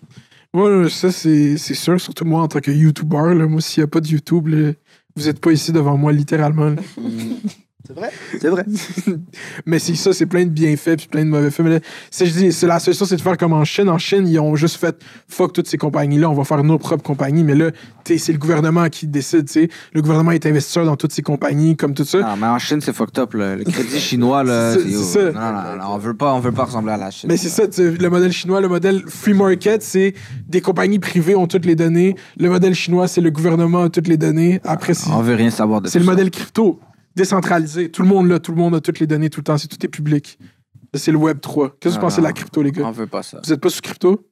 Ouais, 0.54 0.88
ça, 0.90 1.10
c'est 1.10 1.56
c'est 1.56 1.74
sûr. 1.74 2.00
Surtout 2.00 2.24
moi, 2.24 2.42
en 2.42 2.48
tant 2.48 2.60
que 2.60 2.70
YouTuber, 2.70 3.34
là, 3.34 3.46
moi, 3.46 3.60
s'il 3.60 3.82
n'y 3.82 3.84
a 3.84 3.88
pas 3.88 4.00
de 4.00 4.08
YouTube, 4.08 4.48
là, 4.48 4.72
vous 5.16 5.24
n'êtes 5.24 5.40
pas 5.40 5.52
ici 5.52 5.72
devant 5.72 5.96
moi, 5.96 6.12
littéralement. 6.12 6.74
C'est 7.86 7.94
vrai? 7.94 8.10
C'est 8.40 8.48
vrai. 8.48 8.64
Mais 9.66 9.78
c'est 9.78 9.94
ça, 9.96 10.12
c'est 10.12 10.26
plein 10.26 10.44
de 10.44 10.50
bienfaits 10.50 10.96
puis 10.96 11.08
plein 11.08 11.24
de 11.24 11.30
mauvais 11.30 11.50
faits. 11.50 11.64
Mais 11.66 11.72
là, 11.72 11.80
c'est, 12.10 12.26
je 12.26 12.32
dis, 12.32 12.52
c'est 12.52 12.66
la 12.66 12.78
solution, 12.78 13.04
c'est 13.06 13.16
de 13.16 13.20
faire 13.20 13.36
comme 13.36 13.52
en 13.52 13.64
Chine. 13.64 13.88
En 13.88 13.98
Chine, 13.98 14.26
ils 14.28 14.38
ont 14.38 14.54
juste 14.54 14.76
fait 14.76 14.96
fuck 15.28 15.52
toutes 15.52 15.66
ces 15.66 15.78
compagnies-là, 15.78 16.30
on 16.30 16.34
va 16.34 16.44
faire 16.44 16.62
nos 16.62 16.78
propres 16.78 17.02
compagnies. 17.02 17.42
Mais 17.44 17.54
là, 17.56 17.70
tu 18.04 18.12
sais, 18.14 18.18
c'est 18.18 18.32
le 18.32 18.38
gouvernement 18.38 18.88
qui 18.88 19.06
décide. 19.08 19.46
tu 19.46 19.52
sais. 19.52 19.68
Le 19.92 20.00
gouvernement 20.02 20.30
est 20.30 20.46
investisseur 20.46 20.84
dans 20.84 20.96
toutes 20.96 21.12
ces 21.12 21.22
compagnies, 21.22 21.76
comme 21.76 21.94
tout 21.94 22.04
ça. 22.04 22.20
Non, 22.20 22.36
mais 22.40 22.46
en 22.46 22.58
Chine, 22.58 22.80
c'est 22.80 22.92
fucked 22.92 23.18
up. 23.18 23.34
là. 23.34 23.56
Le 23.56 23.64
crédit 23.64 23.98
chinois, 23.98 24.44
là. 24.44 24.74
C'est- 24.74 24.82
c'est- 24.82 24.90
c'est 24.96 25.18
ça. 25.18 25.32
Non, 25.32 25.52
non, 25.52 25.76
non, 25.84 25.94
on 25.94 25.98
veut 25.98 26.14
pas, 26.14 26.32
on 26.34 26.40
veut 26.40 26.52
pas 26.52 26.64
ressembler 26.64 26.92
à 26.92 26.96
la 26.96 27.10
Chine. 27.10 27.28
Mais 27.28 27.36
c'est 27.36 27.48
ça, 27.48 27.66
tu 27.66 27.72
sais, 27.74 27.90
le 27.90 28.10
modèle 28.10 28.32
chinois, 28.32 28.60
le 28.60 28.68
modèle 28.68 29.02
free 29.08 29.34
market, 29.34 29.82
c'est 29.82 30.14
des 30.48 30.60
compagnies 30.60 30.98
privées 31.00 31.34
ont 31.34 31.46
toutes 31.48 31.66
les 31.66 31.74
données. 31.76 32.14
Le 32.38 32.48
modèle 32.48 32.74
chinois, 32.74 33.08
c'est 33.08 33.20
le 33.20 33.30
gouvernement 33.30 33.82
a 33.82 33.88
toutes 33.90 34.08
les 34.08 34.16
données. 34.16 34.60
Après, 34.64 34.94
c'est, 34.94 35.10
On 35.10 35.20
veut 35.22 35.34
rien 35.34 35.50
savoir 35.50 35.80
de 35.80 35.88
c'est 35.88 35.94
tout 35.94 35.98
le 35.98 36.04
ça. 36.04 36.10
modèle 36.12 36.30
crypto, 36.30 36.78
décentralisé. 37.14 37.90
Tout 37.90 38.02
le 38.02 38.08
monde 38.08 38.28
là, 38.28 38.38
tout 38.38 38.52
le 38.52 38.58
monde 38.58 38.74
a 38.74 38.80
toutes 38.80 38.98
les 39.00 39.06
données 39.06 39.30
tout 39.30 39.40
le 39.40 39.44
temps, 39.44 39.58
c'est 39.58 39.68
tout 39.68 39.84
est 39.84 39.88
public. 39.88 40.38
C'est 40.94 41.12
le 41.12 41.18
Web 41.18 41.40
3. 41.40 41.76
Qu'est-ce 41.80 41.94
que 41.94 42.00
vous 42.00 42.06
Ah, 42.06 42.08
pensez 42.08 42.20
de 42.20 42.26
la 42.26 42.32
crypto, 42.32 42.62
les 42.62 42.70
gars? 42.72 42.84
On 42.86 42.90
veut 42.90 43.06
pas 43.06 43.22
ça. 43.22 43.40
Vous 43.42 43.52
êtes 43.52 43.60
pas 43.60 43.70
sur 43.70 43.80
crypto? 43.80 44.28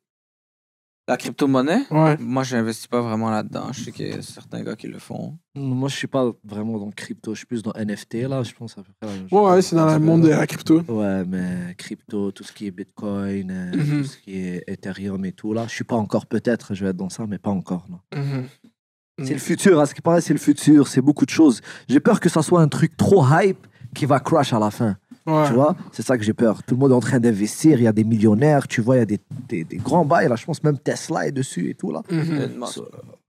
La 1.08 1.16
crypto-monnaie, 1.16 1.86
Ouais. 1.90 2.16
moi, 2.20 2.44
j'investis 2.44 2.86
pas 2.86 3.00
vraiment 3.00 3.30
là-dedans. 3.30 3.72
Je 3.72 3.82
sais 3.84 3.90
qu'il 3.90 4.06
y 4.06 4.12
a 4.12 4.22
certains 4.22 4.62
gars 4.62 4.76
qui 4.76 4.86
le 4.86 5.00
font. 5.00 5.38
Moi, 5.56 5.88
je 5.88 5.96
suis 5.96 6.06
pas 6.06 6.30
vraiment 6.44 6.78
dans 6.78 6.90
crypto. 6.92 7.32
Je 7.34 7.38
suis 7.38 7.46
plus 7.46 7.64
dans 7.64 7.72
NFT, 7.74 8.28
là. 8.28 8.44
Je 8.44 8.52
pense 8.54 8.78
à 8.78 8.82
peu 8.82 8.92
près. 9.00 9.08
la 9.10 9.16
même 9.16 9.26
Ouais, 9.32 9.60
c'est 9.62 9.74
dans 9.74 9.92
le 9.92 9.98
monde 9.98 10.22
de 10.22 10.28
la 10.28 10.46
crypto. 10.46 10.82
Ouais, 10.82 11.24
mais 11.24 11.74
crypto, 11.76 12.30
tout 12.30 12.44
ce 12.44 12.52
qui 12.52 12.66
est 12.66 12.70
Bitcoin, 12.70 13.50
euh, 13.50 13.76
Mhm. 13.76 14.02
tout 14.02 14.08
ce 14.08 14.18
qui 14.18 14.36
est 14.36 14.62
Ethereum 14.68 15.24
et 15.24 15.32
tout, 15.32 15.52
là. 15.52 15.64
Je 15.66 15.74
suis 15.74 15.84
pas 15.84 15.96
encore, 15.96 16.26
peut-être, 16.26 16.74
je 16.74 16.84
vais 16.84 16.90
être 16.90 16.96
dans 16.96 17.08
ça, 17.08 17.26
mais 17.26 17.38
pas 17.38 17.50
encore, 17.50 17.86
non. 17.88 17.98
Mhm. 18.16 18.44
C'est 19.24 19.34
le 19.34 19.38
futur, 19.40 19.78
à 19.80 19.86
ce 19.86 19.94
qui 19.94 20.00
paraît, 20.00 20.20
c'est 20.20 20.32
le 20.32 20.38
futur, 20.38 20.88
c'est 20.88 21.00
beaucoup 21.02 21.24
de 21.24 21.30
choses. 21.30 21.60
J'ai 21.88 22.00
peur 22.00 22.20
que 22.20 22.28
ça 22.28 22.42
soit 22.42 22.60
un 22.60 22.68
truc 22.68 22.96
trop 22.96 23.24
hype 23.30 23.66
qui 23.94 24.06
va 24.06 24.20
crash 24.20 24.52
à 24.52 24.58
la 24.58 24.70
fin. 24.70 24.96
Ouais. 25.26 25.46
Tu 25.46 25.52
vois, 25.52 25.76
c'est 25.92 26.02
ça 26.02 26.16
que 26.16 26.24
j'ai 26.24 26.32
peur. 26.32 26.62
Tout 26.62 26.74
le 26.74 26.80
monde 26.80 26.92
est 26.92 26.94
en 26.94 27.00
train 27.00 27.20
d'investir, 27.20 27.78
il 27.78 27.84
y 27.84 27.86
a 27.86 27.92
des 27.92 28.04
millionnaires, 28.04 28.66
tu 28.66 28.80
vois, 28.80 28.96
il 28.96 28.98
y 29.00 29.02
a 29.02 29.06
des, 29.06 29.18
des, 29.48 29.64
des 29.64 29.76
grands 29.76 30.04
bails, 30.04 30.28
là, 30.28 30.36
je 30.36 30.44
pense 30.46 30.62
même 30.64 30.78
Tesla 30.78 31.26
est 31.28 31.32
dessus 31.32 31.68
et 31.70 31.74
tout, 31.74 31.92
là. 31.92 32.02
Mhm. 32.10 32.64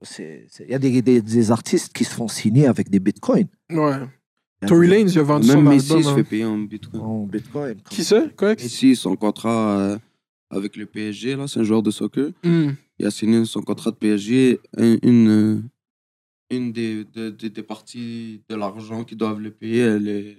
C'est- 0.03 0.45
c'est- 0.49 0.63
Il 0.65 0.71
y 0.71 0.73
a 0.73 0.79
des, 0.79 1.01
des, 1.01 1.21
des 1.21 1.51
artistes 1.51 1.91
qui 1.93 2.05
se 2.05 2.13
font 2.15 2.27
signer 2.27 2.65
avec 2.67 2.89
des 2.89 2.99
bitcoins. 2.99 3.47
Ouais. 3.69 3.97
Tory 4.65 4.87
Lanez, 4.87 5.11
il 5.11 5.19
a 5.19 5.23
vendu 5.23 5.47
son 5.47 5.61
Même 5.61 5.73
Messi 5.73 5.91
album. 5.91 6.03
se 6.03 6.09
hein. 6.09 6.15
fait 6.15 6.23
payer 6.23 6.45
en 6.45 6.57
bitcoin. 6.59 7.01
En 7.01 7.23
bitcoin. 7.25 7.75
Qui 7.89 8.03
ça? 8.03 8.23
Quoi? 8.37 8.53
Messi, 8.55 8.95
son 8.95 9.15
contrat 9.15 9.77
euh, 9.79 9.97
avec 10.49 10.75
le 10.77 10.85
PSG, 10.85 11.35
là, 11.35 11.47
c'est 11.47 11.59
un 11.59 11.63
joueur 11.63 11.81
de 11.83 11.91
soccer. 11.91 12.29
Mhm. 12.43 12.75
Il 12.99 13.05
a 13.07 13.11
signé 13.11 13.43
son 13.45 13.61
contrat 13.61 13.91
de 13.91 13.95
PSG. 13.97 14.59
un- 14.77 14.97
Une, 15.03 15.63
une 16.51 16.71
des, 16.71 17.03
de- 17.05 17.29
de- 17.29 17.47
des 17.47 17.63
parties 17.63 18.41
de 18.49 18.55
l'argent 18.55 19.03
qu'ils 19.03 19.17
doivent 19.17 19.39
le 19.39 19.51
payer, 19.51 19.81
elle 19.81 20.07
est 20.07 20.37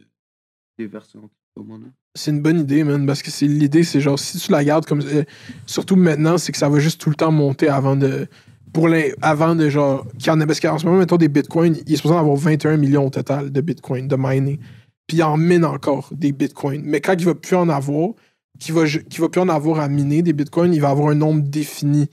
déversée 0.79 1.19
en 1.19 1.29
crypto-monnaie. 1.29 1.91
C'est 2.15 2.31
une 2.31 2.43
bonne 2.43 2.61
idée, 2.61 2.85
man, 2.85 3.07
parce 3.07 3.23
que 3.23 3.31
c'est 3.31 3.47
l'idée, 3.47 3.83
c'est 3.85 4.01
genre, 4.01 4.19
si 4.19 4.39
tu 4.39 4.53
la 4.53 4.63
gardes 4.65 4.85
comme. 4.85 5.01
euh, 5.01 5.25
surtout 5.67 5.97
maintenant, 5.97 6.37
c'est 6.39 6.53
que 6.53 6.59
ça 6.59 6.69
va 6.69 6.79
juste 6.79 7.01
tout 7.01 7.09
le 7.11 7.17
temps 7.17 7.33
monter 7.33 7.69
avant 7.69 7.97
de. 7.97 8.27
Pour 8.73 8.89
avant 9.21 9.55
de 9.55 9.69
genre. 9.69 10.07
Parce 10.25 10.61
qu'en 10.61 10.79
ce 10.79 10.87
moment, 10.87 10.99
mettons 10.99 11.17
des 11.19 11.29
bitcoins, 11.29 11.77
il 11.87 11.93
est 11.93 11.97
supposé 11.97 12.15
avoir 12.15 12.37
21 12.37 12.79
millions 12.79 13.07
au 13.07 13.11
total 13.11 13.51
de 13.53 13.61
bitcoins, 13.61 14.09
de 14.09 14.17
mining. 14.19 14.59
Puis 15.07 15.19
il 15.19 15.23
en 15.23 15.37
mine 15.37 15.65
encore 15.65 16.09
des 16.13 16.33
bitcoins. 16.33 16.81
Mais 16.85 17.01
quand 17.03 17.15
il 17.19 17.27
va 17.27 17.35
plus 17.35 17.57
en 17.57 17.69
avoir, 17.69 18.11
qu'il 18.59 18.75
va, 18.75 18.85
va 18.85 19.29
plus 19.29 19.41
en 19.41 19.49
avoir 19.51 19.81
à 19.81 19.89
miner 19.89 20.23
des 20.23 20.33
bitcoins, 20.33 20.73
il 20.73 20.81
va 20.81 20.89
avoir 20.91 21.09
un 21.11 21.15
nombre 21.15 21.43
défini. 21.43 22.09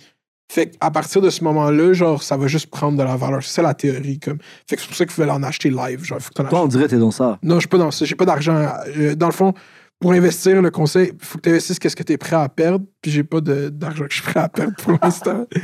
Fait 0.52 0.72
qu'à 0.72 0.90
partir 0.90 1.22
de 1.22 1.30
ce 1.30 1.44
moment-là, 1.44 1.94
genre, 1.94 2.24
ça 2.24 2.36
va 2.36 2.48
juste 2.48 2.68
prendre 2.72 2.98
de 2.98 3.04
la 3.04 3.16
valeur. 3.16 3.44
C'est 3.44 3.52
ça 3.54 3.62
la 3.62 3.74
théorie, 3.76 4.20
comme. 4.20 4.40
Fait 4.68 4.76
que 4.76 4.82
c'est 4.82 4.88
pour 4.88 4.98
ça 4.98 5.06
qu'il 5.06 5.14
faut 5.14 5.24
en 5.24 5.44
acheter 5.44 5.70
live. 5.70 6.04
Genre, 6.04 6.20
faut 6.20 6.30
que 6.30 6.34
t'en 6.42 6.46
Toi, 6.50 6.64
on 6.64 6.68
dirait 6.68 6.86
que 6.86 6.90
t'es 6.90 6.98
dans 6.98 7.12
ça. 7.12 7.38
Non, 7.44 7.56
je 7.56 7.60
suis 7.62 7.68
pas 7.70 7.78
dans 7.78 7.92
ça. 7.92 8.04
J'ai 8.06 8.16
pas 8.16 8.26
d'argent. 8.26 8.68
Euh, 8.98 9.14
Dans 9.16 9.28
le 9.28 9.32
fond, 9.34 9.54
pour 10.00 10.12
investir, 10.14 10.60
le 10.62 10.72
conseil, 10.72 11.12
il 11.14 11.26
faut 11.26 11.38
que 11.38 11.44
tu 11.44 11.50
investisses 11.50 11.78
qu'est-ce 11.78 11.96
que 11.96 12.02
tu 12.04 12.14
es 12.14 12.18
prêt 12.18 12.36
à 12.38 12.50
perdre. 12.50 12.84
Puis 13.02 13.12
j'ai 13.12 13.24
pas 13.24 13.42
d'argent 13.42 14.06
que 14.06 14.10
je 14.12 14.22
suis 14.22 14.24
prêt 14.32 14.40
à 14.40 14.50
perdre 14.50 14.74
pour 14.82 14.98
l'instant. 15.02 15.46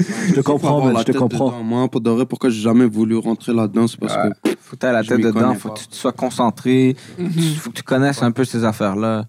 Je 0.00 0.32
te 0.34 0.40
comprends, 0.40 0.84
man, 0.84 0.96
je 0.98 1.04
te 1.12 1.16
comprends. 1.16 1.62
Moi, 1.62 1.88
pour 1.88 2.00
de 2.00 2.10
vrai, 2.10 2.26
pourquoi 2.26 2.50
j'ai 2.50 2.60
jamais 2.60 2.84
voulu 2.84 3.16
rentrer 3.16 3.54
là-dedans, 3.54 3.86
c'est 3.86 4.00
parce 4.00 4.16
Ouais. 4.16 4.30
que 4.42 4.50
Faut 4.60 4.74
que 4.74 4.80
tu 4.80 4.86
aies 4.86 4.92
la 4.92 5.04
tête 5.04 5.20
dedans, 5.20 5.54
faut 5.54 5.68
pas. 5.68 5.74
que 5.76 5.80
tu 5.82 5.86
sois 5.96 6.10
concentré, 6.10 6.96
Mhm. 7.16 7.30
faut 7.60 7.70
que 7.70 7.76
tu 7.76 7.84
connaisses 7.84 8.20
un 8.20 8.32
peu 8.32 8.44
ces 8.44 8.64
affaires-là. 8.64 9.26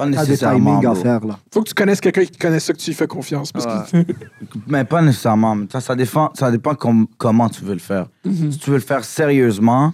Pas 0.00 0.10
T'as 0.10 0.24
des 0.24 0.30
nécessairement. 0.30 0.80
timings 0.80 0.86
à 0.90 0.94
bro. 0.94 1.02
faire, 1.02 1.26
là. 1.26 1.38
Faut 1.52 1.62
que 1.62 1.68
tu 1.68 1.74
connaisses 1.74 2.00
quelqu'un 2.00 2.24
qui 2.24 2.38
connaît 2.38 2.60
ça, 2.60 2.72
que 2.72 2.78
tu 2.78 2.90
lui 2.90 2.94
fais 2.96 3.06
confiance. 3.06 3.52
Parce 3.52 3.90
que... 3.92 3.98
Mais 4.66 4.84
pas 4.84 5.02
nécessairement. 5.02 5.56
Ça, 5.70 5.80
ça 5.80 5.94
dépend, 5.94 6.30
ça 6.34 6.50
dépend 6.50 6.74
com- 6.74 7.06
comment 7.18 7.48
tu 7.48 7.64
veux 7.64 7.74
le 7.74 7.78
faire. 7.80 8.06
Mhm. 8.24 8.52
Si 8.52 8.58
tu 8.58 8.70
veux 8.70 8.76
le 8.76 8.82
faire 8.82 9.04
sérieusement, 9.04 9.92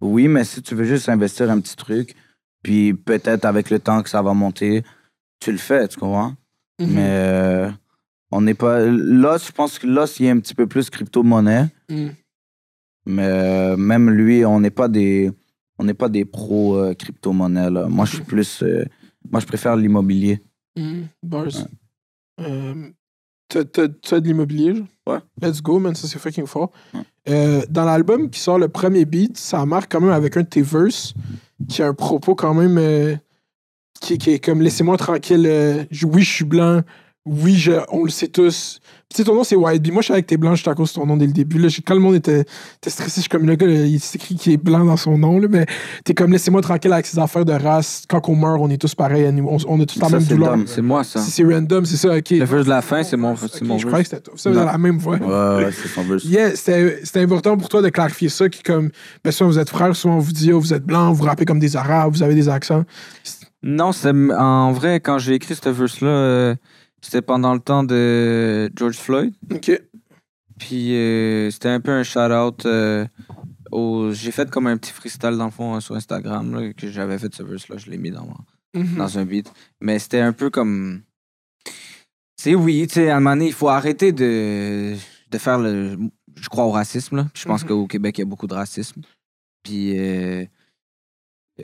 oui, 0.00 0.28
mais 0.28 0.44
si 0.44 0.60
tu 0.62 0.74
veux 0.74 0.84
juste 0.84 1.08
investir 1.08 1.50
un 1.50 1.58
petit 1.60 1.76
truc, 1.76 2.14
puis 2.62 2.92
peut-être 2.92 3.44
avec 3.44 3.70
le 3.70 3.78
temps 3.78 4.02
que 4.02 4.10
ça 4.10 4.20
va 4.22 4.34
monter, 4.34 4.82
tu 5.40 5.52
le 5.52 5.58
fais, 5.58 5.86
tu 5.88 5.98
comprends? 5.98 6.34
Mhm. 6.80 6.88
Mais 6.90 7.06
euh, 7.08 7.70
on 8.30 8.40
n'est 8.42 8.54
pas. 8.54 8.80
Là, 8.80 9.38
je 9.38 9.50
pense 9.52 9.78
que 9.78 9.86
là, 9.86 10.04
il 10.18 10.26
y 10.26 10.28
a 10.28 10.32
un 10.32 10.38
petit 10.40 10.54
peu 10.54 10.66
plus 10.66 10.90
crypto-monnaie, 10.90 11.66
Mhm. 11.90 12.10
mais 13.06 13.22
euh, 13.26 13.76
même 13.76 14.10
lui, 14.10 14.44
on 14.44 14.60
n'est 14.60 14.70
pas 14.70 14.88
des. 14.88 15.30
On 15.78 15.84
n'est 15.84 15.94
pas 15.94 16.08
des 16.08 16.24
pros 16.24 16.74
euh, 16.76 16.94
crypto-monnaie. 16.94 17.70
là. 17.70 17.86
Moi, 17.86 18.04
je 18.06 18.16
suis 18.16 18.24
plus. 18.24 18.62
euh, 18.62 18.84
moi, 19.30 19.40
je 19.40 19.46
préfère 19.46 19.76
l'immobilier. 19.76 20.42
Mhm. 20.76 21.08
Bars. 21.22 21.46
Euh, 22.40 22.90
T'as 23.48 23.64
de 24.20 24.26
l'immobilier? 24.26 24.74
Ouais. 25.06 25.18
Let's 25.40 25.62
go, 25.62 25.78
man. 25.78 25.94
Ça, 25.94 26.08
c'est 26.08 26.18
fucking 26.18 26.46
fort. 26.46 26.72
Ouais. 26.92 27.00
Euh, 27.28 27.62
dans 27.70 27.84
l'album 27.84 28.28
qui 28.28 28.40
sort 28.40 28.58
le 28.58 28.68
premier 28.68 29.04
beat, 29.04 29.36
ça 29.38 29.64
marque 29.64 29.92
quand 29.92 30.00
même 30.00 30.10
avec 30.10 30.36
un 30.36 30.42
de 30.42 30.48
tes 30.48 30.62
verses 30.62 31.14
qui 31.68 31.80
a 31.82 31.86
un 31.86 31.94
propos 31.94 32.34
quand 32.34 32.54
même 32.54 32.76
euh, 32.76 33.14
qui, 34.00 34.18
qui 34.18 34.30
est 34.30 34.44
comme 34.44 34.60
laissez-moi 34.62 34.96
tranquille. 34.96 35.46
euh, 35.46 35.84
je- 35.92 36.06
oui, 36.06 36.22
je 36.22 36.32
suis 36.32 36.44
blanc. 36.44 36.82
Oui, 37.24 37.54
je, 37.54 37.72
on 37.90 38.04
le 38.04 38.10
sait 38.10 38.28
tous. 38.28 38.80
Puis, 39.08 39.18
tu 39.18 39.22
sais, 39.22 39.24
ton 39.24 39.36
nom, 39.36 39.44
c'est 39.44 39.54
White 39.54 39.82
Bee. 39.84 39.92
Moi, 39.92 40.02
je 40.02 40.08
savais 40.08 40.22
que 40.22 40.26
t'es 40.26 40.36
blanc, 40.36 40.56
j'étais 40.56 40.68
à 40.70 40.74
cause 40.74 40.88
de 40.92 40.94
ton 40.98 41.06
nom 41.06 41.16
dès 41.16 41.26
le 41.26 41.32
début. 41.32 41.58
Là, 41.60 41.68
J'ai- 41.68 41.80
quand 41.80 41.94
le 41.94 42.00
monde 42.00 42.16
était, 42.16 42.40
était 42.40 42.90
stressé, 42.90 43.14
je 43.16 43.20
suis 43.20 43.28
comme 43.28 43.46
le 43.46 43.54
gars, 43.54 43.68
il 43.68 44.00
s'écrit 44.00 44.34
qu'il 44.34 44.52
est 44.52 44.56
blanc 44.56 44.84
dans 44.84 44.96
son 44.96 45.16
nom. 45.16 45.38
Là, 45.38 45.46
mais 45.48 45.64
t'es 46.04 46.12
comme 46.12 46.32
laissez-moi 46.32 46.60
tranquille 46.60 46.92
avec 46.92 47.06
ces 47.06 47.16
affaires 47.20 47.44
de 47.44 47.52
race. 47.52 48.02
Quand 48.08 48.20
on 48.28 48.34
meurt, 48.34 48.58
on 48.60 48.68
est 48.68 48.78
tous 48.78 48.96
pareils. 48.96 49.24
à 49.24 49.30
nous. 49.30 49.46
On, 49.48 49.58
on 49.68 49.80
a 49.80 49.86
tous 49.86 50.00
la 50.00 50.08
Ça, 50.08 50.16
même 50.16 50.26
c'est 50.26 50.34
douleur. 50.34 50.56
C'est 50.66 50.82
moi, 50.82 51.04
ça. 51.04 51.20
Si 51.20 51.30
c'est 51.30 51.44
random, 51.44 51.86
c'est 51.86 51.96
ça, 51.96 52.16
ok. 52.16 52.30
Le 52.30 52.44
verse 52.44 52.64
de 52.64 52.70
la 52.70 52.82
fin, 52.82 53.04
c'est 53.04 53.16
mon, 53.16 53.36
c'est 53.36 53.44
Ok, 53.44 53.62
mon 53.62 53.78
je 53.78 53.86
croyais 53.86 54.02
que 54.02 54.10
c'était 54.10 54.22
toi. 54.22 54.34
Ça, 54.36 54.50
la 54.50 54.76
même 54.76 54.98
voix. 54.98 55.16
Ouais, 55.18 55.64
ouais, 55.64 55.70
c'est 55.70 55.86
son 55.88 56.02
verse. 56.02 56.24
Yeah, 56.24 56.56
c'était 56.56 56.98
c'était 57.04 57.20
important 57.20 57.56
pour 57.56 57.68
toi 57.68 57.82
de 57.82 57.88
clarifier 57.90 58.28
ça, 58.28 58.48
qui 58.48 58.64
comme, 58.64 58.90
ben 59.24 59.30
souvent 59.30 59.50
vous 59.50 59.58
êtes 59.60 59.70
frères, 59.70 59.94
souvent 59.94 60.16
on 60.16 60.18
vous 60.18 60.32
dit, 60.32 60.52
oh, 60.52 60.58
vous 60.58 60.74
êtes 60.74 60.84
blanc, 60.84 61.12
vous 61.12 61.22
rappez 61.22 61.44
comme 61.44 61.60
des 61.60 61.76
arabes, 61.76 62.12
vous 62.12 62.24
avez 62.24 62.34
des 62.34 62.48
accents. 62.48 62.82
Non, 63.62 63.92
c'est 63.92 64.10
en 64.10 64.72
vrai, 64.72 64.98
quand 65.00 65.18
j'ai 65.18 65.34
écrit 65.34 65.54
ce 65.54 65.68
verse-là, 65.68 66.08
euh, 66.08 66.54
c'était 67.06 67.22
pendant 67.22 67.54
le 67.54 67.60
temps 67.60 67.84
de 67.84 68.70
George 68.76 68.96
Floyd. 68.96 69.32
Ok. 69.52 69.80
Puis 70.58 70.94
euh, 70.96 71.50
c'était 71.50 71.68
un 71.68 71.80
peu 71.80 71.92
un 71.92 72.02
shout-out. 72.02 72.66
euh, 72.66 73.06
au... 73.70 74.10
J'ai 74.12 74.30
fait 74.32 74.50
comme 74.50 74.66
un 74.66 74.76
petit 74.76 74.92
freestyle 74.92 75.36
dans 75.36 75.44
le 75.44 75.50
fond 75.50 75.76
euh, 75.76 75.80
sur 75.80 75.94
Instagram 75.94 76.54
là, 76.54 76.72
que 76.72 76.90
j'avais 76.90 77.18
fait 77.18 77.32
ce 77.34 77.42
verse-là. 77.42 77.76
Je 77.76 77.90
l'ai 77.90 77.98
mis 77.98 78.10
dans, 78.10 78.24
mon- 78.26 78.80
Mhm. 78.82 78.96
dans 78.96 79.18
un 79.18 79.24
beat. 79.24 79.52
Mais 79.80 79.98
c'était 79.98 80.20
un 80.20 80.32
peu 80.32 80.50
comme. 80.50 81.02
C'est 82.36 82.54
oui, 82.54 82.86
tu 82.88 82.94
sais, 82.94 83.10
à 83.10 83.16
un 83.16 83.20
moment 83.20 83.34
donné, 83.36 83.46
il 83.46 83.52
faut 83.52 83.68
arrêter 83.68 84.12
de, 84.12 84.94
de 85.30 85.38
faire 85.38 85.58
le. 85.58 85.96
Je 86.38 86.48
crois 86.50 86.64
au 86.66 86.70
racisme, 86.70 87.16
là. 87.16 87.26
Je 87.34 87.44
pense 87.46 87.62
Mhm. 87.62 87.68
qu'au 87.68 87.86
Québec, 87.86 88.18
il 88.18 88.20
y 88.20 88.22
a 88.22 88.26
beaucoup 88.26 88.46
de 88.46 88.54
racisme. 88.54 89.00
Puis 89.62 89.98
euh, 89.98 90.44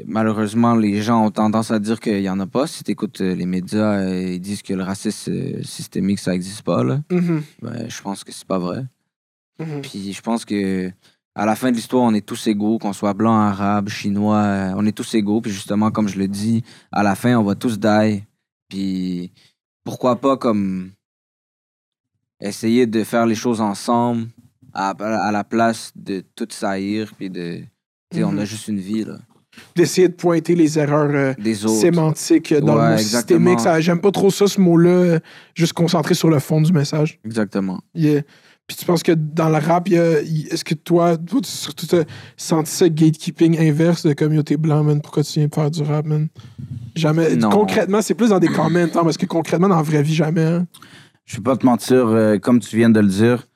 malheureusement, 0.07 0.74
les 0.74 1.03
gens 1.03 1.26
ont 1.26 1.30
tendance 1.30 1.70
à 1.70 1.78
dire 1.78 2.01
qu'il 2.01 2.20
n'y 2.20 2.28
en 2.28 2.40
a 2.40 2.47
pas. 2.47 2.66
Si 2.66 2.82
tu 2.84 2.90
écoutes 2.93 3.20
les 3.20 3.47
médias, 3.47 4.01
euh, 4.01 4.32
ils 4.34 4.40
disent 4.40 4.62
que 4.62 4.72
le 4.74 4.82
racisme 4.82 5.32
euh, 5.32 5.62
systémique, 5.62 6.18
ça 6.18 6.30
n'existe 6.32 6.62
pas, 6.62 6.82
là. 6.82 7.01
Mhm. 7.11 7.43
Ben, 7.61 7.88
je 7.90 8.03
pense 8.03 8.24
que 8.24 8.32
c'est 8.32 8.47
pas 8.47 8.59
vrai. 8.59 8.84
Mhm. 9.59 9.82
Puis 9.82 10.12
je 10.12 10.22
pense 10.22 10.45
que 10.45 10.90
à 11.34 11.47
la 11.47 11.57
fin 11.57 11.70
de 11.70 11.76
l'histoire, 11.76 12.03
on 12.05 12.12
est 12.14 12.24
tous 12.26 12.47
égaux, 12.47 12.78
qu'on 12.78 12.93
soit 12.93 13.14
blanc, 13.14 13.38
arabe, 13.38 13.88
chinois, 13.88 14.36
euh, 14.43 14.74
on 14.76 14.84
est 14.86 14.93
tous 14.97 15.14
égaux. 15.14 15.40
Puis 15.40 15.51
justement, 15.53 15.90
comme 15.90 16.09
je 16.09 16.18
le 16.18 16.28
dis, 16.28 16.62
à 16.90 17.03
la 17.03 17.14
fin, 17.14 17.36
on 17.36 17.43
va 17.43 17.55
tous 17.55 17.78
die. 17.78 18.22
Puis 18.68 19.30
pourquoi 19.84 20.16
pas 20.16 20.36
comme 20.36 20.90
essayer 22.40 22.86
de 22.86 23.05
faire 23.05 23.26
les 23.26 23.34
choses 23.34 23.61
ensemble 23.61 24.28
à, 24.74 24.90
à 24.90 25.32
la 25.32 25.45
place 25.45 25.93
de 25.97 26.24
tout 26.34 26.49
saillir. 26.51 27.12
Puis 27.16 27.30
de. 27.30 27.62
on 28.16 28.36
a 28.38 28.40
Mhm. 28.43 28.45
juste 28.45 28.68
une 28.68 28.80
vie, 28.80 29.05
là. 29.05 29.18
D'essayer 29.76 30.09
de 30.09 30.14
pointer 30.14 30.55
les 30.55 30.78
erreurs 30.78 31.11
euh, 31.12 31.34
Des 31.38 31.64
autres. 31.64 31.74
sémantiques 31.74 32.53
euh, 32.53 32.61
dans 32.61 32.76
Ouais, 32.76 32.82
le 32.82 32.88
mot 32.92 32.98
exactement. 32.98 33.38
systémique. 33.57 33.61
Ça- 33.61 33.80
J'aime 33.80 34.00
pas 34.00 34.11
trop 34.11 34.30
ça, 34.30 34.46
ce 34.46 34.61
mot-là, 34.61 34.90
euh, 34.90 35.18
juste 35.55 35.72
concentré 35.74 36.14
sur 36.14 36.30
le 36.30 36.38
fond 36.38 36.61
du 36.61 36.72
message. 36.72 37.18
Exactement. 37.24 37.80
Yeah. 37.94 38.22
Puis 38.66 38.76
tu 38.76 38.84
penses 38.86 39.03
que 39.03 39.12
dans 39.12 39.48
le 39.50 39.57
rap, 39.59 39.88
il 39.88 39.94
y 39.94 39.98
a- 39.98 40.22
il- 40.22 40.46
est-ce 40.48 40.64
que 40.64 40.74
toi, 40.74 41.16
toi, 41.18 41.40
tu 41.42 41.50
surtout 41.50 41.86
t'as 41.86 42.05
senti 42.36 42.70
ça 42.70 42.88
gatekeeping 42.88 43.59
inverse 43.61 44.07
de 44.07 44.12
comme 44.14 44.32
yo, 44.32 44.42
t'es 44.42 44.57
blanc, 44.57 44.84
man, 44.84 45.00
pourquoi 45.03 45.22
tu 45.24 45.38
viens 45.40 45.48
de 45.48 45.55
faire 45.55 45.70
du 45.70 45.82
rap, 45.82 46.07
man? 46.07 46.28
Jamais. 46.94 47.36
Non. 47.36 47.50
Concrètement, 47.50 48.00
c'est 48.03 48.14
plus 48.14 48.28
dans 48.30 48.38
des 48.38 48.48
comments, 48.48 48.78
hein, 48.78 48.88
parce 49.03 49.16
que 49.16 49.26
concrètement, 49.26 49.68
dans 49.68 49.76
la 49.76 49.82
vraie 49.82 50.03
vie, 50.03 50.14
jamais. 50.14 50.44
hein. 50.44 50.66
Je 51.24 51.36
vais 51.36 51.42
pas 51.42 51.57
te 51.57 51.66
mentir, 51.66 52.07
euh, 52.07 52.38
comme 52.38 52.61
tu 52.61 52.76
viens 52.76 52.90
de 52.90 53.00
le 53.00 53.07
dire, 53.09 53.46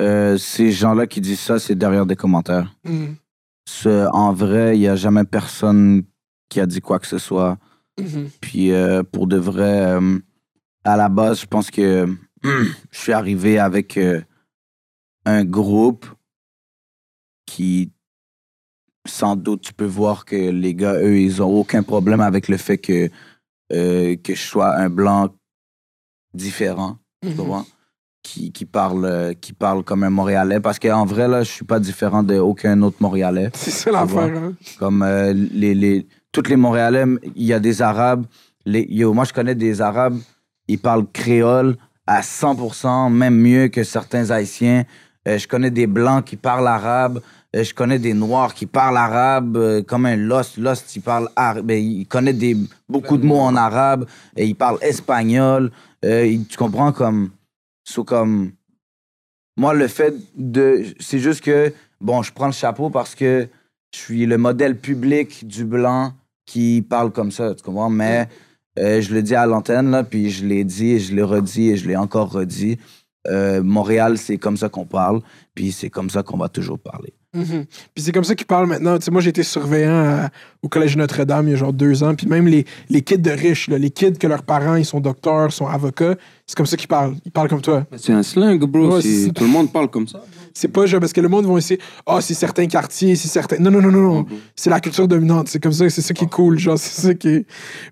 euh, 0.00 0.36
ces 0.38 0.72
gens-là 0.72 1.06
qui 1.06 1.20
disent 1.20 1.40
ça, 1.40 1.58
c'est 1.58 1.74
derrière 1.74 2.06
des 2.06 2.16
commentaires. 2.16 2.74
Mhm. 2.84 3.16
Ce- 3.66 4.08
en 4.12 4.32
vrai, 4.32 4.76
il 4.76 4.80
n'y 4.80 4.88
a 4.88 4.96
jamais 4.96 5.24
personne 5.24 6.02
qui 6.48 6.60
a 6.60 6.66
dit 6.66 6.80
quoi 6.80 6.98
que 6.98 7.06
ce 7.06 7.18
soit. 7.18 7.58
Mhm. 7.98 8.30
Puis 8.40 8.72
euh, 8.72 9.02
pour 9.02 9.26
de 9.26 9.36
vrai, 9.36 9.86
euh, 9.86 10.18
à 10.84 10.96
la 10.96 11.08
base, 11.08 11.40
je 11.40 11.46
pense 11.46 11.70
que 11.70 12.06
je 12.42 12.66
suis 12.90 13.12
arrivé 13.12 13.58
avec 13.58 13.96
euh, 13.96 14.20
un 15.24 15.44
groupe 15.44 16.06
qui, 17.46 17.92
sans 19.06 19.36
doute, 19.36 19.62
tu 19.62 19.72
peux 19.74 19.84
voir 19.86 20.24
que 20.24 20.36
les 20.36 20.74
gars, 20.74 20.94
eux, 20.94 21.18
ils 21.18 21.42
ont 21.42 21.50
aucun 21.60 21.82
problème 21.82 22.20
avec 22.20 22.48
le 22.48 22.56
fait 22.56 22.78
que, 22.78 23.10
euh, 23.72 24.16
que 24.16 24.34
je 24.34 24.42
sois 24.42 24.76
un 24.76 24.90
blanc 24.90 25.34
différent, 26.34 26.98
tu 27.22 27.28
Mhm. 27.30 27.36
comprends? 27.36 27.66
Qui, 28.22 28.52
qui, 28.52 28.64
parle, 28.66 29.34
qui 29.40 29.52
parle 29.52 29.82
comme 29.82 30.04
un 30.04 30.10
Montréalais. 30.10 30.60
Parce 30.60 30.78
qu'en 30.78 31.04
vrai, 31.04 31.26
là, 31.26 31.42
je 31.42 31.50
suis 31.50 31.64
pas 31.64 31.80
différent 31.80 32.22
d'aucun 32.22 32.80
autre 32.82 32.98
Montréalais 33.00 33.50
C'est 33.54 33.72
ça 33.72 33.90
l'affaire. 33.90 34.30
Hein? 34.36 34.52
comme 34.78 35.02
euh, 35.02 35.32
les, 35.32 35.74
les 35.74 36.06
tous 36.30 36.48
les 36.48 36.54
Montréalais, 36.56 37.04
il 37.34 37.44
y 37.44 37.52
a 37.52 37.58
des 37.58 37.82
Arabes. 37.82 38.24
Les, 38.64 38.86
yo, 38.88 39.12
moi, 39.12 39.24
je 39.24 39.32
connais 39.32 39.56
des 39.56 39.80
Arabes, 39.82 40.18
ils 40.68 40.78
parlent 40.78 41.06
créole 41.12 41.76
à 42.06 42.20
100%, 42.20 43.12
même 43.12 43.34
mieux 43.36 43.68
que 43.68 43.82
certains 43.82 44.30
Haïtiens. 44.30 44.84
Euh, 45.26 45.36
je 45.38 45.46
connais 45.48 45.70
des 45.72 45.86
Blancs 45.88 46.24
qui 46.24 46.36
parlent 46.36 46.68
arabe. 46.68 47.20
Euh, 47.56 47.64
je 47.64 47.74
connais 47.74 47.98
des 47.98 48.14
Noirs 48.14 48.54
qui 48.54 48.66
parlent 48.66 48.96
arabe, 48.96 49.56
euh, 49.56 49.82
comme 49.82 50.06
un 50.06 50.16
Lost. 50.16 50.56
Lost, 50.58 50.94
il 50.96 51.02
parle 51.02 51.28
arabe. 51.36 51.70
Il 51.72 52.06
connaît 52.06 52.32
des, 52.32 52.56
beaucoup 52.88 53.16
de 53.18 53.26
mots 53.26 53.40
en 53.40 53.56
arabe. 53.56 54.06
Et 54.36 54.46
il 54.46 54.54
parle 54.54 54.78
espagnol. 54.80 55.70
Il- 56.04 56.46
tu 56.46 56.56
comprends 56.56 56.92
comme... 56.92 57.30
So, 57.84 58.04
comme... 58.04 58.52
Moi, 59.56 59.74
le 59.74 59.86
fait 59.88 60.14
de... 60.36 60.84
C'est 60.98 61.18
juste 61.18 61.42
que, 61.42 61.72
bon, 62.00 62.22
je 62.22 62.32
prends 62.32 62.46
le 62.46 62.52
chapeau 62.52 62.88
parce 62.90 63.14
que 63.14 63.48
je 63.94 63.98
suis 63.98 64.26
le 64.26 64.38
modèle 64.38 64.78
public 64.78 65.46
du 65.46 65.64
blanc 65.64 66.14
qui 66.46 66.82
parle 66.82 67.12
comme 67.12 67.30
ça, 67.30 67.54
tu 67.54 67.62
comprends? 67.62 67.90
Mais 67.90 68.28
euh, 68.78 69.00
je 69.00 69.12
le 69.12 69.22
dis 69.22 69.34
à 69.34 69.46
l'antenne, 69.46 69.90
là, 69.90 70.02
puis 70.04 70.30
je 70.30 70.46
l'ai 70.46 70.64
dit, 70.64 70.92
et 70.92 70.98
je 70.98 71.14
l'ai 71.14 71.22
redit, 71.22 71.70
et 71.70 71.76
je 71.76 71.86
l'ai 71.86 71.96
encore 71.96 72.32
redit. 72.32 72.78
Euh, 73.28 73.62
Montréal, 73.62 74.18
c'est 74.18 74.38
comme 74.38 74.56
ça 74.56 74.68
qu'on 74.68 74.86
parle, 74.86 75.20
puis 75.54 75.72
c'est 75.72 75.90
comme 75.90 76.10
ça 76.10 76.22
qu'on 76.22 76.38
va 76.38 76.48
toujours 76.48 76.78
parler. 76.78 77.14
Mhm. 77.34 77.64
Puis 77.94 78.04
c'est 78.04 78.12
comme 78.12 78.24
ça 78.24 78.34
qu'ils 78.34 78.46
parlent 78.46 78.66
maintenant. 78.66 78.98
Tu 78.98 79.04
sais, 79.06 79.10
moi, 79.10 79.20
j'ai 79.22 79.30
été 79.30 79.42
surveillant 79.42 80.04
à- 80.24 80.30
au 80.62 80.68
Collège 80.68 80.96
Notre-Dame 80.96 81.48
il 81.48 81.52
y 81.52 81.54
a 81.54 81.56
genre 81.56 81.72
deux 81.72 82.02
ans. 82.02 82.14
Puis 82.14 82.26
même 82.26 82.46
les, 82.46 82.66
les 82.90 83.00
kids 83.02 83.18
de 83.18 83.30
riches, 83.30 83.68
là, 83.68 83.78
les 83.78 83.90
kids 83.90 84.12
que 84.18 84.26
leurs 84.26 84.42
parents, 84.42 84.74
ils 84.76 84.84
sont 84.84 85.00
docteurs, 85.00 85.50
sont 85.52 85.66
avocats, 85.66 86.16
c'est 86.46 86.56
comme 86.56 86.66
ça 86.66 86.76
qu'ils 86.76 86.88
parlent. 86.88 87.14
Ils 87.24 87.32
parlent 87.32 87.48
comme 87.48 87.62
toi. 87.62 87.86
C'est 87.96 88.12
un 88.12 88.22
slang, 88.22 88.58
bro. 88.64 88.96
Ouais, 88.96 89.00
Tout 89.32 89.44
le 89.44 89.50
monde 89.50 89.72
parle 89.72 89.88
comme 89.90 90.06
ça. 90.06 90.22
C'est 90.54 90.68
pas 90.68 90.84
genre 90.84 91.00
parce 91.00 91.14
que 91.14 91.22
le 91.22 91.28
monde 91.30 91.46
va 91.46 91.56
essayer, 91.56 91.80
ah, 92.06 92.20
c'est 92.20 92.34
certains 92.34 92.66
quartiers, 92.66 93.16
c'est 93.16 93.28
certains. 93.28 93.56
Non, 93.58 93.70
non, 93.70 93.80
non, 93.80 93.90
non, 93.90 94.02
non. 94.16 94.26
C'est 94.54 94.68
la 94.68 94.80
culture 94.80 95.08
dominante. 95.08 95.48
C'est 95.48 95.62
comme 95.62 95.72
ça, 95.72 95.88
c'est 95.88 96.02
ça 96.02 96.12
qui 96.12 96.24
est 96.24 96.30
cool. 96.30 96.58
Genre, 96.58 96.78
c'est 96.78 97.00
ça 97.00 97.14
qui 97.14 97.28
est. 97.28 97.46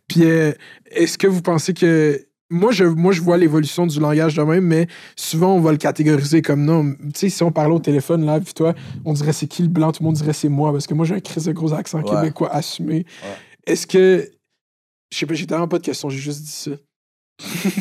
Puis 0.06 0.24
euh, 0.24 0.52
est-ce 0.90 1.16
que 1.16 1.26
vous 1.26 1.40
pensez 1.40 1.72
que. 1.72 2.20
Moi 2.52 2.72
je, 2.72 2.82
moi, 2.84 3.12
je 3.12 3.20
vois 3.22 3.36
l'évolution 3.36 3.86
du 3.86 4.00
langage 4.00 4.34
de 4.34 4.42
même, 4.42 4.64
mais 4.64 4.88
souvent, 5.14 5.54
on 5.54 5.60
va 5.60 5.70
le 5.70 5.78
catégoriser 5.78 6.42
comme 6.42 6.64
non. 6.64 6.94
Tu 6.94 7.10
sais, 7.14 7.28
si 7.28 7.42
on 7.44 7.52
parlait 7.52 7.74
au 7.74 7.78
téléphone, 7.78 8.26
là, 8.26 8.40
puis 8.40 8.52
toi, 8.54 8.74
on 9.04 9.12
dirait 9.12 9.32
c'est 9.32 9.46
qui 9.46 9.62
le 9.62 9.68
blanc, 9.68 9.92
tout 9.92 10.02
le 10.02 10.06
monde 10.06 10.16
dirait 10.16 10.32
c'est 10.32 10.48
moi, 10.48 10.72
parce 10.72 10.88
que 10.88 10.94
moi, 10.94 11.06
j'ai 11.06 11.14
un 11.14 11.20
crise 11.20 11.44
de 11.44 11.52
gros 11.52 11.72
accent 11.72 12.00
Ouais. 12.02 12.10
québécois 12.10 12.52
assumé. 12.52 13.06
Est-ce 13.66 13.86
que. 13.86 14.28
Je 15.12 15.18
sais 15.18 15.26
pas, 15.26 15.34
j'ai 15.34 15.46
tellement 15.46 15.68
pas 15.68 15.78
de 15.78 15.84
questions, 15.84 16.08
j'ai 16.10 16.18
juste 16.18 16.42
dit 16.42 16.50
ça. 16.50 16.70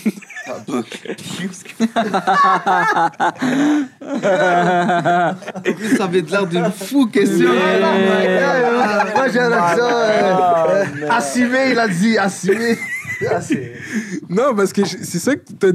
ça 5.97 6.03
avait 6.05 6.21
l'air 6.21 6.47
d'une 6.47 6.71
fou 6.71 7.07
question. 7.07 7.49
Moi, 9.15 9.27
j'ai 9.31 9.39
un 9.39 9.51
accent. 9.51 9.89
assumé, 11.09 11.71
il 11.71 11.79
a 11.79 11.87
dit 11.87 12.17
assumé. 12.17 12.77
Non, 14.29 14.55
parce 14.55 14.73
que 14.73 14.85
c'est 14.85 15.19
ça 15.19 15.35
que 15.35 15.41
t'as. 15.59 15.67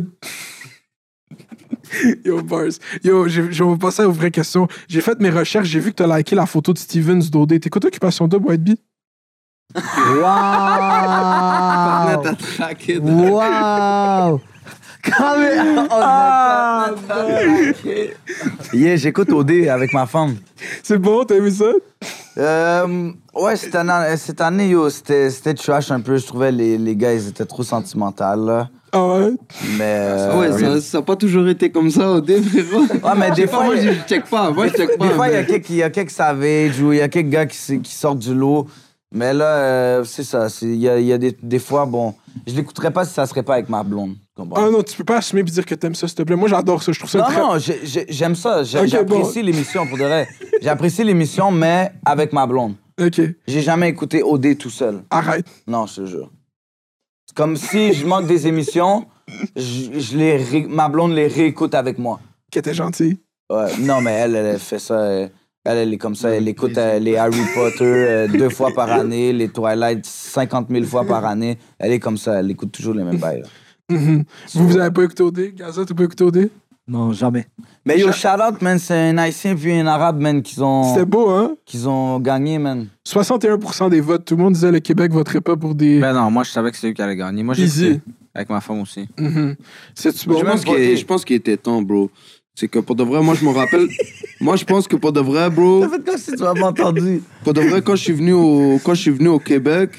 Yo, 2.24 2.42
Bars. 2.42 2.72
Yo, 3.02 3.28
je 3.28 3.40
vais 3.42 3.78
passer 3.78 4.04
aux 4.04 4.12
vraies 4.12 4.30
questions. 4.30 4.66
J'ai 4.88 5.00
fait 5.00 5.18
mes 5.20 5.30
recherches, 5.30 5.68
j'ai 5.68 5.80
vu 5.80 5.90
que 5.90 5.96
t'as 5.96 6.16
liké 6.16 6.34
la 6.34 6.46
photo 6.46 6.72
de 6.72 6.78
Stevens 6.78 7.28
Dodé. 7.30 7.60
T'écoutes 7.60 7.84
Occupation 7.84 8.26
Double, 8.28 8.48
White 8.48 8.62
Bee? 8.64 8.78
Traqué. 12.56 12.98
Waouh! 12.98 14.40
Quand 15.02 15.38
même- 15.38 15.86
Ah, 15.90 16.90
Yeah, 18.72 18.96
j'écoute 18.96 19.30
OD 19.30 19.68
avec 19.68 19.92
ma 19.92 20.06
femme. 20.06 20.36
C'est 20.82 20.98
bon, 20.98 21.24
t'as 21.24 21.36
aimé 21.36 21.50
ça? 21.50 21.66
Euh, 22.36 23.12
ouais, 23.34 23.56
cette 23.56 23.74
année, 23.74 24.16
cette 24.16 24.40
année 24.40 24.68
yo, 24.68 24.90
c'était 24.90 25.30
c'était 25.30 25.54
trash 25.54 25.90
un 25.90 26.00
peu. 26.00 26.16
Je 26.16 26.26
trouvais 26.26 26.50
les, 26.50 26.78
les 26.78 26.96
gars, 26.96 27.12
ils 27.14 27.28
étaient 27.28 27.44
trop 27.44 27.62
sentimentaux, 27.62 28.24
là. 28.44 28.68
Ah 28.92 29.06
ouais? 29.06 29.32
Mais. 29.76 29.82
euh, 29.82 30.38
ouais, 30.38 30.52
ça, 30.52 30.80
ça 30.80 30.98
a 30.98 31.02
pas 31.02 31.16
toujours 31.16 31.48
été 31.48 31.70
comme 31.70 31.90
ça 31.90 32.08
au 32.10 32.20
début, 32.20 32.62
frérot. 32.62 32.84
Ouais, 32.84 33.12
mais 33.16 33.30
des 33.32 33.46
fois, 33.48 33.64
moi, 33.64 33.74
je 33.76 33.90
check 34.08 34.24
pas. 34.26 34.50
Moi, 34.52 34.68
je 34.68 34.72
check 34.74 34.96
pas. 34.96 35.08
Des 35.08 35.14
fois, 35.14 35.28
il 35.28 35.34
y 35.34 35.36
a 35.36 35.40
mais- 35.40 35.46
quelques, 35.46 35.70
il 35.70 35.76
y 35.76 35.82
a 35.82 35.90
quelques 35.90 36.10
savages 36.10 36.80
ou 36.80 36.92
il 36.92 36.98
y 36.98 37.02
a 37.02 37.08
quelques 37.08 37.28
gars 37.28 37.46
qui, 37.46 37.80
qui 37.80 37.92
sortent 37.94 38.20
du 38.20 38.34
lot. 38.34 38.66
Mais 39.16 39.32
là, 39.32 39.46
euh, 39.58 40.04
c'est 40.04 40.24
ça. 40.24 40.48
Il 40.62 40.74
y 40.74 40.88
a, 40.88 40.98
il 40.98 41.06
y 41.06 41.12
a 41.12 41.18
des, 41.18 41.36
des 41.40 41.58
fois, 41.60 41.86
bon, 41.86 42.14
je 42.46 42.54
l'écouterais 42.54 42.90
pas 42.90 43.04
si 43.04 43.14
ça 43.14 43.26
serait 43.26 43.44
pas 43.44 43.54
avec 43.54 43.68
ma 43.68 43.84
blonde. 43.84 44.16
comprends? 44.36 44.60
Ah 44.66 44.70
non, 44.70 44.82
tu 44.82 44.96
peux 44.96 45.04
pas 45.04 45.18
assumer 45.18 45.40
et 45.42 45.44
dire 45.44 45.64
que 45.64 45.74
t'aimes 45.76 45.94
ça, 45.94 46.08
s'il 46.08 46.16
te 46.16 46.22
plaît. 46.24 46.34
Moi, 46.34 46.48
j'adore 46.48 46.82
ça. 46.82 46.90
Je 46.90 46.98
trouve 46.98 47.10
ça 47.10 47.18
Non, 47.18 47.24
très. 47.26 47.40
non, 47.40 47.58
j'ai- 47.58 47.80
j'ai- 47.84 48.06
j'aime 48.08 48.34
ça. 48.34 48.64
J'apprécie 48.64 49.40
bon. 49.40 49.46
l'émission, 49.46 49.86
pour 49.86 49.96
de 49.96 50.02
vrai. 50.02 50.28
J'apprécie 50.60 51.04
l'émission, 51.04 51.50
mais 51.52 51.92
avec 52.04 52.32
ma 52.32 52.44
blonde. 52.46 52.74
Ok, 53.00 53.20
J'ai 53.46 53.60
jamais 53.62 53.88
écouté 53.88 54.22
OD 54.22 54.56
tout 54.58 54.70
seul. 54.70 55.02
arrête. 55.10 55.46
Non, 55.66 55.86
je 55.86 56.02
te 56.02 56.06
jure. 56.06 56.30
C'est 57.26 57.36
comme 57.36 57.56
si 57.56 57.92
je 57.92 58.06
manque 58.06 58.26
des 58.26 58.46
émissions, 58.46 59.06
je, 59.56 59.98
je 59.98 60.16
les 60.16 60.36
ré- 60.36 60.66
ma 60.68 60.88
blonde 60.88 61.12
les 61.12 61.26
réécoute 61.28 61.74
avec 61.74 61.98
moi. 61.98 62.20
Que 62.52 62.60
t'es 62.60 62.74
gentil. 62.74 63.18
Ouais, 63.50 63.76
non, 63.80 64.00
mais 64.00 64.12
elle, 64.12 64.34
elle 64.36 64.58
fait 64.58 64.78
ça. 64.78 65.28
Elle, 65.64 65.78
elle 65.78 65.94
est 65.94 65.98
comme 65.98 66.14
ça. 66.14 66.28
Elle 66.30 66.46
écoute 66.46 66.76
euh, 66.76 66.98
les 66.98 67.16
Harry 67.16 67.40
Potter 67.54 67.84
euh, 67.84 68.28
deux 68.28 68.50
fois 68.50 68.70
par 68.74 68.90
année, 69.00 69.32
les 69.32 69.48
Twilight 69.48 70.04
50 70.04 70.68
000 70.70 70.84
fois 70.84 71.04
par 71.04 71.24
année. 71.24 71.58
Elle 71.78 71.92
est 71.92 72.00
comme 72.00 72.18
ça. 72.18 72.40
Elle 72.40 72.50
écoute 72.50 72.70
toujours 72.72 72.94
les 72.94 73.02
mêmes 73.02 73.18
bails. 73.18 73.40
là. 73.42 73.48
Mhm. 73.96 74.24
Vous, 74.54 74.68
vous 74.68 74.78
avez 74.78 74.90
pas 74.90 75.04
écouté 75.04 75.22
OD? 75.22 75.54
Gaza, 75.54 75.84
t'as 75.84 75.94
pas 75.94 76.04
écouté 76.04 76.24
OD? 76.24 76.50
Non, 76.86 77.12
jamais. 77.12 77.46
Mais 77.86 77.98
yo, 77.98 78.12
shout 78.12 78.28
out, 78.46 78.60
man. 78.60 78.78
C'est 78.78 78.94
un 78.94 79.16
Haïtien 79.16 79.54
puis 79.56 79.72
un 79.72 79.86
Arabe, 79.86 80.20
man, 80.20 80.42
qu'ils 80.42 80.62
ont, 80.62 80.84
C'était 80.92 81.06
beau, 81.06 81.30
hein? 81.30 81.56
qu'ils 81.64 81.88
ont 81.88 82.20
gagné, 82.20 82.58
man. 82.58 82.86
61% 83.06 83.88
des 83.88 84.00
votes. 84.00 84.24
Tout 84.26 84.36
le 84.36 84.42
monde 84.42 84.52
disait 84.52 84.70
le 84.70 84.80
Québec 84.80 85.12
voterait 85.12 85.40
pas 85.40 85.56
pour 85.56 85.74
des. 85.74 85.98
Ben 85.98 86.12
non, 86.12 86.30
moi, 86.30 86.44
je 86.44 86.50
savais 86.50 86.70
que 86.70 86.76
c'est 86.76 86.88
eux 86.88 86.92
qui 86.92 87.00
allaient 87.00 87.16
gagner. 87.16 87.42
Moi, 87.42 87.54
j'ai 87.54 87.64
Easy. 87.64 87.86
écouté. 87.86 88.02
Avec 88.34 88.50
ma 88.50 88.60
femme 88.60 88.80
aussi. 88.80 89.08
Mhm. 89.18 89.54
C'est-tu 89.94 90.28
bon? 90.28 90.38
je, 90.40 90.44
pense 90.44 90.64
voté. 90.64 90.88
qu'il, 90.88 90.96
je 90.98 91.04
pense 91.06 91.24
qu'il 91.24 91.36
était 91.36 91.56
temps, 91.56 91.80
bro. 91.80 92.10
C'est 92.54 92.68
que 92.68 92.78
pour 92.78 92.94
de 92.96 93.02
vrai, 93.02 93.22
moi, 93.22 93.34
je 93.34 93.44
me 93.44 93.50
rappelle. 93.50 93.88
moi, 94.40 94.56
je 94.56 94.64
pense 94.64 94.86
que 94.86 94.96
pour 94.96 95.12
de 95.12 95.20
vrai, 95.20 95.50
bro. 95.50 95.86
T'as 95.86 96.12
fait 96.12 96.18
si 96.18 96.30
tu 96.32 96.36
pas 96.38 96.52
entendu. 96.62 97.22
Pour 97.42 97.52
de 97.52 97.60
vrai, 97.60 97.82
quand 97.82 97.96
je 97.96 98.02
suis 98.04 98.12
venu 98.12 98.32
au, 98.32 98.78
quand 98.84 98.94
je 98.94 99.00
suis 99.02 99.10
venu 99.10 99.28
au 99.28 99.38
Québec, 99.40 99.90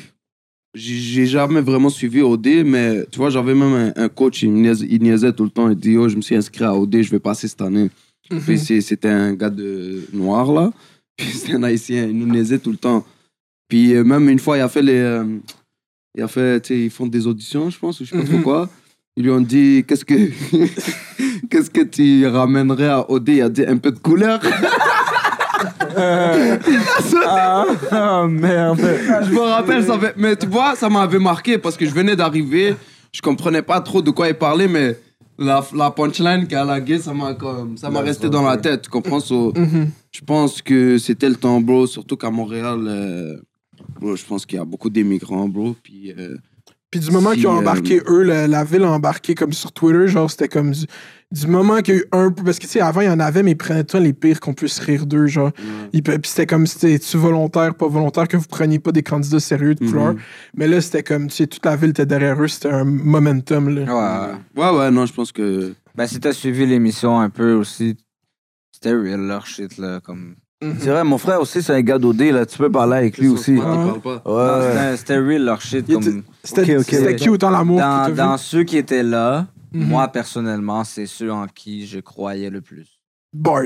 j'ai 0.73 1.25
jamais 1.25 1.61
vraiment 1.61 1.89
suivi 1.89 2.21
OD, 2.21 2.47
mais 2.65 3.05
tu 3.11 3.17
vois, 3.17 3.29
j'avais 3.29 3.53
même 3.55 3.91
un, 3.95 4.03
un 4.03 4.09
coach, 4.09 4.43
il, 4.43 4.51
niaisait, 4.53 4.87
il 4.89 5.01
niaisait 5.01 5.33
tout 5.33 5.43
le 5.43 5.49
temps. 5.49 5.69
Il 5.69 5.75
dit, 5.75 5.97
oh, 5.97 6.07
je 6.09 6.15
me 6.15 6.21
suis 6.21 6.35
inscrit 6.35 6.63
à 6.63 6.73
OD, 6.75 7.01
je 7.01 7.11
vais 7.11 7.19
passer 7.19 7.47
cette 7.47 7.61
année. 7.61 7.89
Mhm. 8.31 8.41
Puis 8.41 8.59
c'était 8.81 9.09
un 9.09 9.33
gars 9.33 9.49
de 9.49 10.01
noir, 10.13 10.51
là. 10.51 10.71
Puis 11.17 11.27
c'était 11.31 11.53
un 11.53 11.63
haïtien, 11.63 12.05
il 12.07 12.17
nous 12.17 12.27
niaisait 12.27 12.59
tout 12.59 12.71
le 12.71 12.77
temps. 12.77 13.05
Puis 13.69 13.93
euh, 13.93 14.03
même 14.03 14.27
une 14.29 14.39
fois, 14.39 14.57
il 14.57 14.61
a 14.61 14.69
fait 14.69 14.81
les. 14.81 14.93
euh, 14.97 15.23
il 16.17 16.21
a 16.23 16.27
fait, 16.29 16.61
tu 16.61 16.67
sais, 16.73 16.79
ils 16.85 16.89
font 16.89 17.07
des 17.07 17.27
auditions, 17.27 17.69
je 17.69 17.77
pense, 17.79 17.99
ou 17.99 18.05
je 18.05 18.11
sais 18.11 18.17
pas 18.17 18.23
trop 18.23 18.37
Mhm. 18.37 18.43
quoi. 18.43 18.69
Ils 19.17 19.23
lui 19.23 19.31
ont 19.31 19.39
dit, 19.41 19.83
qu'est-ce 19.87 20.03
que. 20.05 20.13
qu'est-ce 21.49 21.69
que 21.69 21.81
tu 21.81 22.27
ramènerais 22.27 22.89
à 22.89 23.09
OD 23.09 23.29
Il 23.29 23.41
a 23.41 23.49
dit, 23.49 23.65
un 23.65 23.77
peu 23.77 23.91
de 23.91 23.99
couleur. 23.99 24.39
Ah, 27.27 28.25
merde. 28.29 28.79
Je 28.79 29.31
me 29.31 29.39
rappelle, 29.39 29.83
ça 29.83 29.97
fait... 29.97 30.13
mais 30.17 30.35
tu 30.35 30.45
vois, 30.47 30.75
ça 30.75 30.89
m'avait 30.89 31.19
marqué 31.19 31.57
parce 31.57 31.77
que 31.77 31.85
je 31.85 31.91
venais 31.93 32.15
d'arriver, 32.15 32.75
je 33.13 33.21
comprenais 33.21 33.61
pas 33.61 33.79
trop 33.81 34.01
de 34.01 34.11
quoi 34.11 34.27
il 34.27 34.35
parlait, 34.35 34.67
mais 34.67 34.97
la, 35.39 35.65
la 35.73 35.91
punchline 35.91 36.47
qu'elle 36.47 36.59
a 36.59 36.65
laguée, 36.65 36.99
ça 36.99 37.13
m'a 37.13 37.33
comme, 37.33 37.77
ça 37.77 37.89
m'a 37.89 38.01
resté 38.01 38.29
dans 38.29 38.43
la 38.43 38.57
tête, 38.57 38.83
tu 38.83 38.89
comprends? 38.89 39.19
So, 39.19 39.53
Mhm. 39.57 39.89
je 40.11 40.21
pense 40.21 40.61
que 40.61 40.97
c'était 40.97 41.29
le 41.29 41.35
temps, 41.35 41.61
bro, 41.61 41.87
surtout 41.87 42.17
qu'à 42.17 42.29
Montréal, 42.29 42.79
euh, 42.87 43.37
bro, 43.99 44.15
je 44.15 44.25
pense 44.25 44.45
qu'il 44.45 44.57
y 44.57 44.61
a 44.61 44.65
beaucoup 44.65 44.89
d'immigrants, 44.89 45.47
bro, 45.47 45.75
puis 45.81 46.13
euh, 46.17 46.35
Puis 46.95 47.05
du 47.05 47.11
moment 47.11 47.31
Si, 47.31 47.39
qu'ils 47.39 47.47
ont 47.47 47.55
euh, 47.55 47.59
embarqué, 47.59 48.01
eux, 48.07 48.23
la, 48.23 48.47
la 48.47 48.63
ville 48.63 48.83
a 48.83 48.91
embarqué 48.91 49.35
comme 49.35 49.51
sur 49.51 49.73
Twitter, 49.73 50.07
genre 50.07 50.31
c'était 50.31 50.47
comme 50.47 50.71
du, 50.71 50.85
du 51.29 51.45
moment 51.45 51.81
qu'il 51.81 51.95
y 51.95 51.97
a 51.97 51.99
eu 51.99 52.05
un 52.13 52.31
peu. 52.31 52.41
Parce 52.41 52.57
que 52.57 52.63
tu 52.63 52.69
sais, 52.69 52.79
avant 52.79 53.01
il 53.01 53.07
y 53.07 53.09
en 53.09 53.19
avait, 53.19 53.43
mais 53.43 53.51
ils 53.51 53.57
prenaient 53.57 53.83
tout 53.83 53.97
le 53.97 54.03
temps 54.03 54.05
les 54.05 54.13
pires 54.13 54.39
qu'on 54.39 54.53
puisse 54.53 54.79
rire 54.79 55.05
d'eux, 55.05 55.27
genre. 55.27 55.51
Puis 55.91 56.01
c'était 56.23 56.45
comme 56.45 56.65
c'était-tu 56.65 57.17
volontaire, 57.17 57.75
pas 57.75 57.89
volontaire, 57.89 58.29
que 58.29 58.37
vous 58.37 58.47
preniez 58.47 58.79
pas 58.79 58.93
des 58.93 59.03
candidats 59.03 59.41
sérieux 59.41 59.75
de 59.75 59.85
couleur? 59.85 60.15
Mais 60.55 60.69
là, 60.69 60.79
c'était 60.79 61.03
comme, 61.03 61.27
tu 61.27 61.35
sais, 61.35 61.47
toute 61.47 61.65
la 61.65 61.75
ville 61.75 61.89
était 61.89 62.05
derrière 62.05 62.41
eux, 62.41 62.47
c'était 62.47 62.69
un 62.69 62.85
momentum, 62.85 63.67
là. 63.75 64.37
Ouais. 64.55 64.63
ouais, 64.63 64.77
ouais, 64.77 64.91
non, 64.91 65.05
je 65.05 65.11
pense 65.11 65.33
que. 65.33 65.73
Ben, 65.95 66.07
si 66.07 66.21
t'as 66.21 66.31
suivi 66.31 66.65
l'émission 66.65 67.19
un 67.19 67.29
peu 67.29 67.55
aussi, 67.55 67.97
c'était 68.71 68.93
real 68.93 69.19
leur 69.19 69.45
shit, 69.45 69.77
là. 69.77 69.99
Comme... 69.99 70.35
Mhm. 70.65 70.77
C'est 70.79 70.89
vrai, 70.89 71.03
mon 71.03 71.17
frère 71.17 71.41
aussi, 71.41 71.61
c'est 71.61 71.73
un 71.73 71.81
gars 71.81 71.97
d'OD, 71.97 72.21
là. 72.31 72.45
Tu 72.45 72.57
peux 72.57 72.71
parler 72.71 72.97
avec 72.97 73.17
lui 73.17 73.27
aussi. 73.27 73.53
Il 73.53 73.59
Ouais. 73.59 74.97
c'était- 74.97 75.17
real 75.17 75.43
leur 75.43 75.61
shit. 75.61 75.85
Comme... 75.91 76.23
C'était 76.43 76.75
Ok, 76.75 76.81
ok, 76.81 76.85
c'était 76.89 77.09
ok. 77.11 77.15
qui 77.15 77.29
autant 77.29 77.49
l'amour 77.49 77.77
que 77.79 78.11
Dans, 78.11 78.15
dans 78.31 78.37
ceux 78.37 78.63
qui 78.63 78.77
étaient 78.77 79.03
là, 79.03 79.47
Mhm. 79.73 79.87
moi, 79.87 80.07
personnellement, 80.07 80.83
c'est 80.83 81.05
ceux 81.05 81.31
en 81.31 81.47
qui 81.47 81.85
je 81.87 81.99
croyais 81.99 82.49
le 82.49 82.61
plus. 82.61 82.99
Bars. 83.33 83.63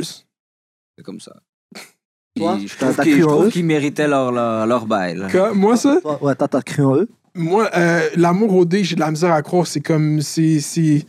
C'est 0.98 1.04
comme 1.04 1.20
ça. 1.20 1.34
Toi, 2.38 2.58
je 2.66 3.22
trouve 3.22 3.50
qu'ils 3.50 3.66
méritaient 3.66 4.08
leur, 4.08 4.32
leur, 4.32 4.66
leur 4.68 4.86
bail. 4.86 5.22
moi, 5.54 5.76
ça? 5.78 5.98
Ouais, 6.22 6.36
t'as 6.36 6.62
cru 6.62 6.84
en 6.84 6.96
eux? 6.96 7.10
Moi, 7.36 7.70
euh, 7.78 8.10
l'amour 8.16 8.56
au 8.56 8.66
dé, 8.66 8.84
j'ai 8.84 8.96
de 8.96 9.00
la 9.00 9.12
misère 9.12 9.32
à 9.32 9.42
croire. 9.42 9.68
C'est 9.68 9.82
comme. 9.82 10.22
c'est- 10.22 11.06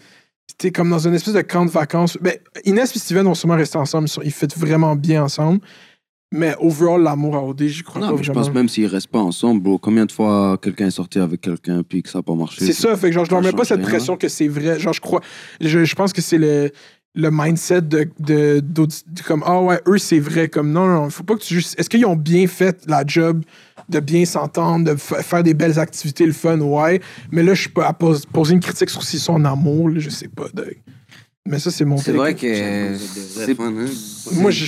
C'était 0.50 0.72
comme 0.72 0.90
dans 0.90 1.06
une 1.06 1.14
espèce 1.14 1.34
de 1.34 1.42
camp 1.42 1.64
de 1.64 1.70
vacances. 1.70 2.18
Ben, 2.20 2.34
Inès 2.64 2.94
et 2.94 2.98
Steven 2.98 3.24
vont 3.24 3.34
sûrement 3.34 3.54
rester 3.56 3.78
ensemble. 3.78 4.08
Ils 4.24 4.32
fêtent 4.32 4.56
vraiment 4.58 4.96
bien 4.96 5.22
ensemble. 5.22 5.60
Mais 6.32 6.54
overall, 6.60 7.02
l'amour 7.02 7.36
à 7.36 7.44
OD, 7.44 7.66
j'y 7.66 7.82
crois 7.82 8.00
Non, 8.00 8.10
pas 8.10 8.16
mais 8.16 8.22
je 8.22 8.32
pense 8.32 8.52
même 8.52 8.68
s'ils 8.68 8.86
restent 8.86 9.08
pas 9.10 9.18
ensemble, 9.20 9.60
bro, 9.62 9.78
combien 9.78 10.06
de 10.06 10.12
fois 10.12 10.58
quelqu'un 10.62 10.86
est 10.86 10.92
sorti 10.92 11.18
avec 11.18 11.40
quelqu'un 11.40 11.82
puis 11.82 12.02
que 12.02 12.08
ça 12.08 12.18
n'a 12.18 12.22
pas 12.22 12.34
marché 12.34 12.64
C'est 12.64 12.72
ça, 12.72 12.96
fait 12.96 13.08
que 13.08 13.14
genre, 13.14 13.24
je 13.24 13.30
leur 13.30 13.42
ça 13.42 13.50
mets 13.50 13.56
pas 13.56 13.64
cette 13.64 13.78
rien. 13.78 13.88
pression 13.88 14.16
que 14.16 14.28
c'est 14.28 14.46
vrai. 14.48 14.78
Genre, 14.78 14.92
je 14.92 15.00
crois. 15.00 15.20
Je, 15.60 15.84
je 15.84 15.94
pense 15.94 16.12
que 16.12 16.20
c'est 16.20 16.38
le, 16.38 16.70
le 17.14 17.30
mindset 17.32 17.82
de, 17.82 18.08
de, 18.20 18.60
d'audi- 18.60 19.02
de 19.06 19.22
comme, 19.22 19.42
ah 19.44 19.60
ouais, 19.60 19.80
eux, 19.88 19.98
c'est 19.98 20.20
vrai. 20.20 20.48
Comme, 20.48 20.70
non, 20.72 20.86
non, 20.86 21.10
faut 21.10 21.24
pas 21.24 21.34
que 21.34 21.40
tu 21.42 21.54
juste. 21.54 21.78
Est-ce 21.78 21.90
qu'ils 21.90 22.06
ont 22.06 22.14
bien 22.16 22.46
fait 22.46 22.82
la 22.86 23.02
job 23.06 23.42
de 23.88 23.98
bien 23.98 24.24
s'entendre, 24.24 24.92
de 24.92 24.96
fa- 24.96 25.20
faire 25.22 25.42
des 25.42 25.54
belles 25.54 25.78
activités, 25.80 26.24
le 26.24 26.32
fun, 26.32 26.58
ouais. 26.60 27.00
Mais 27.32 27.42
là, 27.42 27.54
je 27.54 27.62
suis 27.62 27.70
pas 27.70 27.88
à 27.88 27.92
pos- 27.92 28.24
poser 28.32 28.54
une 28.54 28.60
critique 28.60 28.90
sur 28.90 29.02
s'ils 29.02 29.18
sont 29.18 29.32
en 29.32 29.44
amour, 29.44 29.88
là, 29.88 29.98
je 29.98 30.08
sais 30.10 30.28
pas. 30.28 30.44
Mais 31.48 31.58
ça, 31.58 31.72
c'est 31.72 31.84
mon 31.84 31.96
C'est 31.96 32.12
vrai 32.12 32.34
que 32.34 32.94
c'est 32.96 33.58
Moi, 34.32 34.50
je, 34.52 34.64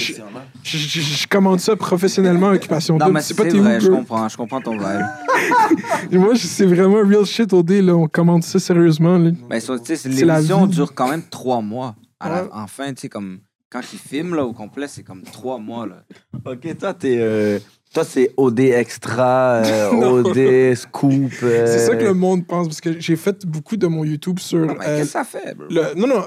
je, 0.64 0.76
je, 0.78 1.26
commande 1.28 1.60
ça 1.60 1.76
professionnellement, 1.76 2.48
Occupation 2.48 2.94
Non, 2.94 3.04
Double. 3.06 3.14
mais 3.14 3.22
C'est 3.22 3.34
pas 3.34 3.44
tes 3.44 3.58
vrai, 3.58 3.78
je 3.78 3.88
comprends, 3.88 4.28
je 4.28 4.36
comprends 4.36 4.60
ton 4.60 4.72
vibe. 4.76 5.06
Moi, 6.12 6.32
c'est 6.36 6.66
vraiment 6.66 7.02
real 7.06 7.24
shit 7.24 7.52
au 7.52 7.62
dé, 7.62 7.82
là. 7.82 7.94
On 7.94 8.08
commande 8.08 8.42
ça 8.42 8.58
sérieusement, 8.58 9.18
là. 9.18 9.30
Mais 9.48 9.60
ça, 9.60 9.78
tu 9.78 9.84
sais, 9.86 9.96
c'est- 9.96 10.08
l'émission 10.08 10.66
dure 10.66 10.92
quand 10.94 11.08
même 11.08 11.22
trois 11.30 11.60
mois. 11.60 11.94
À 12.22 12.28
la- 12.30 12.42
Ouais. 12.44 12.48
enfin, 12.52 12.92
tu 12.94 13.02
sais, 13.02 13.08
comme 13.08 13.40
quand 13.70 13.80
ils 13.92 13.98
filment 13.98 14.34
là, 14.36 14.44
au 14.44 14.52
complet, 14.52 14.86
c'est 14.88 15.02
comme 15.02 15.22
trois 15.22 15.58
mois. 15.58 15.86
Là. 15.86 16.04
Ok, 16.44 16.78
toi, 16.78 16.94
t'es. 16.94 17.18
euh, 17.20 17.58
toi, 17.92 18.04
c'est 18.04 18.32
OD 18.36 18.60
Extra, 18.60 19.56
euh. 19.64 19.90
OD 19.90 20.74
Scoop. 20.76 21.32
euh, 21.42 21.66
C'est 21.66 21.78
ça 21.86 21.96
que 21.96 22.04
le 22.04 22.14
monde 22.14 22.46
pense, 22.46 22.68
parce 22.68 22.80
que 22.80 22.98
j'ai 23.00 23.16
fait 23.16 23.44
beaucoup 23.46 23.76
de 23.76 23.86
mon 23.86 24.04
YouTube 24.04 24.38
sur. 24.38 24.60
Non, 24.60 24.74
mais 24.78 24.86
euh, 24.86 24.98
qu'est-ce 24.98 25.06
que 25.06 25.12
ça 25.12 25.24
fait, 25.24 25.54
bro? 25.54 25.66
le- 25.70 25.94
Non, 26.00 26.06
non. 26.06 26.22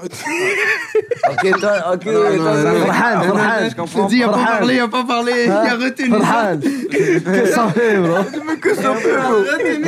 Ok, 1.28 1.60
toi, 1.60 1.72
ok. 1.94 2.04
ça- 2.04 2.72
Farhan, 2.92 3.68
je 3.68 3.74
comprends 3.76 4.08
il 4.08 4.22
a 4.22 4.28
pas 4.28 4.44
parlé. 4.44 4.74
il 4.74 4.80
a 4.80 4.88
pas 4.88 5.04
parlé, 5.04 5.32
il 5.46 5.50
Hein? 5.50 5.62
a 5.66 5.74
retenu. 5.76 6.08
Farhan, 6.10 6.58
qu'est-ce 6.90 7.18
que 7.20 7.46
ça 7.46 7.68
fait, 7.68 7.96
bro? 7.98 8.14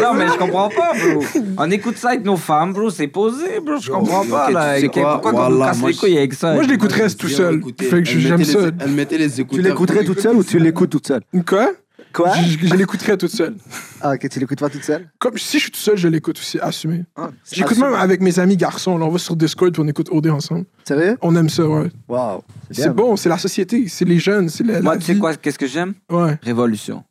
Non, 0.03 0.15
mais 0.15 0.27
je 0.29 0.39
comprends 0.39 0.69
pas, 0.69 0.93
bro. 0.95 1.23
On 1.59 1.71
écoute 1.71 1.97
ça 1.97 2.11
avec 2.11 2.25
nos 2.25 2.37
femmes, 2.37 2.73
bro. 2.73 2.91
C'est 2.91 3.07
posé, 3.09 3.61
bro. 3.65 3.77
Je 3.81 3.91
comprends 3.91 4.25
pas, 4.27 4.47
tu 4.49 4.53
là. 4.55 4.75
Pourquoi 4.83 5.21
qu'on 5.21 5.31
nous 5.33 5.37
Voilà, 5.57 5.67
casse 5.67 5.79
moi, 5.79 5.91
les 5.91 5.97
couilles 5.97 6.19
avec 6.19 6.35
ça? 6.35 6.55
Moi, 6.55 6.63
je 6.65 6.69
l'écouterais 6.69 7.09
tout 7.11 7.29
seul. 7.29 7.61
Fait 7.81 8.03
que 8.03 8.05
j'aime 8.05 8.45
ça. 8.45 8.59
Elle 8.81 8.91
mettait 8.91 9.19
les 9.19 9.31
Tu 9.31 9.41
écouteurs. 9.43 9.65
l'écouterais 9.65 10.05
toute 10.05 10.21
seule 10.21 10.37
ou 10.37 10.45
tu 10.45 10.59
l'écoutes 10.59 10.91
toute 10.91 11.07
seule? 11.07 11.23
Quoi? 11.47 11.68
Quoi? 12.13 12.33
Je, 12.37 12.67
je 12.67 12.75
l'écouterais 12.75 13.17
toute 13.17 13.31
seule. 13.31 13.55
Ah, 14.01 14.13
ok, 14.15 14.29
tu 14.29 14.39
l'écoutes 14.41 14.59
pas 14.61 14.69
toute 14.71 14.83
seule? 14.85 15.09
Comme 15.19 15.37
si 15.39 15.59
je 15.59 15.65
suis 15.65 15.71
tout 15.73 15.79
seul, 15.81 15.97
je 15.97 16.09
l'écoute 16.09 16.39
aussi, 16.39 16.59
assumé. 16.61 17.05
Ah, 17.17 17.31
J'écoute 17.53 17.79
même 17.79 17.95
avec 17.95 18.21
mes 18.21 18.39
amis 18.39 18.57
garçons. 18.57 18.97
Là, 18.99 19.07
on 19.07 19.11
va 19.11 19.19
sur 19.19 19.37
Discord 19.37 19.75
et 19.77 19.81
on 19.81 19.87
écoute 19.89 20.09
OD 20.11 20.29
ensemble. 20.29 20.65
Sérieux? 20.87 21.17
On 21.23 21.35
aime 21.37 21.49
ça, 21.49 21.67
ouais. 21.67 21.91
Waouh. 22.09 22.43
C'est 22.71 22.95
bon, 22.95 23.17
c'est 23.17 23.29
la 23.29 23.39
société, 23.39 23.87
c'est 23.89 24.05
les 24.05 24.19
jeunes, 24.19 24.49
c'est 24.49 24.65
la, 24.65 24.81
Moi, 24.81 24.95
la 24.95 24.99
tu 25.01 25.07
sais 25.07 25.17
quoi? 25.19 25.35
Qu'est-ce 25.35 25.59
que 25.59 25.67
j'aime? 25.67 25.95
Ouais. 26.11 26.39
Révolution. 26.43 27.05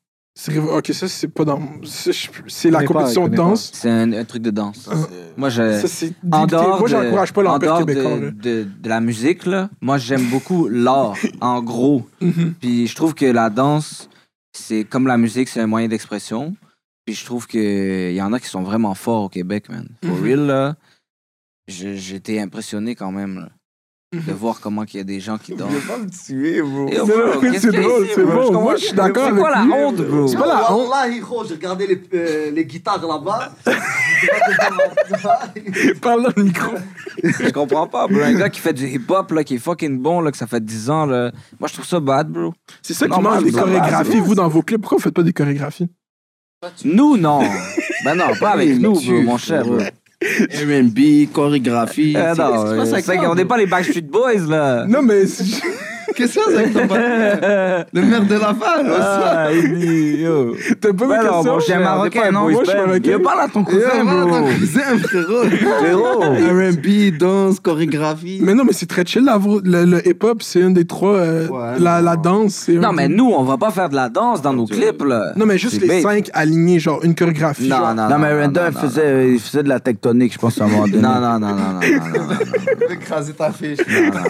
Ok, 0.71 0.91
ça, 0.93 1.07
c'est 1.07 1.29
pas 1.29 1.45
dans. 1.45 1.59
c'est- 1.83 2.69
la 2.69 2.79
pas, 2.79 2.85
compétition 2.85 3.27
de 3.27 3.35
danse. 3.35 3.71
C'est 3.73 3.89
un, 3.89 4.13
un 4.13 4.23
truc 4.23 4.43
de 4.43 4.51
danse. 4.51 4.87
Ah. 4.91 4.93
Moi, 5.35 5.49
je. 5.49 5.79
Ça, 5.79 5.87
c'est. 5.87 6.13
En 6.31 6.45
dehors, 6.45 6.77
Moi, 6.79 6.87
j'encourage 6.87 7.33
pas 7.33 7.41
dehors 7.41 7.79
québécois. 7.79 8.19
de, 8.19 8.29
de, 8.29 8.67
de 8.79 8.89
la 8.89 8.99
musique, 9.01 9.47
là, 9.47 9.71
moi, 9.81 9.97
j'aime 9.97 10.25
beaucoup 10.29 10.67
l'art, 10.67 11.15
en 11.41 11.61
gros. 11.63 12.05
Mhm. 12.21 12.53
Puis 12.59 12.87
je 12.87 12.95
trouve 12.95 13.13
que 13.13 13.25
la 13.25 13.49
danse, 13.49 14.06
c'est 14.57 14.83
comme 14.83 15.07
la 15.07 15.17
musique, 15.17 15.47
c'est 15.49 15.61
un 15.61 15.67
moyen 15.67 15.87
d'expression. 15.87 16.55
Puis 17.05 17.15
je 17.15 17.25
trouve 17.25 17.47
qu'il 17.47 18.13
y 18.13 18.21
en 18.21 18.33
a 18.33 18.39
qui 18.39 18.47
sont 18.47 18.63
vraiment 18.63 18.93
forts 18.93 19.23
au 19.23 19.29
Québec, 19.29 19.69
man. 19.69 19.87
For 20.03 20.15
Mhm. 20.17 20.23
real, 20.23 20.39
là, 20.45 20.75
été 22.15 22.41
impressionné 22.41 22.95
quand 22.95 23.11
même 23.11 23.39
là, 23.39 23.49
de 24.13 24.19
Mhm. 24.19 24.35
voir 24.37 24.61
comment 24.61 24.85
il 24.85 24.95
y 24.95 24.99
a 25.01 25.03
des 25.03 25.19
gens 25.19 25.37
qui 25.37 25.53
dansent. 25.53 25.69
pas 25.85 25.97
me 25.97 26.09
tuer, 26.09 26.61
bro. 26.61 26.87
Yo, 26.87 27.05
bro, 27.05 27.41
c'est 27.41 27.59
qu'il 27.59 27.71
drôle, 27.81 28.07
c'est 28.15 28.23
bon. 28.23 28.53
Moi, 28.61 28.77
je 28.77 28.85
suis 28.85 28.95
d'accord 28.95 29.23
C'est 29.25 29.31
avec 29.31 29.41
quoi 29.41 29.51
la 29.51 29.63
honte, 29.63 29.97
bro? 29.97 30.27
C'est 30.29 30.37
pas 30.37 30.47
la 30.47 30.71
honte. 30.73 30.89
Hijo, 31.11 31.43
j'ai 31.45 31.55
regardé 31.55 31.87
les, 31.87 32.01
euh, 32.13 32.51
les 32.51 32.65
guitares 32.65 33.05
là-bas. 33.05 33.51
Parle 36.01 36.23
dans 36.23 36.31
le 36.37 36.43
micro. 36.43 36.71
Je 37.21 37.49
comprends 37.51 37.87
pas, 37.87 38.07
bro. 38.07 38.21
Un 38.21 38.33
gars 38.35 38.49
qui 38.49 38.61
fait 38.61 38.71
du 38.71 38.87
hip-hop, 38.87 39.29
là, 39.31 39.43
qui 39.43 39.55
est 39.55 39.59
fucking 39.59 39.99
bon, 39.99 40.21
là, 40.21 40.31
que 40.31 40.37
ça 40.37 40.47
fait 40.47 40.63
10 40.63 40.89
ans, 40.89 41.05
là. 41.05 41.33
Moi, 41.59 41.67
je 41.67 41.73
trouve 41.73 41.85
ça 41.85 41.99
bad, 41.99 42.29
bro. 42.29 42.53
C'est 42.81 42.93
ça 42.93 43.09
qui 43.09 43.19
manque 43.19 43.43
va, 43.43 43.59
chorégraphies, 43.61 44.11
c'est 44.13 44.19
vous, 44.21 44.35
dans 44.35 44.47
vos 44.47 44.61
clips. 44.61 44.79
Pourquoi 44.79 44.99
vous 44.99 45.03
faites 45.03 45.13
pas 45.13 45.23
des 45.23 45.33
chorégraphies? 45.33 45.89
Nous, 46.85 47.17
non. 47.17 47.41
ben 48.05 48.15
non, 48.15 48.33
pas 48.39 48.51
avec 48.51 48.79
nous, 48.79 48.93
bro, 48.93 49.21
mon 49.21 49.37
cher. 49.37 49.65
R&B, 50.23 51.31
chorégraphie. 51.31 52.15
Euh, 52.17 52.33
non, 52.35 52.85
c'est 52.85 52.91
pas 52.91 53.01
ça, 53.01 53.29
on 53.29 53.35
n'est 53.35 53.45
pas 53.45 53.57
les 53.57 53.67
Backstreet 53.67 54.01
Boys, 54.01 54.47
là. 54.47 54.85
Non, 54.87 55.01
mais 55.01 55.25
que 56.17 56.27
ça, 56.27 56.41
ça 56.51 57.85
Le 57.93 58.01
maire 58.01 58.25
de 58.25 58.33
Laval, 58.33 58.91
ah, 58.99 59.49
il 59.53 59.77
dit, 59.77 60.23
yo. 60.23 60.55
T'as 60.81 60.91
bon, 60.91 61.05
je 61.59 61.63
suis 61.65 61.73
Marocain, 61.75 62.31
non 62.31 62.49
je 62.49 63.17
parle 63.17 63.41
à 63.41 63.47
ton 63.47 63.63
cousin, 63.63 63.87
à 63.87 64.03
ton 64.03 64.43
cousin, 64.59 64.97
frérot. 65.03 66.21
R&B, 66.21 67.17
danse, 67.17 67.59
chorégraphie. 67.59 68.39
Mais 68.41 68.55
non, 68.55 68.63
mais 68.63 68.73
c'est 68.73 68.87
très 68.87 69.05
chill, 69.05 69.25
la, 69.25 69.37
le, 69.85 70.07
hip-hop, 70.07 70.41
c'est 70.41 70.59
une 70.59 70.73
des 70.73 70.85
trois. 70.85 71.21
La, 71.79 72.01
la, 72.01 72.15
danse. 72.15 72.67
Non, 72.67 72.93
mais 72.93 73.07
nous, 73.07 73.31
on 73.37 73.43
va 73.43 73.57
pas 73.57 73.69
faire 73.69 73.89
de 73.89 73.95
la 73.95 74.09
danse 74.09 74.41
dans 74.41 74.53
nos 74.53 74.65
clips, 74.65 75.03
là. 75.03 75.33
Non, 75.35 75.45
mais 75.45 75.57
juste 75.57 75.81
les 75.81 76.01
cinq 76.01 76.29
alignés, 76.33 76.79
genre 76.79 77.03
une 77.03 77.13
chorégraphie. 77.13 77.69
Non, 77.69 77.93
non, 77.93 78.09
non. 78.09 78.17
mais 78.17 78.41
Renda, 78.41 78.69
il, 78.69 79.39
faisait, 79.39 79.63
de 79.63 79.69
la 79.69 79.79
tectonique, 79.79 80.33
je 80.33 80.39
pense, 80.39 80.59
à 80.59 80.65
un. 80.65 80.67
Non, 80.67 80.87
non, 80.87 81.39
non, 81.39 81.39
non, 81.39 81.55
non. 81.55 81.79
Écraser 82.89 83.33
ta 83.33 83.51
fiche. 83.51 83.79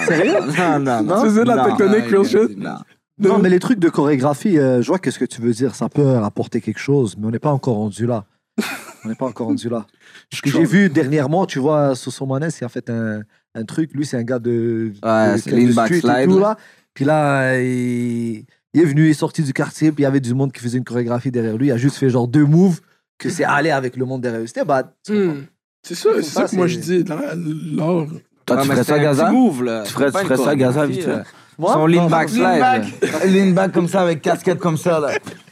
Sérieux? 0.08 0.34
Non, 0.58 0.80
non, 0.80 1.04
non 1.04 1.77
real 1.86 2.26
shit? 2.26 2.58
Non. 2.58 2.78
Non, 3.20 3.40
mais 3.40 3.50
les 3.50 3.60
trucs 3.60 3.80
de 3.80 3.90
chorégraphie, 3.90 4.60
euh, 4.60 4.82
je 4.84 4.88
vois 4.88 5.00
qu'est-ce 5.00 5.18
que 5.18 5.26
tu 5.26 5.42
veux 5.42 5.52
dire. 5.52 5.74
Ça 5.74 5.90
peut 5.90 6.18
apporter 6.18 6.62
quelque 6.62 6.80
chose, 6.80 7.16
mais 7.18 7.26
on 7.28 7.32
n'est 7.32 7.40
pas 7.40 7.50
encore 7.52 7.76
rendu 7.78 8.06
là. 8.06 8.26
On 9.06 9.10
n'est 9.10 9.16
pas 9.16 9.26
encore 9.28 9.48
rendu 9.48 9.70
là. 9.70 9.86
Ce 10.34 10.42
que 10.42 10.50
j'ai 10.50 10.66
vu 10.66 10.90
dernièrement, 10.90 11.46
tu 11.46 11.60
vois, 11.60 11.96
Soso 11.96 12.26
Manes, 12.26 12.50
il 12.60 12.64
a 12.64 12.70
fait 12.70 12.90
un, 12.90 13.22
un 13.56 13.64
truc. 13.64 13.92
Lui, 13.94 14.06
c'est 14.06 14.18
un 14.18 14.24
gars 14.24 14.40
de, 14.40 14.92
Ouais, 15.04 15.34
de, 15.34 15.38
c'est 15.38 15.52
de 15.52 16.22
et 16.22 16.26
tout, 16.28 16.40
là. 16.40 16.58
Puis 16.94 17.06
là, 17.06 17.60
il, 17.62 18.46
il 18.74 18.82
est 18.82 18.86
venu, 18.86 19.06
il 19.06 19.10
est 19.12 19.14
sorti 19.14 19.44
du 19.44 19.54
quartier, 19.54 19.92
puis 19.92 20.02
il 20.02 20.04
y 20.04 20.08
avait 20.08 20.20
du 20.20 20.34
monde 20.34 20.52
qui 20.52 20.60
faisait 20.62 20.78
une 20.80 20.84
chorégraphie 20.84 21.32
derrière 21.32 21.56
lui. 21.58 21.68
Il 21.68 21.72
a 21.72 21.78
juste 21.78 21.98
fait 21.98 22.10
genre 22.10 22.28
deux 22.28 22.46
moves 22.46 22.82
que 23.18 23.30
c'est 23.30 23.44
aller 23.44 23.70
avec 23.72 23.96
le 23.96 24.06
monde 24.06 24.22
derrière 24.22 24.42
lui. 24.42 24.48
C'était 24.48 24.66
bad. 24.66 24.88
Hmm. 25.08 25.42
C'est 25.84 25.96
ça, 25.96 26.10
c'est 26.16 26.24
ça, 26.24 26.46
que 26.46 26.56
moi 26.56 26.68
je 26.68 26.78
dis. 26.80 27.04
la- 27.04 27.16
L'art. 27.36 28.08
Toi, 28.46 28.58
tu 28.62 28.68
ferais 28.68 28.84
ça, 28.84 28.96
un 28.96 29.00
Gaza? 29.02 29.26
petit 29.26 29.34
move, 29.36 29.64
là. 29.64 29.84
Tu 29.86 29.94
ferais- 29.94 30.12
ça, 30.12 30.24
Gaza, 30.24 30.36
chorégraphie, 30.36 30.92
vite 30.92 31.04
fait. 31.04 31.08
là. 31.12 31.24
Moi? 31.60 31.74
Son 31.74 31.88
lean 31.88 32.04
Non, 32.04 32.10
backslide. 32.10 32.44
Lean 32.44 32.60
back, 32.60 32.84
lean 33.26 33.52
back 33.54 33.72
comme 33.72 33.88
ça, 33.88 34.02
avec 34.02 34.22
casquette 34.22 34.60
comme 34.60 34.78
ça, 34.78 35.00
là. 35.00 35.10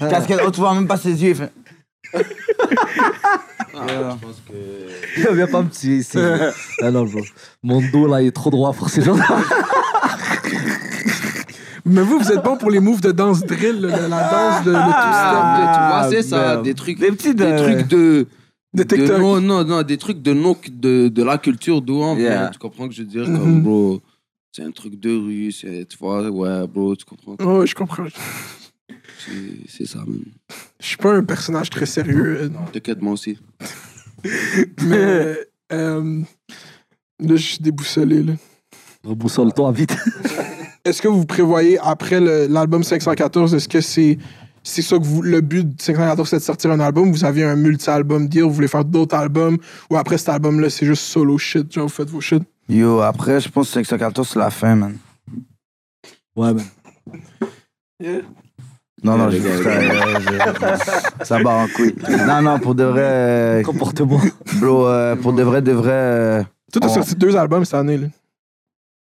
Casquette, 0.09 0.39
oh, 0.45 0.51
tu 0.51 0.59
vois 0.59 0.73
même 0.75 0.87
pas 0.87 0.97
ses 0.97 1.21
yeux. 1.23 1.29
il 1.31 1.35
fait- 1.35 1.51
Il 5.17 5.27
vient 5.35 5.47
pas 5.47 5.61
me 5.63 5.69
tuer 5.69 5.97
ici. 5.97 6.17
ah 6.81 6.91
non, 6.91 7.03
bro. 7.05 7.21
Mon 7.63 7.81
dos, 7.91 8.07
là, 8.07 8.21
il 8.21 8.27
est 8.27 8.31
trop 8.31 8.49
droit 8.49 8.73
pour 8.73 8.89
ces 8.89 9.01
gens 9.01 9.15
Mais 11.87 12.01
vous, 12.01 12.17
vous 12.19 12.31
êtes 12.31 12.43
bon 12.43 12.57
pour 12.57 12.71
les 12.71 12.79
moves 12.79 13.01
de 13.01 13.11
danse 13.11 13.41
drill, 13.45 13.79
le- 13.81 13.89
la 13.89 13.99
danse 14.07 14.63
de, 14.65 14.71
de 14.71 14.77
Ah, 14.77 16.01
tu 16.03 16.09
vois, 16.09 16.21
c'est 16.21 16.27
ça, 16.27 16.37
merde. 16.37 16.63
des 16.63 16.73
trucs, 16.73 16.97
Des 16.99 17.11
petits 17.11 17.35
des 17.35 17.45
de- 17.51 17.57
trucs 17.57 17.87
de... 17.87 18.27
De 18.73 18.83
TikTok. 18.83 19.07
de- 19.17 19.21
non, 19.21 19.39
non, 19.39 19.63
non, 19.63 19.83
des 19.83 19.97
trucs 19.97 20.21
de, 20.21 20.33
non, 20.33 20.57
de, 20.69 21.07
de 21.09 21.23
la 21.23 21.37
culture 21.37 21.81
d'Ouan, 21.81 22.17
Yeah. 22.17 22.49
tu 22.51 22.59
comprends 22.59 22.87
que 22.89 22.93
je 22.95 23.03
veux 23.03 23.07
dire, 23.07 23.27
Mhm. 23.27 23.37
comme, 23.39 23.61
bro, 23.61 24.01
c'est 24.55 24.63
un 24.63 24.71
truc 24.71 24.99
de 24.99 25.09
rue, 25.15 25.51
c'est, 25.51 25.85
tu 25.89 25.97
vois, 25.97 26.29
ouais, 26.29 26.67
bro, 26.67 26.95
tu 26.95 27.03
comprends, 27.05 27.35
Oh, 27.39 27.65
je 27.65 27.75
comprends. 27.75 28.05
c'est, 29.19 29.31
c'est 29.67 29.85
ça, 29.85 29.99
même. 29.99 30.23
Je 30.79 30.85
suis 30.87 30.97
pas 30.97 31.13
un 31.13 31.23
personnage 31.23 31.69
très 31.69 31.85
sérieux. 31.85 32.37
euh, 32.43 32.49
T'inquiète, 32.71 33.01
moi 33.01 33.13
aussi. 33.13 33.37
Mais. 34.83 35.37
euh, 35.73 36.21
là, 37.19 37.35
je 37.35 37.41
suis 37.41 37.59
déboussolé. 37.59 38.23
Là. 38.23 38.33
Reboussole-toi 39.03 39.71
vite. 39.71 39.95
Est-ce 40.85 41.01
que 41.01 41.07
vous 41.07 41.25
prévoyez, 41.25 41.79
après 41.79 42.19
le- 42.19 42.45
l'album 42.47 42.83
514, 42.83 43.55
est-ce 43.55 43.67
que 43.67 43.81
c'est. 43.81 44.19
C'est 44.61 44.81
ça 44.83 44.97
que 44.99 45.03
vous. 45.03 45.21
Le 45.23 45.41
but 45.41 45.67
de 45.75 45.81
514, 45.81 46.29
c'est 46.29 46.35
de 46.37 46.41
sortir 46.41 46.69
un 46.71 46.79
album? 46.79 47.11
Vous 47.11 47.25
aviez 47.25 47.43
un 47.43 47.55
multi-album 47.55 48.27
deal, 48.27 48.43
vous 48.43 48.53
voulez 48.53 48.67
faire 48.67 48.85
d'autres 48.85 49.15
albums, 49.15 49.57
ou 49.89 49.97
après 49.97 50.17
cet 50.19 50.29
album-là, 50.29 50.69
c'est 50.69 50.85
juste 50.85 51.01
solo 51.03 51.37
shit, 51.39 51.71
genre 51.73 51.87
vous 51.87 51.93
faites 51.93 52.09
vos 52.09 52.21
shit? 52.21 52.43
Yo, 52.67 52.99
après, 53.01 53.39
je 53.39 53.49
pense 53.49 53.67
que 53.67 53.73
514, 53.73 54.27
c'est 54.29 54.39
la 54.39 54.49
fin, 54.49 54.75
man. 54.75 54.97
Ouais, 56.35 56.53
ben. 56.53 56.63
Non, 59.03 59.17
non, 59.17 59.29
je 59.29 59.37
je- 59.37 61.23
Ça 61.25 61.41
bat 61.43 61.51
en 61.51 61.67
couille. 61.67 61.93
Non, 62.27 62.41
non, 62.41 62.59
pour 62.59 62.73
de 62.75 62.83
vrai. 62.83 63.01
euh, 63.03 63.61
Comportement. 63.63 64.19
Bro, 64.59 64.87
euh, 64.87 65.15
pour 65.15 65.33
de 65.33 65.43
vrai, 65.43 65.61
de 65.61 65.71
vrai. 65.71 65.91
euh, 65.91 66.43
Toi, 66.73 66.81
t'as 66.81 66.89
sorti 66.89 67.15
deux 67.15 67.35
albums 67.35 67.63
cette 67.65 67.75
année, 67.75 67.97
là. 67.97 68.07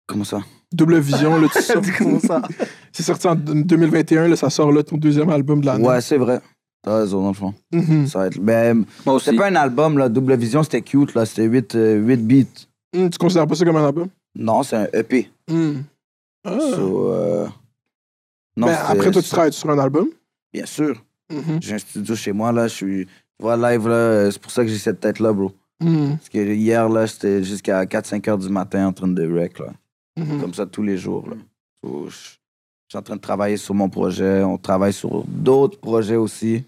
Comment 0.08 0.24
ça? 0.24 0.40
Double 0.72 0.98
Vision, 0.98 1.40
là, 1.40 1.46
tu 1.52 1.62
sors- 1.62 1.82
Comment 1.98 2.18
ça? 2.18 2.42
C'est 2.90 3.02
sorti 3.04 3.28
en 3.28 3.36
2021, 3.36 4.26
là, 4.28 4.36
ça 4.36 4.50
sort 4.50 4.72
là, 4.72 4.82
ton 4.82 4.96
deuxième 4.96 5.30
album 5.30 5.60
de 5.60 5.66
l'année. 5.66 5.86
Ouais, 5.86 6.00
c'est 6.00 6.18
vrai. 6.18 6.40
T'as 6.82 6.98
raison, 6.98 7.22
dans 7.22 7.28
le 7.28 7.34
fond. 7.34 7.54
Mhm. 7.72 8.06
Ça 8.08 8.18
va 8.18 8.26
être. 8.26 8.40
Ben, 8.40 8.84
Moi 9.06 9.14
aussi. 9.14 9.26
c'était 9.26 9.36
pas 9.36 9.48
un 9.48 9.54
album, 9.54 9.98
là. 9.98 10.08
Double 10.08 10.34
Vision, 10.36 10.62
c'était 10.64 10.82
cute, 10.82 11.14
là. 11.14 11.24
C'était 11.26 11.44
8, 11.44 11.76
beats. 12.26 12.66
Hmm, 12.94 13.08
tu 13.08 13.18
considères 13.18 13.46
pas 13.46 13.54
ça 13.54 13.64
comme 13.64 13.76
un 13.76 13.86
album? 13.86 14.08
Non, 14.34 14.62
c'est 14.62 14.76
un 14.76 14.86
EP. 14.92 15.30
Hmm. 15.48 15.80
Ah. 16.44 16.58
So, 16.74 17.12
euh, 17.12 17.46
Non, 18.56 18.66
Ben, 18.66 18.78
après, 18.88 19.10
toi, 19.10 19.22
tu 19.22 19.28
travailles 19.28 19.52
sur 19.52 19.70
un 19.70 19.78
album? 19.78 20.08
Bien 20.52 20.66
sûr. 20.66 21.02
Mhm. 21.30 21.58
J'ai 21.62 21.74
un 21.74 21.78
studio 21.78 22.14
chez 22.14 22.32
moi, 22.32 22.52
là. 22.52 22.68
Je 22.68 22.74
suis. 22.74 23.08
Vois, 23.38 23.56
live, 23.56 23.88
là, 23.88 23.94
euh, 23.94 24.30
c'est 24.30 24.40
pour 24.40 24.50
ça 24.52 24.62
que 24.62 24.68
j'ai 24.68 24.78
cette 24.78 25.00
tête-là, 25.00 25.32
bro. 25.32 25.52
Mhm. 25.80 26.16
Parce 26.16 26.28
que 26.28 26.38
hier, 26.54 26.88
là, 26.88 27.06
j'étais 27.06 27.42
jusqu'à 27.42 27.86
4-5 27.86 28.28
heures 28.28 28.38
du 28.38 28.48
matin 28.48 28.88
en 28.88 28.92
train 28.92 29.08
de 29.08 29.32
rec, 29.32 29.58
là. 29.58 29.72
Mhm. 30.18 30.40
Comme 30.40 30.54
ça, 30.54 30.66
tous 30.66 30.82
les 30.82 30.98
jours, 30.98 31.28
là. 31.28 31.36
So, 31.82 32.08
je 32.08 32.16
je 32.92 32.98
suis 32.98 33.00
en 33.00 33.02
train 33.04 33.16
de 33.16 33.22
travailler 33.22 33.56
sur 33.56 33.72
mon 33.74 33.88
projet. 33.88 34.42
On 34.42 34.58
travaille 34.58 34.92
sur 34.92 35.24
d'autres 35.26 35.78
projets 35.78 36.16
aussi. 36.16 36.62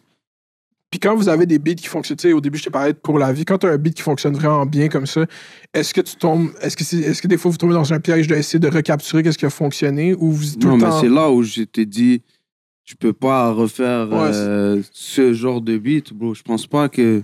Puis 0.95 1.01
quand 1.01 1.17
vous 1.17 1.29
avez 1.29 1.45
des 1.45 1.59
beats 1.59 1.75
qui 1.75 1.89
fonctionnent, 1.89 2.17
tu 2.19 2.29
sais, 2.29 2.33
au 2.33 2.41
début, 2.41 2.57
je 2.57 2.63
t'ai 2.63 2.71
parlé 2.71 2.93
de 2.93 2.99
pour 2.99 3.19
la 3.19 3.33
vie. 3.33 3.45
Quand 3.45 3.59
tu 3.59 3.67
as 3.67 3.71
un 3.71 3.79
beat 3.79 3.95
qui 3.95 4.03
fonctionne 4.03 4.35
vraiment 4.35 4.65
bien 4.65 4.89
comme 4.89 5.07
ça, 5.07 5.27
est-ce 5.73 5.93
que 5.93 6.01
tu 6.01 6.15
tombes. 6.15 6.51
Est-ce 6.61 6.77
que, 7.21 7.27
des 7.27 7.37
fois 7.37 7.51
vous 7.51 7.57
tombez 7.57 7.75
dans 7.75 7.93
un 7.93 7.99
piège 7.99 8.29
d'essayer 8.29 8.61
de 8.61 8.69
recapturer 8.69 9.25
qu'est-ce 9.25 9.37
qui 9.37 9.45
a 9.45 9.51
fonctionné 9.51 10.15
ou 10.15 10.31
vous 10.31 10.53
tout 10.55 10.69
Non, 10.69 10.77
le 10.77 10.83
mais 10.85 10.89
temps. 10.91 11.01
c'est 11.01 11.09
là 11.09 11.33
où 11.33 11.43
je 11.43 11.63
t'ai 11.65 11.85
dit, 11.85 12.23
je 12.85 12.95
peux 12.95 13.13
pas 13.13 13.51
refaire 13.51 14.09
Ouais, 14.09 14.31
euh, 14.35 14.83
ce 14.93 15.33
genre 15.33 15.61
de 15.61 15.77
beat, 15.79 16.13
bro. 16.15 16.33
Je 16.33 16.45
pense 16.45 16.69
pas 16.69 16.89
que. 16.89 17.23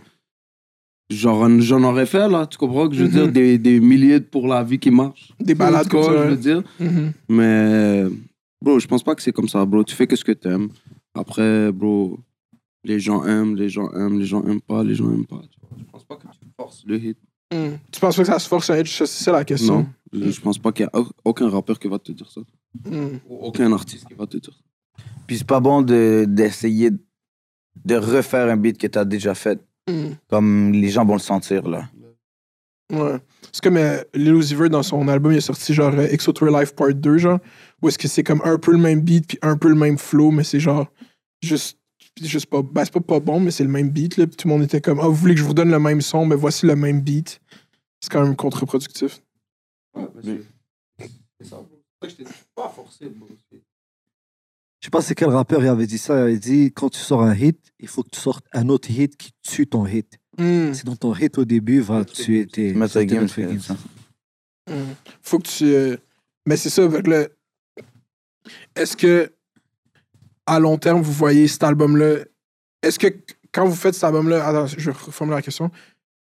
Genre, 1.08 1.48
j'en 1.60 1.84
aurais 1.84 2.06
fait, 2.06 2.28
là, 2.28 2.48
tu 2.48 2.58
comprends 2.58 2.88
que 2.88 2.96
je 2.96 3.04
veux 3.04 3.08
Mhm. 3.08 3.14
dire, 3.14 3.28
des, 3.32 3.56
des 3.58 3.78
milliers 3.78 4.18
de 4.18 4.24
pour 4.24 4.48
la 4.48 4.64
vie 4.64 4.80
qui 4.80 4.90
marchent. 4.90 5.30
Des 5.38 5.54
balades 5.54 5.84
Tu 5.84 5.90
comme 5.90 6.02
ça, 6.02 6.10
que 6.10 6.18
je 6.18 6.28
veux 6.30 6.36
dire. 6.36 6.62
Mhm. 6.80 7.12
Mais, 7.28 8.04
bro, 8.60 8.80
je 8.80 8.88
pense 8.88 9.04
pas 9.04 9.14
que 9.14 9.22
c'est 9.22 9.30
comme 9.32 9.48
ça, 9.48 9.64
bro. 9.64 9.84
Tu 9.84 9.94
fais 9.94 10.08
que 10.08 10.16
ce 10.16 10.24
que 10.24 10.32
t'aimes. 10.32 10.70
Après, 11.14 11.70
bro, 11.70 12.18
les 12.84 12.98
gens 13.00 13.24
aiment, 13.24 13.56
les 13.56 13.68
gens 13.68 13.90
aiment, 13.92 14.18
les 14.18 14.26
gens 14.26 14.42
aiment 14.44 14.60
pas, 14.60 14.82
les 14.84 14.94
gens 14.94 15.10
aiment 15.12 15.26
pas. 15.26 15.42
Tu 15.50 15.58
vois. 15.60 15.78
Je 15.78 15.84
pense 15.90 16.04
pas 16.04 16.16
que 16.16 16.22
tu 16.22 16.48
forces 16.56 16.84
le 16.86 16.96
hit. 16.98 17.18
Mhm. 17.52 17.78
Tu 17.90 18.00
penses 18.00 18.16
pas 18.16 18.22
que 18.22 18.28
ça 18.28 18.38
se 18.38 18.48
force 18.48 18.70
à 18.70 18.78
être. 18.78 18.86
C'est 18.88 19.06
ça 19.06 19.32
la 19.32 19.44
question. 19.44 19.78
Non, 20.12 20.24
je, 20.24 20.30
je 20.30 20.40
pense 20.40 20.58
pas 20.58 20.72
qu'il 20.72 20.86
y 20.86 20.88
a 20.96 21.00
au- 21.00 21.08
aucun 21.24 21.48
rappeur 21.50 21.78
qui 21.78 21.88
va 21.88 21.98
te 21.98 22.12
dire 22.12 22.30
ça. 22.30 22.40
Ou 23.28 23.36
aucun 23.40 23.72
artiste 23.72 24.06
qui 24.06 24.14
va 24.14 24.26
te 24.26 24.36
dire 24.36 24.52
ça. 24.54 25.04
Puis 25.26 25.38
c'est 25.38 25.46
pas 25.46 25.60
bon 25.60 25.82
de- 25.82 26.24
d'essayer 26.28 26.90
de 27.84 27.94
refaire 27.96 28.48
un 28.48 28.56
beat 28.56 28.78
que 28.78 28.86
t'as 28.86 29.04
déjà 29.04 29.34
fait. 29.34 29.60
Mhm. 29.88 30.16
Comme 30.28 30.72
les 30.72 30.88
gens 30.90 31.04
vont 31.04 31.14
le 31.14 31.20
sentir, 31.20 31.68
là. 31.68 31.88
Ouais. 32.92 33.18
C'est 33.52 33.62
comme 33.62 33.76
euh, 33.76 34.02
Lil 34.14 34.34
Uzi 34.34 34.54
Vert 34.56 34.68
dans 34.70 34.82
son 34.82 35.06
album, 35.06 35.30
il 35.32 35.38
a 35.38 35.40
sorti 35.40 35.72
genre 35.74 35.94
euh, 35.94 36.08
Exo 36.10 36.32
Tour 36.32 36.48
Life 36.48 36.74
Part 36.74 36.94
2, 36.94 37.18
genre, 37.18 37.38
où 37.82 37.88
est-ce 37.88 37.98
que 37.98 38.08
c'est 38.08 38.24
comme 38.24 38.40
un 38.44 38.58
peu 38.58 38.72
le 38.72 38.78
même 38.78 39.00
beat 39.00 39.26
puis 39.28 39.38
un 39.42 39.56
peu 39.56 39.68
le 39.68 39.76
même 39.76 39.96
flow, 39.96 40.30
mais 40.32 40.42
c'est 40.44 40.58
genre 40.60 40.86
juste. 41.42 41.78
Juste 42.20 42.46
pas. 42.46 42.62
Ben, 42.62 42.84
c'est 42.84 42.92
pas 42.92 43.00
pas 43.00 43.20
bon, 43.20 43.40
mais 43.40 43.50
c'est 43.50 43.64
le 43.64 43.70
même 43.70 43.90
beat, 43.90 44.16
là. 44.16 44.26
Puis 44.26 44.36
tout 44.36 44.48
le 44.48 44.54
monde 44.54 44.62
était 44.62 44.80
comme, 44.80 45.00
ah, 45.00 45.06
vous 45.06 45.14
voulez 45.14 45.34
que 45.34 45.40
je 45.40 45.44
vous 45.44 45.54
donne 45.54 45.70
le 45.70 45.78
même 45.78 46.00
son, 46.00 46.26
mais 46.26 46.36
voici 46.36 46.66
le 46.66 46.76
même 46.76 47.00
beat. 47.00 47.40
C'est 48.00 48.10
quand 48.10 48.22
même 48.22 48.36
contre-productif. 48.36 49.20
Je 54.80 54.86
sais 54.86 54.90
pas 54.90 55.02
c'est 55.02 55.14
quel 55.14 55.28
rappeur 55.28 55.62
il 55.62 55.68
avait 55.68 55.86
dit 55.86 55.98
ça. 55.98 56.16
Il 56.16 56.22
avait 56.22 56.38
dit 56.38 56.72
quand 56.72 56.88
tu 56.88 56.98
sors 57.00 57.22
un 57.22 57.34
hit, 57.34 57.58
il 57.78 57.88
faut 57.88 58.02
que 58.02 58.08
tu 58.10 58.20
sortes 58.20 58.46
un 58.52 58.68
autre 58.70 58.90
hit 58.90 59.16
qui 59.16 59.32
tue 59.42 59.66
ton 59.66 59.86
hit. 59.86 60.18
Hmm. 60.38 60.72
Sinon 60.72 60.96
ton 60.96 61.14
hit 61.14 61.36
au 61.38 61.44
début 61.44 61.80
va 61.80 62.04
tuer 62.04 62.46
tes. 62.46 62.72
Tes- 63.04 63.04
c'est 63.28 63.58
ça. 63.60 63.76
Hmm. 64.70 64.94
Faut 65.22 65.38
que 65.38 65.48
tu. 65.48 65.64
euh, 65.66 65.96
Mais 66.46 66.56
c'est 66.56 66.70
ça, 66.70 66.84
avec 66.84 67.06
le. 67.06 67.28
Est-ce 68.74 68.96
que, 68.96 69.30
à 70.50 70.58
long 70.58 70.78
terme, 70.78 71.00
vous 71.00 71.12
voyez 71.12 71.48
cet 71.48 71.62
album-là? 71.62 72.16
Est-ce 72.82 72.98
que 72.98 73.08
quand 73.52 73.66
vous 73.66 73.74
faites 73.74 73.94
cet 73.94 74.04
album-là. 74.04 74.46
Attends, 74.46 74.66
je 74.66 74.90
vais 74.90 74.96
reformuler 74.96 75.36
la 75.36 75.42
question. 75.42 75.70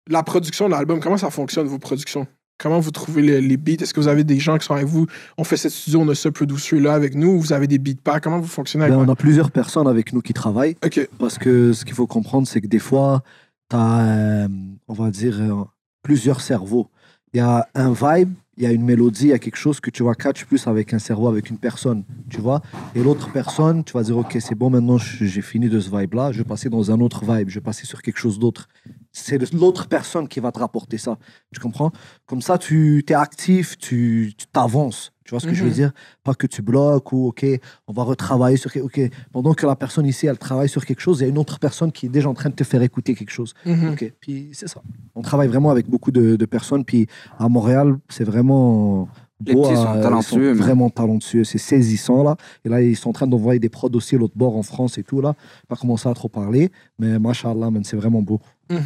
La 0.09 0.23
production 0.23 0.67
de 0.67 0.73
l'album, 0.73 1.01
comment 1.01 1.19
ça 1.19 1.31
fonctionne, 1.31 1.67
vos 1.67 1.79
productions? 1.79 2.27
Comment 2.59 2.81
vous 2.81 2.91
trouvez 2.91 3.23
les, 3.23 3.41
les 3.41 3.57
beats? 3.57 3.83
Est-ce 3.83 3.95
que 3.95 4.01
vous 4.01 4.09
avez 4.09 4.25
des 4.25 4.39
gens 4.39 4.59
qui 4.59 4.67
sont 4.67 4.75
avec 4.75 4.87
vous? 4.87 5.07
On 5.37 5.45
fait 5.45 5.57
cette 5.57 5.71
studio, 5.71 6.01
on 6.01 6.09
a 6.09 6.15
ce 6.15 6.29
producer-là 6.29 6.93
avec 6.93 7.15
nous 7.15 7.29
ou 7.29 7.41
Vous 7.41 7.53
avez 7.53 7.69
des 7.69 7.79
beats 7.79 8.01
pas 8.03 8.19
Comment 8.19 8.41
vous 8.41 8.49
fonctionnez 8.49 8.87
avec 8.87 8.97
Ben, 8.97 9.05
on 9.05 9.09
a 9.09 9.15
plusieurs 9.15 9.51
personnes 9.51 9.87
avec 9.87 10.13
nous 10.13 10.23
qui 10.23 10.33
travaillent. 10.33 10.77
Ok. 10.85 11.09
Parce 11.19 11.39
que 11.39 11.73
ce 11.73 11.85
qu'il 11.85 11.95
faut 11.95 12.07
comprendre, 12.07 12.49
c'est 12.49 12.61
que 12.61 12.67
des 12.67 12.81
fois, 12.81 13.23
tu 13.71 13.77
as, 13.77 14.49
on 14.89 14.95
va 14.95 15.11
dire, 15.11 15.37
euh, 15.41 15.65
plusieurs 16.03 16.41
cerveaux. 16.41 16.89
Il 17.33 17.37
y 17.37 17.41
a 17.41 17.69
un 17.75 17.93
vibe, 17.93 18.33
il 18.59 18.65
y 18.65 18.67
a 18.67 18.73
une 18.73 18.85
mélodie, 18.85 19.27
il 19.27 19.29
y 19.29 19.33
a 19.33 19.39
quelque 19.39 19.57
chose 19.57 19.79
que 19.79 19.89
tu 19.89 20.03
vas 20.03 20.15
catch 20.15 20.45
plus 20.45 20.67
avec 20.67 20.93
un 20.93 20.99
cerveau, 20.99 21.29
avec 21.29 21.49
une 21.49 21.59
personne, 21.59 22.03
tu 22.29 22.41
vois. 22.41 22.61
Et 22.97 23.03
l'autre 23.05 23.31
personne, 23.33 23.85
tu 23.85 23.93
vas 23.93 24.03
dire, 24.03 24.19
OK, 24.19 24.37
c'est 24.41 24.57
bon, 24.57 24.69
maintenant 24.69 24.99
j'ai 24.99 25.43
fini 25.43 25.69
de 25.69 25.79
ce 25.79 25.97
vibe-là, 25.97 26.33
je 26.33 26.39
vais 26.39 26.45
passer 26.45 26.69
dans 26.69 26.91
un 26.91 27.01
autre 27.01 27.25
vibe, 27.25 27.49
je 27.51 27.55
vais 27.55 27.65
passer 27.65 27.87
sur 27.87 28.03
quelque 28.03 28.19
chose 28.19 28.41
d'autre. 28.41 28.69
C'est 29.13 29.39
l'autre 29.55 29.87
personne 29.87 30.27
qui 30.27 30.41
va 30.41 30.51
te 30.51 30.59
rapporter 30.59 30.99
ça, 30.99 31.19
tu 31.55 31.61
comprends? 31.61 31.93
Comme 32.27 32.43
ça, 32.43 32.59
tu 32.59 33.05
es 33.09 33.15
actif, 33.15 33.79
tu 33.79 34.35
t'avances. 34.53 35.13
Tu 35.29 35.35
vois 35.35 35.41
ce 35.41 35.47
que 35.47 35.53
je 35.53 35.63
veux 35.63 35.69
Mhm. 35.69 35.75
dire? 35.75 35.93
Pas 36.25 36.33
que 36.33 36.47
tu 36.47 36.63
bloques 36.63 37.13
ou, 37.13 37.27
OK, 37.29 37.45
on 37.87 37.93
va 37.93 38.03
retravailler 38.03 38.57
sur... 38.57 38.71
OK, 38.83 38.99
pendant 39.31 39.53
que 39.53 39.67
la 39.67 39.77
personne 39.77 40.07
ici, 40.07 40.27
elle 40.27 40.39
travaille 40.39 40.71
sur 40.71 40.87
quelque 40.87 41.01
chose, 41.03 41.19
il 41.21 41.25
y 41.25 41.27
a 41.27 41.29
une 41.29 41.37
autre 41.37 41.59
personne 41.59 41.93
qui 41.93 42.07
est 42.07 42.09
déjà 42.09 42.31
en 42.31 42.35
train 42.35 42.49
de 42.49 42.55
te 42.55 42.65
faire 42.65 42.81
écouter 42.81 43.15
quelque 43.15 43.31
chose. 43.31 43.53
Mhm. 43.67 43.91
Ok, 43.93 44.11
puis 44.21 44.49
c'est 44.55 44.69
ça. 44.69 44.81
On 45.15 45.21
travaille 45.21 45.49
vraiment 45.49 45.71
avec 45.71 45.87
beaucoup 45.87 46.13
de, 46.13 46.37
de 46.37 46.47
personnes. 46.47 46.83
Puis 46.83 47.09
à 47.39 47.47
Montréal, 47.51 47.99
c'est 48.09 48.25
vraiment. 48.25 49.07
Les 49.45 49.53
beau 49.53 49.65
petits 49.65 49.77
sont 49.77 50.01
talentueux, 50.01 50.53
vraiment 50.53 50.89
talentueux. 50.89 51.45
C'est 51.45 51.59
saisissant, 51.59 52.23
là. 52.23 52.35
Et 52.65 52.71
là, 52.71 52.81
ils 52.81 52.97
sont 52.97 53.11
en 53.11 53.13
train 53.13 53.27
d'envoyer 53.27 53.61
des 53.61 53.69
prods 53.69 53.91
aussi 53.93 54.15
à 54.15 54.19
l'autre 54.19 54.33
bord 54.35 54.57
en 54.57 54.63
France 54.63 54.97
et 54.97 55.03
tout, 55.03 55.21
là. 55.21 55.35
Pas 55.69 55.77
commencer 55.77 56.09
à 56.09 56.15
trop 56.15 56.31
parler. 56.31 56.73
Mais 56.99 57.19
machallah, 57.19 57.69
c'est 57.83 57.97
vraiment 57.99 58.23
beau. 58.23 58.41
Je 58.71 58.77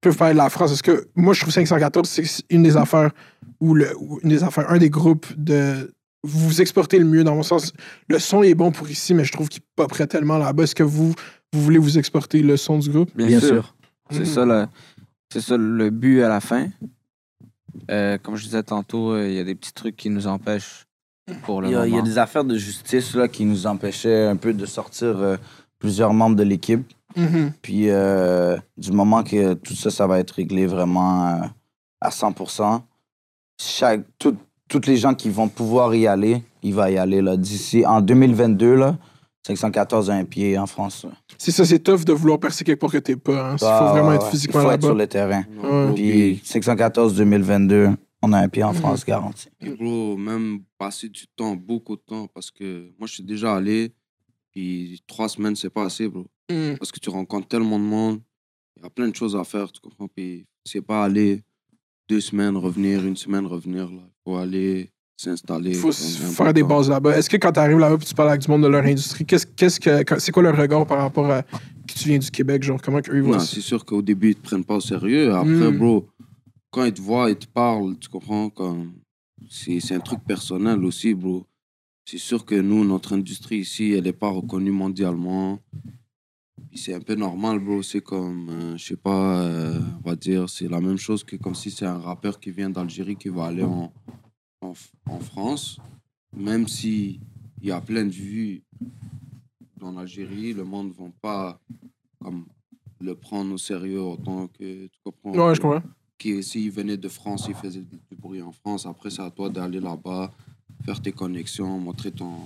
peux 0.00 0.12
parler 0.12 0.34
de 0.34 0.38
la 0.38 0.50
France? 0.50 0.70
Parce 0.70 0.82
que 0.82 1.06
moi, 1.14 1.32
je 1.32 1.40
trouve 1.42 1.52
514, 1.52 2.08
c'est 2.08 2.24
une 2.50 2.64
des 2.64 2.76
affaires 2.76 3.10
où 3.60 3.74
le, 3.74 3.88
une 4.22 4.30
des 4.30 4.42
affaires, 4.44 4.70
un 4.70 4.78
des 4.78 4.90
groupes 4.90 5.26
de. 5.36 5.92
Vous 6.22 6.48
vous 6.48 6.60
exportez 6.60 6.98
le 6.98 7.04
mieux 7.04 7.22
dans 7.22 7.36
mon 7.36 7.42
sens. 7.44 7.72
Le 8.08 8.18
son 8.18 8.42
est 8.42 8.54
bon 8.54 8.72
pour 8.72 8.88
ici, 8.90 9.14
mais 9.14 9.24
je 9.24 9.32
trouve 9.32 9.48
qu'il 9.48 9.60
n'est 9.60 9.66
pas 9.76 9.86
prêt 9.86 10.06
tellement 10.08 10.38
là-bas. 10.38 10.64
Est-ce 10.64 10.74
que 10.74 10.82
vous, 10.82 11.14
vous 11.52 11.62
voulez 11.62 11.78
vous 11.78 11.98
exporter 11.98 12.42
le 12.42 12.56
son 12.56 12.78
du 12.78 12.90
groupe? 12.90 13.10
Bien, 13.16 13.26
Bien 13.28 13.40
sûr. 13.40 13.48
sûr. 13.48 13.74
C'est 14.10 14.24
ça, 14.24 14.44
le, 14.44 14.66
c'est 15.32 15.40
ça 15.40 15.56
le 15.56 15.90
but 15.90 16.22
à 16.22 16.28
la 16.28 16.40
fin. 16.40 16.68
Euh, 17.90 18.18
comme 18.18 18.36
je 18.36 18.44
disais 18.44 18.62
tantôt, 18.62 19.12
euh, 19.12 19.28
il 19.28 19.34
y 19.34 19.38
a 19.38 19.44
des 19.44 19.54
petits 19.54 19.72
trucs 19.72 19.96
qui 19.96 20.10
nous 20.10 20.26
empêchent 20.26 20.86
pour 21.44 21.60
le 21.60 21.68
Il 21.68 21.72
y, 21.72 21.76
a, 21.76 21.86
il 21.86 21.90
y 21.90 21.92
a 21.92 21.96
moment. 21.98 22.02
des 22.08 22.18
affaires 22.18 22.44
de 22.44 22.56
justice 22.56 23.14
là, 23.14 23.28
qui 23.28 23.44
nous 23.44 23.66
empêchaient 23.66 24.26
un 24.26 24.36
peu 24.36 24.52
de 24.52 24.66
sortir 24.66 25.16
euh, 25.18 25.36
plusieurs 25.78 26.12
membres 26.14 26.36
de 26.36 26.42
l'équipe. 26.42 26.82
Mhm. 27.16 27.52
Puis 27.62 27.88
euh, 27.90 28.56
du 28.76 28.92
moment 28.92 29.22
que 29.22 29.54
tout 29.54 29.74
ça, 29.74 29.90
ça 29.90 30.06
va 30.06 30.18
être 30.18 30.32
réglé 30.32 30.66
vraiment 30.66 31.26
euh, 31.28 31.46
à 32.00 32.10
100%, 32.10 32.82
chaque, 33.60 34.04
tout- 34.18 34.36
toutes 34.68 34.86
les 34.86 34.96
gens 34.96 35.14
qui 35.14 35.28
vont 35.30 35.48
pouvoir 35.48 35.94
y 35.94 36.06
aller, 36.06 36.42
il 36.62 36.74
va 36.74 36.90
y 36.90 36.98
aller. 36.98 37.22
là. 37.22 37.36
D'ici 37.36 37.84
en 37.86 38.00
2022, 38.00 38.74
là, 38.74 38.98
514 39.46 40.10
a 40.10 40.14
un 40.14 40.24
pied 40.24 40.58
en 40.58 40.66
France. 40.66 41.06
C'est 41.38 41.52
ça, 41.52 41.64
c'est 41.64 41.78
tough 41.78 42.04
de 42.04 42.12
vouloir 42.12 42.40
percer 42.40 42.64
quelque 42.64 42.80
part 42.80 42.90
que 42.90 42.98
t'es 42.98 43.14
pas. 43.16 43.52
hein. 43.52 43.54
Il 43.54 43.58
faut 43.60 43.66
vraiment 43.92 44.08
ouais, 44.08 44.16
être 44.16 44.26
physiquement 44.28 44.60
Il 44.60 44.64
faut 44.64 44.70
être 44.72 44.82
là-bas. 44.82 44.86
sur 44.88 44.94
le 44.96 45.06
terrain. 45.06 45.44
Ouais. 45.62 45.94
Puis 45.94 46.40
514 46.44 47.14
2022, 47.14 47.90
on 48.22 48.32
a 48.32 48.40
un 48.40 48.48
pied 48.48 48.64
en 48.64 48.72
Mhm. 48.72 48.78
France 48.80 49.04
garanti. 49.06 49.48
Et 49.60 49.70
bro, 49.70 50.16
même 50.16 50.60
passer 50.78 51.08
du 51.08 51.26
temps, 51.36 51.54
beaucoup 51.54 51.94
de 51.94 52.02
temps, 52.04 52.26
parce 52.34 52.50
que 52.50 52.90
moi, 52.98 53.06
je 53.06 53.14
suis 53.14 53.22
déjà 53.22 53.54
allé, 53.54 53.92
puis 54.50 55.00
trois 55.06 55.28
semaines, 55.28 55.54
c'est 55.54 55.70
pas 55.70 55.84
assez, 55.84 56.08
bro. 56.08 56.26
Mhm. 56.50 56.76
Parce 56.78 56.90
que 56.90 56.98
tu 56.98 57.10
rencontres 57.10 57.46
tellement 57.46 57.78
de 57.78 57.84
monde, 57.84 58.20
il 58.76 58.82
y 58.82 58.86
a 58.86 58.90
plein 58.90 59.06
de 59.08 59.14
choses 59.14 59.36
à 59.36 59.44
faire, 59.44 59.70
tu 59.70 59.80
comprends? 59.80 60.08
Puis 60.08 60.44
c'est 60.64 60.82
pas 60.82 61.04
aller 61.04 61.42
deux 62.08 62.20
semaines, 62.20 62.56
revenir, 62.56 63.04
une 63.04 63.16
semaine, 63.16 63.46
revenir, 63.46 63.84
là. 63.90 64.02
Il 64.04 64.30
faut 64.30 64.36
aller 64.36 64.90
s'installer. 65.16 65.70
Il 65.70 65.76
faut 65.76 65.92
faire 65.92 66.52
des 66.52 66.62
bases 66.62 66.88
là-bas. 66.88 67.16
Est-ce 67.16 67.28
que 67.30 67.36
quand 67.36 67.52
tu 67.52 67.58
arrives 67.60 67.78
là-bas 67.78 67.96
et 68.00 68.04
tu 68.04 68.14
parles 68.14 68.28
avec 68.30 68.42
du 68.42 68.50
monde 68.50 68.62
de 68.62 68.68
leur 68.68 68.84
industrie, 68.84 69.24
qu'est-ce, 69.24 69.46
qu'est-ce 69.46 69.80
que, 69.80 70.02
quand- 70.02 70.18
c'est 70.20 70.30
quoi 70.32 70.42
leur 70.42 70.56
regard 70.56 70.86
par 70.86 70.98
rapport 70.98 71.30
à 71.30 71.42
que 71.42 71.94
tu 71.94 72.08
viens 72.08 72.18
du 72.18 72.30
Québec? 72.30 72.62
Genre, 72.62 72.80
comment 72.80 72.98
eux 72.98 73.16
ils 73.16 73.22
voient 73.22 73.40
c'est 73.40 73.60
sûr 73.60 73.84
qu'au 73.84 74.02
début, 74.02 74.30
ils 74.30 74.34
te 74.36 74.42
prennent 74.42 74.64
pas 74.64 74.76
au 74.76 74.80
sérieux. 74.80 75.32
Après, 75.34 75.50
Mm. 75.70 75.78
bro, 75.78 76.06
quand 76.70 76.84
ils 76.84 76.92
te 76.92 77.00
voient, 77.00 77.30
ils 77.30 77.36
te 77.36 77.46
parlent, 77.46 77.96
tu 77.98 78.08
comprends? 78.08 78.50
Comme... 78.50 78.92
C'est 79.48 79.80
c'est 79.80 79.94
un 79.94 80.00
truc 80.00 80.20
personnel 80.26 80.84
aussi, 80.84 81.14
bro. 81.14 81.44
C'est 82.08 82.18
sûr 82.18 82.44
que 82.44 82.54
nous, 82.54 82.84
notre 82.84 83.14
industrie 83.14 83.58
ici, 83.58 83.92
elle 83.92 84.04
n'est 84.04 84.12
pas 84.12 84.28
reconnue 84.30 84.70
mondialement. 84.70 85.58
C'est 86.76 86.94
un 86.94 87.00
peu 87.00 87.14
normal, 87.14 87.58
bro. 87.58 87.82
C'est 87.82 88.00
comme, 88.00 88.48
euh, 88.50 88.76
je 88.76 88.84
sais 88.84 88.96
pas, 88.96 89.42
euh, 89.42 89.80
on 90.04 90.08
va 90.08 90.16
dire, 90.16 90.48
c'est 90.48 90.68
la 90.68 90.80
même 90.80 90.98
chose 90.98 91.24
que 91.24 91.36
comme 91.36 91.54
si 91.54 91.70
c'est 91.70 91.86
un 91.86 91.98
rappeur 91.98 92.38
qui 92.38 92.50
vient 92.50 92.70
d'Algérie 92.70 93.16
qui 93.16 93.28
va 93.28 93.46
aller 93.46 93.62
en, 93.62 93.92
en, 94.60 94.72
en 95.06 95.20
France. 95.20 95.78
Même 96.36 96.68
si 96.68 97.20
il 97.60 97.68
y 97.68 97.72
a 97.72 97.80
plein 97.80 98.04
de 98.04 98.10
vues 98.10 98.62
en 99.80 99.96
Algérie, 99.96 100.52
le 100.52 100.64
monde 100.64 100.88
ne 100.88 101.04
va 101.04 101.10
pas 101.20 101.60
comme, 102.20 102.46
le 103.00 103.14
prendre 103.14 103.54
au 103.54 103.58
sérieux 103.58 104.02
autant 104.02 104.48
que 104.48 104.86
tu 104.86 104.98
comprends. 105.04 105.32
Ouais, 105.32 105.54
je 105.54 105.60
comprends. 105.60 105.82
Qui, 106.18 106.42
s'il 106.42 106.70
venait 106.70 106.96
de 106.96 107.08
France, 107.08 107.46
il 107.48 107.54
faisait 107.54 107.82
du 107.82 108.16
bruit 108.16 108.40
en 108.42 108.52
France. 108.52 108.86
Après, 108.86 109.10
c'est 109.10 109.22
à 109.22 109.30
toi 109.30 109.50
d'aller 109.50 109.80
là-bas, 109.80 110.32
faire 110.84 111.00
tes 111.00 111.12
connexions, 111.12 111.78
montrer 111.78 112.10
ton, 112.10 112.38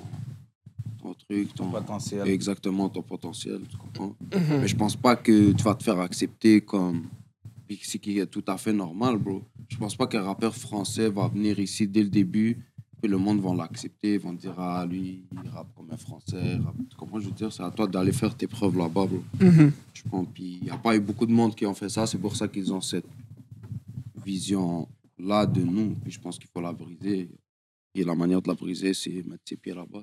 ton 1.03 1.15
truc, 1.15 1.55
ton, 1.55 1.71
Potentiel. 1.71 2.29
exactement 2.29 2.89
ton 2.89 3.03
potentiel, 3.03 3.61
tu 3.69 3.77
comprends? 3.77 4.15
Mhm. 4.35 4.61
Mais 4.61 4.69
je 4.69 4.77
pense 4.77 4.97
pas 4.97 5.17
que 5.17 5.53
tu 5.53 5.63
vas 5.63 5.75
te 5.75 5.83
faire 5.83 5.99
accepter 6.01 6.61
comme. 6.61 7.05
Puis 7.67 7.81
c'est 7.85 7.99
qui 7.99 8.19
est 8.19 8.27
tout 8.27 8.45
à 8.49 8.57
fait 8.59 8.73
normal, 8.73 9.17
bro. 9.19 9.43
Je 9.69 9.77
pense 9.77 9.95
pas 9.95 10.07
qu'un 10.07 10.23
rappeur 10.23 10.55
français 10.57 11.09
va 11.09 11.29
venir 11.29 11.59
ici 11.61 11.87
dès 11.87 12.03
le 12.03 12.09
début 12.11 12.59
Puis 13.01 13.09
le 13.11 13.17
monde 13.17 13.41
va 13.41 13.55
l'accepter, 13.55 14.15
ils 14.15 14.21
vont 14.21 14.33
dire 14.33 14.55
Ah, 14.59 14.85
lui, 14.85 15.23
il 15.33 15.49
rappe 15.49 15.69
comme 15.77 15.87
un 15.91 15.97
Français. 15.97 16.57
rappe. 16.57 16.75
Tu 16.91 16.97
comprends, 16.97 17.21
je 17.21 17.27
veux 17.27 17.33
dire, 17.33 17.53
c'est 17.53 17.63
à 17.63 17.71
toi 17.71 17.87
d'aller 17.87 18.13
faire 18.13 18.35
tes 18.37 18.47
preuves 18.49 18.77
là-bas, 18.77 19.07
bro. 19.07 19.23
Mhm. 19.41 19.73
Je 19.95 20.03
pense. 20.11 20.27
Puis 20.35 20.59
il 20.61 20.65
n'y 20.65 20.71
a 20.71 20.77
pas 20.77 20.97
eu 20.97 21.01
beaucoup 21.01 21.25
de 21.27 21.33
monde 21.33 21.55
qui 21.55 21.65
ont 21.65 21.75
fait 21.75 21.89
ça, 21.89 22.07
c'est 22.07 22.19
pour 22.19 22.35
ça 22.37 22.47
qu'ils 22.49 22.73
ont 22.73 22.81
cette 22.81 23.07
vision-là 24.25 25.47
de 25.47 25.63
nous. 25.63 25.95
Puis 26.03 26.13
je 26.13 26.21
pense 26.21 26.39
qu'il 26.39 26.49
faut 26.53 26.61
la 26.61 26.73
briser. 26.73 27.31
Et 27.95 28.05
la 28.05 28.15
manière 28.15 28.41
de 28.41 28.49
la 28.49 28.55
briser, 28.55 28.95
c'est 28.95 29.11
mettre 29.27 29.43
ses 29.49 29.57
pieds 29.57 29.75
là-bas. 29.75 30.03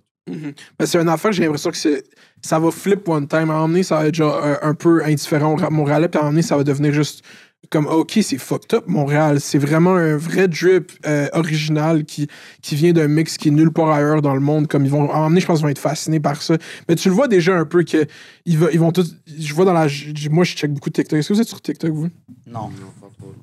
Mais 0.77 0.85
c'est 0.85 0.99
une 0.99 1.07
affaire, 1.07 1.31
j'ai 1.31 1.43
l'impression 1.43 1.72
que 1.72 1.77
c'est- 1.77 2.03
ça 2.41 2.59
va 2.59 2.69
flip 2.69 3.07
one 3.07 3.27
time. 3.30 3.38
À 3.39 3.41
un 3.41 3.45
moment 3.45 3.68
donné, 3.69 3.84
ça 3.84 3.95
va 3.99 4.07
être 4.07 4.15
genre 4.15 4.43
un, 4.43 4.57
un 4.61 4.73
peu 4.73 5.01
indifférent 5.05 5.53
au 5.53 5.55
rap 5.55 5.72
montréalais, 5.72 6.09
puis 6.09 6.18
à 6.18 6.22
un 6.22 6.23
moment 6.26 6.34
donné, 6.34 6.41
ça 6.41 6.57
va 6.57 6.65
devenir 6.65 6.91
juste 6.93 7.23
comme 7.69 7.88
OK, 7.88 8.19
c'est 8.22 8.38
fucked 8.38 8.73
up 8.73 8.84
Montréal. 8.88 9.39
C'est 9.39 9.57
vraiment 9.57 9.95
un 9.95 10.15
vrai 10.18 10.47
drip 10.49 10.91
euh, 11.05 11.27
original 11.34 12.03
qui, 12.05 12.27
qui 12.61 12.76
vient 12.76 12.91
d'un 12.93 13.07
mix 13.07 13.38
qui 13.38 13.47
est 13.47 13.51
nulle 13.51 13.72
part 13.72 13.89
ailleurs 13.89 14.22
dans 14.22 14.34
le 14.35 14.39
monde. 14.41 14.68
Comme 14.68 14.84
ils 14.85 14.91
vont, 14.91 15.09
à 15.09 15.14
un 15.14 15.15
moment 15.18 15.30
donné, 15.30 15.39
je 15.41 15.45
pense 15.47 15.59
qu'ils 15.59 15.64
vont 15.65 15.69
être 15.72 15.80
fascinés 15.80 16.19
par 16.19 16.41
ça. 16.41 16.57
Mais 16.89 16.95
tu 16.95 17.07
le 17.07 17.15
vois 17.15 17.27
déjà 17.30 17.57
un 17.57 17.65
peu 17.65 17.84
que 17.84 18.05
ils, 18.45 18.57
va- 18.57 18.72
ils 18.72 18.80
vont 18.80 18.91
tous. 18.91 19.15
Je 19.39 19.53
vois 19.53 19.64
dans 19.65 19.73
la. 19.73 19.88
Moi, 20.30 20.43
je 20.43 20.55
check 20.55 20.72
beaucoup 20.73 20.89
de 20.89 20.95
TikTok. 20.95 21.19
Est-ce 21.19 21.30
que 21.30 21.34
vous 21.34 21.41
êtes 21.41 21.47
sur 21.47 21.61
TikTok, 21.61 21.91
vous? 21.91 22.09
Non. 22.45 22.69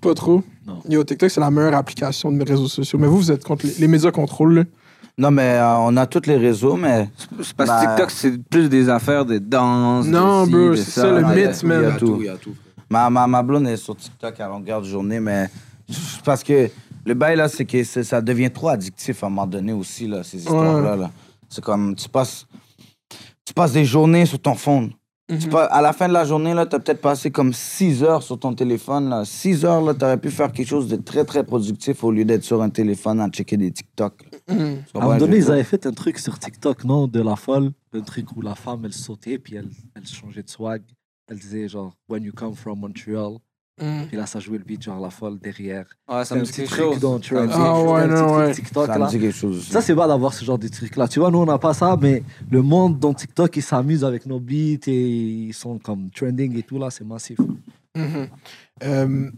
Pas 0.01 0.15
trop 0.15 0.43
Non. 0.66 0.81
Yo, 0.89 1.02
TikTok, 1.05 1.31
c'est 1.31 1.40
la 1.40 1.51
meilleure 1.51 1.74
application 1.74 2.31
de 2.32 2.36
mes 2.36 2.44
réseaux 2.44 2.69
sociaux. 2.69 2.98
Mais 2.98 3.06
vous, 3.06 3.16
vous 3.19 3.32
êtes 3.32 3.44
contre 3.44 3.66
les, 3.66 3.73
les 3.78 3.89
médias 3.89 4.11
contrôlent, 4.11 4.55
là. 4.55 4.65
Non, 5.16 5.31
mais 5.31 5.43
euh, 5.55 5.77
on 5.78 5.97
a 5.97 6.06
tous 6.06 6.27
les 6.27 6.36
réseaux, 6.36 6.77
mais. 6.77 7.09
C'est 7.40 7.55
parce 7.55 7.70
que 7.70 7.74
Bah- 7.74 7.86
TikTok, 7.97 8.11
c'est 8.11 8.43
plus 8.48 8.69
des 8.69 8.89
affaires 8.89 9.24
de 9.24 9.39
danse. 9.39 10.06
Non, 10.06 10.43
de 10.43 10.47
ci, 10.47 10.52
bro, 10.52 10.74
c'est 10.77 10.90
ça, 10.90 11.11
le 11.11 11.23
mythe, 11.35 11.62
man. 11.62 11.81
il 11.82 11.85
y 11.85 11.86
a 11.93 11.97
tout. 11.97 12.06
tout, 12.06 12.16
il 12.20 12.27
y 12.27 12.28
a 12.28 12.36
tout. 12.36 12.55
frère. 12.55 12.85
Ma, 12.90 13.11
ma, 13.11 13.27
ma 13.27 13.43
blonde 13.43 13.66
est 13.69 13.77
sur 13.77 13.97
TikTok 13.97 14.40
à 14.40 14.48
longueur 14.48 14.81
de 14.82 14.86
journée, 14.86 15.20
mais. 15.20 15.48
Parce 16.24 16.43
que 16.43 16.69
le 17.06 17.15
bail, 17.15 17.36
là, 17.36 17.48
c'est 17.48 17.65
que 17.65 17.85
ça 17.85 18.20
devient 18.20 18.51
trop 18.51 18.69
addictif 18.69 19.23
à 19.23 19.27
un 19.27 19.31
moment 19.31 19.47
donné 19.47 19.73
aussi, 19.73 20.09
là, 20.09 20.23
ces 20.24 20.39
histoires-là. 20.39 20.97
là. 20.97 21.11
C'est 21.48 21.62
comme, 21.62 21.94
tu 21.94 22.09
passes, 22.09 22.47
tu 23.44 23.55
passes 23.55 23.73
des 23.73 23.85
journées 23.85 24.27
sur 24.27 24.40
ton 24.40 24.55
phone. 24.55 24.90
Tu 25.28 25.48
pas- 25.48 25.64
à 25.64 25.80
la 25.80 25.94
fin 25.94 26.06
de 26.06 26.12
la 26.12 26.24
journée, 26.24 26.52
là, 26.52 26.66
t'as 26.66 26.78
peut-être 26.78 27.01
passé 27.01 27.30
comme 27.30 27.55
6 27.55 28.02
heures 28.02 28.22
sur 28.22 28.38
ton 28.38 28.52
téléphone. 28.55 29.09
Là. 29.09 29.24
6 29.24 29.64
heures, 29.64 29.80
là, 29.80 29.94
t'aurais 29.94 30.18
pu 30.18 30.30
faire 30.30 30.52
quelque 30.52 30.68
chose 30.68 30.86
de 30.88 30.96
très, 30.96 31.24
très 31.24 31.44
productif 31.44 32.05
au 32.05 32.10
lieu 32.10 32.26
d'être 32.26 32.44
sur 32.44 32.60
un 32.60 32.68
téléphone 32.68 33.20
à 33.20 33.28
checker 33.30 33.56
des 33.56 33.70
TikTok. 33.72 34.22
là. 34.24 34.38
Tu 34.48 34.52
À 34.55 34.98
un 34.98 35.01
moment 35.01 35.16
donné, 35.16 35.38
ils 35.38 35.51
avaient 35.51 35.64
fait 35.64 35.86
un 35.86 35.92
truc 35.92 36.18
sur 36.18 36.38
TikTok, 36.38 36.84
non? 36.84 37.06
De 37.06 37.22
la 37.22 37.36
folle. 37.36 37.70
Un 37.94 38.01
truc 38.02 38.36
où 38.36 38.42
la 38.42 38.55
femme, 38.55 38.82
elle 38.84 38.92
sautait, 38.92 39.38
puis 39.38 39.55
elle, 39.56 39.70
elle 39.94 40.06
changeait 40.06 40.42
de 40.42 40.51
swag. 40.51 40.82
Elle 41.30 41.38
disait 41.38 41.68
genre, 41.68 41.94
When 42.10 42.22
you 42.22 42.32
come 42.34 42.55
from 42.55 42.80
Montreal. 42.80 43.38
Mm. 43.80 44.05
Puis 44.06 44.16
là, 44.16 44.26
ça 44.26 44.38
jouait 44.38 44.59
le 44.59 44.64
beat, 44.64 44.82
genre 44.82 45.01
la 45.01 45.10
folle 45.10 45.38
derrière. 45.38 45.86
Ouais, 46.09 46.24
ça 46.24 46.36
me 46.36 46.42
dit 46.42 46.52
quelque 46.52 46.74
chose. 46.74 47.01
dans 47.01 47.20
Ça 47.20 47.34
me 47.34 47.46
dit 47.46 47.52
Trending. 47.52 47.55
Ah 47.55 47.74
quelque 47.74 47.90
ouais, 47.90 48.06
non, 48.06 48.26
truc 48.26 48.38
ouais. 48.38 48.55
TikTok, 48.55 48.86
Ça 48.86 48.98
là. 48.98 49.05
me 49.05 49.10
dit 49.10 49.18
quelque 49.18 49.36
chose. 49.36 49.66
Ça, 49.66 49.80
c'est 49.80 49.96
pas 49.96 50.06
d'avoir 50.06 50.32
ce 50.32 50.44
genre 50.44 50.59
de 50.59 50.68
trucs-là. 50.68 51.09
Tu 51.09 51.18
vois, 51.18 51.30
nous, 51.32 51.38
on 51.38 51.46
n'a 51.46 51.59
pas 51.59 51.74
ça, 51.74 51.96
mais 52.01 52.22
le 52.51 52.62
monde 52.62 53.01
dans 53.01 53.12
TikTok, 53.12 53.56
ils 53.56 53.62
s'amusent 53.62 54.05
avec 54.05 54.26
nos 54.26 54.38
beats 54.38 54.86
et 54.86 55.06
ils 55.06 55.55
sont 55.55 55.78
comme 55.78 56.10
trending 56.10 56.56
et 56.56 56.62
tout, 56.62 56.78
là, 56.78 56.90
c'est 56.90 57.05
massif. 57.05 57.38
Mhm. 57.96 58.28
Euh, 58.84 59.30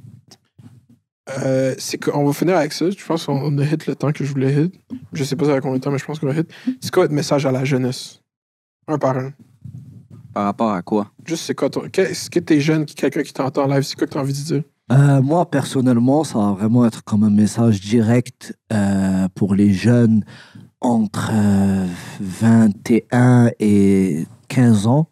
euh, 1.39 1.75
c'est 1.79 1.99
qu'on 1.99 2.25
va 2.25 2.33
finir 2.33 2.57
avec 2.57 2.73
ça. 2.73 2.91
Je 2.91 3.05
pense 3.05 3.27
qu'on 3.27 3.59
a 3.59 3.65
hit 3.65 3.87
le 3.87 3.97
temps 3.97 4.13
que 4.13 4.25
je 4.25 4.31
voulais 4.31 4.65
hit. 4.65 4.75
Je 5.13 5.25
sais 5.25 5.35
pas 5.35 5.47
ça 5.47 5.53
va 5.53 5.61
combien 5.61 5.79
de 5.79 5.83
temps, 5.83 5.91
mais 5.91 5.99
je 5.99 6.05
pense 6.05 6.19
qu'on 6.19 6.27
va 6.29 6.35
hit. 6.35 6.49
C'est 6.81 6.93
quoi 6.93 7.05
votre 7.05 7.15
message 7.15 7.47
à 7.47 7.53
la 7.53 7.65
jeunesse? 7.65 8.21
Un 8.87 8.99
par 8.99 9.17
un. 9.17 9.33
Par 10.37 10.45
rapport 10.45 10.73
à 10.73 10.83
quoi? 10.83 11.07
Juste, 11.25 11.45
c'est 11.47 11.55
quoi 11.55 11.71
ton. 11.71 11.89
Qu'est-ce 11.91 12.29
que 12.29 12.39
t'es 12.39 12.61
jeune, 12.61 12.85
qui- 12.85 12.95
quelqu'un 12.95 13.23
qui 13.23 13.33
t'entend 13.33 13.63
en 13.65 13.69
live, 13.69 13.85
c'est 13.85 13.97
quoi 13.97 14.07
que 14.07 14.13
t'as 14.13 14.21
envie 14.21 14.35
de 14.35 14.39
dire? 14.39 14.63
Euh, 14.93 15.23
moi, 15.23 15.51
personnellement, 15.51 16.25
ça 16.25 16.39
va 16.39 16.53
vraiment 16.53 16.85
être 16.85 17.03
comme 17.05 17.25
un 17.25 17.31
message 17.31 17.81
direct 17.81 18.55
euh, 18.71 19.29
pour 19.35 19.55
les 19.55 19.73
jeunes 19.73 20.25
entre 20.83 21.31
euh, 21.33 21.87
21 22.21 23.49
et 23.61 24.27
15 24.49 24.87
ans. 24.87 25.09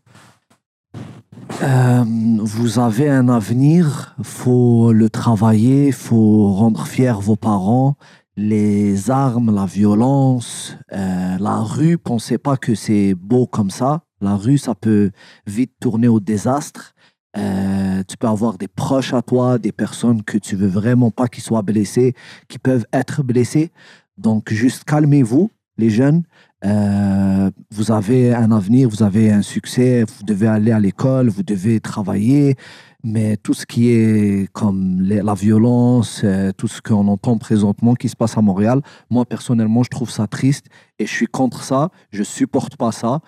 Euh, 1.63 2.05
vous 2.41 2.79
avez 2.79 3.09
un 3.09 3.31
avenir, 3.31 4.17
faut 4.23 4.93
le 4.93 5.09
travailler, 5.09 5.91
faut 5.93 6.53
rendre 6.53 6.87
fiers 6.87 7.15
vos 7.19 7.37
parents. 7.37 7.97
Les 8.37 9.11
armes, 9.11 9.55
la 9.55 9.65
violence, 9.65 10.77
euh, 10.93 11.39
la 11.41 11.61
rue, 11.61 11.97
pensez 11.97 12.37
pas 12.37 12.59
que 12.59 12.75
c'est 12.75 13.15
beau 13.15 13.47
comme 13.47 13.71
ça. 13.71 14.04
La 14.21 14.37
rue, 14.37 14.59
ça 14.59 14.75
peut 14.75 15.11
vite 15.47 15.73
tourner 15.81 16.09
au 16.09 16.21
désastre. 16.21 16.95
Euh, 17.37 18.03
tu 18.07 18.17
peux 18.17 18.29
avoir 18.29 18.59
des 18.59 18.69
proches 18.69 19.13
à 19.13 19.23
toi, 19.23 19.59
des 19.59 19.73
personnes 19.73 20.23
que 20.23 20.39
tu 20.39 20.57
veux 20.57 20.69
vraiment 20.69 21.11
pas 21.11 21.27
qu'ils 21.27 21.43
soient 21.43 21.63
blessés, 21.63 22.15
qui 22.49 22.59
peuvent 22.59 22.87
être 22.93 23.23
blessés. 23.23 23.71
Donc, 24.17 24.53
juste 24.53 24.85
calmez-vous, 24.85 25.51
les 25.77 25.91
jeunes. 25.91 26.23
Euh, 26.65 27.51
vous 27.71 27.91
avez 27.91 28.33
un 28.35 28.51
avenir, 28.53 28.89
vous 28.89 29.03
avez 29.03 29.31
un 29.31 29.43
succès, 29.43 30.05
vous 30.05 30.25
devez 30.25 30.47
aller 30.47 30.73
à 30.73 30.81
l'école, 30.81 31.29
vous 31.29 31.43
devez 31.43 31.81
travailler. 31.81 32.57
Mais 33.03 33.37
tout 33.37 33.53
ce 33.53 33.67
qui 33.67 33.91
est 33.91 34.51
comme 34.53 35.03
la 35.03 35.35
violence, 35.35 36.23
euh, 36.25 36.53
tout 36.57 36.69
ce 36.69 36.81
qu'on 36.81 37.07
entend 37.09 37.37
présentement 37.37 37.95
qui 37.95 38.09
se 38.09 38.17
passe 38.17 38.39
à 38.39 38.41
Montréal, 38.41 38.81
moi 39.11 39.27
personnellement, 39.27 39.83
je 39.83 39.91
trouve 39.91 40.11
ça 40.11 40.27
triste 40.27 40.67
et 40.99 41.05
je 41.05 41.13
suis 41.13 41.27
contre 41.27 41.63
ça. 41.63 41.91
Je 42.11 42.23
supporte 42.23 42.77
pas 42.77 42.93
ça. 42.93 43.21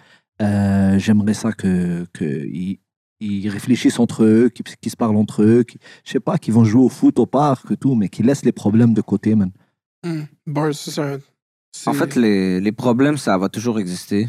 Euh, 0.42 0.98
J'aimerais 0.98 1.34
ça 1.34 1.52
que, 1.52 2.06
que 2.12 2.24
ils- 2.46 2.78
ils 3.20 3.48
réfléchissent 3.48 3.98
entre 3.98 4.24
eux, 4.24 4.48
qu'ils 4.50 4.64
qu'ils 4.80 4.90
se 4.92 4.96
parlent 4.96 5.16
entre 5.16 5.42
eux, 5.42 5.62
qui, 5.62 5.78
je 6.04 6.10
sais 6.12 6.20
pas, 6.20 6.36
qu'ils 6.38 6.52
vont 6.52 6.64
jouer 6.64 6.82
au 6.82 6.88
foot 6.90 7.18
au 7.18 7.26
parc 7.26 7.70
et 7.70 7.76
tout, 7.76 7.94
mais 7.94 8.08
qu'ils 8.10 8.26
laissent 8.26 8.44
les 8.44 8.52
problèmes 8.52 8.92
de 8.92 9.00
côté, 9.00 9.34
man. 9.34 9.50
Mm. 10.04 10.22
Ça, 10.84 11.20
c'est- 11.72 11.88
En 11.90 11.94
fait, 11.94 12.14
les, 12.16 12.60
les 12.60 12.72
problèmes, 12.72 13.16
ça 13.16 13.36
va 13.38 13.48
toujours 13.48 13.78
exister. 13.78 14.28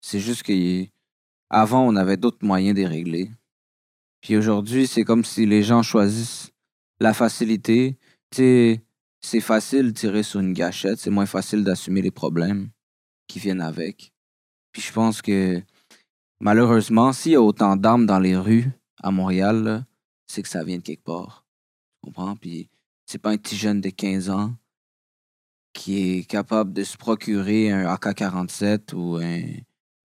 C'est 0.00 0.20
juste 0.20 0.44
qu'avant, 0.44 1.86
on 1.86 1.96
avait 1.96 2.16
d'autres 2.16 2.44
moyens 2.46 2.74
de 2.76 2.80
les 2.82 2.86
régler. 2.86 3.30
Puis 4.20 4.36
aujourd'hui, 4.36 4.86
c'est 4.86 5.02
comme 5.04 5.24
si 5.24 5.46
les 5.46 5.62
gens 5.62 5.82
choisissent 5.82 6.50
la 7.00 7.14
facilité. 7.14 7.96
Tu 8.30 8.36
sais, 8.36 8.80
c'est 9.22 9.40
facile 9.40 9.86
de 9.86 9.90
tirer 9.90 10.22
sur 10.22 10.40
une 10.40 10.52
gâchette, 10.52 10.98
c'est 10.98 11.10
moins 11.10 11.26
facile 11.26 11.64
d'assumer 11.64 12.02
les 12.02 12.10
problèmes 12.12 12.68
qui 13.26 13.38
viennent 13.40 13.60
avec. 13.62 14.12
Puis 14.72 14.82
je 14.82 14.92
pense 14.92 15.22
que 15.22 15.62
malheureusement, 16.40 17.12
s'il 17.12 17.32
y 17.32 17.36
a 17.36 17.42
autant 17.42 17.76
d'armes 17.76 18.06
dans 18.06 18.18
les 18.18 18.36
rues 18.36 18.70
à 19.02 19.10
Montréal, 19.10 19.84
c'est 20.26 20.42
que 20.42 20.48
ça 20.48 20.64
vient 20.64 20.78
de 20.78 20.82
quelque 20.82 21.04
part. 21.04 21.44
Tu 22.02 22.06
comprends? 22.06 22.36
Puis 22.36 22.68
c'est 23.06 23.18
pas 23.18 23.30
un 23.30 23.36
petit 23.36 23.56
jeune 23.56 23.80
de 23.80 23.90
15 23.90 24.30
ans 24.30 24.54
qui 25.72 26.18
est 26.18 26.24
capable 26.24 26.72
de 26.72 26.84
se 26.84 26.96
procurer 26.96 27.70
un 27.70 27.86
AK-47 27.94 28.94
ou 28.94 29.16
un, 29.16 29.42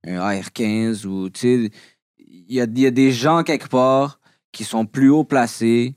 un 0.06 0.20
AR-15 0.20 1.06
ou 1.06 1.30
tu 1.30 1.40
sais, 1.40 1.72
il 2.20 2.54
y 2.54 2.62
a, 2.62 2.66
y 2.66 2.86
a 2.86 2.92
des 2.92 3.12
gens 3.12 3.44
quelque 3.44 3.68
part 3.68 4.20
qui 4.52 4.64
sont 4.64 4.86
plus 4.86 5.10
haut 5.10 5.24
placés, 5.24 5.96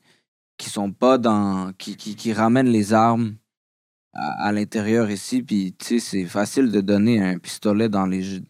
qui 0.57 0.71
sont 0.71 0.93
pas 0.93 1.19
dans. 1.19 1.73
qui, 1.79 1.97
qui, 1.97 2.17
qui 2.17 2.33
ramènent 2.33 2.69
les 2.69 2.93
armes 2.93 3.37
à, 4.13 4.49
à 4.49 4.53
l'intérieur 4.53 5.11
ici, 5.11 5.43
puis 5.43 5.75
tu 5.79 5.87
sais, 5.87 6.01
c'est 6.01 6.25
facile 6.25 6.71
de 6.71 6.81
donner 6.81 7.23
un 7.23 7.39
pistolet 7.39 7.89
dans 7.89 8.07
les. 8.07 8.41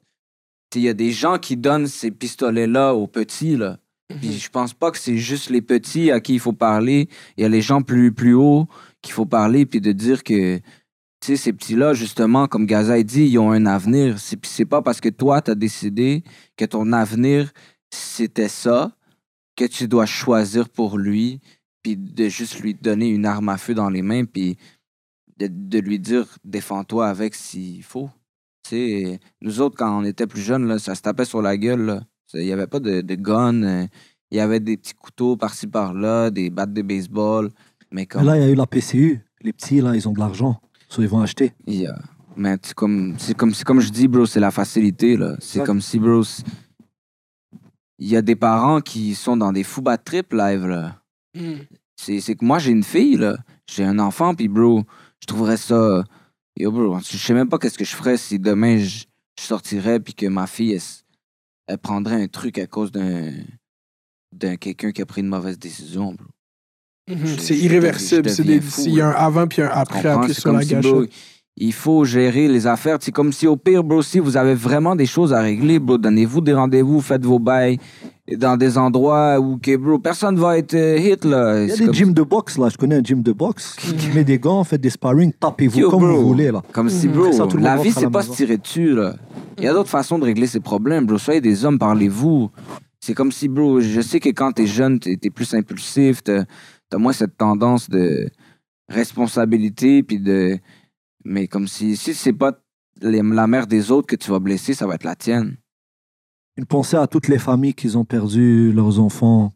Il 0.75 0.83
y 0.83 0.89
a 0.89 0.95
des 0.95 1.13
gens 1.13 1.39
qui 1.39 1.57
donnent 1.57 1.87
ces 1.87 2.11
pistolets-là 2.11 2.95
aux 2.95 3.07
petits, 3.07 3.57
là. 3.57 3.79
Puis 4.21 4.39
je 4.39 4.49
pense 4.49 4.73
pas 4.73 4.91
que 4.91 4.99
c'est 4.99 5.19
juste 5.19 5.51
les 5.51 5.61
petits 5.61 6.11
à 6.11 6.21
qui 6.21 6.35
il 6.35 6.41
faut 6.41 6.55
parler. 6.55 7.09
Il 7.37 7.43
y 7.43 7.45
a 7.45 7.49
les 7.49 7.61
gens 7.61 7.83
plus, 7.83 8.13
plus 8.13 8.35
hauts 8.35 8.67
qu'il 9.03 9.13
faut 9.13 9.27
parler, 9.27 9.67
puis 9.67 9.81
de 9.81 9.93
dire 9.93 10.25
que 10.25 10.61
ces 11.21 11.53
petits-là, 11.53 11.95
justement, 11.95 12.47
comme 12.47 12.67
Gaza 12.67 13.03
dit, 13.03 13.27
ils 13.27 13.39
ont 13.39 13.51
un 13.51 13.67
avenir. 13.67 14.19
C'est, 14.19 14.37
puis 14.37 14.51
c'est 14.51 14.65
pas 14.65 14.83
parce 14.83 15.01
que 15.01 15.09
toi, 15.09 15.43
tu 15.43 15.51
as 15.51 15.55
décidé 15.55 16.23
que 16.57 16.65
ton 16.65 16.93
avenir, 16.93 17.53
c'était 17.91 18.49
ça, 18.49 18.93
que 19.57 19.65
tu 19.65 19.89
dois 19.89 20.07
choisir 20.07 20.69
pour 20.69 20.97
lui, 20.97 21.41
puis 21.83 21.97
de 21.97 22.29
juste 22.29 22.61
lui 22.61 22.75
donner 22.75 23.09
une 23.09 23.27
arme 23.27 23.49
à 23.51 23.59
feu 23.59 23.75
dans 23.75 23.91
les 23.91 24.03
mains, 24.03 24.25
puis 24.25 24.57
de, 25.37 25.49
de 25.51 25.79
lui 25.79 25.99
dire 25.99 26.27
défends-toi 26.45 27.09
avec 27.09 27.35
s'il 27.35 27.83
faut. 27.83 28.11
Nous 29.41 29.61
autres, 29.61 29.77
quand 29.77 29.99
on 30.01 30.05
était 30.05 30.27
plus 30.27 30.41
jeunes, 30.43 30.67
là, 30.67 30.79
ça 30.79 30.95
se 30.95 31.03
tapait 31.03 31.25
sur 31.25 31.43
la 31.43 31.57
gueule. 31.57 32.01
Il 32.35 32.45
n'y 32.45 32.53
avait 32.53 32.67
pas 32.67 32.81
de, 32.81 33.01
de 33.01 33.15
gun. 33.15 33.63
euh, 33.63 33.87
Il 34.31 34.37
y 34.37 34.41
avait 34.41 34.61
des 34.61 34.77
petits 34.77 34.95
couteaux 34.95 35.37
par-ci 35.37 35.67
par-là, 35.67 36.31
des 36.31 36.51
battes 36.51 36.73
de 36.73 36.83
baseball. 36.83 37.51
Mais 37.91 38.07
comme. 38.07 38.25
Là, 38.25 38.37
il 38.37 38.43
y 38.43 38.45
a 38.45 38.51
eu 38.51 38.55
la 38.55 38.67
PCU. 38.67 39.21
Les 39.43 39.53
petits, 39.53 39.81
là, 39.81 39.95
ils 39.95 40.07
ont 40.09 40.13
de 40.13 40.19
l'argent. 40.19 40.61
So, 40.89 41.03
ils 41.03 41.09
vont 41.09 41.21
acheter. 41.21 41.53
Yeah. 41.67 41.99
Mais 42.37 42.57
c'est 42.63 42.75
comme, 42.75 43.15
c'est 43.19 43.37
comme, 43.37 43.53
c'est 43.55 43.65
comme 43.65 43.81
je 43.81 43.91
dis, 43.91 44.09
bro, 44.09 44.27
c'est 44.27 44.41
la 44.41 44.51
facilité, 44.51 45.17
là. 45.17 45.37
C'est 45.41 45.61
Ouais. 45.61 45.67
comme 45.67 45.81
si, 45.81 45.99
bro, 45.99 46.23
c'est- 46.23 46.45
il 47.99 48.09
y 48.09 48.17
a 48.17 48.23
des 48.23 48.37
parents 48.37 48.81
qui 48.81 49.15
sont 49.15 49.37
dans 49.37 49.53
des 49.53 49.65
fous 49.65 49.83
bad 49.83 50.03
trip 50.05 50.33
live, 50.33 50.67
là. 50.67 51.01
Mm. 51.35 51.55
C'est, 51.97 52.21
c'est 52.21 52.37
que 52.37 52.45
moi, 52.45 52.59
j'ai 52.59 52.71
une 52.71 52.85
fille, 52.85 53.17
là. 53.17 53.37
J'ai 53.67 53.85
un 53.85 53.99
enfant, 53.99 54.35
puis, 54.35 54.49
bro, 54.49 54.83
je 55.21 55.27
trouverais 55.27 55.57
ça... 55.57 56.05
Yo, 56.59 56.73
bro, 56.73 56.99
je 57.01 57.17
sais 57.17 57.35
même 57.35 57.49
pas 57.49 57.59
qu'est-ce 57.59 57.79
que 57.79 57.85
je 57.85 57.95
ferais 57.95 58.17
si 58.17 58.39
demain, 58.39 58.79
je, 58.79 59.05
je 59.39 59.43
sortirais, 59.45 60.01
puis 60.01 60.13
que 60.15 60.27
ma 60.27 60.47
fille, 60.49 60.79
elle, 61.69 61.79
prendrait 61.79 62.21
un 62.23 62.27
truc 62.29 62.59
à 62.59 62.67
cause 62.67 62.91
d'un... 62.91 63.33
d'un 64.33 64.57
quelqu'un 64.57 64.91
qui 64.91 65.01
a 65.03 65.07
pris 65.07 65.21
une 65.21 65.29
mauvaise 65.29 65.59
décision, 65.59 66.15
bro. 66.15 66.27
Mhm. 67.09 67.27
Je- 67.27 67.37
C'est 67.41 67.55
je 67.57 67.65
irréversible. 67.65 68.29
Il 68.91 68.97
y 68.97 69.01
a 69.01 69.09
un 69.09 69.13
avant 69.13 69.47
puis 69.47 69.63
un 69.63 69.69
après 69.69 70.03
sur 70.35 70.53
la 70.53 70.59
gâchette. 71.07 71.13
Il 71.61 71.73
faut 71.73 72.05
gérer 72.05 72.47
les 72.49 72.67
affaires. 72.67 72.99
C'est 73.01 73.13
comme 73.13 73.33
si 73.33 73.47
au 73.47 73.57
pire, 73.57 73.83
bro, 73.85 74.01
si 74.03 74.19
vous 74.19 74.37
avez 74.37 74.55
vraiment 74.55 74.95
des 74.97 75.07
choses 75.07 75.33
à 75.33 75.41
régler, 75.41 75.79
bro, 75.79 75.99
donnez-vous 75.99 76.41
des 76.41 76.55
rendez-vous, 76.55 77.01
faites 77.01 77.25
vos 77.25 77.39
bails 77.39 77.79
dans 78.37 78.57
des 78.57 78.77
endroits 78.79 79.41
où, 79.41 79.57
que, 79.59 79.75
bro, 79.77 79.99
personne 79.99 80.37
va 80.37 80.59
être 80.59 80.75
euh, 80.75 80.99
hit, 80.99 81.25
là. 81.25 81.63
Il 81.63 81.69
y 81.69 81.73
a 81.73 81.75
C'est 81.75 81.81
des 81.81 81.85
comme- 81.87 81.95
gyms 81.95 82.13
de 82.15 82.23
boxe, 82.23 82.59
là. 82.59 82.69
Je 82.69 82.77
connais 82.77 82.97
un 82.97 83.03
gym 83.03 83.23
de 83.23 83.33
boxe 83.33 83.75
qui, 83.77 84.09
met 84.15 84.23
des 84.25 84.39
gants, 84.39 84.63
fait 84.65 84.79
des 84.79 84.91
sparring, 84.91 85.33
tapez-vous 85.33 85.89
comme 85.91 86.01
bro. 86.01 86.17
vous 86.21 86.29
voulez, 86.29 86.51
là. 86.53 86.63
Comme 86.73 86.91
si, 86.91 87.09
Mhm. 87.09 87.13
bro, 87.15 87.33
Ça, 87.33 87.47
la 87.59 87.77
vie, 87.77 87.91
c'est 87.93 88.11
pas 88.11 88.23
se 88.23 88.33
tirer 88.33 88.59
dessus, 88.59 88.95
là. 88.95 89.15
Il 89.57 89.65
y 89.65 89.67
a 89.67 89.73
d'autres 89.73 89.89
façons 89.89 90.19
de 90.19 90.25
régler 90.25 90.47
ses 90.47 90.61
problèmes, 90.61 91.07
bro. 91.07 91.17
Soyez 91.19 91.41
des 91.41 91.65
hommes, 91.65 91.79
parlez-vous. 91.79 92.51
C'est 93.01 93.15
comme 93.15 93.33
si, 93.33 93.49
bro, 93.49 93.81
je 93.81 94.01
sais 94.03 94.21
que 94.21 94.29
quand 94.29 94.53
t'es 94.53 94.67
jeune, 94.67 94.99
t'es 95.01 95.19
es 95.23 95.31
plus 95.31 95.55
impulsif, 95.55 96.23
t'as 96.23 96.43
as 96.93 96.99
moins 96.99 97.13
cette 97.15 97.37
tendance 97.37 97.89
de 97.89 98.29
responsabilité, 98.89 100.03
puis 100.03 100.19
de... 100.19 100.59
Mais 101.25 101.49
comme 101.49 101.69
si, 101.69 101.97
si 101.97 102.15
c'est 102.15 102.33
pas 102.33 102.61
les- 103.01 103.23
la 103.23 103.47
mère 103.47 103.67
des 103.67 103.91
autres 103.91 104.07
que 104.07 104.17
tu 104.17 104.31
vas 104.31 104.39
blesser, 104.39 104.75
ça 104.75 104.87
va 104.87 104.95
être 104.95 105.05
la 105.05 105.17
tienne. 105.17 105.57
Une 106.57 106.67
pensée 106.67 106.97
à 106.97 107.07
toutes 107.07 107.29
les 107.29 107.39
familles 107.39 107.75
qui 107.75 107.95
ont 107.97 108.05
perdu 108.05 108.73
leurs 108.73 108.99
enfants 108.99 109.55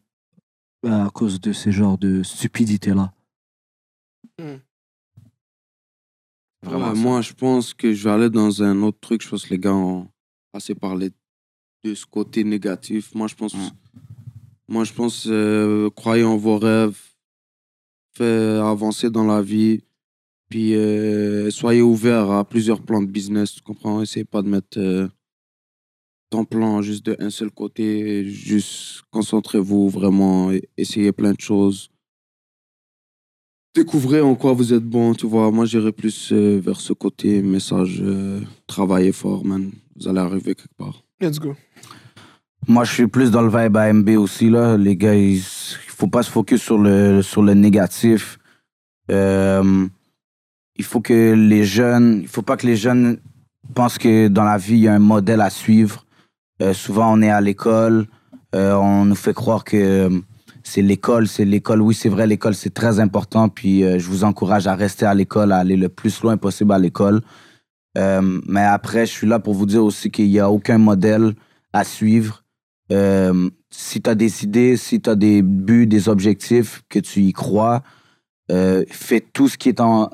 euh, 0.85 1.05
à 1.05 1.09
cause 1.09 1.39
de 1.39 1.53
ces 1.53 1.71
genres 1.71 1.97
de 1.97 2.23
stupidités-là. 2.23 3.13
Vraiment 6.61 6.89
Ouais, 6.89 6.95
ça. 6.95 7.01
moi, 7.01 7.21
je 7.21 7.33
pense 7.33 7.73
que 7.73 7.93
je 7.93 8.03
vais 8.03 8.09
aller 8.13 8.29
dans 8.29 8.63
un 8.63 8.81
autre 8.83 8.99
truc. 8.99 9.21
Je 9.21 9.29
pense 9.29 9.45
que 9.45 9.49
les 9.53 9.59
gars 9.59 9.73
ont 9.73 10.07
assez 10.53 10.75
parlé 10.75 11.11
de 11.83 11.93
ce 11.95 12.05
côté 12.05 12.43
négatif. 12.43 13.13
Moi, 13.15 13.27
je 13.27 13.35
pense, 13.35 13.53
Mm. 13.53 13.69
moi, 14.69 14.83
je 14.83 14.93
pense, 14.93 15.27
euh, 15.27 15.89
croyez 15.89 16.23
en 16.23 16.37
vos 16.37 16.57
rêves, 16.57 16.97
faites 18.15 18.59
avancer 18.61 19.09
dans 19.09 19.25
la 19.25 19.41
vie, 19.41 19.83
puis 20.53 20.75
euh, 20.75 21.49
soyez 21.49 21.81
ouverts 21.81 22.29
à 22.29 22.45
plusieurs 22.45 22.79
plans 22.79 23.01
de 23.01 23.07
business. 23.07 23.55
Tu 23.55 23.61
comprends? 23.63 24.03
Essayez 24.03 24.23
pas 24.23 24.43
de 24.43 24.47
mettre 24.47 24.77
euh, 24.77 25.07
ton 26.29 26.45
plan 26.45 26.79
juste 26.83 27.07
d'un 27.07 27.31
seul 27.31 27.49
côté. 27.49 28.23
Juste 28.29 29.01
concentrez-vous 29.09 29.89
vraiment, 29.89 30.51
essayez 30.77 31.11
plein 31.11 31.31
de 31.31 31.39
choses. 31.39 31.89
Découvrez 33.73 34.21
en 34.21 34.35
quoi 34.35 34.53
vous 34.53 34.73
êtes 34.73 34.83
bon, 34.83 35.15
tu 35.15 35.25
vois? 35.25 35.49
Moi, 35.49 35.65
j'irais 35.65 35.91
plus 35.91 36.31
euh, 36.31 36.59
vers 36.63 36.79
ce 36.79 36.93
côté 36.93 37.41
message. 37.41 37.99
euh, 38.03 38.39
travaillez 38.67 39.11
fort, 39.11 39.43
man. 39.43 39.71
Vous 39.95 40.07
allez 40.07 40.19
arriver 40.19 40.53
quelque 40.53 40.77
part. 40.77 41.03
Let's 41.19 41.39
go. 41.39 41.55
Moi, 42.67 42.83
je 42.83 42.93
suis 42.93 43.07
plus 43.07 43.31
dans 43.31 43.41
le 43.41 43.49
vibe 43.49 43.75
AMB 43.75 44.09
aussi, 44.19 44.51
là. 44.51 44.77
Les 44.77 44.95
gars, 44.95 45.15
il 45.15 45.41
faut 45.41 46.09
pas 46.09 46.21
se 46.21 46.29
focus 46.29 46.61
sur 46.61 46.77
le, 46.77 47.23
sur 47.23 47.41
le 47.41 47.55
négatif. 47.55 48.37
Euh, 49.09 49.87
il 50.75 50.83
faut 50.83 51.01
que 51.01 51.33
les 51.33 51.63
jeunes, 51.63 52.19
il 52.21 52.27
faut 52.27 52.41
pas 52.41 52.57
que 52.57 52.65
les 52.65 52.75
jeunes 52.75 53.17
pensent 53.73 53.97
que 53.97 54.27
dans 54.27 54.43
la 54.43 54.57
vie, 54.57 54.73
il 54.73 54.79
y 54.79 54.87
a 54.87 54.93
un 54.93 54.99
modèle 54.99 55.41
à 55.41 55.49
suivre. 55.49 56.05
Euh, 56.61 56.73
souvent, 56.73 57.11
on 57.11 57.21
est 57.21 57.29
à 57.29 57.41
l'école, 57.41 58.07
euh, 58.55 58.73
on 58.75 59.05
nous 59.05 59.15
fait 59.15 59.33
croire 59.33 59.63
que 59.63 59.77
euh, 59.77 60.09
c'est 60.63 60.81
l'école, 60.81 61.27
c'est 61.27 61.45
l'école. 61.45 61.81
Oui, 61.81 61.93
c'est 61.93 62.09
vrai, 62.09 62.27
l'école, 62.27 62.55
c'est 62.55 62.73
très 62.73 62.99
important. 62.99 63.49
Puis, 63.49 63.81
je 63.81 64.07
vous 64.07 64.23
encourage 64.23 64.65
à 64.65 64.75
rester 64.75 65.05
à 65.05 65.13
l'école, 65.13 65.51
à 65.51 65.57
aller 65.57 65.75
le 65.75 65.89
plus 65.89 66.21
loin 66.21 66.37
possible 66.37 66.71
à 66.71 66.79
l'école. 66.79 67.21
Mais 67.95 68.63
après, 68.63 69.05
je 69.05 69.11
suis 69.11 69.27
là 69.27 69.39
pour 69.39 69.55
vous 69.55 69.65
dire 69.65 69.83
aussi 69.83 70.09
qu'il 70.09 70.29
n'y 70.29 70.39
a 70.39 70.49
aucun 70.49 70.77
modèle 70.77 71.33
à 71.73 71.83
suivre. 71.83 72.45
Si 72.89 74.01
tu 74.01 74.09
as 74.09 74.15
des 74.15 74.45
idées, 74.45 74.77
si 74.77 75.01
tu 75.01 75.09
as 75.09 75.15
des 75.15 75.41
buts, 75.41 75.85
des 75.85 76.07
objectifs, 76.07 76.81
que 76.87 76.99
tu 76.99 77.23
y 77.23 77.33
crois, 77.33 77.83
fais 78.47 79.19
tout 79.33 79.49
ce, 79.49 79.57
qui 79.57 79.67
est 79.67 79.81
en, 79.81 80.09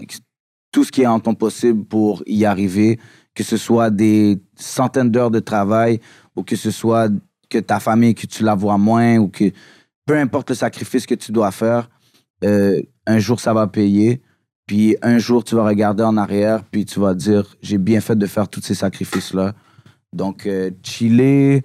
tout 0.71 0.83
ce 0.83 0.91
qui 0.91 1.01
est 1.01 1.07
en 1.07 1.19
ton 1.19 1.35
possible 1.35 1.83
pour 1.85 2.23
y 2.25 2.45
arriver, 2.45 2.99
que 3.33 3.43
ce 3.43 3.57
soit 3.57 3.89
des 3.89 4.39
centaines 4.55 5.11
d'heures 5.11 5.31
de 5.31 5.39
travail 5.39 5.99
ou 6.35 6.43
que 6.43 6.55
ce 6.55 6.71
soit 6.71 7.09
que 7.49 7.57
ta 7.57 7.79
famille, 7.79 8.15
que 8.15 8.27
tu 8.27 8.43
la 8.43 8.55
vois 8.55 8.77
moins 8.77 9.17
ou 9.17 9.27
que 9.27 9.51
peu 10.05 10.17
importe 10.17 10.49
le 10.49 10.55
sacrifice 10.55 11.05
que 11.05 11.15
tu 11.15 11.31
dois 11.31 11.51
faire, 11.51 11.89
euh, 12.43 12.81
un 13.05 13.19
jour 13.19 13.39
ça 13.39 13.53
va 13.53 13.67
payer. 13.67 14.21
Puis 14.69 14.95
un 15.01 15.17
jour, 15.17 15.43
tu 15.43 15.55
vas 15.55 15.65
regarder 15.65 16.03
en 16.03 16.15
arrière, 16.15 16.63
puis 16.63 16.85
tu 16.85 16.99
vas 16.99 17.15
dire, 17.15 17.55
j'ai 17.59 17.79
bien 17.79 18.01
fait 18.01 18.15
de 18.15 18.27
faire 18.27 18.47
tous 18.47 18.61
ces 18.61 18.75
sacrifices-là. 18.75 19.55
Donc, 20.13 20.45
euh, 20.45 20.69
chiller, 20.83 21.63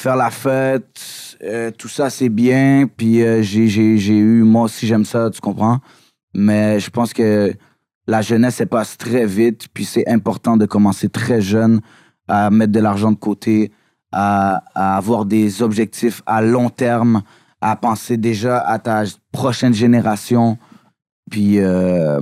faire 0.00 0.16
la 0.16 0.30
fête, 0.30 1.36
euh, 1.42 1.70
tout 1.70 1.88
ça, 1.88 2.08
c'est 2.08 2.30
bien. 2.30 2.88
Puis 2.96 3.22
euh, 3.22 3.42
j'ai, 3.42 3.66
eu, 3.66 4.42
moi 4.42 4.62
aussi, 4.62 4.86
j'aime 4.86 5.04
ça, 5.04 5.28
tu 5.28 5.38
comprends? 5.42 5.80
Mais 6.34 6.80
je 6.80 6.88
pense 6.88 7.12
que 7.12 7.52
la 8.10 8.22
jeunesse, 8.22 8.60
elle 8.60 8.66
passe 8.66 8.98
très 8.98 9.24
vite. 9.24 9.68
Puis 9.72 9.84
c'est 9.84 10.08
important 10.08 10.56
de 10.56 10.66
commencer 10.66 11.08
très 11.08 11.40
jeune 11.40 11.80
à 12.26 12.50
mettre 12.50 12.72
de 12.72 12.80
l'argent 12.80 13.12
de 13.12 13.16
côté, 13.16 13.70
à, 14.10 14.62
avoir 14.74 15.24
des 15.26 15.62
objectifs 15.62 16.20
à 16.26 16.42
long 16.42 16.70
terme, 16.70 17.22
à 17.60 17.76
penser 17.76 18.16
déjà 18.16 18.58
à 18.58 18.80
ta 18.80 19.04
prochaine 19.30 19.74
génération. 19.74 20.58
Puis 21.30 21.60
euh, 21.60 22.20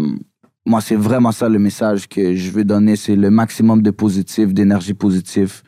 moi, 0.67 0.83
c'est 0.83 0.95
vraiment 0.95 1.33
ça 1.33 1.49
le 1.49 1.59
message 1.59 2.07
que 2.07 2.35
je 2.35 2.51
veux 2.51 2.65
donner. 2.65 2.95
C'est 2.95 3.17
le 3.17 3.31
maximum 3.31 3.81
de 3.81 3.91
positif, 3.91 4.53
d'énergie 4.53 4.95
positive. 4.95 5.63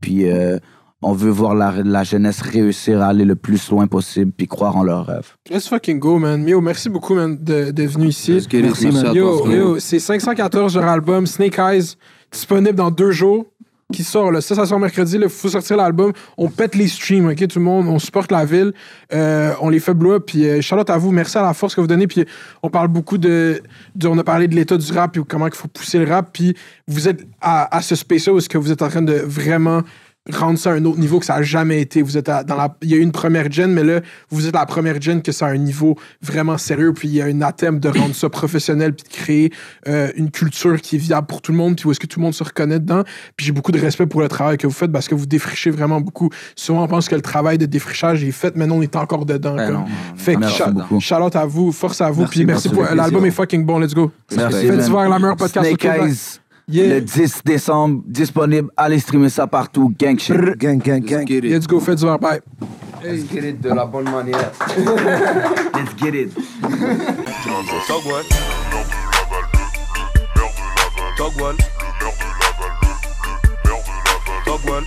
Puis 0.00 0.28
euh, 0.28 0.58
on 1.02 1.12
veut 1.12 1.30
voir 1.30 1.54
la, 1.54 1.72
la 1.84 2.04
jeunesse 2.04 2.40
réussir 2.42 3.00
à 3.00 3.06
aller 3.06 3.24
le 3.24 3.36
plus 3.36 3.70
loin 3.70 3.86
possible 3.86 4.32
puis 4.36 4.46
croire 4.46 4.76
en 4.76 4.82
leurs 4.82 5.06
rêves. 5.06 5.34
Let's 5.50 5.68
fucking 5.68 5.98
go, 5.98 6.18
man. 6.18 6.46
Yo, 6.46 6.60
merci 6.60 6.88
beaucoup, 6.90 7.14
man, 7.14 7.38
de- 7.40 7.70
d'être 7.70 7.92
venu 7.92 8.08
ici. 8.08 8.32
Merci, 8.52 8.56
Merci 8.62 8.86
man. 8.90 9.14
Yo, 9.14 9.50
yo, 9.50 9.78
c'est 9.78 9.98
514 9.98 10.76
leur 10.76 10.84
album 10.88 11.26
Snake 11.26 11.58
Eyes, 11.58 11.94
disponible 12.30 12.74
dans 12.74 12.90
deux 12.90 13.12
jours, 13.12 13.46
qui 13.92 14.04
sort 14.04 14.30
là. 14.30 14.40
Ça, 14.40 14.54
ça 14.54 14.66
sort 14.66 14.78
mercredi. 14.78 15.16
Il 15.20 15.28
faut 15.28 15.48
sortir 15.48 15.76
l'album. 15.76 16.12
On 16.38 16.48
pète 16.48 16.76
les 16.76 16.86
streams, 16.86 17.28
ok, 17.28 17.48
tout 17.48 17.58
le 17.58 17.64
monde. 17.64 17.88
On 17.88 17.98
supporte 17.98 18.30
la 18.30 18.44
ville. 18.44 18.72
Euh, 19.12 19.52
on 19.60 19.68
les 19.68 19.80
fait 19.80 19.94
blow 19.94 20.12
up. 20.12 20.24
Puis, 20.28 20.46
euh, 20.46 20.60
shout 20.60 20.76
out 20.76 20.88
à 20.90 20.96
vous. 20.96 21.10
Merci 21.10 21.38
à 21.38 21.42
la 21.42 21.54
force 21.54 21.74
que 21.74 21.80
vous 21.80 21.88
donnez. 21.88 22.06
Puis, 22.06 22.24
on 22.62 22.70
parle 22.70 22.86
beaucoup 22.86 23.18
de. 23.18 23.60
de- 23.96 24.06
on 24.06 24.16
a 24.16 24.22
parlé 24.22 24.46
de 24.46 24.54
l'état 24.54 24.76
du 24.76 24.92
rap, 24.92 25.12
puis 25.12 25.22
comment 25.26 25.48
il 25.48 25.54
faut 25.54 25.66
pousser 25.66 25.98
le 25.98 26.08
rap. 26.08 26.28
Puis, 26.32 26.54
vous 26.86 27.08
êtes 27.08 27.26
à, 27.40 27.74
à 27.76 27.82
ce 27.82 27.96
space-là 27.96 28.32
où 28.34 28.38
est-ce 28.38 28.48
que 28.48 28.58
vous 28.58 28.70
êtes 28.70 28.82
en 28.82 28.88
train 28.88 29.02
de 29.02 29.14
vraiment 29.14 29.80
rendre 30.36 30.58
ça 30.58 30.70
à 30.70 30.74
un 30.74 30.84
autre 30.84 30.98
niveau 30.98 31.18
que 31.18 31.26
ça 31.26 31.34
a 31.34 31.42
jamais 31.42 31.80
été. 31.80 32.02
Vous 32.02 32.16
êtes 32.16 32.28
à- 32.28 32.44
dans 32.44 32.56
la, 32.56 32.74
il 32.82 32.90
y 32.90 32.94
a 32.94 32.96
eu 32.96 33.00
une 33.00 33.12
première 33.12 33.50
gen, 33.50 33.72
mais 33.72 33.84
là, 33.84 34.00
vous 34.30 34.46
êtes 34.46 34.54
la 34.54 34.66
première 34.66 35.00
gen 35.00 35.22
que 35.22 35.32
ça 35.32 35.46
a 35.46 35.50
un 35.50 35.56
niveau 35.58 35.96
vraiment 36.22 36.58
sérieux. 36.58 36.92
Puis 36.92 37.08
il 37.08 37.14
y 37.14 37.22
a 37.22 37.26
un 37.26 37.40
athème 37.42 37.78
de 37.80 37.88
rendre 37.88 38.14
ça 38.14 38.28
professionnel 38.28 38.94
puis 38.94 39.04
de 39.08 39.14
créer 39.14 39.52
euh, 39.88 40.10
une 40.16 40.30
culture 40.30 40.80
qui 40.80 40.96
est 40.96 40.98
viable 40.98 41.26
pour 41.26 41.42
tout 41.42 41.52
le 41.52 41.58
monde. 41.58 41.76
Puis 41.76 41.86
où 41.86 41.90
est-ce 41.92 42.00
que 42.00 42.06
tout 42.06 42.18
le 42.20 42.24
monde 42.24 42.34
se 42.34 42.44
reconnaît 42.44 42.78
dedans. 42.80 43.02
Puis 43.36 43.46
j'ai 43.46 43.52
beaucoup 43.52 43.72
de 43.72 43.78
respect 43.80 44.06
pour 44.06 44.20
le 44.20 44.28
travail 44.28 44.56
que 44.56 44.66
vous 44.66 44.72
faites 44.72 44.92
parce 44.92 45.08
que 45.08 45.14
vous 45.14 45.26
défrichez 45.26 45.70
vraiment 45.70 46.00
beaucoup. 46.00 46.30
Souvent 46.56 46.84
on 46.84 46.88
pense 46.88 47.08
que 47.08 47.14
le 47.14 47.22
travail 47.22 47.58
de 47.58 47.66
défrichage 47.66 48.24
est 48.24 48.30
fait, 48.32 48.56
mais 48.56 48.66
non, 48.66 48.76
on 48.78 48.82
est 48.82 48.96
encore 48.96 49.26
dedans. 49.26 49.56
Ben 49.56 49.72
non, 49.72 49.84
Fait 50.16 50.34
que 50.36 51.20
out 51.20 51.36
à 51.36 51.46
vous, 51.46 51.72
force 51.72 52.00
à 52.00 52.10
vous. 52.10 52.20
Merci, 52.22 52.38
puis 52.38 52.46
merci 52.46 52.68
merci, 52.68 52.76
pour 52.76 52.84
avec 52.84 52.96
l'album 52.96 53.24
est 53.26 53.30
fucking 53.30 53.64
bon. 53.64 53.78
Let's 53.78 53.94
go. 53.94 54.10
Merci. 54.36 54.66
Faites 54.66 54.88
voir 54.88 55.08
la 55.08 55.18
meilleure 55.18 55.36
podcast 55.36 56.40
Yeah. 56.70 56.94
le 56.94 57.00
10 57.00 57.40
décembre, 57.44 58.02
disponible. 58.06 58.70
Allez 58.76 59.00
streamer 59.00 59.28
ça 59.28 59.46
partout. 59.46 59.92
Gang 59.98 60.18
shit. 60.18 60.36
Gang, 60.56 60.78
gang, 60.78 61.02
Let's 61.02 61.10
gang. 61.10 61.26
get 61.26 61.38
it. 61.44 61.50
Let's 61.50 61.66
go, 61.66 61.80
faites 61.80 62.00
voir. 62.00 62.18
Bye. 62.18 62.40
Let's 63.02 63.24
get 63.32 63.44
it 63.44 63.60
de 63.60 63.70
la 63.70 63.86
bonne 63.86 64.10
manière. 64.10 64.52
Let's 65.74 65.94
get 66.00 66.14
it. 66.14 66.32
Togwall. 67.88 68.24
Togwall. 71.16 71.56
Togwall. 74.44 74.84